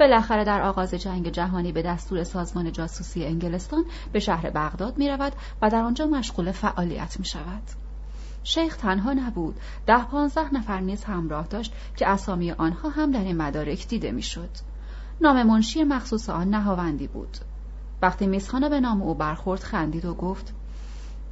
بالاخره 0.00 0.44
در 0.44 0.62
آغاز 0.62 0.94
جنگ 0.94 1.28
جهانی 1.28 1.72
به 1.72 1.82
دستور 1.82 2.24
سازمان 2.24 2.72
جاسوسی 2.72 3.24
انگلستان 3.24 3.84
به 4.12 4.18
شهر 4.18 4.50
بغداد 4.50 4.98
می 4.98 5.08
رود 5.08 5.32
و 5.62 5.70
در 5.70 5.82
آنجا 5.82 6.06
مشغول 6.06 6.52
فعالیت 6.52 7.18
می 7.18 7.24
شود. 7.24 7.62
شیخ 8.44 8.76
تنها 8.76 9.12
نبود 9.12 9.56
ده 9.86 10.04
پانزده 10.04 10.54
نفر 10.54 10.80
نیز 10.80 11.04
همراه 11.04 11.46
داشت 11.46 11.72
که 11.96 12.08
اسامی 12.08 12.52
آنها 12.52 12.88
هم 12.88 13.10
در 13.10 13.20
این 13.20 13.36
مدارک 13.36 13.88
دیده 13.88 14.12
می‌شد. 14.12 14.50
نام 15.20 15.42
منشی 15.42 15.84
مخصوص 15.84 16.30
آن 16.30 16.50
نهاوندی 16.50 17.06
بود 17.06 17.36
وقتی 18.02 18.26
میسخانا 18.26 18.68
به 18.68 18.80
نام 18.80 19.02
او 19.02 19.14
برخورد 19.14 19.60
خندید 19.60 20.04
و 20.04 20.14
گفت 20.14 20.54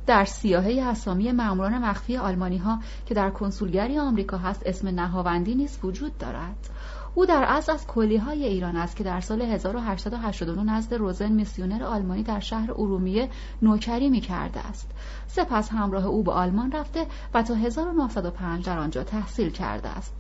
در 0.07 0.25
سیاهه 0.25 0.83
اسامی 0.83 1.33
ماموران 1.33 1.79
مخفی 1.79 2.17
آلمانی 2.17 2.59
ها 2.59 2.79
که 3.07 3.15
در 3.15 3.31
کنسولگری 3.31 3.99
آمریکا 3.99 4.39
هست 4.39 4.63
اسم 4.67 4.89
نهاوندی 4.89 5.55
نیز 5.55 5.79
وجود 5.83 6.19
دارد 6.19 6.69
او 7.15 7.27
در 7.27 7.45
اصل 7.49 7.73
از 7.73 7.87
کلی 7.87 8.17
های 8.17 8.45
ایران 8.45 8.77
است 8.77 8.97
که 8.97 9.05
در 9.05 9.21
سال 9.21 9.43
1889 9.43 10.73
نزد 10.73 10.95
روزن 10.95 11.33
میسیونر 11.33 11.85
آلمانی 11.85 12.23
در 12.23 12.41
شهر 12.41 12.71
ارومیه 12.73 13.29
نوکری 13.63 14.09
می 14.09 14.21
کرده 14.21 14.61
است 14.61 14.91
سپس 15.27 15.69
همراه 15.69 16.07
او 16.07 16.23
به 16.23 16.33
آلمان 16.33 16.73
رفته 16.73 17.07
و 17.35 17.43
تا 17.43 17.55
1905 17.55 18.65
در 18.67 18.79
آنجا 18.79 19.05
تحصیل 19.05 19.51
کرده 19.51 19.89
است 19.89 20.15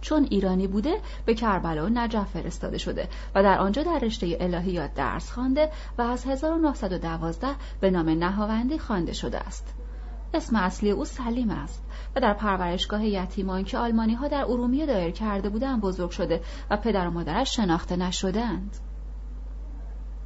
چون 0.00 0.26
ایرانی 0.30 0.66
بوده 0.66 1.00
به 1.24 1.34
کربلا 1.34 1.86
و 1.86 1.88
نجف 1.88 2.28
فرستاده 2.28 2.78
شده 2.78 3.08
و 3.34 3.42
در 3.42 3.58
آنجا 3.58 3.82
در 3.82 3.98
رشته 3.98 4.36
الهیات 4.40 4.94
درس 4.94 5.30
خوانده 5.30 5.70
و 5.98 6.02
از 6.02 6.26
1912 6.26 7.48
به 7.80 7.90
نام 7.90 8.08
نهاوندی 8.08 8.78
خوانده 8.78 9.12
شده 9.12 9.38
است. 9.38 9.74
اسم 10.36 10.56
اصلی 10.56 10.90
او 10.90 11.04
سلیم 11.04 11.50
است 11.50 11.82
و 12.16 12.20
در 12.20 12.32
پرورشگاه 12.32 13.06
یتیمان 13.06 13.64
که 13.64 13.78
آلمانی 13.78 14.14
ها 14.14 14.28
در 14.28 14.44
ارومیه 14.44 14.86
دایر 14.86 15.10
کرده 15.10 15.48
بودند 15.48 15.80
بزرگ 15.80 16.10
شده 16.10 16.40
و 16.70 16.76
پدر 16.76 17.08
و 17.08 17.10
مادرش 17.10 17.56
شناخته 17.56 17.96
نشدند. 17.96 18.76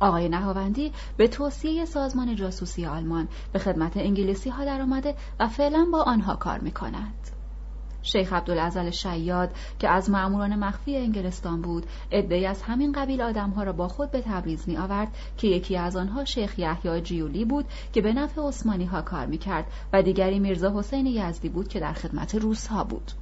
آقای 0.00 0.28
نهاوندی 0.28 0.92
به 1.16 1.28
توصیه 1.28 1.84
سازمان 1.84 2.36
جاسوسی 2.36 2.86
آلمان 2.86 3.28
به 3.52 3.58
خدمت 3.58 3.96
انگلیسی 3.96 4.50
ها 4.50 4.64
در 4.64 4.80
آمده 4.80 5.14
و 5.40 5.48
فعلا 5.48 5.86
با 5.92 6.02
آنها 6.02 6.36
کار 6.36 6.58
می 6.58 6.70
کند. 6.70 7.39
شیخ 8.02 8.32
عبدالعزل 8.32 8.90
شیاد 8.90 9.50
که 9.78 9.88
از 9.88 10.10
معموران 10.10 10.56
مخفی 10.56 10.96
انگلستان 10.96 11.62
بود 11.62 11.86
عدهای 12.12 12.46
از 12.46 12.62
همین 12.62 12.92
قبیل 12.92 13.22
آدمها 13.22 13.62
را 13.62 13.72
با 13.72 13.88
خود 13.88 14.10
به 14.10 14.20
تبریز 14.20 14.68
می 14.68 14.76
آورد 14.76 15.08
که 15.36 15.48
یکی 15.48 15.76
از 15.76 15.96
آنها 15.96 16.24
شیخ 16.24 16.58
یحیی 16.58 17.00
جیولی 17.00 17.44
بود 17.44 17.64
که 17.92 18.00
به 18.00 18.12
نفع 18.12 18.42
عثمانی 18.42 18.84
ها 18.84 19.02
کار 19.02 19.26
می 19.26 19.38
کرد 19.38 19.66
و 19.92 20.02
دیگری 20.02 20.38
میرزا 20.38 20.78
حسین 20.78 21.06
یزدی 21.06 21.48
بود 21.48 21.68
که 21.68 21.80
در 21.80 21.92
خدمت 21.92 22.34
روس 22.34 22.66
ها 22.66 22.84
بود. 22.84 23.12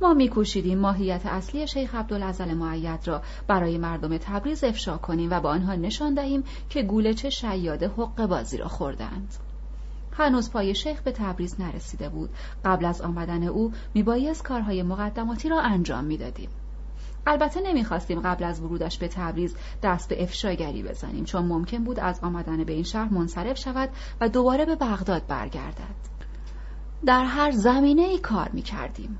ما 0.00 0.14
میکوشیدیم 0.14 0.78
ماهیت 0.78 1.26
اصلی 1.26 1.66
شیخ 1.66 1.94
عبدالعزل 1.94 2.54
معید 2.54 3.08
را 3.08 3.22
برای 3.46 3.78
مردم 3.78 4.18
تبریز 4.18 4.64
افشا 4.64 4.96
کنیم 4.96 5.30
و 5.30 5.40
به 5.40 5.48
آنها 5.48 5.74
نشان 5.74 6.14
دهیم 6.14 6.44
که 6.68 6.82
گوله 6.82 7.14
چه 7.14 7.30
شیاد 7.30 7.82
حق 7.82 8.26
بازی 8.26 8.56
را 8.56 8.68
خوردند. 8.68 9.34
هنوز 10.16 10.50
پای 10.50 10.74
شیخ 10.74 11.02
به 11.02 11.12
تبریز 11.12 11.60
نرسیده 11.60 12.08
بود 12.08 12.30
قبل 12.64 12.84
از 12.84 13.00
آمدن 13.00 13.42
او 13.42 13.72
میبایست 13.94 14.44
کارهای 14.44 14.82
مقدماتی 14.82 15.48
را 15.48 15.60
انجام 15.60 16.04
می‌دادیم 16.04 16.48
البته 17.26 17.60
نمی‌خواستیم 17.60 18.20
قبل 18.20 18.44
از 18.44 18.60
ورودش 18.60 18.98
به 18.98 19.08
تبریز 19.08 19.56
دست 19.82 20.08
به 20.08 20.22
افشاگری 20.22 20.82
بزنیم 20.82 21.24
چون 21.24 21.44
ممکن 21.44 21.84
بود 21.84 22.00
از 22.00 22.20
آمدن 22.22 22.64
به 22.64 22.72
این 22.72 22.82
شهر 22.82 23.14
منصرف 23.14 23.58
شود 23.58 23.88
و 24.20 24.28
دوباره 24.28 24.64
به 24.64 24.76
بغداد 24.76 25.26
برگردد 25.26 26.14
در 27.06 27.24
هر 27.24 27.50
زمینه 27.50 28.02
ای 28.02 28.18
کار 28.18 28.50
می 28.52 28.62
کردیم. 28.62 29.18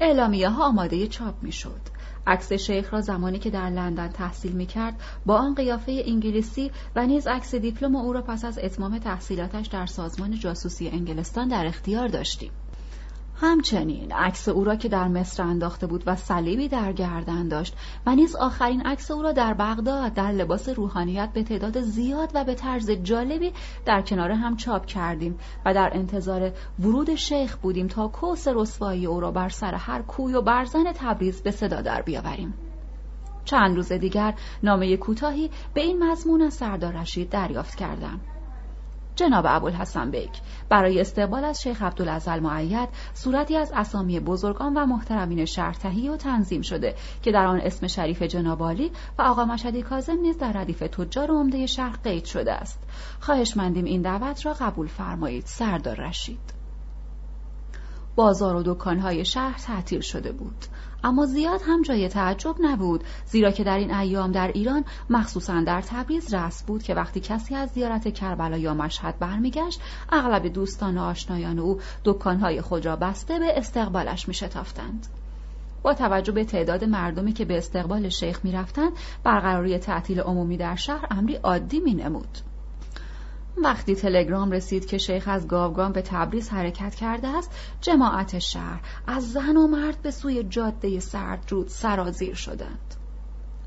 اعلامیه 0.00 0.48
ها 0.48 0.64
آماده 0.64 1.06
چاپ 1.06 1.34
می 1.42 1.52
شد. 1.52 1.80
عکس 2.26 2.52
شیخ 2.52 2.92
را 2.92 3.00
زمانی 3.00 3.38
که 3.38 3.50
در 3.50 3.70
لندن 3.70 4.08
تحصیل 4.08 4.52
می 4.52 4.66
کرد 4.66 4.94
با 5.26 5.36
آن 5.36 5.54
قیافه 5.54 6.02
انگلیسی 6.06 6.70
و 6.96 7.06
نیز 7.06 7.26
عکس 7.26 7.54
دیپلم 7.54 7.96
او 7.96 8.12
را 8.12 8.22
پس 8.22 8.44
از 8.44 8.58
اتمام 8.62 8.98
تحصیلاتش 8.98 9.66
در 9.66 9.86
سازمان 9.86 10.38
جاسوسی 10.38 10.88
انگلستان 10.88 11.48
در 11.48 11.66
اختیار 11.66 12.08
داشتیم. 12.08 12.50
همچنین 13.40 14.12
عکس 14.12 14.48
او 14.48 14.64
را 14.64 14.76
که 14.76 14.88
در 14.88 15.08
مصر 15.08 15.42
انداخته 15.42 15.86
بود 15.86 16.02
و 16.06 16.16
صلیبی 16.16 16.68
در 16.68 16.92
گردن 16.92 17.48
داشت 17.48 17.76
و 18.06 18.14
نیز 18.14 18.36
آخرین 18.36 18.80
عکس 18.80 19.10
او 19.10 19.22
را 19.22 19.32
در 19.32 19.54
بغداد 19.54 20.14
در 20.14 20.32
لباس 20.32 20.68
روحانیت 20.68 21.32
به 21.32 21.42
تعداد 21.42 21.80
زیاد 21.80 22.30
و 22.34 22.44
به 22.44 22.54
طرز 22.54 22.90
جالبی 22.90 23.52
در 23.84 24.02
کنار 24.02 24.30
هم 24.30 24.56
چاپ 24.56 24.86
کردیم 24.86 25.38
و 25.64 25.74
در 25.74 25.90
انتظار 25.92 26.52
ورود 26.78 27.14
شیخ 27.14 27.56
بودیم 27.56 27.86
تا 27.86 28.08
کوس 28.08 28.48
رسوایی 28.48 29.06
او 29.06 29.20
را 29.20 29.30
بر 29.30 29.48
سر 29.48 29.74
هر 29.74 30.02
کوی 30.02 30.34
و 30.34 30.42
برزن 30.42 30.92
تبریز 30.94 31.42
به 31.42 31.50
صدا 31.50 31.80
در 31.80 32.02
بیاوریم. 32.02 32.54
چند 33.44 33.76
روز 33.76 33.92
دیگر 33.92 34.34
نامه 34.62 34.96
کوتاهی 34.96 35.50
به 35.74 35.80
این 35.80 36.04
مضمون 36.04 36.42
از 36.42 36.54
سردار 36.54 36.92
رشید 36.92 37.30
دریافت 37.30 37.74
کردم. 37.74 38.20
جناب 39.16 39.44
ابوالحسن 39.48 40.10
بیک 40.10 40.40
برای 40.68 41.00
استقبال 41.00 41.44
از 41.44 41.62
شیخ 41.62 41.82
عبدالعزل 41.82 42.40
معید 42.40 42.88
صورتی 43.14 43.56
از 43.56 43.72
اسامی 43.74 44.20
بزرگان 44.20 44.74
و 44.76 44.86
محترمین 44.86 45.44
شهر 45.44 45.72
تهیه 45.72 46.10
و 46.10 46.16
تنظیم 46.16 46.62
شده 46.62 46.94
که 47.22 47.32
در 47.32 47.46
آن 47.46 47.60
اسم 47.60 47.86
شریف 47.86 48.22
جناب 48.22 48.62
عالی 48.62 48.90
و 49.18 49.22
آقا 49.22 49.44
مشهدی 49.44 49.82
کاظم 49.82 50.18
نیز 50.20 50.38
در 50.38 50.52
ردیف 50.52 50.78
تجار 50.78 51.30
عمده 51.30 51.66
شهر 51.66 51.96
قید 52.04 52.24
شده 52.24 52.52
است. 52.52 52.78
خواهش 53.20 53.56
مندیم 53.56 53.84
این 53.84 54.02
دعوت 54.02 54.46
را 54.46 54.52
قبول 54.52 54.86
فرمایید 54.86 55.44
سردار 55.46 55.96
رشید. 55.96 56.54
بازار 58.16 58.56
و 58.56 58.62
دکانهای 58.62 59.24
شهر 59.24 59.58
تعطیل 59.58 60.00
شده 60.00 60.32
بود. 60.32 60.64
اما 61.04 61.26
زیاد 61.26 61.60
هم 61.66 61.82
جای 61.82 62.08
تعجب 62.08 62.54
نبود. 62.60 63.04
زیرا 63.24 63.50
که 63.50 63.64
در 63.64 63.78
این 63.78 63.94
ایام 63.94 64.32
در 64.32 64.48
ایران 64.54 64.84
مخصوصا 65.10 65.60
در 65.60 65.82
تبریز 65.82 66.34
رسم 66.34 66.66
بود 66.66 66.82
که 66.82 66.94
وقتی 66.94 67.20
کسی 67.20 67.54
از 67.54 67.70
زیارت 67.70 68.14
کربلا 68.14 68.58
یا 68.58 68.74
مشهد 68.74 69.18
برمیگشت 69.18 69.80
اغلب 70.12 70.46
دوستان 70.46 70.98
و 70.98 71.02
آشنایان 71.02 71.58
او 71.58 71.80
دکانهای 72.04 72.60
خود 72.60 72.86
را 72.86 72.96
بسته 72.96 73.38
به 73.38 73.58
استقبالش 73.58 74.28
میشتافتند. 74.28 75.06
با 75.82 75.94
توجه 75.94 76.32
به 76.32 76.44
تعداد 76.44 76.84
مردمی 76.84 77.32
که 77.32 77.44
به 77.44 77.58
استقبال 77.58 78.08
شیخ 78.08 78.44
می‌رفتند 78.44 78.92
برقراری 79.24 79.78
تعطیل 79.78 80.20
عمومی 80.20 80.56
در 80.56 80.76
شهر 80.76 81.06
امری 81.10 81.34
عادی 81.34 81.80
مینمود. 81.80 82.38
وقتی 83.56 83.94
تلگرام 83.94 84.50
رسید 84.50 84.86
که 84.86 84.98
شیخ 84.98 85.28
از 85.28 85.48
گاوگان 85.48 85.92
به 85.92 86.02
تبریز 86.02 86.48
حرکت 86.48 86.94
کرده 86.94 87.28
است 87.28 87.50
جماعت 87.80 88.38
شهر 88.38 88.80
از 89.06 89.32
زن 89.32 89.56
و 89.56 89.66
مرد 89.66 90.02
به 90.02 90.10
سوی 90.10 90.44
جاده 90.44 91.00
سردرود 91.00 91.68
سرازیر 91.68 92.34
شدند. 92.34 92.94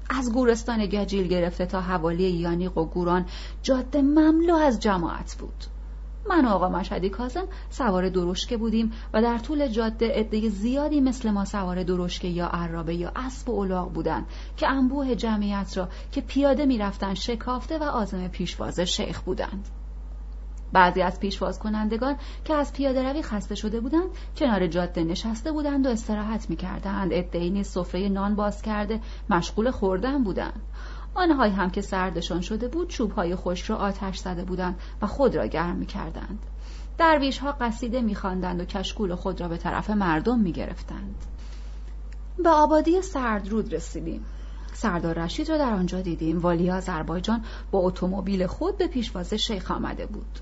از 0.09 0.33
گورستان 0.33 0.85
گجیل 0.85 1.27
گرفته 1.27 1.65
تا 1.65 1.81
حوالی 1.81 2.29
یانیق 2.29 2.77
و 2.77 2.85
گوران 2.85 3.25
جاده 3.63 4.01
مملو 4.01 4.55
از 4.55 4.79
جماعت 4.79 5.35
بود. 5.39 5.65
من 6.29 6.45
و 6.45 6.49
آقا 6.49 6.69
مشهدی 6.69 7.09
کازم 7.09 7.47
سوار 7.69 8.09
درشکه 8.09 8.57
بودیم 8.57 8.91
و 9.13 9.21
در 9.21 9.37
طول 9.37 9.67
جاده 9.67 10.09
عده 10.09 10.49
زیادی 10.49 11.01
مثل 11.01 11.31
ما 11.31 11.45
سوار 11.45 11.83
درشکه 11.83 12.27
یا 12.27 12.47
عرابه 12.47 12.95
یا 12.95 13.11
اسب 13.15 13.49
و 13.49 13.59
الاغ 13.59 13.93
بودند 13.93 14.25
که 14.57 14.69
انبوه 14.69 15.15
جمعیت 15.15 15.77
را 15.77 15.89
که 16.11 16.21
پیاده 16.21 16.65
می‌رفتند 16.65 17.15
شکافته 17.15 17.77
و 17.77 17.83
آزم 17.83 18.27
پیشواز 18.27 18.79
شیخ 18.79 19.21
بودند. 19.21 19.69
بعضی 20.73 21.01
از 21.01 21.19
پیشواز 21.19 21.59
کنندگان 21.59 22.15
که 22.45 22.53
از 22.53 22.73
پیاده 22.73 23.09
روی 23.09 23.21
خسته 23.21 23.55
شده 23.55 23.79
بودند 23.79 24.09
کنار 24.37 24.67
جاده 24.67 25.03
نشسته 25.03 25.51
بودند 25.51 25.85
و 25.85 25.89
استراحت 25.89 26.47
عدهای 27.11 27.49
نیز 27.49 27.67
سفره 27.67 28.09
نان 28.09 28.35
باز 28.35 28.61
کرده 28.61 28.99
مشغول 29.29 29.71
خوردن 29.71 30.23
بودند. 30.23 30.61
آنهایی 31.13 31.53
هم 31.53 31.69
که 31.69 31.81
سردشان 31.81 32.41
شده 32.41 32.67
بود 32.67 32.87
چوبهای 32.87 33.35
خشک 33.35 33.65
را 33.65 33.75
آتش 33.75 34.17
زده 34.17 34.43
بودند 34.43 34.79
و 35.01 35.07
خود 35.07 35.35
را 35.35 35.45
گرم 35.45 35.75
می‌کردند. 35.75 36.39
درویش 36.97 37.37
ها 37.37 37.51
قصیده 37.51 38.01
میخواندند 38.01 38.61
و 38.61 38.65
کشکول 38.65 39.15
خود 39.15 39.41
را 39.41 39.47
به 39.47 39.57
طرف 39.57 39.89
مردم 39.89 40.39
می‌گرفتند. 40.39 41.15
به 42.43 42.49
آبادی 42.49 43.01
سردرود 43.01 43.73
رسیدیم. 43.73 44.25
سردار 44.73 45.19
رشید 45.19 45.49
را 45.49 45.57
در 45.57 45.73
آنجا 45.73 46.01
دیدیم. 46.01 46.39
والی 46.39 46.71
آذربایجان 46.71 47.45
با 47.71 47.79
اتومبیل 47.79 48.47
خود 48.47 48.77
به 48.77 48.87
پیشواز 48.87 49.33
شیخ 49.33 49.71
آمده 49.71 50.05
بود. 50.05 50.39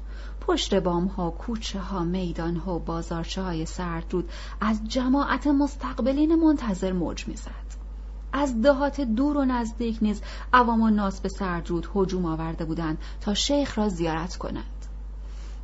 پشت 0.47 0.75
بام 0.75 1.05
ها، 1.05 1.29
کوچه 1.29 1.79
ها، 1.79 2.03
میدان 2.03 2.55
ها 2.55 2.79
بازارچه 2.79 3.41
های 3.41 3.65
سردرود 3.65 4.29
از 4.61 4.87
جماعت 4.87 5.47
مستقبلین 5.47 6.35
منتظر 6.35 6.91
موج 6.91 7.27
می‌زد. 7.27 7.67
از 8.33 8.61
دهات 8.61 9.01
دور 9.01 9.37
و 9.37 9.45
نزدیک 9.45 9.97
نیز 10.01 10.21
عوام 10.53 10.81
و 10.81 10.89
ناس 10.89 11.21
به 11.21 11.29
سردرود 11.29 11.89
هجوم 11.95 12.25
آورده 12.25 12.65
بودند 12.65 12.97
تا 13.21 13.33
شیخ 13.33 13.77
را 13.77 13.89
زیارت 13.89 14.35
کنند. 14.35 14.85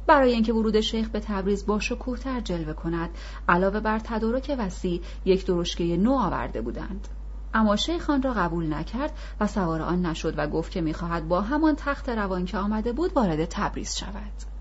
برای 0.07 0.31
اینکه 0.31 0.53
ورود 0.53 0.81
شیخ 0.81 1.09
به 1.09 1.19
تبریز 1.19 1.65
با 1.65 1.79
شکوهتر 1.79 2.39
جلوه 2.39 2.73
کند 2.73 3.09
علاوه 3.49 3.79
بر 3.79 3.99
تدارک 3.99 4.55
وسیع 4.59 5.01
یک 5.25 5.45
درشکه 5.45 5.97
نو 5.97 6.13
آورده 6.13 6.61
بودند 6.61 7.07
اما 7.53 7.75
شیخ 7.75 8.09
آن 8.09 8.21
را 8.21 8.33
قبول 8.33 8.73
نکرد 8.73 9.11
و 9.39 9.47
سوار 9.47 9.81
آن 9.81 10.05
نشد 10.05 10.33
و 10.37 10.47
گفت 10.47 10.71
که 10.71 10.81
می‌خواهد 10.81 11.27
با 11.27 11.41
همان 11.41 11.75
تخت 11.75 12.09
روان 12.09 12.45
که 12.45 12.57
آمده 12.57 12.93
بود 12.93 13.13
وارد 13.13 13.45
تبریز 13.45 13.95
شود 13.95 14.52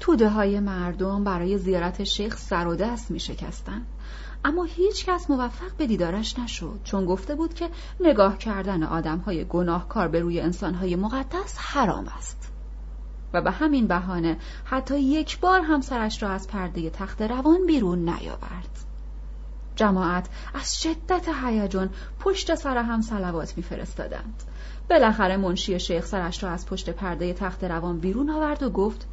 توده 0.00 0.28
های 0.28 0.60
مردم 0.60 1.24
برای 1.24 1.58
زیارت 1.58 2.04
شیخ 2.04 2.36
سر 2.36 2.66
و 2.66 2.76
دست 2.76 3.10
می 3.10 3.20
شکستن. 3.20 3.82
اما 4.44 4.64
هیچ 4.64 5.06
کس 5.06 5.30
موفق 5.30 5.76
به 5.78 5.86
دیدارش 5.86 6.38
نشد 6.38 6.80
چون 6.84 7.06
گفته 7.06 7.34
بود 7.34 7.54
که 7.54 7.70
نگاه 8.00 8.38
کردن 8.38 8.82
آدم 8.82 9.18
های 9.18 9.44
گناهکار 9.44 10.08
به 10.08 10.20
روی 10.20 10.40
انسان 10.40 10.74
های 10.74 10.96
مقدس 10.96 11.58
حرام 11.58 12.08
است. 12.18 12.52
و 13.32 13.42
به 13.42 13.50
همین 13.50 13.86
بهانه 13.86 14.36
حتی 14.64 15.00
یک 15.00 15.40
بار 15.40 15.60
هم 15.60 15.80
سرش 15.80 16.22
را 16.22 16.28
از 16.28 16.48
پرده 16.48 16.90
تخت 16.90 17.22
روان 17.22 17.66
بیرون 17.66 17.98
نیاورد. 17.98 18.78
جماعت 19.76 20.28
از 20.54 20.82
شدت 20.82 21.28
هیجان 21.44 21.90
پشت 22.20 22.54
سر 22.54 22.76
هم 22.76 23.00
سلوات 23.00 23.56
میفرستادند. 23.56 24.42
بالاخره 24.90 25.36
منشی 25.36 25.80
شیخ 25.80 26.06
سرش 26.06 26.42
را 26.42 26.50
از 26.50 26.66
پشت 26.66 26.90
پرده 26.90 27.32
تخت 27.32 27.64
روان 27.64 27.98
بیرون 27.98 28.30
آورد 28.30 28.62
و 28.62 28.70
گفت 28.70 29.06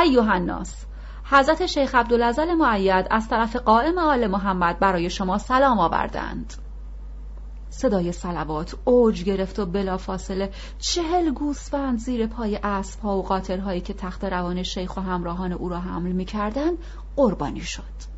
ایوه 0.00 0.30
الناس 0.30 0.84
حضرت 1.24 1.66
شیخ 1.66 1.94
عبدالعزل 1.94 2.54
معید 2.54 3.06
از 3.10 3.28
طرف 3.28 3.56
قائم 3.56 3.98
آل 3.98 4.26
محمد 4.26 4.78
برای 4.78 5.10
شما 5.10 5.38
سلام 5.38 5.78
آوردند. 5.78 6.54
صدای 7.70 8.12
سلوات 8.12 8.74
اوج 8.84 9.24
گرفت 9.24 9.58
و 9.58 9.66
بلا 9.66 9.96
فاصله 9.96 10.50
چهل 10.78 11.30
گوسفند 11.30 11.98
زیر 11.98 12.26
پای 12.26 12.56
اسب 12.62 13.00
ها 13.00 13.18
و 13.18 13.22
قاطرهایی 13.22 13.80
که 13.80 13.94
تخت 13.94 14.24
روان 14.24 14.62
شیخ 14.62 14.96
و 14.96 15.00
همراهان 15.00 15.52
او 15.52 15.68
را 15.68 15.78
حمل 15.78 16.12
می 16.12 16.24
کردن 16.24 16.70
قربانی 17.16 17.60
شد. 17.60 18.12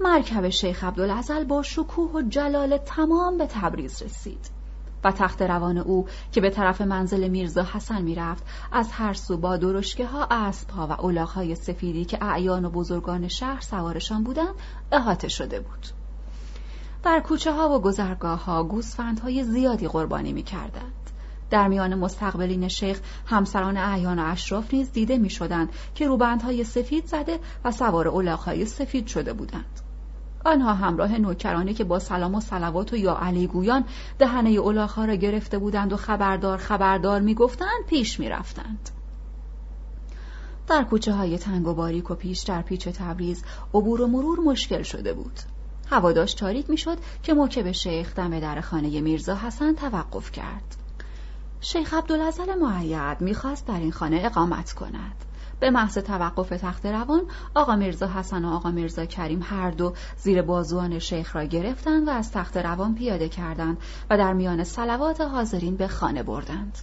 مرکب 0.00 0.48
شیخ 0.48 0.84
عبدالعزل 0.84 1.44
با 1.44 1.62
شکوه 1.62 2.12
و 2.12 2.22
جلال 2.22 2.76
تمام 2.76 3.38
به 3.38 3.46
تبریز 3.46 4.02
رسید. 4.02 4.61
و 5.04 5.12
تخت 5.12 5.42
روان 5.42 5.78
او 5.78 6.06
که 6.32 6.40
به 6.40 6.50
طرف 6.50 6.80
منزل 6.80 7.28
میرزا 7.28 7.66
حسن 7.72 8.02
می‌رفت 8.02 8.44
از 8.72 8.92
هر 8.92 9.12
سو 9.12 9.36
با 9.36 9.56
درشکه 9.56 10.06
ها 10.06 10.26
اسب 10.30 10.70
ها 10.70 10.86
و 10.86 11.24
های 11.24 11.54
سفیدی 11.54 12.04
که 12.04 12.24
اعیان 12.24 12.64
و 12.64 12.70
بزرگان 12.70 13.28
شهر 13.28 13.60
سوارشان 13.60 14.24
بودند 14.24 14.54
احاطه 14.92 15.28
شده 15.28 15.60
بود 15.60 15.86
در 17.02 17.20
کوچه 17.20 17.52
ها 17.52 17.78
و 17.78 17.80
گذرگاه 17.80 18.44
ها 18.44 18.80
های 19.22 19.44
زیادی 19.44 19.88
قربانی 19.88 20.32
می 20.32 20.42
کردند. 20.42 20.92
در 21.50 21.68
میان 21.68 21.94
مستقبلین 21.94 22.68
شیخ 22.68 23.00
همسران 23.26 23.76
اعیان 23.76 24.18
و 24.18 24.22
اشراف 24.26 24.74
نیز 24.74 24.92
دیده 24.92 25.18
می 25.18 25.30
شدند 25.30 25.68
که 25.94 26.06
روبندهای 26.06 26.64
سفید 26.64 27.06
زده 27.06 27.38
و 27.64 27.70
سوار 27.70 28.08
های 28.28 28.66
سفید 28.66 29.06
شده 29.06 29.32
بودند. 29.32 29.81
آنها 30.44 30.74
همراه 30.74 31.18
نوکرانی 31.18 31.74
که 31.74 31.84
با 31.84 31.98
سلام 31.98 32.34
و 32.34 32.40
سلوات 32.40 32.92
و 32.92 32.96
یا 32.96 33.14
علی 33.14 33.46
گویان 33.46 33.84
دهنه 34.18 34.50
اولاخا 34.50 35.04
را 35.04 35.14
گرفته 35.14 35.58
بودند 35.58 35.92
و 35.92 35.96
خبردار 35.96 36.58
خبردار 36.58 37.20
می‌گفتند 37.20 37.86
پیش 37.88 38.20
می‌رفتند. 38.20 38.90
در 40.66 40.84
کوچه 40.84 41.12
های 41.12 41.38
تنگ 41.38 41.66
و 41.68 41.74
باریک 41.74 42.10
و 42.10 42.14
پیش 42.14 42.40
در 42.40 42.62
پیچ 42.62 42.88
تبریز 42.88 43.44
عبور 43.74 44.00
و 44.00 44.06
مرور 44.06 44.40
مشکل 44.40 44.82
شده 44.82 45.12
بود. 45.12 45.40
هوا 45.90 46.12
داشت 46.12 46.38
تاریک 46.38 46.70
می‌شد 46.70 46.98
که 47.22 47.34
موکب 47.34 47.72
شیخ 47.72 48.14
دم 48.14 48.40
در 48.40 48.60
خانه 48.60 49.00
میرزا 49.00 49.36
حسن 49.36 49.74
توقف 49.74 50.32
کرد. 50.32 50.76
شیخ 51.60 51.94
عبدالعزل 51.94 52.54
معید 52.54 53.20
می‌خواست 53.20 53.66
در 53.66 53.78
این 53.78 53.92
خانه 53.92 54.20
اقامت 54.24 54.72
کند. 54.72 55.24
به 55.62 55.70
محض 55.70 55.98
توقف 55.98 56.48
تخت 56.48 56.86
روان 56.86 57.22
آقا 57.54 57.76
میرزا 57.76 58.08
حسن 58.08 58.44
و 58.44 58.48
آقا 58.48 58.70
میرزا 58.70 59.04
کریم 59.04 59.40
هر 59.42 59.70
دو 59.70 59.94
زیر 60.16 60.42
بازوان 60.42 60.98
شیخ 60.98 61.36
را 61.36 61.44
گرفتند 61.44 62.08
و 62.08 62.10
از 62.10 62.32
تخت 62.32 62.56
روان 62.56 62.94
پیاده 62.94 63.28
کردند 63.28 63.78
و 64.10 64.18
در 64.18 64.32
میان 64.32 64.64
سلوات 64.64 65.20
حاضرین 65.20 65.76
به 65.76 65.88
خانه 65.88 66.22
بردند. 66.22 66.78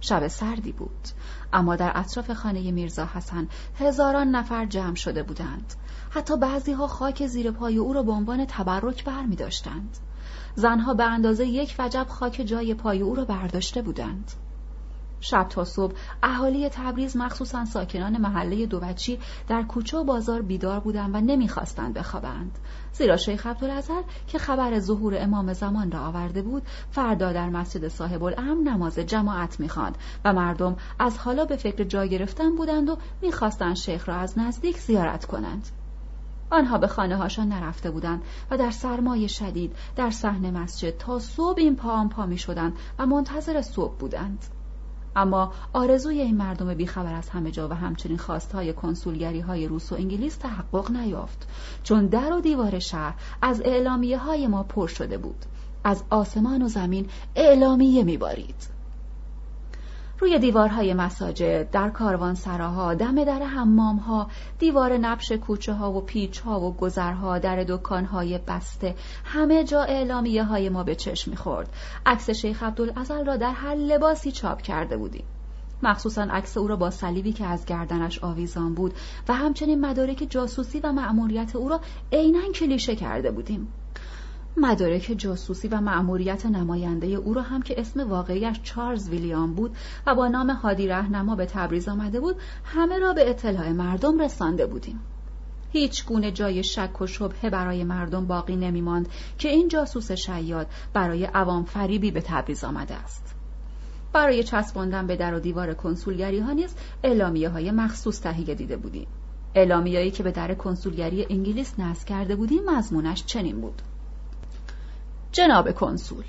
شب 0.00 0.28
سردی 0.28 0.72
بود 0.72 1.08
اما 1.52 1.76
در 1.76 1.92
اطراف 1.94 2.30
خانه 2.30 2.70
میرزا 2.70 3.08
حسن 3.14 3.48
هزاران 3.78 4.28
نفر 4.28 4.66
جمع 4.66 4.94
شده 4.94 5.22
بودند. 5.22 5.74
حتی 6.10 6.36
بعضی 6.36 6.72
ها 6.72 6.86
خاک 6.86 7.26
زیر 7.26 7.50
پای 7.50 7.76
او 7.76 7.92
را 7.92 8.02
به 8.02 8.12
عنوان 8.12 8.44
تبرک 8.44 9.04
بر 9.04 9.22
می 9.22 9.36
داشتند. 9.36 9.98
زنها 10.54 10.94
به 10.94 11.04
اندازه 11.04 11.46
یک 11.46 11.74
وجب 11.78 12.06
خاک 12.08 12.42
جای 12.46 12.74
پای 12.74 13.00
او 13.00 13.14
را 13.14 13.24
برداشته 13.24 13.82
بودند. 13.82 14.32
شب 15.22 15.46
تا 15.48 15.64
صبح. 15.64 15.94
اهالی 16.22 16.68
تبریز 16.68 17.16
مخصوصا 17.16 17.64
ساکنان 17.64 18.18
محله 18.18 18.66
دوچی 18.66 19.18
در 19.48 19.62
کوچه 19.62 19.98
و 19.98 20.04
بازار 20.04 20.42
بیدار 20.42 20.80
بودند 20.80 21.14
و 21.14 21.20
نمی‌خواستند 21.20 21.94
بخوابند. 21.94 22.58
زیرا 22.92 23.16
شیخ 23.16 23.46
عبدالعزل 23.46 24.02
که 24.26 24.38
خبر 24.38 24.78
ظهور 24.78 25.16
امام 25.18 25.52
زمان 25.52 25.90
را 25.90 26.06
آورده 26.06 26.42
بود 26.42 26.62
فردا 26.90 27.32
در 27.32 27.50
مسجد 27.50 27.88
صاحب 27.88 28.22
الامر 28.22 28.70
نماز 28.70 28.98
جماعت 28.98 29.60
می‌خواند 29.60 29.98
و 30.24 30.32
مردم 30.32 30.76
از 30.98 31.18
حالا 31.18 31.44
به 31.44 31.56
فکر 31.56 31.84
جا 31.84 32.06
گرفتن 32.06 32.56
بودند 32.56 32.88
و 32.88 32.96
می‌خواستند 33.22 33.76
شیخ 33.76 34.08
را 34.08 34.14
از 34.14 34.38
نزدیک 34.38 34.78
زیارت 34.78 35.24
کنند. 35.24 35.68
آنها 36.50 36.78
به 36.78 36.86
خانه 36.86 37.16
هاشان 37.16 37.48
نرفته 37.48 37.90
بودند 37.90 38.22
و 38.50 38.58
در 38.58 38.70
سرمایه 38.70 39.26
شدید 39.26 39.76
در 39.96 40.10
صحن 40.10 40.50
مسجد 40.50 40.96
تا 40.96 41.18
صبح 41.18 41.58
این 41.58 41.76
پا 41.76 42.08
پا 42.08 42.26
می 42.26 42.38
شدند 42.38 42.72
و 42.98 43.06
منتظر 43.06 43.62
صبح 43.62 43.96
بودند. 43.96 44.44
اما 45.16 45.52
آرزوی 45.72 46.20
این 46.20 46.36
مردم 46.36 46.74
بیخبر 46.74 47.14
از 47.14 47.28
همه 47.28 47.50
جا 47.50 47.68
و 47.68 47.72
همچنین 47.72 48.18
خواستهای 48.18 48.72
کنسولگری 48.72 49.40
های 49.40 49.68
روس 49.68 49.92
و 49.92 49.94
انگلیس 49.94 50.36
تحقق 50.36 50.90
نیافت. 50.90 51.48
چون 51.82 52.06
در 52.06 52.32
و 52.32 52.40
دیوار 52.40 52.78
شهر 52.78 53.14
اعلامیه 53.42 53.60
اعلامیه 53.64 54.18
های 54.18 54.46
ما 54.46 54.62
پر 54.62 54.86
شده 54.86 55.18
بود. 55.18 55.44
از 55.84 56.04
آسمان 56.10 56.62
و 56.62 56.68
زمین 56.68 57.08
اعلامیه 57.36 58.04
میبارید. 58.04 58.71
روی 60.22 60.38
دیوارهای 60.38 60.94
مساجد، 60.94 61.70
در 61.70 61.90
کاروان 61.90 62.34
سراها، 62.34 62.94
دم 62.94 63.24
در 63.24 63.42
حمامها، 63.42 64.26
دیوار 64.58 64.98
نبش 64.98 65.32
کوچه 65.32 65.72
ها 65.72 65.92
و 65.92 66.00
پیچ 66.00 66.40
ها 66.40 66.60
و 66.60 66.76
گذرها، 66.76 67.38
در 67.38 67.64
دکانهای 67.68 68.38
بسته، 68.38 68.94
همه 69.24 69.64
جا 69.64 69.82
اعلامیه 69.82 70.44
های 70.44 70.68
ما 70.68 70.82
به 70.82 70.94
چشم 70.94 71.30
می‌خورد. 71.30 71.68
عکس 72.06 72.30
شیخ 72.30 72.62
عبدالعزل 72.62 73.24
را 73.24 73.36
در 73.36 73.52
هر 73.52 73.74
لباسی 73.74 74.32
چاپ 74.32 74.62
کرده 74.62 74.96
بودیم. 74.96 75.24
مخصوصا 75.82 76.22
عکس 76.22 76.56
او 76.56 76.66
را 76.66 76.76
با 76.76 76.90
صلیبی 76.90 77.32
که 77.32 77.46
از 77.46 77.66
گردنش 77.66 78.24
آویزان 78.24 78.74
بود 78.74 78.94
و 79.28 79.34
همچنین 79.34 79.80
مدارک 79.80 80.26
جاسوسی 80.30 80.80
و 80.80 80.92
مأموریت 80.92 81.56
او 81.56 81.68
را 81.68 81.80
عینا 82.12 82.52
کلیشه 82.54 82.96
کرده 82.96 83.30
بودیم 83.30 83.68
مدارک 84.56 85.14
جاسوسی 85.16 85.68
و 85.68 85.80
مأموریت 85.80 86.46
نماینده 86.46 87.06
او 87.06 87.34
را 87.34 87.42
هم 87.42 87.62
که 87.62 87.80
اسم 87.80 88.10
واقعیش 88.10 88.60
چارلز 88.62 89.08
ویلیام 89.08 89.54
بود 89.54 89.76
و 90.06 90.14
با 90.14 90.28
نام 90.28 90.50
هادی 90.50 90.88
رهنما 90.88 91.36
به 91.36 91.46
تبریز 91.46 91.88
آمده 91.88 92.20
بود 92.20 92.36
همه 92.64 92.98
را 92.98 93.12
به 93.12 93.30
اطلاع 93.30 93.72
مردم 93.72 94.18
رسانده 94.18 94.66
بودیم. 94.66 95.00
هیچ 95.72 96.06
گونه 96.06 96.32
جای 96.32 96.64
شک 96.64 97.00
و 97.00 97.06
شبهه 97.06 97.50
برای 97.50 97.84
مردم 97.84 98.26
باقی 98.26 98.56
نمیماند 98.56 99.08
که 99.38 99.48
این 99.48 99.68
جاسوس 99.68 100.12
شیاد 100.12 100.66
برای 100.92 101.24
عوام 101.24 101.64
فریبی 101.64 102.10
به 102.10 102.20
تبریز 102.20 102.64
آمده 102.64 102.94
است. 102.94 103.34
برای 104.12 104.44
چسباندن 104.44 105.06
به 105.06 105.16
در 105.16 105.34
و 105.34 105.40
دیوار 105.40 105.74
کنسولگری 105.74 106.38
ها 106.40 106.52
نیز 106.52 106.74
اعلامیه 107.02 107.48
های 107.48 107.70
مخصوص 107.70 108.20
تهیه 108.20 108.54
دیده 108.54 108.76
بودیم. 108.76 109.06
اعلامیه‌ای 109.54 110.10
که 110.10 110.22
به 110.22 110.30
در 110.30 110.54
کنسولگری 110.54 111.26
انگلیس 111.30 111.74
نصب 111.78 112.08
کرده 112.08 112.36
بودیم 112.36 112.64
مضمونش 112.70 113.24
چنین 113.24 113.60
بود. 113.60 113.82
جناب 115.32 115.72
کنسول. 115.72 116.24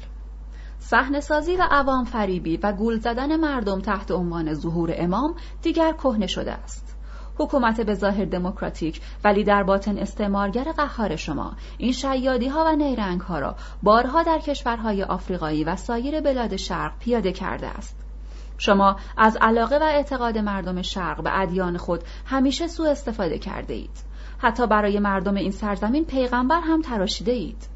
صحنه 0.79 1.19
سازی 1.19 1.55
و 1.55 1.67
عوام 1.71 2.05
فریبی 2.05 2.57
و 2.57 2.71
گول 2.71 2.99
زدن 2.99 3.35
مردم 3.35 3.81
تحت 3.81 4.11
عنوان 4.11 4.53
ظهور 4.53 4.93
امام 4.97 5.35
دیگر 5.61 5.91
کهنه 5.91 6.27
شده 6.27 6.51
است. 6.51 6.95
حکومت 7.37 7.81
به 7.81 7.93
ظاهر 7.93 8.25
دموکراتیک 8.25 9.01
ولی 9.23 9.43
در 9.43 9.63
باطن 9.63 9.97
استعمارگر 9.97 10.63
قهار 10.63 11.15
شما 11.15 11.53
این 11.77 11.91
شیادی 11.91 12.47
ها 12.47 12.65
و 12.67 12.75
نیرنگ 12.75 13.21
ها 13.21 13.39
را 13.39 13.55
بارها 13.83 14.23
در 14.23 14.39
کشورهای 14.39 15.03
آفریقایی 15.03 15.63
و 15.63 15.75
سایر 15.75 16.21
بلاد 16.21 16.55
شرق 16.55 16.99
پیاده 16.99 17.31
کرده 17.31 17.67
است. 17.67 17.95
شما 18.57 18.95
از 19.17 19.37
علاقه 19.41 19.77
و 19.77 19.83
اعتقاد 19.83 20.37
مردم 20.37 20.81
شرق 20.81 21.23
به 21.23 21.39
ادیان 21.39 21.77
خود 21.77 22.03
همیشه 22.25 22.67
سوء 22.67 22.91
استفاده 22.91 23.39
کرده 23.39 23.73
اید. 23.73 24.03
حتی 24.37 24.67
برای 24.67 24.99
مردم 24.99 25.35
این 25.35 25.51
سرزمین 25.51 26.05
پیغمبر 26.05 26.59
هم 26.59 26.81
تراشیده 26.81 27.31
اید. 27.31 27.72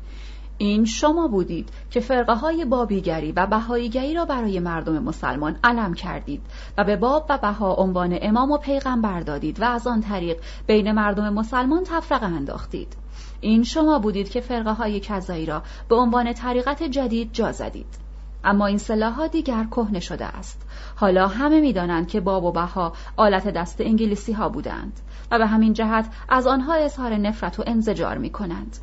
این 0.58 0.86
شما 0.86 1.28
بودید 1.28 1.70
که 1.92 2.00
فرقه 2.00 2.34
های 2.34 2.66
بابیگری 2.66 3.32
و 3.32 3.46
بهاییگری 3.46 4.14
را 4.14 4.26
برای 4.26 4.60
مردم 4.60 5.04
مسلمان 5.04 5.56
علم 5.64 5.94
کردید 5.94 6.42
و 6.78 6.84
به 6.84 6.96
باب 6.96 7.26
و 7.30 7.38
بها 7.38 7.74
عنوان 7.74 8.18
امام 8.22 8.52
و 8.52 8.58
پیغمبر 8.58 9.20
دادید 9.20 9.62
و 9.62 9.66
از 9.66 9.88
آن 9.88 10.02
طریق 10.02 10.38
بین 10.68 10.92
مردم 10.92 11.34
مسلمان 11.34 11.84
تفرقه 11.84 12.26
انداختید. 12.26 12.98
این 13.42 13.64
شما 13.64 14.00
بودید 14.00 14.30
که 14.30 14.42
فرقه 14.42 14.72
های 14.72 15.00
کذایی 15.00 15.46
را 15.46 15.64
به 15.90 15.96
عنوان 15.96 16.34
طریقت 16.34 16.84
جدید 16.84 17.34
جا 17.34 17.52
زدید. 17.52 18.08
اما 18.44 18.66
این 18.66 18.78
سلاح 18.78 19.28
دیگر 19.28 19.64
کهنه 19.64 20.00
شده 20.00 20.26
است. 20.26 20.62
حالا 20.96 21.28
همه 21.28 21.62
می‌دانند 21.62 22.08
که 22.08 22.20
باب 22.20 22.44
و 22.44 22.52
بها 22.52 22.94
آلت 23.18 23.48
دست 23.48 23.82
انگلیسی 23.82 24.34
ها 24.34 24.50
بودند 24.50 25.00
و 25.32 25.38
به 25.38 25.46
همین 25.46 25.74
جهت 25.74 26.10
از 26.30 26.48
آنها 26.48 26.74
اظهار 26.74 27.16
نفرت 27.16 27.60
و 27.60 27.64
انزجار 27.68 28.18
می 28.18 28.30
کنند 28.30 28.78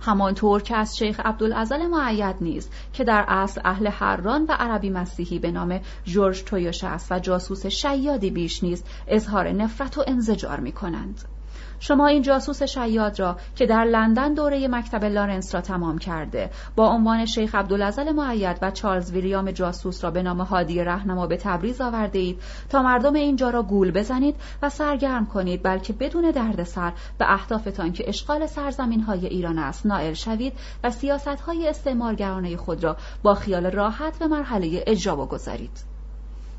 همانطور 0.00 0.62
که 0.62 0.76
از 0.76 0.96
شیخ 0.96 1.20
عبدالعزل 1.20 1.86
معید 1.86 2.36
نیست 2.40 2.72
که 2.92 3.04
در 3.04 3.24
اصل 3.28 3.60
اهل 3.64 3.86
حران 3.86 4.46
و 4.48 4.52
عربی 4.52 4.90
مسیحی 4.90 5.38
به 5.38 5.50
نام 5.50 5.80
جورج 6.04 6.42
تویوش 6.42 6.84
است 6.84 7.12
و 7.12 7.18
جاسوس 7.18 7.66
شیادی 7.66 8.30
بیش 8.30 8.62
نیست 8.62 8.90
اظهار 9.08 9.52
نفرت 9.52 9.98
و 9.98 10.04
انزجار 10.06 10.60
می 10.60 10.72
کنند. 10.72 11.37
شما 11.80 12.06
این 12.06 12.22
جاسوس 12.22 12.62
شیاد 12.62 13.20
را 13.20 13.36
که 13.56 13.66
در 13.66 13.84
لندن 13.84 14.34
دوره 14.34 14.68
مکتب 14.68 15.04
لارنس 15.04 15.54
را 15.54 15.60
تمام 15.60 15.98
کرده 15.98 16.50
با 16.76 16.88
عنوان 16.88 17.26
شیخ 17.26 17.54
عبدالعزل 17.54 18.12
معید 18.12 18.58
و 18.62 18.70
چارلز 18.70 19.12
ویلیام 19.12 19.50
جاسوس 19.50 20.04
را 20.04 20.10
به 20.10 20.22
نام 20.22 20.40
هادی 20.40 20.84
رهنما 20.84 21.26
به 21.26 21.36
تبریز 21.36 21.80
آورده 21.80 22.18
اید 22.18 22.42
تا 22.68 22.82
مردم 22.82 23.14
اینجا 23.14 23.50
را 23.50 23.62
گول 23.62 23.90
بزنید 23.90 24.36
و 24.62 24.68
سرگرم 24.68 25.26
کنید 25.26 25.62
بلکه 25.62 25.92
بدون 25.92 26.30
دردسر 26.30 26.92
به 27.18 27.32
اهدافتان 27.32 27.92
که 27.92 28.08
اشغال 28.08 28.46
سرزمین 28.46 29.00
های 29.00 29.26
ایران 29.26 29.58
است 29.58 29.86
نائل 29.86 30.12
شوید 30.12 30.52
و 30.84 30.90
سیاست 30.90 31.28
های 31.28 31.68
استعمارگرانه 31.68 32.56
خود 32.56 32.84
را 32.84 32.96
با 33.22 33.34
خیال 33.34 33.66
راحت 33.66 34.18
به 34.18 34.26
مرحله 34.26 34.84
اجرا 34.86 35.16
بگذارید. 35.16 35.97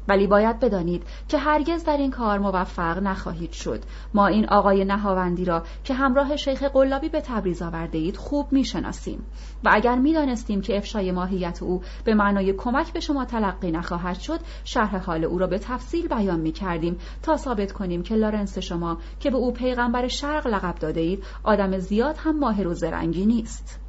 ولی 0.09 0.27
باید 0.27 0.59
بدانید 0.59 1.03
که 1.27 1.37
هرگز 1.37 1.83
در 1.83 1.97
این 1.97 2.11
کار 2.11 2.39
موفق 2.39 2.97
نخواهید 2.97 3.51
شد. 3.51 3.83
ما 4.13 4.27
این 4.27 4.49
آقای 4.49 4.85
نهاوندی 4.85 5.45
را 5.45 5.63
که 5.83 5.93
همراه 5.93 6.35
شیخ 6.35 6.63
قلابی 6.63 7.09
به 7.09 7.21
تبریز 7.21 7.61
آورده 7.61 7.97
اید 7.97 8.17
خوب 8.17 8.47
می‌شناسیم. 8.51 9.25
و 9.63 9.69
اگر 9.73 9.95
می‌دانستیم 9.95 10.61
که 10.61 10.77
افشای 10.77 11.11
ماهیت 11.11 11.63
او 11.63 11.81
به 12.03 12.13
معنای 12.13 12.53
کمک 12.53 12.93
به 12.93 12.99
شما 12.99 13.25
تلقی 13.25 13.71
نخواهد 13.71 14.19
شد 14.19 14.39
شرح 14.63 14.97
حال 14.97 15.23
او 15.23 15.37
را 15.37 15.47
به 15.47 15.59
تفصیل 15.59 16.07
بیان 16.07 16.39
می 16.39 16.51
کردیم 16.51 16.97
تا 17.23 17.37
ثابت 17.37 17.71
کنیم 17.71 18.03
که 18.03 18.15
لارنس 18.15 18.57
شما 18.57 18.97
که 19.19 19.29
به 19.29 19.37
او 19.37 19.53
پیغمبر 19.53 20.07
شرق 20.07 20.47
لقب 20.47 20.75
داده 20.75 21.01
اید 21.01 21.23
آدم 21.43 21.77
زیاد 21.77 22.15
هم 22.17 22.39
ماهر 22.39 22.67
و 22.67 22.73
زرنگی 22.73 23.25
نیست. 23.25 23.88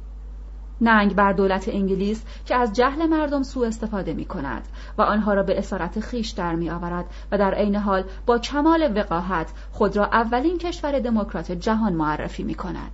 ننگ 0.81 1.15
بر 1.15 1.33
دولت 1.33 1.69
انگلیس 1.69 2.23
که 2.45 2.55
از 2.55 2.73
جهل 2.73 3.05
مردم 3.05 3.43
سوء 3.43 3.67
استفاده 3.67 4.13
می 4.13 4.25
کند 4.25 4.67
و 4.97 5.01
آنها 5.01 5.33
را 5.33 5.43
به 5.43 5.57
اسارت 5.57 5.99
خیش 5.99 6.29
در 6.29 6.55
می 6.55 6.69
آورد 6.69 7.05
و 7.31 7.37
در 7.37 7.53
عین 7.53 7.75
حال 7.75 8.03
با 8.25 8.39
کمال 8.39 8.91
وقاحت 8.95 9.51
خود 9.71 9.97
را 9.97 10.05
اولین 10.05 10.57
کشور 10.57 10.99
دموکرات 10.99 11.51
جهان 11.51 11.93
معرفی 11.93 12.43
می 12.43 12.55
کند. 12.55 12.91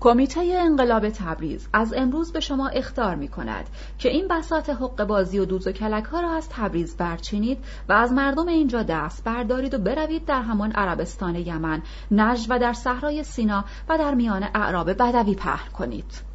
کمیته 0.00 0.40
انقلاب 0.40 1.08
تبریز 1.08 1.68
از 1.72 1.94
امروز 1.96 2.32
به 2.32 2.40
شما 2.40 2.68
اختار 2.68 3.14
می 3.14 3.28
کند 3.28 3.66
که 3.98 4.08
این 4.08 4.28
بساط 4.28 4.70
حق 4.70 5.04
بازی 5.04 5.38
و 5.38 5.44
دوز 5.44 5.66
و 5.66 5.72
کلک 5.72 6.04
ها 6.04 6.20
را 6.20 6.30
از 6.30 6.48
تبریز 6.48 6.96
برچینید 6.96 7.58
و 7.88 7.92
از 7.92 8.12
مردم 8.12 8.48
اینجا 8.48 8.82
دست 8.82 9.24
بردارید 9.24 9.74
و 9.74 9.78
بروید 9.78 10.24
در 10.24 10.42
همان 10.42 10.72
عربستان 10.72 11.34
یمن، 11.34 11.82
نجد 12.10 12.46
و 12.48 12.58
در 12.58 12.72
صحرای 12.72 13.24
سینا 13.24 13.64
و 13.88 13.98
در 13.98 14.14
میان 14.14 14.42
اعراب 14.54 14.92
بدوی 14.92 15.34
پهن 15.34 15.70
کنید. 15.78 16.29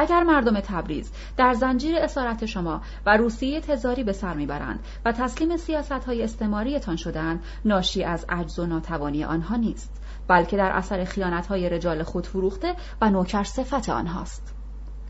اگر 0.00 0.22
مردم 0.22 0.60
تبریز 0.60 1.12
در 1.36 1.54
زنجیر 1.54 1.96
اسارت 1.96 2.46
شما 2.46 2.82
و 3.06 3.16
روسیه 3.16 3.60
تزاری 3.60 4.04
به 4.04 4.12
سر 4.12 4.34
می‌برند 4.34 4.80
و 5.04 5.12
تسلیم 5.12 5.56
سیاست 5.56 5.92
های 5.92 6.22
استعماریتان 6.22 6.96
شدند 6.96 7.44
ناشی 7.64 8.04
از 8.04 8.24
عجز 8.28 8.58
و 8.58 8.66
ناتوانی 8.66 9.24
آنها 9.24 9.56
نیست 9.56 10.02
بلکه 10.28 10.56
در 10.56 10.70
اثر 10.70 11.04
خیانت 11.04 11.46
های 11.46 11.68
رجال 11.68 12.02
خود 12.02 12.26
فروخته 12.26 12.74
و 13.00 13.10
نوکر 13.10 13.44
صفت 13.44 13.88
آنهاست. 13.88 14.54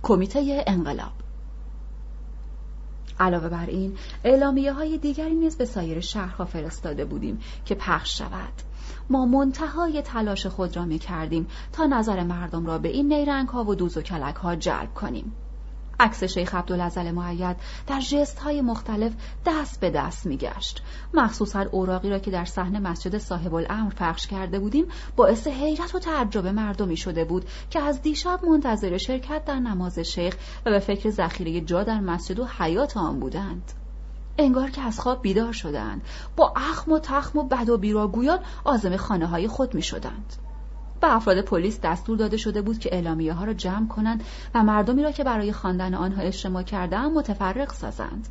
کمیته 0.03 0.65
انقلاب. 0.67 1.13
علاوه 3.21 3.49
بر 3.49 3.67
این 3.67 3.97
اعلامیه 4.25 4.73
های 4.73 4.99
دیگری 4.99 5.35
نیز 5.35 5.57
به 5.57 5.65
سایر 5.65 6.01
شهرها 6.01 6.45
فرستاده 6.45 7.05
بودیم 7.05 7.41
که 7.65 7.75
پخش 7.75 8.19
شود. 8.19 8.68
ما 9.11 9.27
منتهای 9.27 10.03
تلاش 10.03 10.47
خود 10.47 10.77
را 10.77 10.85
می 10.85 10.99
کردیم 10.99 11.47
تا 11.73 11.87
نظر 11.87 12.23
مردم 12.25 12.67
را 12.67 12.79
به 12.79 12.89
این 12.89 13.13
نیرنگ 13.13 13.49
ها 13.49 13.65
و 13.65 13.75
دوز 13.75 13.97
و 13.97 14.03
کلک 14.03 14.37
ها 14.37 14.57
جلب 14.57 14.95
کنیم. 14.95 15.33
عکس 16.01 16.25
شیخ 16.25 16.55
عبدالعزل 16.55 17.11
معید 17.11 17.57
در 17.87 18.01
جست 18.01 18.39
های 18.39 18.61
مختلف 18.61 19.13
دست 19.47 19.81
به 19.81 19.91
دست 19.91 20.27
می 20.27 20.37
گشت. 20.37 20.83
مخصوصا 21.15 21.65
اوراقی 21.71 22.11
را 22.11 22.19
که 22.19 22.31
در 22.31 22.45
صحنه 22.45 22.79
مسجد 22.79 23.19
صاحب 23.19 23.55
الامر 23.55 23.93
پخش 23.95 24.27
کرده 24.27 24.59
بودیم 24.59 24.87
باعث 25.17 25.47
حیرت 25.47 25.95
و 25.95 25.99
تعجب 25.99 26.47
مردمی 26.47 26.97
شده 26.97 27.25
بود 27.25 27.45
که 27.71 27.81
از 27.81 28.03
دیشب 28.03 28.45
منتظر 28.45 28.99
شرکت 28.99 29.45
در 29.45 29.59
نماز 29.59 29.99
شیخ 29.99 30.37
و 30.67 30.71
به 30.71 30.79
فکر 30.79 31.11
ذخیره 31.11 31.61
جا 31.61 31.85
در 31.85 32.01
مسجد 32.01 32.39
و 32.39 32.47
حیات 32.59 32.97
آن 32.97 33.21
بودند. 33.21 33.73
انگار 34.39 34.71
که 34.71 34.83
از 34.83 35.01
خواب 35.01 35.23
بیدار 35.23 35.53
شدند. 35.53 36.03
با 36.37 36.53
اخم 36.57 36.93
و 36.93 36.99
تخم 36.99 37.39
و 37.39 37.43
بد 37.43 37.69
و 37.69 37.79
بیراگویان 37.79 38.39
آزم 38.65 38.97
خانه 38.97 39.27
های 39.27 39.49
خود 39.49 39.75
می 39.75 39.83
شدند. 39.83 40.35
به 41.01 41.15
افراد 41.17 41.41
پلیس 41.41 41.81
دستور 41.81 42.17
داده 42.17 42.37
شده 42.37 42.63
بود 42.63 42.79
که 42.79 42.95
اعلامیه 42.95 43.33
ها 43.33 43.45
را 43.45 43.53
جمع 43.53 43.89
کنند 43.89 44.25
و 44.55 44.63
مردمی 44.63 45.03
را 45.03 45.11
که 45.11 45.25
برای 45.25 45.53
خواندن 45.53 45.95
آنها 45.95 46.23
اجتماع 46.23 46.63
کردهاند 46.63 47.13
متفرق 47.13 47.73
سازند. 47.73 48.29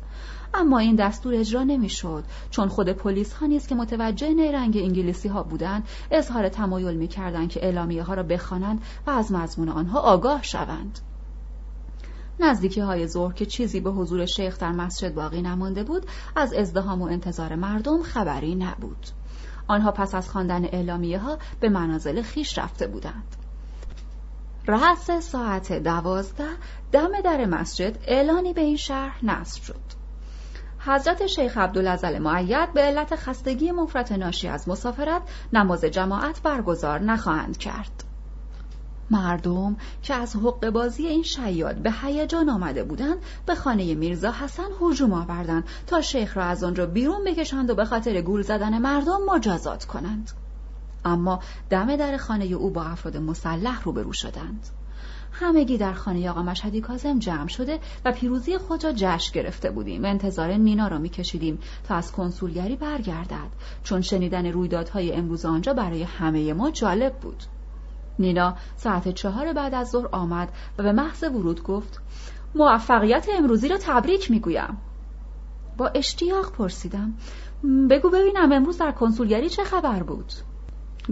اما 0.54 0.78
این 0.78 0.96
دستور 0.96 1.34
اجرا 1.34 1.62
نمی‌شد 1.62 2.24
چون 2.50 2.68
خود 2.68 2.88
پلیس 2.88 3.32
ها 3.32 3.46
نیز 3.46 3.66
که 3.66 3.74
متوجه 3.74 4.34
نیرنگ 4.34 4.76
انگلیسی 4.76 5.28
ها 5.28 5.42
بودند 5.42 5.88
اظهار 6.10 6.48
تمایل 6.48 6.96
می‌کردند 6.96 7.48
که 7.48 7.64
اعلامیه 7.64 8.02
ها 8.02 8.14
را 8.14 8.22
بخوانند 8.22 8.82
و 9.06 9.10
از 9.10 9.32
مضمون 9.32 9.68
آنها 9.68 10.00
آگاه 10.00 10.42
شوند. 10.42 10.98
نزدیکی 12.40 12.80
های 12.80 13.06
ظهر 13.06 13.34
که 13.34 13.46
چیزی 13.46 13.80
به 13.80 13.90
حضور 13.90 14.26
شیخ 14.26 14.58
در 14.58 14.72
مسجد 14.72 15.14
باقی 15.14 15.42
نمانده 15.42 15.82
بود 15.82 16.06
از 16.36 16.52
ازدهام 16.54 17.02
و 17.02 17.04
انتظار 17.04 17.54
مردم 17.54 18.02
خبری 18.02 18.54
نبود. 18.54 19.06
آنها 19.68 19.92
پس 19.92 20.14
از 20.14 20.30
خواندن 20.30 20.64
اعلامیه 20.64 21.18
ها 21.18 21.38
به 21.60 21.68
منازل 21.68 22.22
خیش 22.22 22.58
رفته 22.58 22.86
بودند. 22.86 23.36
رأس 24.66 25.10
ساعت 25.10 25.72
دوازده 25.72 26.48
دم 26.92 27.20
در 27.24 27.44
مسجد 27.44 27.98
اعلانی 28.06 28.52
به 28.52 28.60
این 28.60 28.76
شهر 28.76 29.18
نصب 29.22 29.62
شد. 29.62 29.98
حضرت 30.78 31.26
شیخ 31.26 31.58
عبدالعزل 31.58 32.18
معید 32.18 32.72
به 32.72 32.80
علت 32.80 33.16
خستگی 33.16 33.72
مفرت 33.72 34.12
ناشی 34.12 34.48
از 34.48 34.68
مسافرت 34.68 35.22
نماز 35.52 35.84
جماعت 35.84 36.42
برگزار 36.42 37.00
نخواهند 37.00 37.56
کرد. 37.56 38.07
مردم 39.10 39.76
که 40.02 40.14
از 40.14 40.36
حق 40.36 40.70
بازی 40.70 41.06
این 41.06 41.22
شیاد 41.22 41.76
به 41.76 41.92
هیجان 42.02 42.48
آمده 42.48 42.84
بودند 42.84 43.18
به 43.46 43.54
خانه 43.54 43.94
میرزا 43.94 44.32
حسن 44.32 44.68
هجوم 44.80 45.12
آوردند 45.12 45.64
تا 45.86 46.00
شیخ 46.00 46.36
را 46.36 46.44
از 46.44 46.64
آنجا 46.64 46.86
بیرون 46.86 47.24
بکشند 47.24 47.70
و 47.70 47.74
به 47.74 47.84
خاطر 47.84 48.20
گول 48.20 48.42
زدن 48.42 48.78
مردم 48.78 49.20
مجازات 49.28 49.84
کنند. 49.84 50.30
اما 51.04 51.40
دم 51.70 51.96
در 51.96 52.16
خانه 52.16 52.44
او 52.44 52.70
با 52.70 52.82
افراد 52.82 53.16
مسلح 53.16 53.82
روبرو 53.82 54.12
شدند. 54.12 54.68
همگی 55.32 55.78
در 55.78 55.92
خانه 55.92 56.30
آقا 56.30 56.42
مشهدی 56.42 56.80
کازم 56.80 57.18
جمع 57.18 57.48
شده 57.48 57.78
و 58.04 58.12
پیروزی 58.12 58.58
خود 58.58 58.84
را 58.84 58.92
جشن 58.96 59.32
گرفته 59.32 59.70
بودیم. 59.70 60.02
و 60.02 60.06
انتظار 60.06 60.52
نینا 60.52 60.88
را 60.88 60.98
میکشیدیم 60.98 61.58
تا 61.88 61.94
از 61.94 62.12
کنسولگری 62.12 62.76
برگردد. 62.76 63.48
چون 63.84 64.00
شنیدن 64.00 64.46
رویدادهای 64.46 65.12
امروز 65.12 65.44
آنجا 65.44 65.74
برای 65.74 66.02
همه 66.02 66.52
ما 66.52 66.70
جالب 66.70 67.14
بود. 67.14 67.42
نینا 68.18 68.56
ساعت 68.76 69.08
چهار 69.08 69.52
بعد 69.52 69.74
از 69.74 69.90
ظهر 69.90 70.08
آمد 70.12 70.48
و 70.78 70.82
به 70.82 70.92
محض 70.92 71.22
ورود 71.22 71.62
گفت 71.62 72.00
موفقیت 72.54 73.26
امروزی 73.38 73.68
را 73.68 73.78
تبریک 73.80 74.30
می‌گویم. 74.30 74.76
با 75.76 75.88
اشتیاق 75.88 76.52
پرسیدم 76.52 77.14
بگو 77.90 78.10
ببینم 78.10 78.52
امروز 78.52 78.78
در 78.78 78.92
کنسولگری 78.92 79.48
چه 79.48 79.64
خبر 79.64 80.02
بود؟ 80.02 80.32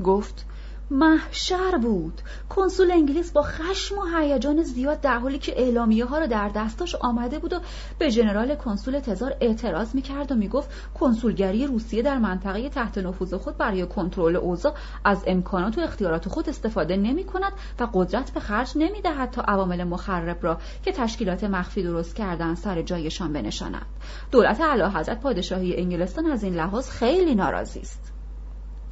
گفت 0.04 0.46
محشر 0.90 1.78
بود. 1.82 2.20
کنسول 2.48 2.90
انگلیس 2.90 3.32
با 3.32 3.42
خشم 3.42 3.98
و 3.98 4.02
هیجان 4.16 4.62
زیاد 4.62 5.00
در 5.00 5.18
حالی 5.18 5.38
که 5.38 5.60
اعلامیه 5.60 6.04
ها 6.04 6.18
را 6.18 6.26
در 6.26 6.48
دستاش 6.48 6.94
آمده 6.94 7.38
بود 7.38 7.52
و 7.52 7.60
به 7.98 8.08
ژنرال 8.08 8.54
کنسول 8.54 9.00
تزار 9.00 9.36
اعتراض 9.40 9.94
می‌کرد 9.94 10.32
و 10.32 10.34
می‌گفت 10.34 10.70
کنسولگری 10.94 11.66
روسیه 11.66 12.02
در 12.02 12.18
منطقه 12.18 12.68
تحت 12.68 12.98
نفوذ 12.98 13.34
خود 13.34 13.56
برای 13.56 13.86
کنترل 13.86 14.36
اوضاع 14.36 14.74
از 15.04 15.24
امکانات 15.26 15.78
و 15.78 15.80
اختیارات 15.80 16.28
خود 16.28 16.48
استفاده 16.48 16.96
نمی 16.96 17.24
کند 17.24 17.52
و 17.80 17.88
قدرت 17.94 18.30
به 18.30 18.40
خرج 18.40 18.72
نمی 18.76 19.00
دهد 19.00 19.30
تا 19.30 19.42
عوامل 19.42 19.84
مخرب 19.84 20.38
را 20.42 20.58
که 20.84 20.92
تشکیلات 20.92 21.44
مخفی 21.44 21.82
درست 21.82 22.16
کردن 22.16 22.54
سر 22.54 22.82
جایشان 22.82 23.32
بنشاند 23.32 23.86
دولت 24.30 24.60
اعلی 24.60 24.82
حضرت 24.82 25.20
پادشاهی 25.20 25.76
انگلستان 25.76 26.26
از 26.26 26.44
این 26.44 26.54
لحاظ 26.54 26.90
خیلی 26.90 27.34
ناراضی 27.34 27.80
است. 27.80 28.15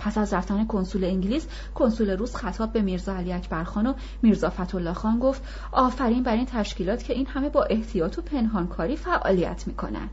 پس 0.05 0.19
از 0.19 0.33
رفتن 0.33 0.67
کنسول 0.67 1.05
انگلیس 1.05 1.47
کنسول 1.75 2.11
روس 2.11 2.37
خطاب 2.37 2.73
به 2.73 2.83
میرزا 2.83 3.15
علی 3.17 3.33
اکبرخان 3.33 3.87
و 3.87 3.95
میرزا 4.23 4.51
فتولا 4.51 4.95
خان 4.95 5.19
گفت 5.19 5.43
آفرین 5.73 6.23
بر 6.23 6.35
این 6.35 6.47
تشکیلات 6.47 7.03
که 7.03 7.13
این 7.13 7.27
همه 7.27 7.49
با 7.49 7.63
احتیاط 7.63 8.19
و 8.19 8.23
پنهانکاری 8.23 8.97
فعالیت 8.97 9.67
می 9.67 9.75
کند. 9.75 10.11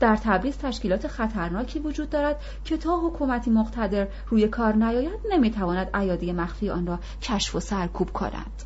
در 0.00 0.16
تبریز 0.16 0.58
تشکیلات 0.58 1.08
خطرناکی 1.08 1.78
وجود 1.78 2.10
دارد 2.10 2.40
که 2.64 2.76
تا 2.76 3.00
حکومتی 3.00 3.50
مقتدر 3.50 4.08
روی 4.28 4.48
کار 4.48 4.74
نیاید 4.74 5.20
نمی‌تواند 5.30 5.96
ایادی 5.96 6.32
مخفی 6.32 6.70
آن 6.70 6.86
را 6.86 6.98
کشف 7.22 7.54
و 7.54 7.60
سرکوب 7.60 8.12
کند. 8.12 8.62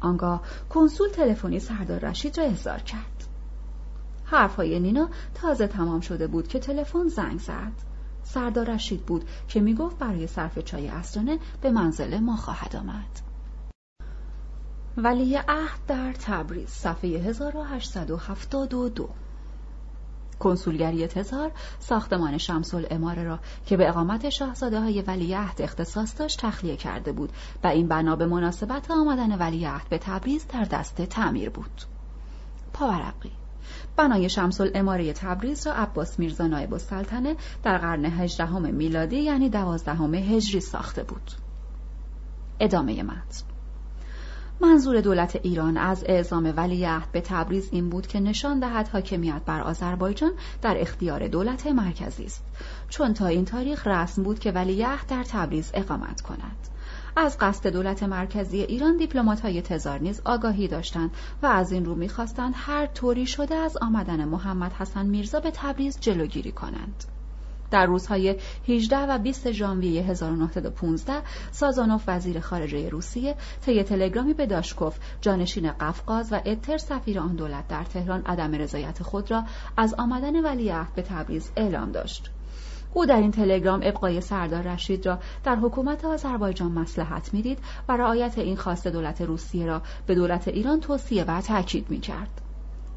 آنگاه 0.00 0.42
کنسول 0.68 1.08
تلفنی 1.08 1.58
سردار 1.58 1.98
رشید 1.98 2.38
را 2.38 2.44
احضار 2.44 2.78
کرد. 2.78 3.24
حرفهای 4.24 4.80
نینا 4.80 5.08
تازه 5.34 5.66
تمام 5.66 6.00
شده 6.00 6.26
بود 6.26 6.48
که 6.48 6.58
تلفن 6.58 7.08
زنگ 7.08 7.38
زد. 7.38 7.89
سردار 8.22 8.74
رشید 8.74 9.06
بود 9.06 9.24
که 9.48 9.60
می‌گفت 9.60 9.98
برای 9.98 10.26
صرف 10.26 10.58
چای 10.58 10.88
استانه 10.88 11.38
به 11.62 11.70
منزل 11.70 12.18
ما 12.18 12.36
خواهد 12.36 12.76
آمد. 12.76 13.20
ولی 14.96 15.36
عهد 15.36 15.86
در 15.88 16.12
تبریز 16.12 16.68
صفحه 16.68 17.10
1872 17.10 19.08
کنسولگری 20.38 21.06
تزار 21.06 21.52
ساختمان 21.78 22.38
شمس 22.38 22.74
اماره 22.74 23.24
را 23.24 23.38
که 23.66 23.76
به 23.76 23.88
اقامت 23.88 24.28
شاهزاده 24.28 24.80
های 24.80 25.02
ولیعهد 25.02 25.62
اختصاص 25.62 26.20
داشت 26.20 26.40
تخلیه 26.40 26.76
کرده 26.76 27.12
بود 27.12 27.32
و 27.64 27.66
این 27.66 27.88
بنا 27.88 28.16
به 28.16 28.26
مناسبت 28.26 28.90
آمدن 28.90 29.38
ولیعهد 29.38 29.88
به 29.88 29.98
تبریز 29.98 30.46
در 30.48 30.64
دست 30.64 31.02
تعمیر 31.02 31.50
بود. 31.50 31.82
پاورقی 32.72 33.32
بنای 33.96 34.28
شمس 34.28 34.60
الاماره 34.60 35.12
تبریز 35.12 35.66
را 35.66 35.72
عباس 35.72 36.18
میرزا 36.18 36.46
نایب 36.46 36.72
السلطنه 36.72 37.36
در 37.62 37.78
قرن 37.78 38.04
هجدهم 38.04 38.74
میلادی 38.74 39.16
یعنی 39.16 39.48
دوازدهم 39.48 40.14
هجری 40.14 40.60
ساخته 40.60 41.02
بود. 41.02 41.30
ادامه 42.60 43.02
متن. 43.02 43.44
منظور 44.60 45.00
دولت 45.00 45.36
ایران 45.42 45.76
از 45.76 46.04
اعزام 46.06 46.54
ولیعهد 46.56 47.12
به 47.12 47.20
تبریز 47.20 47.68
این 47.72 47.90
بود 47.90 48.06
که 48.06 48.20
نشان 48.20 48.60
دهد 48.60 48.88
حاکمیت 48.88 49.42
بر 49.46 49.60
آذربایجان 49.60 50.32
در 50.62 50.80
اختیار 50.80 51.28
دولت 51.28 51.66
مرکزی 51.66 52.24
است. 52.24 52.44
چون 52.88 53.14
تا 53.14 53.26
این 53.26 53.44
تاریخ 53.44 53.86
رسم 53.86 54.22
بود 54.22 54.38
که 54.38 54.52
ولیعهد 54.52 55.06
در 55.06 55.24
تبریز 55.24 55.70
اقامت 55.74 56.20
کند. 56.20 56.68
از 57.16 57.38
قصد 57.38 57.66
دولت 57.66 58.02
مرکزی 58.02 58.60
ایران 58.60 58.96
دیپلمات 58.96 59.40
های 59.40 59.62
تزار 59.62 59.98
نیز 59.98 60.22
آگاهی 60.24 60.68
داشتند 60.68 61.10
و 61.42 61.46
از 61.46 61.72
این 61.72 61.84
رو 61.84 61.94
می‌خواستند 61.94 62.54
هر 62.56 62.86
طوری 62.86 63.26
شده 63.26 63.54
از 63.54 63.76
آمدن 63.76 64.24
محمد 64.24 64.72
حسن 64.72 65.06
میرزا 65.06 65.40
به 65.40 65.50
تبریز 65.54 66.00
جلوگیری 66.00 66.52
کنند. 66.52 67.04
در 67.70 67.86
روزهای 67.86 68.36
18 68.68 68.96
و 68.96 69.18
20 69.18 69.52
ژانویه 69.52 70.02
1915 70.02 71.22
سازانوف 71.50 72.04
وزیر 72.06 72.40
خارجه 72.40 72.88
روسیه 72.88 73.34
طی 73.60 73.82
تلگرامی 73.82 74.34
به 74.34 74.46
داشکوف 74.46 74.98
جانشین 75.20 75.72
قفقاز 75.72 76.32
و 76.32 76.40
اتر 76.46 76.78
سفیر 76.78 77.20
آن 77.20 77.36
دولت 77.36 77.68
در 77.68 77.84
تهران 77.84 78.22
عدم 78.26 78.54
رضایت 78.54 79.02
خود 79.02 79.30
را 79.30 79.44
از 79.76 79.94
آمدن 79.94 80.44
ولیعهد 80.44 80.94
به 80.94 81.02
تبریز 81.02 81.50
اعلام 81.56 81.92
داشت 81.92 82.30
او 82.94 83.06
در 83.06 83.16
این 83.16 83.30
تلگرام 83.30 83.80
ابقای 83.82 84.20
سردار 84.20 84.62
رشید 84.62 85.06
را 85.06 85.18
در 85.44 85.56
حکومت 85.56 86.04
آذربایجان 86.04 86.72
مسلحت 86.72 87.34
می‌دید 87.34 87.58
و 87.88 87.96
رعایت 87.96 88.38
این 88.38 88.56
خواست 88.56 88.88
دولت 88.88 89.20
روسیه 89.20 89.66
را 89.66 89.82
به 90.06 90.14
دولت 90.14 90.48
ایران 90.48 90.80
توصیه 90.80 91.24
و 91.24 91.40
تاکید 91.40 91.86
می‌کرد. 91.90 92.40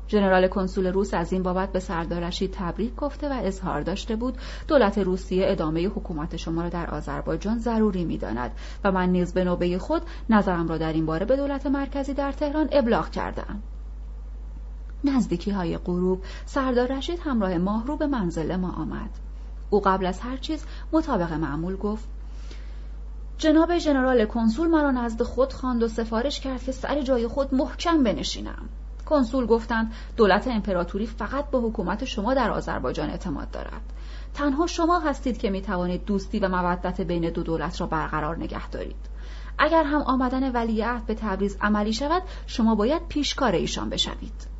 ژنرال 0.09 0.47
کنسول 0.47 0.87
روس 0.87 1.13
از 1.13 1.33
این 1.33 1.43
بابت 1.43 1.71
به 1.71 1.79
سردار 1.79 2.23
رشید 2.23 2.51
تبریک 2.51 2.95
گفته 2.95 3.29
و 3.29 3.39
اظهار 3.43 3.81
داشته 3.81 4.15
بود 4.15 4.37
دولت 4.67 4.97
روسیه 4.97 5.45
ادامه 5.47 5.87
حکومت 5.87 6.37
شما 6.37 6.61
را 6.61 6.69
در 6.69 6.89
آذربایجان 6.89 7.59
ضروری 7.59 8.05
می‌داند 8.05 8.51
و 8.83 8.91
من 8.91 9.09
نیز 9.09 9.33
به 9.33 9.43
نوبه 9.43 9.77
خود 9.77 10.01
نظرم 10.29 10.67
را 10.67 10.77
در 10.77 10.93
این 10.93 11.05
باره 11.05 11.25
به 11.25 11.35
دولت 11.35 11.65
مرکزی 11.65 12.13
در 12.13 12.31
تهران 12.31 12.69
ابلاغ 12.71 13.09
کردم 13.09 13.61
نزدیکی 15.03 15.51
های 15.51 15.77
غروب 15.77 16.21
سردار 16.45 16.97
رشید 16.97 17.19
همراه 17.23 17.57
ماهرو 17.57 17.97
به 17.97 18.07
منزل 18.07 18.55
ما 18.55 18.71
آمد. 18.71 19.09
او 19.73 19.81
قبل 19.81 20.05
از 20.05 20.19
هر 20.19 20.37
چیز 20.37 20.65
مطابق 20.91 21.33
معمول 21.33 21.75
گفت. 21.75 22.07
جناب 23.37 23.77
ژنرال 23.77 24.25
کنسول 24.25 24.67
مرا 24.67 24.91
نزد 24.91 25.23
خود 25.23 25.53
خواند 25.53 25.83
و 25.83 25.87
سفارش 25.87 26.39
کرد 26.39 26.63
که 26.63 26.71
سر 26.71 27.01
جای 27.01 27.27
خود 27.27 27.53
محکم 27.53 28.03
بنشینم. 28.03 28.69
کنسول 29.05 29.45
گفتند 29.45 29.93
دولت 30.17 30.47
امپراتوری 30.47 31.05
فقط 31.05 31.49
به 31.49 31.57
حکومت 31.57 32.05
شما 32.05 32.33
در 32.33 32.51
آذربایجان 32.51 33.09
اعتماد 33.09 33.51
دارد. 33.51 33.81
تنها 34.33 34.67
شما 34.67 34.99
هستید 34.99 35.37
که 35.37 35.49
می 35.49 35.61
توانید 35.61 36.05
دوستی 36.05 36.39
و 36.39 36.49
مودت 36.49 37.01
بین 37.01 37.29
دو 37.29 37.43
دولت 37.43 37.81
را 37.81 37.87
برقرار 37.87 38.37
نگه 38.37 38.69
دارید. 38.69 39.09
اگر 39.57 39.83
هم 39.83 40.01
آمدن 40.01 40.51
ولیعهد 40.51 41.05
به 41.05 41.13
تبریز 41.13 41.57
عملی 41.61 41.93
شود 41.93 42.21
شما 42.47 42.75
باید 42.75 43.07
پیشکار 43.07 43.51
ایشان 43.51 43.89
بشوید. 43.89 44.52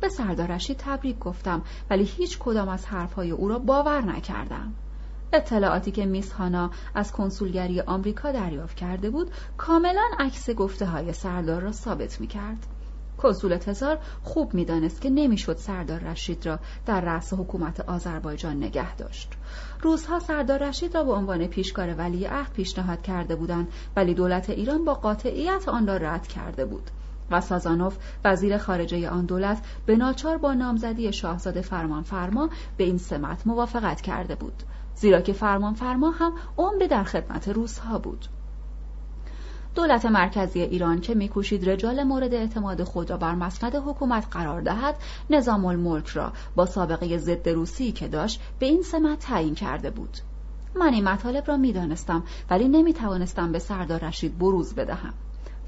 به 0.00 0.08
سردار 0.08 0.46
رشید 0.46 0.76
تبریک 0.76 1.18
گفتم 1.18 1.62
ولی 1.90 2.04
هیچ 2.04 2.38
کدام 2.38 2.68
از 2.68 2.86
حرفهای 2.86 3.30
او 3.30 3.48
را 3.48 3.58
باور 3.58 4.00
نکردم. 4.00 4.72
اطلاعاتی 5.32 5.90
که 5.90 6.06
میس 6.06 6.32
هانا 6.32 6.70
از 6.94 7.12
کنسولگری 7.12 7.80
آمریکا 7.80 8.32
دریافت 8.32 8.76
کرده 8.76 9.10
بود 9.10 9.30
کاملا 9.56 10.04
عکس 10.18 10.50
گفته 10.50 10.86
های 10.86 11.12
سردار 11.12 11.62
را 11.62 11.72
ثابت 11.72 12.20
می 12.20 12.26
کرد. 12.26 12.66
کنسول 13.18 13.56
تزار 13.56 13.98
خوب 14.22 14.54
می‌دانست 14.54 15.00
که 15.00 15.10
نمی‌شد 15.10 15.56
سردار 15.56 16.00
رشید 16.00 16.46
را 16.46 16.58
در 16.86 17.00
رأس 17.00 17.32
حکومت 17.32 17.80
آذربایجان 17.80 18.56
نگه 18.56 18.96
داشت. 18.96 19.32
روزها 19.82 20.18
سردار 20.18 20.68
رشید 20.68 20.94
را 20.94 21.04
به 21.04 21.12
عنوان 21.12 21.46
پیشکار 21.46 21.94
ولی 21.94 22.24
عهد 22.24 22.52
پیشنهاد 22.52 23.02
کرده 23.02 23.36
بودند 23.36 23.68
ولی 23.96 24.14
دولت 24.14 24.50
ایران 24.50 24.84
با 24.84 24.94
قاطعیت 24.94 25.68
آن 25.68 25.86
را 25.86 25.96
رد 25.96 26.26
کرده 26.26 26.64
بود. 26.64 26.90
و 27.30 27.40
سازانوف 27.40 27.96
وزیر 28.24 28.58
خارجه 28.58 29.10
آن 29.10 29.26
دولت 29.26 29.58
به 29.86 29.96
ناچار 29.96 30.38
با 30.38 30.54
نامزدی 30.54 31.12
شاهزاده 31.12 31.60
فرمان 31.60 32.02
فرما 32.02 32.50
به 32.76 32.84
این 32.84 32.98
سمت 32.98 33.46
موافقت 33.46 34.00
کرده 34.00 34.34
بود. 34.34 34.62
زیرا 34.94 35.20
که 35.20 35.32
فرمان 35.32 35.74
فرما 35.74 36.10
هم 36.10 36.32
عمر 36.58 36.86
در 36.90 37.04
خدمت 37.04 37.48
روسها 37.48 37.98
بود. 37.98 38.26
دولت 39.74 40.06
مرکزی 40.06 40.60
ایران 40.60 41.00
که 41.00 41.14
میکوشید 41.14 41.70
رجال 41.70 42.02
مورد 42.02 42.34
اعتماد 42.34 42.82
خود 42.84 43.10
را 43.10 43.16
بر 43.16 43.34
مسند 43.34 43.74
حکومت 43.74 44.26
قرار 44.30 44.60
دهد 44.60 44.96
نظام 45.30 45.64
الملک 45.64 46.06
را 46.08 46.32
با 46.56 46.66
سابقه 46.66 47.18
ضد 47.18 47.48
روسی 47.48 47.92
که 47.92 48.08
داشت 48.08 48.40
به 48.58 48.66
این 48.66 48.82
سمت 48.82 49.18
تعیین 49.18 49.54
کرده 49.54 49.90
بود. 49.90 50.16
من 50.74 50.92
این 50.92 51.04
مطالب 51.04 51.44
را 51.46 51.56
می‌دانستم 51.56 52.22
ولی 52.50 52.68
نمی‌توانستم 52.68 53.52
به 53.52 53.58
سردار 53.58 54.00
رشید 54.04 54.38
بروز 54.38 54.74
بدهم. 54.74 55.14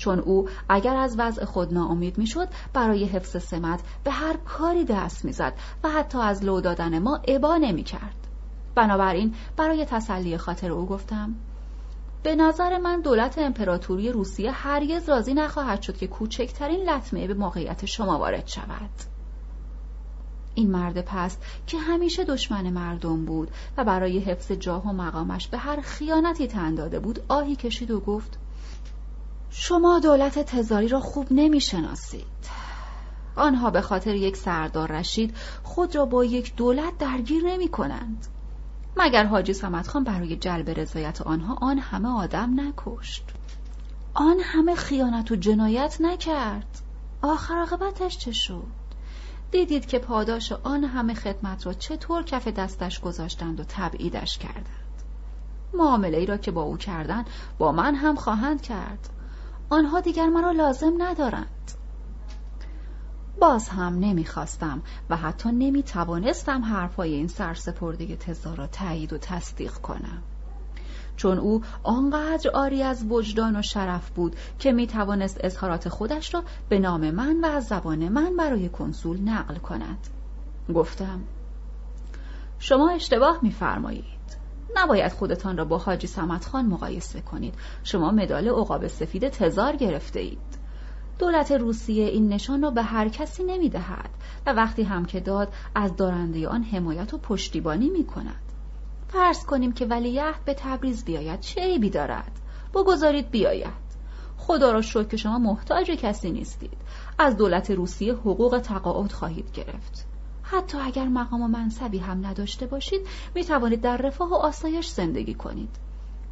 چون 0.02 0.18
او 0.18 0.48
اگر 0.68 0.97
از 0.97 1.14
وضع 1.18 1.44
خود 1.44 1.74
ناامید 1.74 2.18
می‌شد 2.18 2.48
برای 2.72 3.05
حفظ 3.05 3.42
سمت 3.42 3.81
به 4.05 4.10
هر 4.10 4.36
کاری 4.36 4.84
دست 4.84 5.24
می‌زد 5.24 5.52
و 5.84 5.89
حتی 5.89 6.18
از 6.18 6.44
لو 6.44 6.60
دادن 6.60 6.98
ما 6.98 7.20
ابا 7.28 7.56
نمی‌کرد. 7.56 8.26
بنابراین 8.74 9.34
برای 9.56 9.84
تسلی 9.84 10.36
خاطر 10.36 10.72
او 10.72 10.86
گفتم 10.86 11.34
به 12.22 12.36
نظر 12.36 12.78
من 12.78 13.00
دولت 13.00 13.39
امپراتوری 13.39 14.12
روسیه 14.12 14.50
هرگز 14.50 15.08
راضی 15.08 15.34
نخواهد 15.34 15.82
شد 15.82 15.97
که 15.97 16.06
کوچکترین 16.06 16.90
لطمه 16.90 17.26
به 17.26 17.34
موقعیت 17.34 17.86
شما 17.86 18.18
وارد 18.18 18.47
شود. 18.47 18.90
این 20.55 20.70
مرد 20.70 21.00
پست 21.00 21.42
که 21.66 21.78
همیشه 21.78 22.24
دشمن 22.24 22.70
مردم 22.70 23.24
بود 23.24 23.50
و 23.76 23.84
برای 23.84 24.18
حفظ 24.18 24.52
جاه 24.52 24.89
و 24.89 24.92
مقامش 24.92 25.48
به 25.48 25.58
هر 25.58 25.81
خیانتی 25.81 26.47
تن 26.47 26.74
داده 26.74 26.98
بود 26.98 27.22
آهی 27.28 27.56
کشید 27.56 27.90
و 27.90 28.00
گفت 28.00 28.39
شما 29.55 29.98
دولت 29.98 30.39
تزاری 30.39 30.89
را 30.89 31.00
خوب 31.00 31.26
نمی‌شناسید. 31.31 32.26
آنها 33.36 33.70
به 33.70 33.81
خاطر 33.81 34.14
یک 34.14 34.36
سردار 34.36 34.92
رشید 34.92 35.36
خود 35.62 35.97
را 35.97 36.05
با 36.05 36.24
یک 36.24 36.56
دولت 36.56 36.98
درگیر 36.98 37.44
نمی 37.44 37.68
کنند 37.68 38.26
مگر 38.97 39.24
حاجی 39.24 39.52
سمت 39.52 39.89
خان 39.89 40.05
برای 40.05 40.36
جلب 40.36 40.70
رضایت 40.70 41.22
آنها 41.22 41.55
آن 41.60 41.78
همه 41.78 42.08
آدم 42.08 42.60
نکشت؟ 42.60 43.24
آن 44.14 44.40
همه 44.40 44.74
خیانت 44.74 45.31
و 45.31 45.36
جنایت 45.36 45.97
نکرد. 46.00 46.78
آخر 47.22 47.55
عاقبتش 47.55 48.18
چه 48.18 48.32
شد؟ 48.32 48.66
دیدید 49.50 49.86
که 49.86 49.98
پاداش 49.98 50.52
آن 50.52 50.84
همه 50.84 51.14
خدمت 51.14 51.66
را 51.66 51.72
چطور 51.72 52.22
کف 52.22 52.48
دستش 52.48 53.00
گذاشتند 53.00 53.60
و 53.60 53.64
تبعیدش 53.68 54.39
کردند. 54.39 55.02
معامله 55.74 56.18
ای 56.18 56.26
را 56.26 56.36
که 56.36 56.50
با 56.50 56.62
او 56.62 56.76
کردند 56.76 57.26
با 57.58 57.72
من 57.72 57.94
هم 57.94 58.16
خواهند 58.16 58.62
کرد. 58.62 59.08
آنها 59.73 60.01
دیگر 60.01 60.26
مرا 60.26 60.51
لازم 60.51 60.92
ندارند. 60.99 61.73
باز 63.41 63.68
هم 63.68 63.99
نمی‌خواستم 63.99 64.83
و 65.10 65.17
حتی 65.17 65.49
نمی‌توانستم 65.49 66.62
حرفهای 66.62 67.15
این 67.15 67.26
سرسپرده 67.28 68.17
تزار 68.17 68.57
را 68.57 68.67
تایید 68.67 69.12
و 69.12 69.18
تصدیق 69.18 69.73
کنم. 69.73 70.23
چون 71.17 71.39
او 71.39 71.62
آنقدر 71.83 72.51
آری 72.55 72.83
از 72.83 73.05
وجدان 73.10 73.57
و 73.57 73.62
شرف 73.62 74.10
بود 74.10 74.36
که 74.59 74.73
می 74.73 74.86
توانست 74.86 75.39
اظهارات 75.41 75.89
خودش 75.89 76.34
را 76.34 76.42
به 76.68 76.78
نام 76.78 77.10
من 77.10 77.41
و 77.41 77.47
از 77.47 77.67
زبان 77.67 78.09
من 78.09 78.36
برای 78.36 78.68
کنسول 78.68 79.20
نقل 79.20 79.57
کند. 79.57 80.09
گفتم 80.75 81.20
شما 82.59 82.91
اشتباه 82.91 83.39
میفرمایید. 83.42 84.22
نباید 84.76 85.12
خودتان 85.12 85.57
را 85.57 85.65
با 85.65 85.78
حاجی 85.78 86.07
سمت 86.07 86.44
خان 86.44 86.67
مقایسه 86.67 87.20
کنید. 87.20 87.55
شما 87.84 88.10
مدال 88.10 88.49
عقاب 88.49 88.86
سفید 88.86 89.28
تزار 89.28 89.76
گرفته 89.76 90.20
اید. 90.20 90.62
دولت 91.18 91.52
روسیه 91.52 92.09
این 92.09 92.28
نشان 92.28 92.62
را 92.62 92.70
به 92.70 92.83
هر 92.83 93.09
کسی 93.09 93.44
نمی 93.44 93.68
دهد 93.68 94.10
و 94.47 94.52
وقتی 94.52 94.83
هم 94.83 95.05
که 95.05 95.20
داد 95.20 95.52
از 95.75 95.97
دارنده 95.97 96.49
آن 96.49 96.62
حمایت 96.62 97.15
و 97.15 97.18
پشتیبانی 97.18 97.91
می 97.91 98.05
کند 98.05 98.52
فرض 99.09 99.44
کنیم 99.44 99.73
که 99.73 99.86
ولیعهد 99.86 100.44
به 100.44 100.55
تبریز 100.55 101.05
بیاید 101.05 101.41
چه 101.41 101.60
عیبی 101.60 101.91
دارد؟ 101.91 102.33
بگذارید 102.75 103.31
بیاید. 103.31 103.83
خدا 104.39 104.73
را 104.73 104.83
شکر 104.83 105.05
که 105.05 105.17
شما 105.17 105.39
محتاج 105.39 105.91
کسی 105.91 106.31
نیستید. 106.31 106.76
از 107.18 107.36
دولت 107.36 107.70
روسیه 107.70 108.15
حقوق 108.15 108.60
تقاعد 108.65 109.12
خواهید 109.12 109.52
گرفت. 109.52 110.11
حتی 110.52 110.78
اگر 110.78 111.08
مقام 111.08 111.42
و 111.42 111.48
منصبی 111.48 111.98
هم 111.98 112.26
نداشته 112.26 112.66
باشید 112.66 113.06
می 113.34 113.44
توانید 113.44 113.81
در 113.81 113.97
رفاه 113.97 114.31
و 114.31 114.34
آسایش 114.34 114.89
زندگی 114.89 115.34
کنید. 115.34 115.76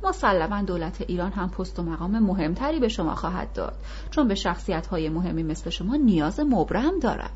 مسلما 0.02 0.62
دولت 0.62 1.00
ایران 1.00 1.32
هم 1.32 1.50
پست 1.50 1.78
و 1.78 1.82
مقام 1.82 2.18
مهمتری 2.18 2.80
به 2.80 2.88
شما 2.88 3.14
خواهد 3.14 3.52
داد 3.52 3.74
چون 4.10 4.28
به 4.28 4.34
شخصیت 4.34 4.86
های 4.86 5.08
مهمی 5.08 5.42
مثل 5.42 5.70
شما 5.70 5.96
نیاز 5.96 6.40
مبرم 6.40 6.98
دارد. 6.98 7.30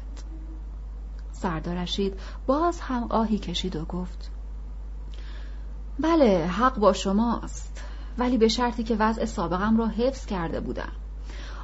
سردار 1.32 1.76
رشید 1.76 2.20
باز 2.46 2.80
هم 2.80 3.06
آهی 3.10 3.38
کشید 3.38 3.76
و 3.76 3.84
گفت 3.84 4.30
بله 6.00 6.46
حق 6.46 6.78
با 6.78 6.92
شماست 6.92 7.82
ولی 8.18 8.38
به 8.38 8.48
شرطی 8.48 8.84
که 8.84 8.96
وضع 8.96 9.24
سابقم 9.24 9.76
را 9.76 9.86
حفظ 9.86 10.26
کرده 10.26 10.60
بودم. 10.60 10.92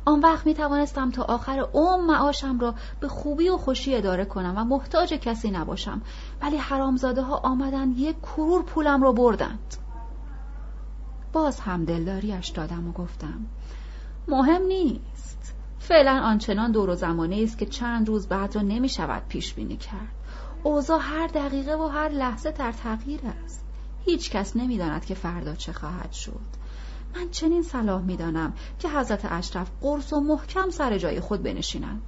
آن 0.05 0.21
وقت 0.21 0.47
می 0.47 0.55
توانستم 0.55 1.11
تا 1.11 1.23
آخر 1.23 1.67
عمر 1.73 2.07
معاشم 2.07 2.59
را 2.59 2.75
به 3.01 3.09
خوبی 3.09 3.49
و 3.49 3.57
خوشی 3.57 3.97
اداره 3.97 4.25
کنم 4.25 4.55
و 4.57 4.65
محتاج 4.65 5.15
کسی 5.15 5.51
نباشم. 5.51 6.03
ولی 6.43 6.57
حرامزاده 6.57 7.23
ها 7.23 7.37
آمدن 7.37 7.91
یک 7.91 8.17
کرور 8.23 8.63
پولم 8.63 9.03
را 9.03 9.13
بردند. 9.13 9.77
باز 11.33 11.61
هم 11.61 11.85
دلداریش 11.85 12.49
دادم 12.49 12.89
و 12.89 12.93
گفتم 12.93 13.47
مهم 14.29 14.63
نیست. 14.63 15.55
فعلا 15.79 16.21
آنچنان 16.25 16.73
دور 16.73 16.91
و 16.91 16.95
زمانه 16.95 17.41
است 17.43 17.59
که 17.59 17.67
چند 17.67 18.09
روز 18.09 18.29
بعد 18.29 18.57
را 18.57 18.63
نمی 18.63 18.89
شود 18.89 19.23
پیش 19.29 19.55
بینی 19.55 19.77
کرد. 19.77 20.15
اوضاع 20.63 20.99
هر 21.03 21.27
دقیقه 21.27 21.75
و 21.75 21.87
هر 21.87 22.09
لحظه 22.09 22.51
در 22.51 22.73
تغییر 22.73 23.21
است. 23.45 23.65
هیچ 24.05 24.31
کس 24.31 24.57
نمی‌داند 24.57 25.05
که 25.05 25.15
فردا 25.15 25.55
چه 25.55 25.73
خواهد 25.73 26.13
شد. 26.13 26.60
من 27.15 27.31
چنین 27.31 27.63
صلاح 27.63 28.03
می‌دانم 28.03 28.53
که 28.79 28.89
حضرت 28.89 29.27
اشرف 29.31 29.71
قرص 29.81 30.13
و 30.13 30.21
محکم 30.21 30.71
سر 30.71 30.99
جای 30.99 31.21
خود 31.21 31.43
بنشینند. 31.43 32.03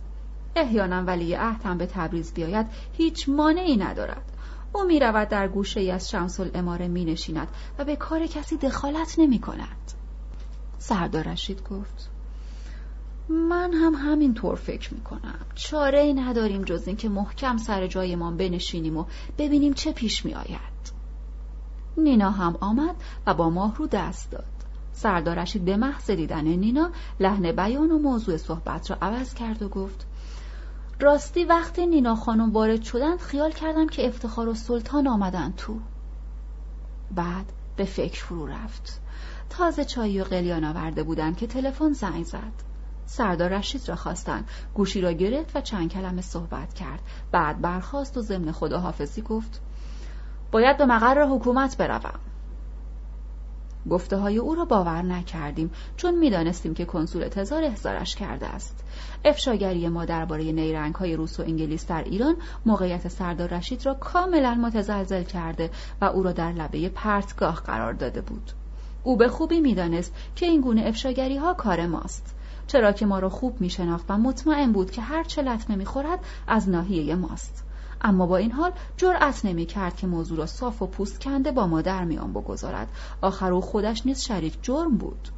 احیانا 0.57 1.03
ولی 1.03 1.35
عهدم 1.35 1.79
به 1.79 1.87
تبریز 1.87 2.35
بیاید 2.35 2.67
هیچ 2.93 3.29
مانعی 3.29 3.77
ندارد. 3.77 4.33
او 4.75 4.85
می 4.85 5.01
رود 5.01 5.29
در 5.29 5.49
گوشه 5.49 5.81
ای 5.81 5.91
از 5.91 6.11
شمس 6.11 6.41
الاماره 6.41 6.89
می 6.89 7.05
نشیند 7.05 7.49
و 7.79 7.85
به 7.85 7.97
کار 7.97 8.27
کسی 8.27 8.57
دخالت 8.57 9.15
نمی 9.19 9.39
کند 9.39 9.93
سردار 10.79 11.29
رشید 11.29 11.69
گفت 11.69 12.11
من 13.29 13.73
هم 13.73 13.95
همین 13.95 14.35
طور 14.35 14.55
فکر 14.55 14.95
می 14.95 15.01
کنم 15.01 15.39
چاره 15.55 16.01
ای 16.01 16.15
نداریم 16.15 16.63
جز 16.63 16.87
اینکه 16.87 17.09
محکم 17.09 17.57
سر 17.57 17.87
جایمان 17.87 18.37
بنشینیم 18.37 18.97
و 18.97 19.05
ببینیم 19.39 19.73
چه 19.73 19.93
پیش 19.93 20.25
می 20.25 20.35
آید 20.35 20.93
نینا 21.97 22.31
هم 22.31 22.57
آمد 22.61 22.97
و 23.27 23.35
با 23.35 23.51
ماه 23.51 23.77
رو 23.77 23.87
دست 23.87 24.31
داد. 24.31 24.62
سردار 25.03 25.39
رشید 25.39 25.65
به 25.65 25.77
محض 25.77 26.11
دیدن 26.11 26.45
نینا 26.45 26.91
لحن 27.21 27.53
بیان 27.53 27.91
و 27.91 27.99
موضوع 27.99 28.37
صحبت 28.37 28.91
را 28.91 28.97
عوض 29.03 29.35
کرد 29.35 29.63
و 29.63 29.69
گفت 29.69 30.07
راستی 31.01 31.45
وقتی 31.45 31.87
نینا 31.87 32.15
خانم 32.15 32.53
وارد 32.53 32.83
شدند 32.83 33.19
خیال 33.21 33.53
کردم 33.53 33.87
که 33.87 34.07
افتخار 34.07 34.49
و 34.49 34.55
سلطان 34.55 35.09
آمدن 35.09 35.53
تو. 35.57 35.79
بعد 37.15 37.53
به 37.77 37.85
فکر 37.85 38.25
فرو 38.25 38.47
رفت. 38.47 39.01
تازه 39.51 39.85
چایی 39.85 40.21
و 40.21 40.25
قلیان 40.25 40.65
آورده 40.65 41.03
بودند 41.03 41.37
که 41.37 41.47
تلفن 41.47 41.93
زنگ 41.93 42.25
زد. 42.25 42.53
سردار 43.07 43.51
رشید 43.51 43.89
را 43.89 43.97
خواستند. 43.97 44.49
گوشی 44.75 45.01
را 45.01 45.13
گرفت 45.13 45.57
و 45.57 45.61
چند 45.61 45.91
کلمه 45.91 46.23
صحبت 46.23 46.75
کرد. 46.75 47.01
بعد 47.33 47.61
برخاست 47.61 48.17
و 48.17 48.21
ضمن 48.21 48.53
خداحافظی 48.53 49.23
گفت 49.23 49.61
باید 50.51 50.79
به 50.79 50.87
مقر 50.87 51.27
حکومت 51.27 51.77
بروم. 51.77 52.21
گفته 53.91 54.17
های 54.17 54.39
او 54.39 54.55
را 54.55 54.65
باور 54.65 55.03
نکردیم 55.03 55.71
چون 55.97 56.19
می‌دانستیم 56.19 56.75
که 56.75 56.85
کنسول 56.85 57.29
تزار 57.29 57.65
احضارش 57.65 58.17
کرده 58.17 58.47
است. 58.47 58.85
افشاگری 59.25 59.89
ما 59.89 60.05
درباره 60.05 60.53
نیرنگ 60.53 60.95
های 60.95 61.17
روس 61.17 61.41
و 61.41 61.43
انگلیس 61.43 61.87
در 61.87 62.05
ایران 62.05 62.37
موقعیت 62.67 63.09
سردار 63.09 63.49
رشید 63.49 63.87
را 63.87 63.95
کاملا 63.95 64.55
متزلزل 64.55 65.23
کرده 65.23 65.71
و 66.01 66.05
او 66.05 66.23
را 66.23 66.33
در 66.33 66.53
لبه 66.53 66.89
پرتگاه 66.89 67.55
قرار 67.55 67.93
داده 67.93 68.21
بود. 68.21 68.51
او 69.05 69.17
به 69.17 69.29
خوبی 69.29 69.61
می‌دانست 69.61 70.15
که 70.37 70.47
این 70.47 70.61
گونه 70.61 70.83
افشاگری 70.87 71.37
ها 71.37 71.55
کار 71.55 71.87
ماست. 71.87 72.35
چرا 72.67 72.93
که 72.93 73.07
ما 73.07 73.19
را 73.19 73.29
خوب 73.29 73.61
می 73.61 73.71
شناخت 73.71 74.05
و 74.09 74.19
مطمئن 74.19 74.73
بود 74.73 74.91
که 74.91 75.03
هر 75.03 75.25
چه 75.25 75.43
لطمه 75.43 75.77
می 75.77 75.85
خورد 75.85 76.19
از 76.47 76.69
ناحیه 76.69 77.15
ماست. 77.15 77.65
اما 78.03 78.27
با 78.27 78.37
این 78.37 78.53
حال 78.53 78.73
جرأت 78.97 79.45
نمی 79.45 79.67
کرد 79.67 79.97
که 79.97 80.07
موضوع 80.07 80.39
را 80.39 80.47
صاف 80.47 80.83
و 80.83 80.87
پوست 80.87 81.21
کنده 81.21 81.53
با 81.53 81.67
ما 81.67 81.83
در 81.83 82.05
میان 82.05 82.33
بگذارد. 82.33 82.89
آخر 83.21 83.53
او 83.53 83.61
خودش 83.61 84.07
نیز 84.07 84.23
شریک 84.23 84.59
جرم 84.63 84.97
بود. 84.97 85.29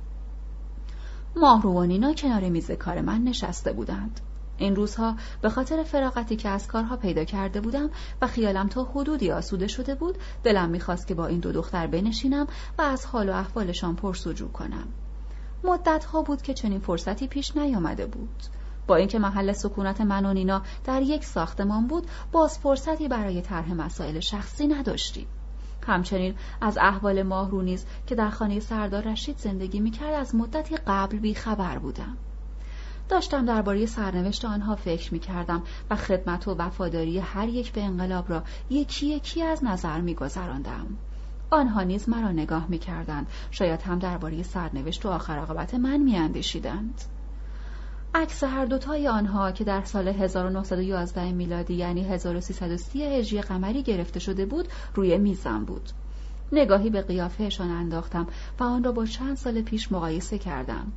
ماهرو 1.36 1.72
و 1.72 1.84
نینا 1.84 2.12
کنار 2.12 2.48
میز 2.48 2.70
کار 2.70 3.00
من 3.00 3.24
نشسته 3.24 3.72
بودند. 3.72 4.20
این 4.58 4.76
روزها 4.76 5.16
به 5.42 5.50
خاطر 5.50 5.82
فراغتی 5.82 6.36
که 6.36 6.48
از 6.48 6.66
کارها 6.66 6.96
پیدا 6.96 7.24
کرده 7.24 7.60
بودم 7.60 7.90
و 8.22 8.26
خیالم 8.26 8.68
تا 8.68 8.84
حدودی 8.84 9.32
آسوده 9.32 9.66
شده 9.66 9.94
بود 9.94 10.18
دلم 10.44 10.68
می‌خواست 10.68 11.06
که 11.06 11.14
با 11.14 11.26
این 11.26 11.40
دو 11.40 11.52
دختر 11.52 11.86
بنشینم 11.86 12.46
و 12.78 12.82
از 12.82 13.06
حال 13.06 13.28
و 13.28 13.32
احوالشان 13.32 13.96
پرسجو 13.96 14.48
کنم. 14.48 14.86
مدتها 15.64 16.22
بود 16.22 16.42
که 16.42 16.54
چنین 16.54 16.80
فرصتی 16.80 17.26
پیش 17.26 17.56
نیامده 17.56 18.06
بود. 18.06 18.42
با 18.86 18.96
اینکه 18.96 19.18
محل 19.18 19.52
سکونت 19.52 20.00
من 20.00 20.26
و 20.26 20.32
نینا 20.32 20.62
در 20.84 21.02
یک 21.02 21.24
ساختمان 21.24 21.86
بود 21.86 22.06
باز 22.32 22.58
فرصتی 22.58 23.08
برای 23.08 23.42
طرح 23.42 23.72
مسائل 23.72 24.20
شخصی 24.20 24.66
نداشتیم 24.66 25.26
همچنین 25.86 26.34
از 26.60 26.78
احوال 26.78 27.22
ماهرو 27.22 27.62
نیز 27.62 27.86
که 28.06 28.14
در 28.14 28.30
خانه 28.30 28.60
سردار 28.60 29.02
رشید 29.02 29.38
زندگی 29.38 29.80
می‌کرد 29.80 30.14
از 30.14 30.34
مدتی 30.34 30.76
قبل 30.76 31.18
بی 31.18 31.34
خبر 31.34 31.78
بودم 31.78 32.16
داشتم 33.08 33.46
درباره 33.46 33.86
سرنوشت 33.86 34.44
آنها 34.44 34.76
فکر 34.76 35.12
می 35.12 35.20
کردم 35.20 35.62
و 35.90 35.96
خدمت 35.96 36.48
و 36.48 36.54
وفاداری 36.54 37.18
هر 37.18 37.48
یک 37.48 37.72
به 37.72 37.82
انقلاب 37.82 38.30
را 38.30 38.42
یکی 38.70 39.06
یکی 39.06 39.42
از 39.42 39.64
نظر 39.64 40.00
می 40.00 40.14
گذراندم. 40.14 40.86
آنها 41.50 41.82
نیز 41.82 42.08
مرا 42.08 42.32
نگاه 42.32 42.66
می 42.68 42.78
کردند. 42.78 43.26
شاید 43.50 43.82
هم 43.82 43.98
درباره 43.98 44.42
سرنوشت 44.42 45.06
و 45.06 45.08
آخر 45.08 45.38
عاقبت 45.38 45.74
من 45.74 45.96
می 45.96 46.16
اندیشیدند. 46.16 47.00
عکس 48.16 48.44
هر 48.44 48.64
دوتای 48.64 49.08
آنها 49.08 49.52
که 49.52 49.64
در 49.64 49.84
سال 49.84 50.08
1911 50.08 51.32
میلادی 51.32 51.74
یعنی 51.74 52.04
1330 52.04 53.04
هجری 53.04 53.42
قمری 53.42 53.82
گرفته 53.82 54.20
شده 54.20 54.46
بود 54.46 54.68
روی 54.94 55.18
میزم 55.18 55.64
بود. 55.64 55.90
نگاهی 56.52 56.90
به 56.90 57.02
قیافهشان 57.02 57.70
انداختم 57.70 58.26
و 58.60 58.64
آن 58.64 58.84
را 58.84 58.92
با 58.92 59.06
چند 59.06 59.36
سال 59.36 59.62
پیش 59.62 59.92
مقایسه 59.92 60.38
کردم. 60.38 60.92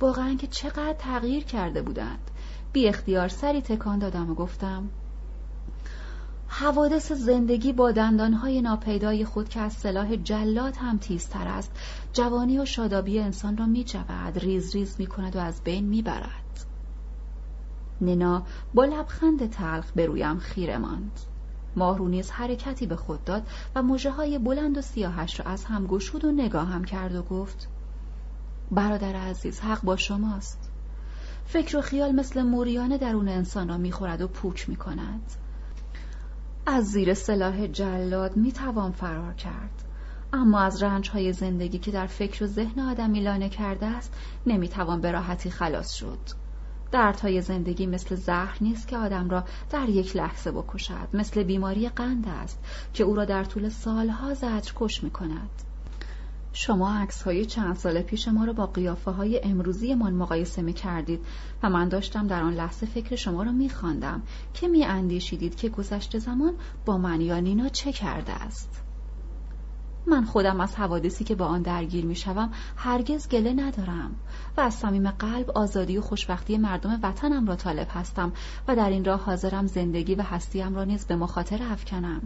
واقعا 0.00 0.34
که 0.34 0.46
چقدر 0.46 0.96
تغییر 0.98 1.44
کرده 1.44 1.82
بودند. 1.82 2.30
بی 2.72 2.88
اختیار 2.88 3.28
سری 3.28 3.62
تکان 3.62 3.98
دادم 3.98 4.30
و 4.30 4.34
گفتم 4.34 4.88
حوادث 6.48 7.12
زندگی 7.12 7.72
با 7.72 7.92
دندانهای 7.92 8.62
ناپیدای 8.62 9.24
خود 9.24 9.48
که 9.48 9.60
از 9.60 9.72
سلاح 9.72 10.16
جلاد 10.16 10.76
هم 10.76 10.98
تیزتر 10.98 11.48
است 11.48 11.72
جوانی 12.12 12.58
و 12.58 12.64
شادابی 12.64 13.20
انسان 13.20 13.56
را 13.56 13.66
می 13.66 13.84
جود 13.84 14.38
ریز 14.38 14.76
ریز 14.76 14.96
می 14.98 15.06
کند 15.06 15.36
و 15.36 15.38
از 15.38 15.60
بین 15.64 15.84
می 15.84 16.02
برد 16.02 16.47
ننا 18.00 18.42
با 18.74 18.84
لبخند 18.84 19.50
تلخ 19.50 19.92
به 19.92 20.06
رویم 20.06 20.38
خیره 20.38 20.78
ماند. 20.78 21.20
ماهرو 21.76 22.08
نیز 22.08 22.30
حرکتی 22.30 22.86
به 22.86 22.96
خود 22.96 23.24
داد 23.24 23.42
و 23.74 23.82
مژه 23.82 24.10
های 24.10 24.38
بلند 24.38 24.78
و 24.78 24.80
سیاهش 24.80 25.40
را 25.40 25.46
از 25.46 25.64
هم 25.64 25.86
گشود 25.86 26.24
و 26.24 26.32
نگاهم 26.32 26.84
کرد 26.84 27.14
و 27.14 27.22
گفت 27.22 27.68
برادر 28.70 29.16
عزیز 29.16 29.60
حق 29.60 29.82
با 29.82 29.96
شماست. 29.96 30.70
فکر 31.46 31.76
و 31.76 31.80
خیال 31.80 32.12
مثل 32.12 32.42
موریانه 32.42 32.98
درون 32.98 33.28
انسان 33.28 33.68
را 33.68 33.78
می‌خورد 33.78 34.20
و 34.20 34.28
پوک 34.28 34.68
می‌کند. 34.68 35.32
از 36.66 36.84
زیر 36.84 37.14
سلاح 37.14 37.66
جلاد 37.66 38.36
می‌توان 38.36 38.92
فرار 38.92 39.34
کرد. 39.34 39.84
اما 40.32 40.60
از 40.60 40.82
رنجهای 40.82 41.32
زندگی 41.32 41.78
که 41.78 41.90
در 41.90 42.06
فکر 42.06 42.44
و 42.44 42.46
ذهن 42.46 42.80
آدمی 42.80 43.20
لانه 43.20 43.48
کرده 43.48 43.86
است 43.86 44.14
نمی‌توان 44.46 45.00
به 45.00 45.12
راحتی 45.12 45.50
خلاص 45.50 45.92
شد. 45.92 46.18
دردهای 46.92 47.42
زندگی 47.42 47.86
مثل 47.86 48.14
زهر 48.14 48.56
نیست 48.60 48.88
که 48.88 48.96
آدم 48.96 49.30
را 49.30 49.44
در 49.70 49.88
یک 49.88 50.16
لحظه 50.16 50.50
بکشد. 50.50 51.08
مثل 51.12 51.42
بیماری 51.42 51.88
قند 51.88 52.28
است 52.28 52.58
که 52.94 53.04
او 53.04 53.16
را 53.16 53.24
در 53.24 53.44
طول 53.44 53.68
سالها 53.68 54.34
زجر 54.34 54.72
کش 54.76 55.04
می 55.04 55.10
کند 55.10 55.50
شما 56.52 56.94
عکس 56.94 57.22
های 57.22 57.46
چند 57.46 57.76
سال 57.76 58.02
پیش 58.02 58.28
ما 58.28 58.44
را 58.44 58.52
با 58.52 58.66
قیافه 58.66 59.10
های 59.10 59.40
امروزی 59.44 59.94
من 59.94 60.14
مقایسه 60.14 60.62
می 60.62 60.72
کردید 60.72 61.20
و 61.62 61.70
من 61.70 61.88
داشتم 61.88 62.26
در 62.26 62.42
آن 62.42 62.54
لحظه 62.54 62.86
فکر 62.86 63.16
شما 63.16 63.42
را 63.42 63.52
می 63.52 63.70
خواندم 63.70 64.22
که 64.54 64.68
می 64.68 64.84
اندیشیدید 64.84 65.56
که 65.56 65.68
گذشته 65.68 66.18
زمان 66.18 66.54
با 66.84 66.98
من 66.98 67.20
یا 67.20 67.40
نینا 67.40 67.68
چه 67.68 67.92
کرده 67.92 68.32
است؟ 68.32 68.87
من 70.08 70.24
خودم 70.24 70.60
از 70.60 70.76
حوادثی 70.76 71.24
که 71.24 71.34
با 71.34 71.46
آن 71.46 71.62
درگیر 71.62 72.06
می 72.06 72.16
شوم 72.16 72.50
هرگز 72.76 73.28
گله 73.28 73.52
ندارم 73.52 74.14
و 74.56 74.60
از 74.60 74.74
صمیم 74.74 75.10
قلب 75.10 75.50
آزادی 75.50 75.98
و 75.98 76.00
خوشبختی 76.00 76.58
مردم 76.58 76.98
وطنم 77.02 77.46
را 77.46 77.56
طالب 77.56 77.86
هستم 77.90 78.32
و 78.68 78.76
در 78.76 78.90
این 78.90 79.04
راه 79.04 79.20
حاضرم 79.20 79.66
زندگی 79.66 80.14
و 80.14 80.22
هستیم 80.22 80.74
را 80.74 80.84
نیز 80.84 81.06
به 81.06 81.16
مخاطر 81.16 81.62
افکنم. 81.62 82.22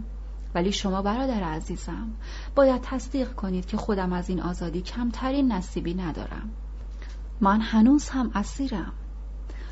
ولی 0.54 0.72
شما 0.72 1.02
برادر 1.02 1.42
عزیزم 1.42 2.10
باید 2.54 2.80
تصدیق 2.82 3.32
کنید 3.32 3.66
که 3.66 3.76
خودم 3.76 4.12
از 4.12 4.28
این 4.28 4.40
آزادی 4.40 4.80
کمترین 4.80 5.52
نصیبی 5.52 5.94
ندارم. 5.94 6.50
من 7.40 7.60
هنوز 7.60 8.08
هم 8.08 8.30
اسیرم. 8.34 8.92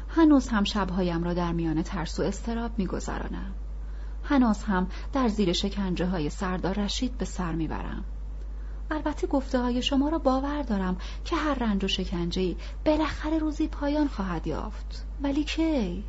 هنوز 0.08 0.48
هم 0.48 0.64
شبهایم 0.64 1.24
را 1.24 1.34
در 1.34 1.52
میان 1.52 1.82
ترس 1.82 2.20
و 2.20 2.22
استراب 2.22 2.70
میگذرانم. 2.78 3.54
هنوز 4.30 4.62
هم 4.62 4.86
در 5.12 5.28
زیر 5.28 5.52
شکنجه 5.52 6.06
های 6.06 6.30
سردار 6.30 6.74
رشید 6.74 7.18
به 7.18 7.24
سر 7.24 7.52
می‌برم. 7.52 8.04
البته 8.90 9.26
گفته 9.26 9.58
های 9.58 9.82
شما 9.82 10.08
را 10.08 10.18
باور 10.18 10.62
دارم 10.62 10.96
که 11.24 11.36
هر 11.36 11.54
رنج 11.54 11.84
و 11.84 11.88
شکنجه 11.88 12.56
بالاخره 12.84 13.38
روزی 13.38 13.68
پایان 13.68 14.08
خواهد 14.08 14.46
یافت. 14.46 15.06
ولی 15.22 15.44
کی؟ 15.44 16.04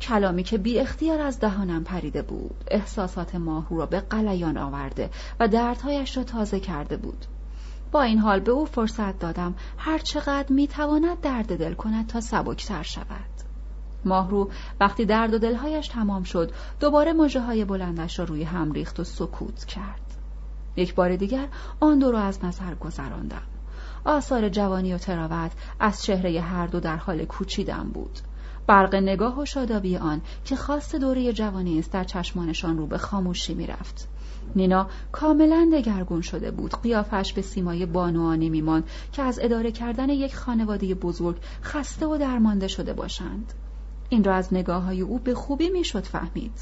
کلامی 0.00 0.42
که 0.42 0.58
بی 0.58 0.78
اختیار 0.78 1.20
از 1.20 1.40
دهانم 1.40 1.84
پریده 1.84 2.22
بود. 2.22 2.64
احساسات 2.70 3.34
ماهو 3.34 3.78
را 3.78 3.86
به 3.86 4.00
قلیان 4.00 4.58
آورده 4.58 5.10
و 5.40 5.48
دردهایش 5.48 6.16
را 6.16 6.24
تازه 6.24 6.60
کرده 6.60 6.96
بود. 6.96 7.26
با 7.92 8.02
این 8.02 8.18
حال 8.18 8.40
به 8.40 8.52
او 8.52 8.66
فرصت 8.66 9.18
دادم 9.18 9.54
هر 9.78 9.98
چقدر 9.98 10.52
می‌تواند 10.52 11.20
درد 11.20 11.58
دل 11.58 11.74
کند 11.74 12.06
تا 12.06 12.20
سبکتر 12.20 12.82
شود. 12.82 13.49
ماهرو 14.04 14.50
وقتی 14.80 15.04
درد 15.04 15.34
و 15.34 15.38
دلهایش 15.38 15.88
تمام 15.88 16.22
شد 16.22 16.52
دوباره 16.80 17.12
مجه 17.12 17.40
های 17.40 17.64
بلندش 17.64 18.18
را 18.18 18.24
روی 18.24 18.42
هم 18.42 18.72
ریخت 18.72 19.00
و 19.00 19.04
سکوت 19.04 19.64
کرد. 19.64 20.00
یک 20.76 20.94
بار 20.94 21.16
دیگر 21.16 21.48
آن 21.80 21.98
دو 21.98 22.10
را 22.10 22.20
از 22.20 22.44
نظر 22.44 22.74
گذراندم. 22.74 23.42
آثار 24.04 24.48
جوانی 24.48 24.94
و 24.94 24.98
تراوت 24.98 25.52
از 25.80 26.02
چهره 26.02 26.40
هر 26.40 26.66
دو 26.66 26.80
در 26.80 26.96
حال 26.96 27.24
کوچیدن 27.24 27.90
بود. 27.94 28.18
برق 28.66 28.94
نگاه 28.94 29.40
و 29.40 29.44
شادابی 29.44 29.96
آن 29.96 30.20
که 30.44 30.56
خواست 30.56 30.96
دوره 30.96 31.32
جوانی 31.32 31.78
است 31.78 31.92
در 31.92 32.04
چشمانشان 32.04 32.78
رو 32.78 32.86
به 32.86 32.98
خاموشی 32.98 33.54
می‌رفت. 33.54 34.08
نینا 34.56 34.86
کاملا 35.12 35.70
دگرگون 35.72 36.20
شده 36.20 36.50
بود. 36.50 36.82
قیافش 36.82 37.32
به 37.32 37.42
سیمای 37.42 37.86
بانوانی 37.86 38.48
میماند 38.48 38.84
که 39.12 39.22
از 39.22 39.38
اداره 39.42 39.72
کردن 39.72 40.08
یک 40.08 40.36
خانواده 40.36 40.94
بزرگ 40.94 41.36
خسته 41.62 42.06
و 42.06 42.18
درمانده 42.18 42.68
شده 42.68 42.92
باشند. 42.92 43.52
این 44.10 44.24
را 44.24 44.34
از 44.34 44.54
نگاه 44.54 44.82
های 44.82 45.00
او 45.00 45.18
به 45.18 45.34
خوبی 45.34 45.68
می‌شد 45.68 46.04
فهمید 46.04 46.52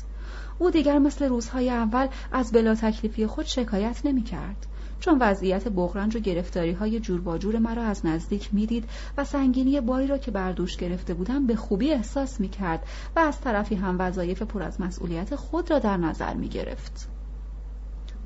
او 0.59 0.71
دیگر 0.71 0.99
مثل 0.99 1.29
روزهای 1.29 1.71
اول 1.71 2.09
از 2.33 2.53
بلا 2.53 2.75
تکلیفی 2.75 3.27
خود 3.27 3.47
شکایت 3.47 4.01
نمی 4.05 4.23
کرد. 4.23 4.67
چون 5.01 5.19
وضعیت 5.21 5.69
بغرنج 5.69 6.17
و 6.17 6.19
گرفتاری 6.19 6.73
های 6.73 7.01
جور 7.01 7.21
با 7.21 7.39
جور 7.39 7.59
مرا 7.59 7.83
از 7.83 8.07
نزدیک 8.07 8.49
می‌دید 8.53 8.85
و 9.17 9.25
سنگینی 9.25 9.81
باری 9.81 10.07
را 10.07 10.19
که 10.19 10.31
بر 10.31 10.53
دوش 10.53 10.77
گرفته 10.77 11.15
بودم 11.15 11.47
به 11.47 11.57
خوبی 11.57 11.93
احساس 11.93 12.41
می 12.41 12.49
کرد 12.49 12.87
و 13.17 13.21
از 13.21 13.41
طرفی 13.41 13.75
هم 13.75 13.97
وظایف 13.99 14.43
پر 14.43 14.63
از 14.63 14.81
مسئولیت 14.81 15.37
خود 15.37 15.71
را 15.71 15.79
در 15.79 15.97
نظر 15.97 16.35
می 16.35 16.49
گرفت. 16.49 17.09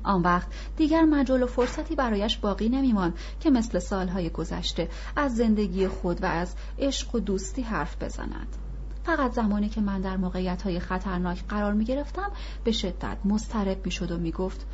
آن 0.03 0.21
وقت 0.21 0.47
دیگر 0.77 1.01
مجال 1.01 1.43
و 1.43 1.47
فرصتی 1.47 1.95
برایش 1.95 2.37
باقی 2.37 2.69
نمیماند 2.69 3.13
که 3.39 3.49
مثل 3.49 3.79
سالهای 3.79 4.29
گذشته 4.29 4.89
از 5.15 5.35
زندگی 5.35 5.87
خود 5.87 6.23
و 6.23 6.25
از 6.25 6.55
عشق 6.79 7.15
و 7.15 7.19
دوستی 7.19 7.61
حرف 7.61 8.03
بزند. 8.03 8.62
فقط 9.03 9.31
زمانی 9.31 9.69
که 9.69 9.81
من 9.81 10.01
در 10.01 10.17
موقعیت 10.17 10.61
های 10.61 10.79
خطرناک 10.79 11.47
قرار 11.47 11.73
می 11.73 11.85
گرفتم 11.85 12.31
به 12.63 12.71
شدت 12.71 13.17
مسترب 13.25 13.85
می 13.85 13.91
شد 13.91 14.11
و 14.11 14.17
می 14.17 14.31
گفت 14.31 14.65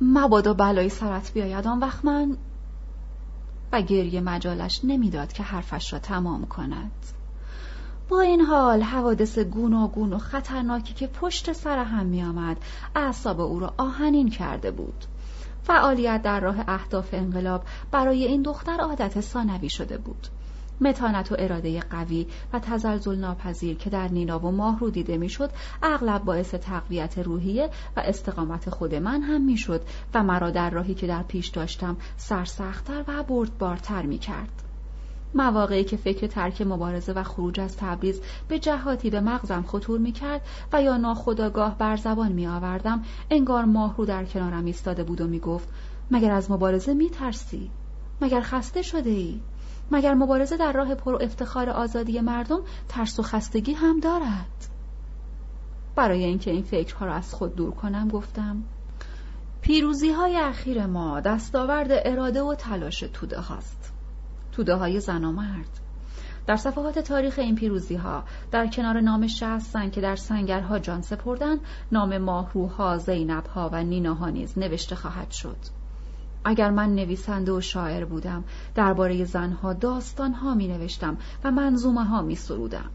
مبادا 0.00 0.54
بلایی 0.54 0.88
سرت 0.88 1.32
بیاید 1.32 1.66
آن 1.66 1.78
وقت 1.78 2.04
من. 2.04 2.36
و 3.72 3.82
گریه 3.82 4.20
مجالش 4.20 4.80
نمی‌داد 4.84 5.32
که 5.32 5.42
حرفش 5.42 5.92
را 5.92 5.98
تمام 5.98 6.46
کند. 6.46 6.92
با 8.08 8.20
این 8.20 8.40
حال 8.40 8.82
حوادث 8.82 9.38
گوناگون 9.38 10.12
و 10.12 10.18
خطرناکی 10.18 10.94
که 10.94 11.06
پشت 11.06 11.52
سر 11.52 11.78
هم 11.78 12.06
می 12.06 12.22
آمد 12.22 12.56
اعصاب 12.96 13.40
او 13.40 13.60
را 13.60 13.74
آهنین 13.76 14.30
کرده 14.30 14.70
بود. 14.70 15.04
فعالیت 15.62 16.22
در 16.22 16.40
راه 16.40 16.56
اهداف 16.68 17.08
انقلاب 17.12 17.64
برای 17.90 18.24
این 18.24 18.42
دختر 18.42 18.80
عادت 18.80 19.20
ثانوی 19.20 19.70
شده 19.70 19.98
بود. 19.98 20.26
متانت 20.80 21.32
و 21.32 21.36
اراده 21.38 21.80
قوی 21.80 22.26
و 22.52 22.58
تزلزل 22.58 23.18
ناپذیر 23.18 23.76
که 23.76 23.90
در 23.90 24.08
نینا 24.08 24.38
و 24.38 24.50
ماه 24.50 24.78
رو 24.78 24.90
دیده 24.90 25.16
می‌شد 25.16 25.50
اغلب 25.82 26.24
باعث 26.24 26.54
تقویت 26.54 27.18
روحیه 27.18 27.70
و 27.96 28.00
استقامت 28.00 28.70
خود 28.70 28.94
من 28.94 29.22
هم 29.22 29.42
می‌شد 29.42 29.80
و 30.14 30.22
مرا 30.22 30.50
در 30.50 30.70
راهی 30.70 30.94
که 30.94 31.06
در 31.06 31.22
پیش 31.22 31.48
داشتم 31.48 31.96
سرسختتر 32.16 33.04
و 33.08 33.22
بردبارتر 33.22 34.02
می 34.02 34.18
کرد. 34.18 34.62
مواقعی 35.34 35.84
که 35.84 35.96
فکر 35.96 36.26
ترک 36.26 36.62
مبارزه 36.62 37.12
و 37.12 37.22
خروج 37.22 37.60
از 37.60 37.76
تبریز 37.76 38.20
به 38.48 38.58
جهاتی 38.58 39.10
به 39.10 39.20
مغزم 39.20 39.62
خطور 39.62 39.98
می 39.98 40.12
کرد 40.12 40.40
و 40.72 40.82
یا 40.82 40.96
ناخداگاه 40.96 41.78
بر 41.78 41.96
زبان 41.96 42.32
می 42.32 42.46
آوردم 42.46 43.02
انگار 43.30 43.64
ماه 43.64 43.94
رو 43.96 44.04
در 44.04 44.24
کنارم 44.24 44.64
ایستاده 44.64 45.04
بود 45.04 45.20
و 45.20 45.26
می 45.26 45.38
گفت 45.38 45.68
مگر 46.10 46.32
از 46.32 46.50
مبارزه 46.50 46.94
می 46.94 47.10
ترسی؟ 47.10 47.70
مگر 48.20 48.40
خسته 48.40 48.82
شده 48.82 49.10
ای؟ 49.10 49.40
مگر 49.90 50.14
مبارزه 50.14 50.56
در 50.56 50.72
راه 50.72 50.94
پر 50.94 51.22
افتخار 51.22 51.70
آزادی 51.70 52.20
مردم 52.20 52.60
ترس 52.88 53.18
و 53.18 53.22
خستگی 53.22 53.72
هم 53.72 54.00
دارد؟ 54.00 54.68
برای 55.96 56.24
اینکه 56.24 56.50
این 56.50 56.62
فکرها 56.62 57.06
را 57.06 57.14
از 57.14 57.34
خود 57.34 57.56
دور 57.56 57.70
کنم 57.70 58.08
گفتم 58.08 58.62
پیروزی 59.60 60.10
های 60.10 60.36
اخیر 60.36 60.86
ما 60.86 61.20
دستاورد 61.20 61.88
اراده 61.90 62.42
و 62.42 62.54
تلاش 62.54 63.00
توده 63.00 63.40
هاست. 63.40 63.92
توده 64.52 64.74
های 64.74 65.00
زن 65.00 65.24
و 65.24 65.32
مرد 65.32 65.80
در 66.46 66.56
صفحات 66.56 66.98
تاریخ 66.98 67.38
این 67.38 67.54
پیروزی 67.54 67.94
ها 67.94 68.24
در 68.50 68.66
کنار 68.66 69.00
نام 69.00 69.26
شهستن 69.26 69.90
که 69.90 70.00
در 70.00 70.16
سنگرها 70.16 70.78
جان 70.78 71.02
سپردن 71.02 71.56
نام 71.92 72.18
ماهروها، 72.18 72.98
زینبها 72.98 73.70
و 73.72 73.82
نیناها 73.82 74.28
نیز 74.28 74.58
نوشته 74.58 74.94
خواهد 74.94 75.30
شد. 75.30 75.56
اگر 76.44 76.70
من 76.70 76.94
نویسنده 76.94 77.52
و 77.52 77.60
شاعر 77.60 78.04
بودم 78.04 78.44
درباره 78.74 79.24
زنها 79.24 79.72
داستانها 79.72 80.54
می 80.54 80.68
نوشتم 80.68 81.16
و 81.44 81.50
منظومه 81.50 82.04
ها 82.04 82.22
می 82.22 82.34
سرودم. 82.34 82.90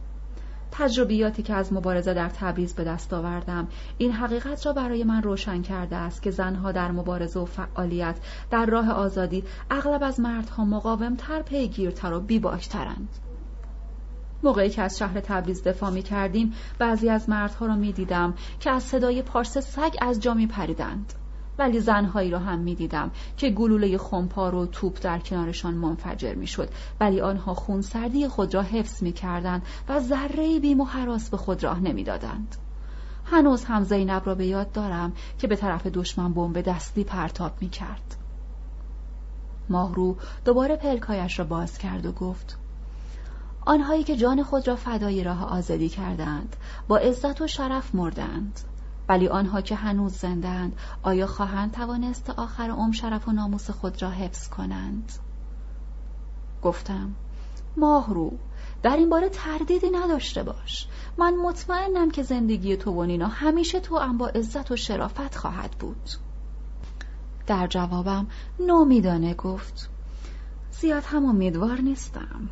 تجربیاتی 0.71 1.43
که 1.43 1.53
از 1.53 1.73
مبارزه 1.73 2.13
در 2.13 2.29
تبریز 2.29 2.73
به 2.73 2.83
دست 2.83 3.13
آوردم 3.13 3.67
این 3.97 4.11
حقیقت 4.11 4.65
را 4.65 4.73
برای 4.73 5.03
من 5.03 5.23
روشن 5.23 5.61
کرده 5.61 5.95
است 5.95 6.21
که 6.21 6.31
زنها 6.31 6.71
در 6.71 6.91
مبارزه 6.91 7.39
و 7.39 7.45
فعالیت 7.45 8.15
در 8.51 8.65
راه 8.65 8.91
آزادی 8.91 9.43
اغلب 9.71 10.03
از 10.03 10.19
مردها 10.19 10.65
مقاومتر 10.65 11.41
پیگیرتر 11.41 12.13
و 12.13 12.19
بیباکترند 12.19 13.09
موقعی 14.43 14.69
که 14.69 14.81
از 14.81 14.97
شهر 14.97 15.19
تبریز 15.19 15.63
دفاع 15.63 15.89
می 15.89 16.01
کردیم 16.01 16.53
بعضی 16.79 17.09
از 17.09 17.29
مردها 17.29 17.65
را 17.65 17.75
می 17.75 17.93
دیدم 17.93 18.33
که 18.59 18.71
از 18.71 18.83
صدای 18.83 19.21
پارس 19.21 19.57
سگ 19.57 19.95
از 20.01 20.19
جا 20.19 20.33
می 20.33 20.47
پریدند 20.47 21.13
ولی 21.59 21.79
زنهایی 21.79 22.31
را 22.31 22.39
هم 22.39 22.59
می‌دیدم 22.59 23.11
که 23.38 23.49
گلوله 23.49 23.97
خمپار 23.97 24.55
و 24.55 24.65
توپ 24.65 24.99
در 25.01 25.19
کنارشان 25.19 25.73
منفجر 25.73 26.33
می‌شد. 26.33 26.69
ولی 26.99 27.21
آنها 27.21 27.53
خونسردی 27.53 28.27
خود 28.27 28.53
را 28.53 28.61
حفظ 28.61 29.03
می‌کردند 29.03 29.61
و 29.89 29.99
ذره 29.99 30.59
بیم 30.59 30.81
و 30.81 30.88
به 31.31 31.38
خود 31.38 31.63
راه 31.63 31.79
نمی‌دادند. 31.79 32.55
هنوز 33.25 33.65
هم 33.65 33.83
زینب 33.83 34.21
را 34.25 34.35
به 34.35 34.45
یاد 34.45 34.71
دارم 34.71 35.13
که 35.39 35.47
به 35.47 35.55
طرف 35.55 35.88
دشمن 35.88 36.33
بمب 36.33 36.61
دستی 36.61 37.03
پرتاب 37.03 37.51
می 37.61 37.69
کرد. 37.69 38.15
ماهرو 39.69 40.15
دوباره 40.45 40.75
پلکایش 40.75 41.39
را 41.39 41.45
باز 41.45 41.77
کرد 41.77 42.05
و 42.05 42.11
گفت 42.11 42.57
آنهایی 43.65 44.03
که 44.03 44.15
جان 44.15 44.43
خود 44.43 44.67
را 44.67 44.75
فدای 44.75 45.23
راه 45.23 45.43
آزادی 45.43 45.89
کردند 45.89 46.55
با 46.88 46.97
عزت 46.97 47.41
و 47.41 47.47
شرف 47.47 47.95
مردند. 47.95 48.59
ولی 49.09 49.27
آنها 49.27 49.61
که 49.61 49.75
هنوز 49.75 50.13
زندند 50.13 50.77
آیا 51.03 51.27
خواهند 51.27 51.71
توانست 51.71 52.29
آخر 52.29 52.69
عمر 52.69 52.93
شرف 52.93 53.27
و 53.27 53.31
ناموس 53.31 53.69
خود 53.69 54.01
را 54.01 54.09
حفظ 54.09 54.47
کنند؟ 54.47 55.11
گفتم 56.61 57.15
ماهرو 57.77 58.31
در 58.83 58.97
این 58.97 59.09
باره 59.09 59.29
تردیدی 59.29 59.89
نداشته 59.89 60.43
باش. 60.43 60.88
من 61.17 61.35
مطمئنم 61.35 62.11
که 62.11 62.23
زندگی 62.23 62.77
تو 62.77 62.91
و 62.91 63.03
نینا 63.03 63.27
همیشه 63.27 63.79
تو 63.79 63.97
هم 63.97 64.17
با 64.17 64.27
عزت 64.27 64.71
و 64.71 64.75
شرافت 64.75 65.35
خواهد 65.35 65.71
بود. 65.71 66.09
در 67.47 67.67
جوابم 67.67 68.27
نومیدانه 68.59 69.33
گفت 69.33 69.89
زیاد 70.71 71.03
هم 71.05 71.25
امیدوار 71.25 71.81
نیستم. 71.81 72.49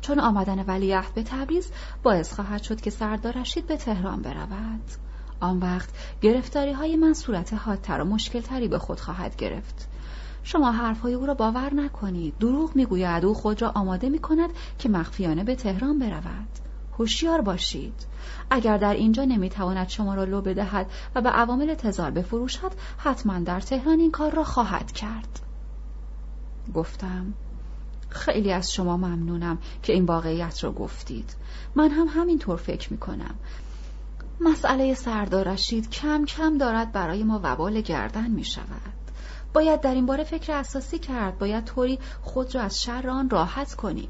چون 0.00 0.20
آمدن 0.20 0.64
ولیعهد 0.64 1.14
به 1.14 1.22
تبریز 1.22 1.70
باعث 2.02 2.34
خواهد 2.34 2.62
شد 2.62 2.80
که 2.80 2.90
سردار 2.90 3.32
رشید 3.40 3.66
به 3.66 3.76
تهران 3.76 4.22
برود. 4.22 5.03
آن 5.40 5.58
وقت 5.58 5.88
گرفتاری 6.20 6.72
های 6.72 6.96
من 6.96 7.14
صورت 7.14 7.54
حادتر 7.54 8.00
و 8.00 8.04
مشکلتری 8.04 8.68
به 8.68 8.78
خود 8.78 9.00
خواهد 9.00 9.36
گرفت. 9.36 9.88
شما 10.42 10.70
حرفهای 10.70 11.14
او 11.14 11.26
را 11.26 11.34
باور 11.34 11.74
نکنید. 11.74 12.38
دروغ 12.38 12.76
می‌گوید. 12.76 13.24
او 13.24 13.34
خود 13.34 13.62
را 13.62 13.72
آماده 13.74 14.08
می 14.08 14.18
کند 14.18 14.50
که 14.78 14.88
مخفیانه 14.88 15.44
به 15.44 15.54
تهران 15.54 15.98
برود. 15.98 16.48
هوشیار 16.98 17.40
باشید. 17.40 18.06
اگر 18.50 18.78
در 18.78 18.94
اینجا 18.94 19.24
نمی‌تواند 19.24 19.88
شما 19.88 20.14
را 20.14 20.24
لو 20.24 20.40
بدهد 20.40 20.86
و 21.14 21.20
به 21.20 21.28
عوامل 21.28 21.74
تزار 21.74 22.10
بفروشد 22.10 22.72
حتما 22.98 23.38
در 23.38 23.60
تهران 23.60 24.00
این 24.00 24.10
کار 24.10 24.34
را 24.34 24.44
خواهد 24.44 24.92
کرد. 24.92 25.40
گفتم 26.74 27.34
خیلی 28.08 28.52
از 28.52 28.72
شما 28.72 28.96
ممنونم 28.96 29.58
که 29.82 29.92
این 29.92 30.04
واقعیت 30.04 30.64
را 30.64 30.72
گفتید. 30.72 31.34
من 31.74 31.90
هم 31.90 32.06
همینطور 32.08 32.56
فکر 32.56 32.92
می 32.92 32.98
کنم 32.98 33.34
مسئله 34.40 34.94
سردار 34.94 35.48
رشید 35.48 35.90
کم 35.90 36.24
کم 36.24 36.58
دارد 36.58 36.92
برای 36.92 37.22
ما 37.22 37.40
وبال 37.42 37.80
گردن 37.80 38.30
می 38.30 38.44
شود. 38.44 38.94
باید 39.52 39.80
در 39.80 39.94
این 39.94 40.06
باره 40.06 40.24
فکر 40.24 40.52
اساسی 40.52 40.98
کرد. 40.98 41.38
باید 41.38 41.64
طوری 41.64 41.98
خود 42.22 42.54
را 42.54 42.60
از 42.60 42.82
شر 42.82 43.08
آن 43.08 43.30
راحت 43.30 43.74
کنیم. 43.74 44.08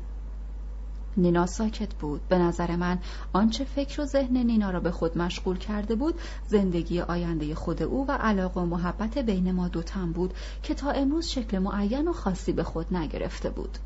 نینا 1.16 1.46
ساکت 1.46 1.94
بود. 1.94 2.20
به 2.28 2.38
نظر 2.38 2.76
من 2.76 2.98
آنچه 3.32 3.64
فکر 3.64 4.00
و 4.00 4.04
ذهن 4.04 4.36
نینا 4.36 4.70
را 4.70 4.80
به 4.80 4.90
خود 4.90 5.18
مشغول 5.18 5.58
کرده 5.58 5.94
بود 5.94 6.20
زندگی 6.46 7.00
آینده 7.00 7.54
خود 7.54 7.82
او 7.82 8.06
و 8.08 8.12
علاقه 8.12 8.60
و 8.60 8.66
محبت 8.66 9.18
بین 9.18 9.52
ما 9.52 9.68
دوتن 9.68 10.12
بود 10.12 10.34
که 10.62 10.74
تا 10.74 10.90
امروز 10.90 11.26
شکل 11.26 11.58
معین 11.58 12.08
و 12.08 12.12
خاصی 12.12 12.52
به 12.52 12.62
خود 12.62 12.94
نگرفته 12.94 13.50
بود. 13.50 13.78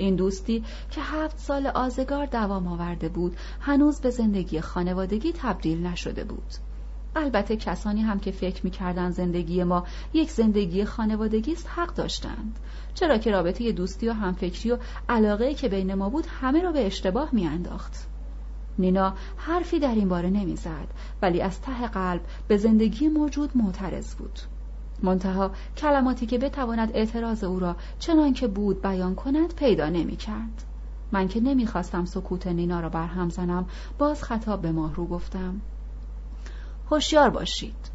این 0.00 0.16
دوستی 0.16 0.64
که 0.90 1.00
هفت 1.00 1.38
سال 1.38 1.66
آزگار 1.66 2.26
دوام 2.26 2.66
آورده 2.68 3.08
بود 3.08 3.36
هنوز 3.60 4.00
به 4.00 4.10
زندگی 4.10 4.60
خانوادگی 4.60 5.32
تبدیل 5.32 5.86
نشده 5.86 6.24
بود. 6.24 6.52
البته 7.16 7.56
کسانی 7.56 8.02
هم 8.02 8.20
که 8.20 8.30
فکر 8.30 8.64
می‌کردند 8.64 9.12
زندگی 9.12 9.64
ما 9.64 9.86
یک 10.12 10.30
زندگی 10.30 10.84
خانوادگی 10.84 11.52
است 11.52 11.68
حق 11.68 11.94
داشتند. 11.94 12.58
چرا 12.94 13.18
که 13.18 13.30
رابطه 13.30 13.72
دوستی 13.72 14.08
و 14.08 14.12
همفکری 14.12 14.70
و 14.70 14.78
علاقه 15.08 15.54
که 15.54 15.68
بین 15.68 15.94
ما 15.94 16.08
بود 16.08 16.26
همه 16.40 16.62
را 16.62 16.72
به 16.72 16.86
اشتباه 16.86 17.28
میانداخت. 17.32 18.06
نینا 18.78 19.14
حرفی 19.36 19.78
در 19.78 19.94
این 19.94 20.08
باره 20.08 20.30
نمی‌زد 20.30 20.88
ولی 21.22 21.40
از 21.40 21.60
ته 21.60 21.88
قلب 21.88 22.20
به 22.48 22.56
زندگی 22.56 23.08
موجود 23.08 23.50
معترض 23.54 24.14
بود. 24.14 24.38
منتها 25.02 25.50
کلماتی 25.76 26.26
که 26.26 26.38
بتواند 26.38 26.90
اعتراض 26.94 27.44
او 27.44 27.60
را 27.60 27.76
چنان 27.98 28.32
که 28.32 28.46
بود 28.46 28.82
بیان 28.82 29.14
کند 29.14 29.54
پیدا 29.54 29.88
نمی 29.88 30.16
کرد. 30.16 30.64
من 31.12 31.28
که 31.28 31.40
نمی‌خواستم 31.40 32.04
سکوت 32.04 32.46
نینا 32.46 32.80
را 32.80 32.88
برهم 32.88 33.28
زنم 33.28 33.66
باز 33.98 34.22
خطاب 34.22 34.62
به 34.62 34.72
ماهرو 34.72 35.06
گفتم. 35.06 35.60
هوشیار 36.90 37.30
باشید. 37.30 37.90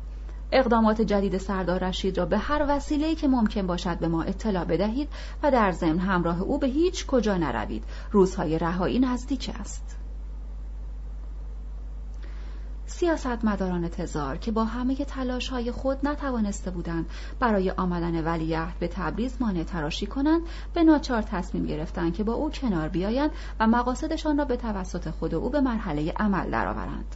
اقدامات 0.51 1.01
جدید 1.01 1.37
سردار 1.37 1.83
رشید 1.83 2.17
را 2.17 2.25
به 2.25 2.37
هر 2.37 2.65
وسیله‌ای 2.69 3.15
که 3.15 3.27
ممکن 3.27 3.67
باشد 3.67 3.99
به 3.99 4.07
ما 4.07 4.23
اطلاع 4.23 4.65
بدهید 4.65 5.09
و 5.43 5.51
در 5.51 5.71
ضمن 5.71 5.99
همراه 5.99 6.41
او 6.41 6.59
به 6.59 6.67
هیچ 6.67 7.05
کجا 7.05 7.37
نروید. 7.37 7.83
روزهای 8.11 8.59
رهایی 8.59 8.99
نزدیک 8.99 9.51
است. 9.59 9.97
سیاستمداران 12.87 13.89
تزار 13.89 14.37
که 14.37 14.51
با 14.51 14.65
همه 14.65 14.95
تلاش 14.95 15.49
های 15.49 15.71
خود 15.71 15.97
نتوانسته 16.07 16.71
بودند 16.71 17.09
برای 17.39 17.71
آمدن 17.71 18.23
ولیعهد 18.23 18.79
به 18.79 18.87
تبریز 18.87 19.37
مانع 19.39 19.63
تراشی 19.63 20.05
کنند 20.05 20.41
به 20.73 20.83
ناچار 20.83 21.21
تصمیم 21.21 21.65
گرفتند 21.65 22.13
که 22.13 22.23
با 22.23 22.33
او 22.33 22.49
کنار 22.49 22.87
بیایند 22.87 23.31
و 23.59 23.67
مقاصدشان 23.67 24.37
را 24.37 24.45
به 24.45 24.57
توسط 24.57 25.09
خود 25.09 25.35
او 25.35 25.49
به 25.49 25.61
مرحله 25.61 26.11
عمل 26.11 26.49
درآورند 26.51 27.15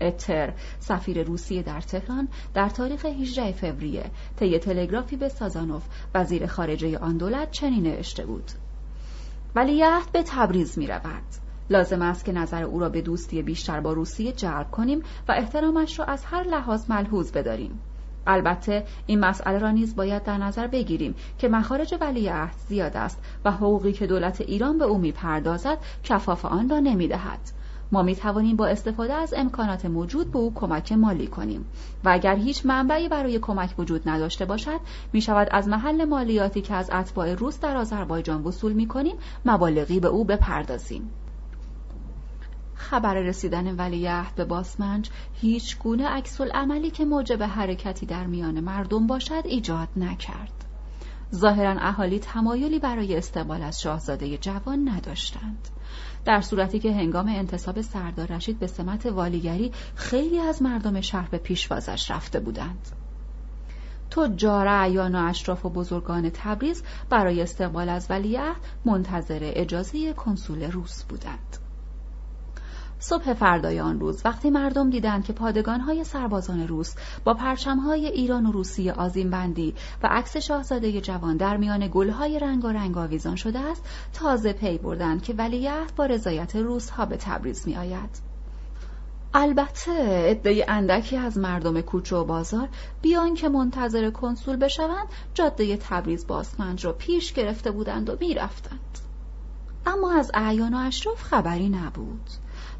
اتر 0.00 0.52
سفیر 0.78 1.22
روسیه 1.22 1.62
در 1.62 1.80
تهران 1.80 2.28
در 2.54 2.68
تاریخ 2.68 3.04
18 3.04 3.52
فوریه 3.52 4.10
طی 4.36 4.58
تلگرافی 4.58 5.16
به 5.16 5.28
سازانوف 5.28 5.82
وزیر 6.14 6.46
خارجه 6.46 6.98
آن 6.98 7.16
دولت 7.16 7.50
چنین 7.50 7.82
نوشته 7.82 8.26
بود 8.26 8.50
ولیعهد 9.54 10.12
به 10.12 10.22
تبریز 10.22 10.78
می 10.78 10.86
رود. 10.86 11.49
لازم 11.70 12.02
است 12.02 12.24
که 12.24 12.32
نظر 12.32 12.62
او 12.62 12.78
را 12.78 12.88
به 12.88 13.02
دوستی 13.02 13.42
بیشتر 13.42 13.80
با 13.80 13.92
روسیه 13.92 14.32
جلب 14.32 14.70
کنیم 14.70 15.02
و 15.28 15.32
احترامش 15.32 15.98
را 15.98 16.04
از 16.04 16.24
هر 16.24 16.42
لحاظ 16.42 16.90
ملحوظ 16.90 17.32
بداریم. 17.32 17.80
البته 18.26 18.84
این 19.06 19.20
مسئله 19.20 19.58
را 19.58 19.70
نیز 19.70 19.96
باید 19.96 20.22
در 20.22 20.38
نظر 20.38 20.66
بگیریم 20.66 21.14
که 21.38 21.48
مخارج 21.48 21.94
ولیعهد 22.00 22.54
زیاد 22.68 22.96
است 22.96 23.22
و 23.44 23.50
حقوقی 23.50 23.92
که 23.92 24.06
دولت 24.06 24.40
ایران 24.40 24.78
به 24.78 24.84
او 24.84 24.98
می‌پردازد 24.98 25.78
کفاف 26.04 26.44
آن 26.44 26.68
را 26.68 26.78
نمی‌دهد. 26.78 27.40
ما 27.92 28.02
می 28.02 28.16
توانیم 28.16 28.56
با 28.56 28.66
استفاده 28.66 29.12
از 29.12 29.34
امکانات 29.36 29.86
موجود 29.86 30.32
به 30.32 30.38
او 30.38 30.54
کمک 30.54 30.92
مالی 30.92 31.26
کنیم 31.26 31.64
و 32.04 32.08
اگر 32.08 32.36
هیچ 32.36 32.66
منبعی 32.66 33.08
برای 33.08 33.38
کمک 33.38 33.78
وجود 33.78 34.08
نداشته 34.08 34.44
باشد 34.44 34.80
می 35.12 35.20
شود 35.20 35.48
از 35.50 35.68
محل 35.68 36.04
مالیاتی 36.04 36.60
که 36.60 36.74
از 36.74 36.90
اتباع 36.90 37.34
روس 37.34 37.60
در 37.60 37.76
آذربایجان 37.76 38.42
وصول 38.42 38.72
می 38.72 38.86
کنیم 38.86 39.16
مبالغی 39.44 40.00
به 40.00 40.08
او 40.08 40.24
بپردازیم. 40.24 41.10
خبر 42.80 43.14
رسیدن 43.14 43.76
ولیعهد 43.76 44.34
به 44.34 44.44
باسمنج 44.44 45.10
هیچ 45.34 45.78
گونه 45.78 46.08
عکس 46.08 46.40
عملی 46.40 46.90
که 46.90 47.04
موجب 47.04 47.42
حرکتی 47.42 48.06
در 48.06 48.26
میان 48.26 48.60
مردم 48.60 49.06
باشد 49.06 49.42
ایجاد 49.44 49.88
نکرد. 49.96 50.64
ظاهرا 51.34 51.80
اهالی 51.80 52.18
تمایلی 52.18 52.78
برای 52.78 53.16
استقبال 53.16 53.62
از 53.62 53.80
شاهزاده 53.80 54.38
جوان 54.38 54.88
نداشتند. 54.88 55.68
در 56.24 56.40
صورتی 56.40 56.78
که 56.78 56.92
هنگام 56.92 57.28
انتصاب 57.28 57.80
سردار 57.80 58.26
رشید 58.26 58.58
به 58.58 58.66
سمت 58.66 59.06
والیگری 59.06 59.72
خیلی 59.94 60.38
از 60.38 60.62
مردم 60.62 61.00
شهر 61.00 61.28
به 61.28 61.38
پیشوازش 61.38 62.10
رفته 62.10 62.40
بودند. 62.40 62.88
تجار 64.10 64.68
اعیان 64.68 65.14
و 65.14 65.28
اشراف 65.28 65.66
و 65.66 65.70
بزرگان 65.70 66.30
تبریز 66.30 66.82
برای 67.10 67.42
استقبال 67.42 67.88
از 67.88 68.06
ولیعهد 68.10 68.60
منتظر 68.84 69.40
اجازه 69.42 70.12
کنسول 70.12 70.62
روس 70.62 71.04
بودند. 71.04 71.59
صبح 73.02 73.32
فردای 73.34 73.80
آن 73.80 74.00
روز 74.00 74.22
وقتی 74.24 74.50
مردم 74.50 74.90
دیدند 74.90 75.24
که 75.24 75.32
پادگانهای 75.32 76.04
سربازان 76.04 76.68
روس 76.68 76.94
با 77.24 77.34
پرچمهای 77.34 78.06
ایران 78.06 78.46
و 78.46 78.52
روسیه 78.52 78.92
آزیم 78.92 79.30
بندی 79.30 79.74
و 80.02 80.06
عکس 80.06 80.36
شاهزاده 80.36 81.00
جوان 81.00 81.36
در 81.36 81.56
میان 81.56 81.88
گلهای 81.88 82.38
رنگ 82.38 82.64
و 82.64 82.68
رنگ 82.68 82.98
آویزان 82.98 83.36
شده 83.36 83.58
است 83.58 83.84
تازه 84.12 84.52
پی 84.52 84.78
بردند 84.78 85.22
که 85.22 85.34
ولیعهد 85.34 85.92
با 85.96 86.06
رضایت 86.06 86.56
روس 86.56 86.90
ها 86.90 87.06
به 87.06 87.16
تبریز 87.16 87.68
می 87.68 87.76
آید. 87.76 88.30
البته 89.34 89.92
عده 90.30 90.64
اندکی 90.68 91.16
از 91.16 91.38
مردم 91.38 91.80
کوچه 91.80 92.16
و 92.16 92.24
بازار 92.24 92.68
بیان 93.02 93.34
که 93.34 93.48
منتظر 93.48 94.10
کنسول 94.10 94.56
بشوند 94.56 95.08
جاده 95.34 95.76
تبریز 95.76 96.26
باسمنج 96.26 96.86
را 96.86 96.92
پیش 96.92 97.32
گرفته 97.32 97.70
بودند 97.70 98.10
و 98.10 98.16
می‌رفتند 98.20 98.98
اما 99.86 100.12
از 100.12 100.30
اعیان 100.34 100.74
و 100.74 100.78
اشراف 100.78 101.22
خبری 101.22 101.68
نبود 101.68 102.30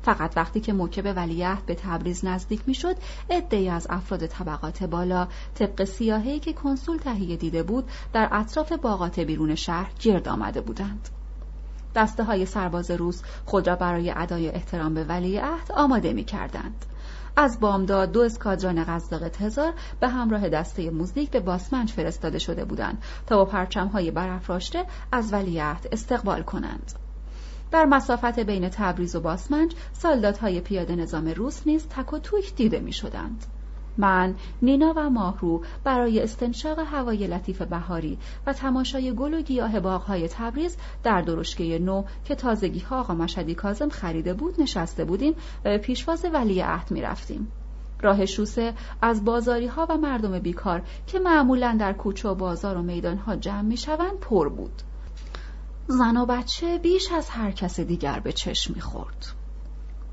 فقط 0.03 0.37
وقتی 0.37 0.61
که 0.61 0.73
موکب 0.73 1.17
ولیعهد 1.17 1.67
به 1.67 1.75
تبریز 1.75 2.25
نزدیک 2.25 2.61
می‌شد 2.67 2.97
عدهای 3.31 3.69
از 3.69 3.87
افراد 3.91 4.27
طبقات 4.27 4.85
بالا 4.85 5.29
طبق 5.55 5.85
سیاهی 5.85 6.39
که 6.39 6.53
کنسول 6.53 6.97
تهیه 6.97 7.37
دیده 7.37 7.63
بود 7.63 7.91
در 8.13 8.29
اطراف 8.33 8.73
باغات 8.73 9.21
بیرون 9.21 9.55
شهر 9.55 9.91
گرد 10.01 10.29
آمده 10.29 10.61
بودند 10.61 11.09
دسته 11.95 12.25
های 12.25 12.47
سرباز 12.47 12.91
روس 12.91 13.23
خود 13.47 13.69
را 13.69 13.77
برای 13.77 14.13
ادای 14.17 14.49
احترام 14.49 14.95
به 14.95 15.05
ولیعهد 15.05 15.73
آماده 15.73 16.13
می 16.13 16.25
کردند. 16.25 16.85
از 17.37 17.61
بامداد 17.61 18.13
دو 18.13 18.21
اسکادران 18.21 18.85
قزاق 18.85 19.29
تزار 19.29 19.73
به 20.01 20.09
همراه 20.09 20.49
دسته 20.49 20.91
موزیک 20.91 21.31
به 21.31 21.41
باسمنج 21.41 21.93
فرستاده 21.93 22.39
شده 22.39 22.65
بودند 22.65 23.03
تا 23.27 23.37
با 23.37 23.45
پرچمهای 23.45 24.11
برافراشته 24.11 24.87
از 25.13 25.33
ولیعهد 25.33 25.89
استقبال 25.93 26.43
کنند. 26.43 26.93
در 27.73 27.85
مسافت 27.85 28.41
بین 28.41 28.69
تبریز 28.69 29.17
و 29.17 29.21
باسمنج 29.21 29.75
سالدادهای 29.93 30.61
پیاده 30.61 30.97
نظام 30.97 31.29
روس 31.29 31.67
نیز 31.67 31.87
تک 31.87 32.13
و 32.13 32.19
توک 32.19 32.55
دیده 32.55 32.81
می 32.81 32.93
شدند. 32.93 33.47
من 33.99 34.35
نینا 34.63 34.93
و 34.97 35.11
ماهرو 35.11 35.63
برای 35.85 36.21
استنشاق 36.21 36.79
هوای 36.79 37.27
لطیف 37.27 37.63
بهاری 37.63 38.19
و 38.47 38.53
تماشای 38.53 39.15
گل 39.15 39.35
و 39.35 39.43
گیاه 39.43 39.81
باغهای 39.81 40.29
تبریز 40.29 40.77
در 41.03 41.23
درشکه 41.23 41.79
نو 41.79 42.05
که 42.25 42.35
تازگی 42.35 42.81
ها 42.81 43.01
آقا 43.01 43.15
مشدی 43.15 43.55
کازم 43.55 43.89
خریده 43.89 44.35
بود 44.35 44.61
نشسته 44.61 45.05
بودیم 45.05 45.35
و 45.65 45.79
پیشواز 45.79 46.25
ولی 46.33 46.61
عهد 46.61 46.91
می 46.91 47.03
رفتیم. 47.03 47.53
راه 48.03 48.27
شوسه 48.27 48.75
از 49.03 49.25
بازاری 49.25 49.67
ها 49.67 49.87
و 49.91 49.97
مردم 49.97 50.39
بیکار 50.39 50.83
که 51.07 51.19
معمولا 51.19 51.77
در 51.81 51.93
کوچه 51.93 52.29
و 52.29 52.35
بازار 52.35 52.77
و 52.77 52.83
میدان 52.83 53.17
ها 53.17 53.37
جمع 53.37 53.63
می 53.63 53.77
شوند 53.77 54.19
پر 54.21 54.49
بود. 54.49 54.83
زن 55.87 56.17
و 56.17 56.27
بچه 56.27 56.79
بیش 56.79 57.13
از 57.13 57.31
هر 57.31 57.51
کس 57.51 57.81
دیگر 57.81 58.21
به 58.21 58.33
چشم 58.33 58.75
می 58.75 58.81
خورد. 58.81 59.27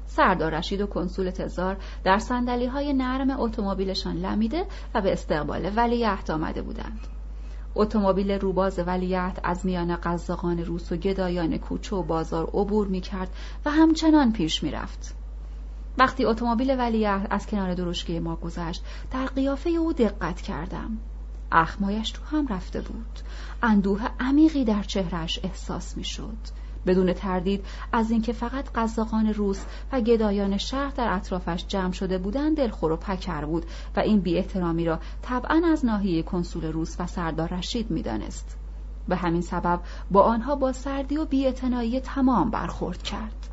سردار 0.06 0.56
رشید 0.56 0.82
و 0.82 0.88
کنسول 0.88 1.30
تزار 1.30 1.78
در 2.04 2.20
سندلی 2.20 2.66
های 2.66 2.94
نرم 2.94 3.40
اتومبیلشان 3.40 4.18
لمیده 4.18 4.66
و 4.94 5.02
به 5.02 5.14
استقبال 5.14 5.72
ولیعهد 5.76 6.32
آمده 6.32 6.62
بودند. 6.62 7.00
اتومبیل 7.76 8.32
روباز 8.32 8.80
ولیعهد 8.80 9.40
از 9.44 9.66
میان 9.66 9.96
قزاقان 9.96 10.66
روس 10.66 10.92
و 10.92 10.96
گدایان 10.96 11.58
کوچه 11.58 11.96
و 11.96 12.04
بازار 12.04 12.50
عبور 12.54 12.88
می 12.88 13.02
کرد 13.02 13.30
و 13.66 13.72
همچنان 13.72 14.34
پیش 14.34 14.64
می 14.64 14.72
رفت. 14.72 15.16
وقتی 15.98 16.26
اتومبیل 16.26 16.76
ولیعهد 16.80 17.28
از 17.30 17.48
کنار 17.48 17.74
درشکه 17.74 18.20
ما 18.20 18.36
گذشت 18.36 18.84
در 19.12 19.26
قیافه 19.26 19.70
او 19.70 19.94
دقت 19.94 20.42
کردم 20.42 20.98
اخمایش 21.52 22.12
تو 22.12 22.22
هم 22.32 22.48
رفته 22.48 22.82
بود. 22.82 23.20
اندوه 23.64 24.02
عمیقی 24.20 24.66
در 24.66 24.84
چهرش 24.84 25.40
احساس 25.44 25.98
می 25.98 26.04
شد 26.04 26.38
بدون 26.88 27.14
تردید 27.14 27.66
از 27.92 28.12
اینکه 28.12 28.34
فقط 28.34 28.70
قزاقان 28.76 29.34
روس 29.34 29.66
و 29.92 30.02
گدایان 30.02 30.58
شهر 30.58 30.92
در 30.96 31.14
اطرافش 31.14 31.66
جمع 31.68 31.92
شده 31.92 32.18
بودند 32.18 32.58
دلخور 32.58 32.92
و 32.92 32.98
پکر 32.98 33.46
بود 33.46 33.66
و 33.96 34.00
این 34.00 34.20
بی 34.20 34.38
احترامی 34.38 34.86
را 34.86 35.00
طبعا 35.22 35.62
از 35.72 35.86
ناحیه 35.86 36.24
کنسول 36.24 36.66
روس 36.66 36.96
و 37.00 37.08
سردار 37.08 37.50
رشید 37.50 37.92
می‌دانست. 37.92 38.58
به 39.08 39.16
همین 39.16 39.42
سبب 39.42 39.80
با 40.12 40.22
آنها 40.22 40.56
با 40.56 40.72
سردی 40.72 41.18
و 41.18 41.26
بیاعتنایی 41.26 42.00
تمام 42.00 42.52
برخورد 42.52 43.04
کرد. 43.04 43.50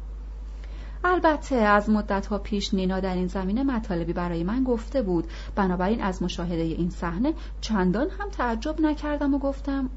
البته 1.04 1.56
از 1.56 1.90
مدتها 1.90 2.38
پیش 2.38 2.74
نینا 2.74 3.00
در 3.00 3.14
این 3.14 3.26
زمینه 3.26 3.62
مطالبی 3.62 4.12
برای 4.12 4.44
من 4.44 4.64
گفته 4.64 5.02
بود. 5.02 5.28
بنابراین 5.54 6.02
از 6.02 6.22
مشاهده 6.22 6.62
این 6.62 6.90
صحنه 6.90 7.34
چندان 7.60 8.06
هم 8.18 8.28
تعجب 8.28 8.80
نکردم 8.80 9.34
و 9.34 9.38
گفتم 9.38 9.90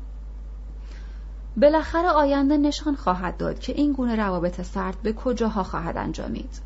بالاخره 1.58 2.08
آینده 2.08 2.58
نشان 2.58 2.95
خواهد 2.95 3.38
داد 3.38 3.60
که 3.60 3.74
این 3.74 3.94
گونه 3.94 4.16
روابط 4.16 4.61
سرد 4.61 4.98
به 5.03 5.14
کجاها 5.14 5.64
خواهد 5.64 5.98
انجامید. 5.98 6.61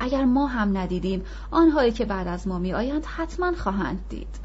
اگر 0.00 0.24
ما 0.24 0.46
هم 0.46 0.78
ندیدیم 0.78 1.22
آنهایی 1.50 1.92
که 1.92 2.04
بعد 2.04 2.28
از 2.28 2.48
ما 2.48 2.58
می 2.58 2.74
آیند 2.74 3.04
حتما 3.04 3.52
خواهند 3.52 4.04
دید. 4.08 4.40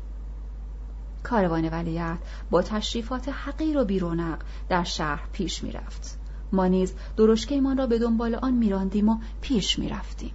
کاروان 1.23 1.69
ولیعت 1.69 2.19
با 2.49 2.61
تشریفات 2.61 3.29
حقیر 3.29 3.77
و 3.77 3.85
بیرونق 3.85 4.37
در 4.69 4.83
شهر 4.83 5.23
پیش 5.33 5.63
می 5.63 5.71
رفت. 5.71 6.20
ما 6.51 6.67
نیز 6.67 6.93
درشکهمان 7.17 7.77
را 7.77 7.88
به 7.88 7.99
دنبال 7.99 8.35
آن 8.35 8.53
میراندیم 8.53 9.09
و 9.09 9.17
پیش 9.41 9.80
می‌رفتیم. 9.80 10.31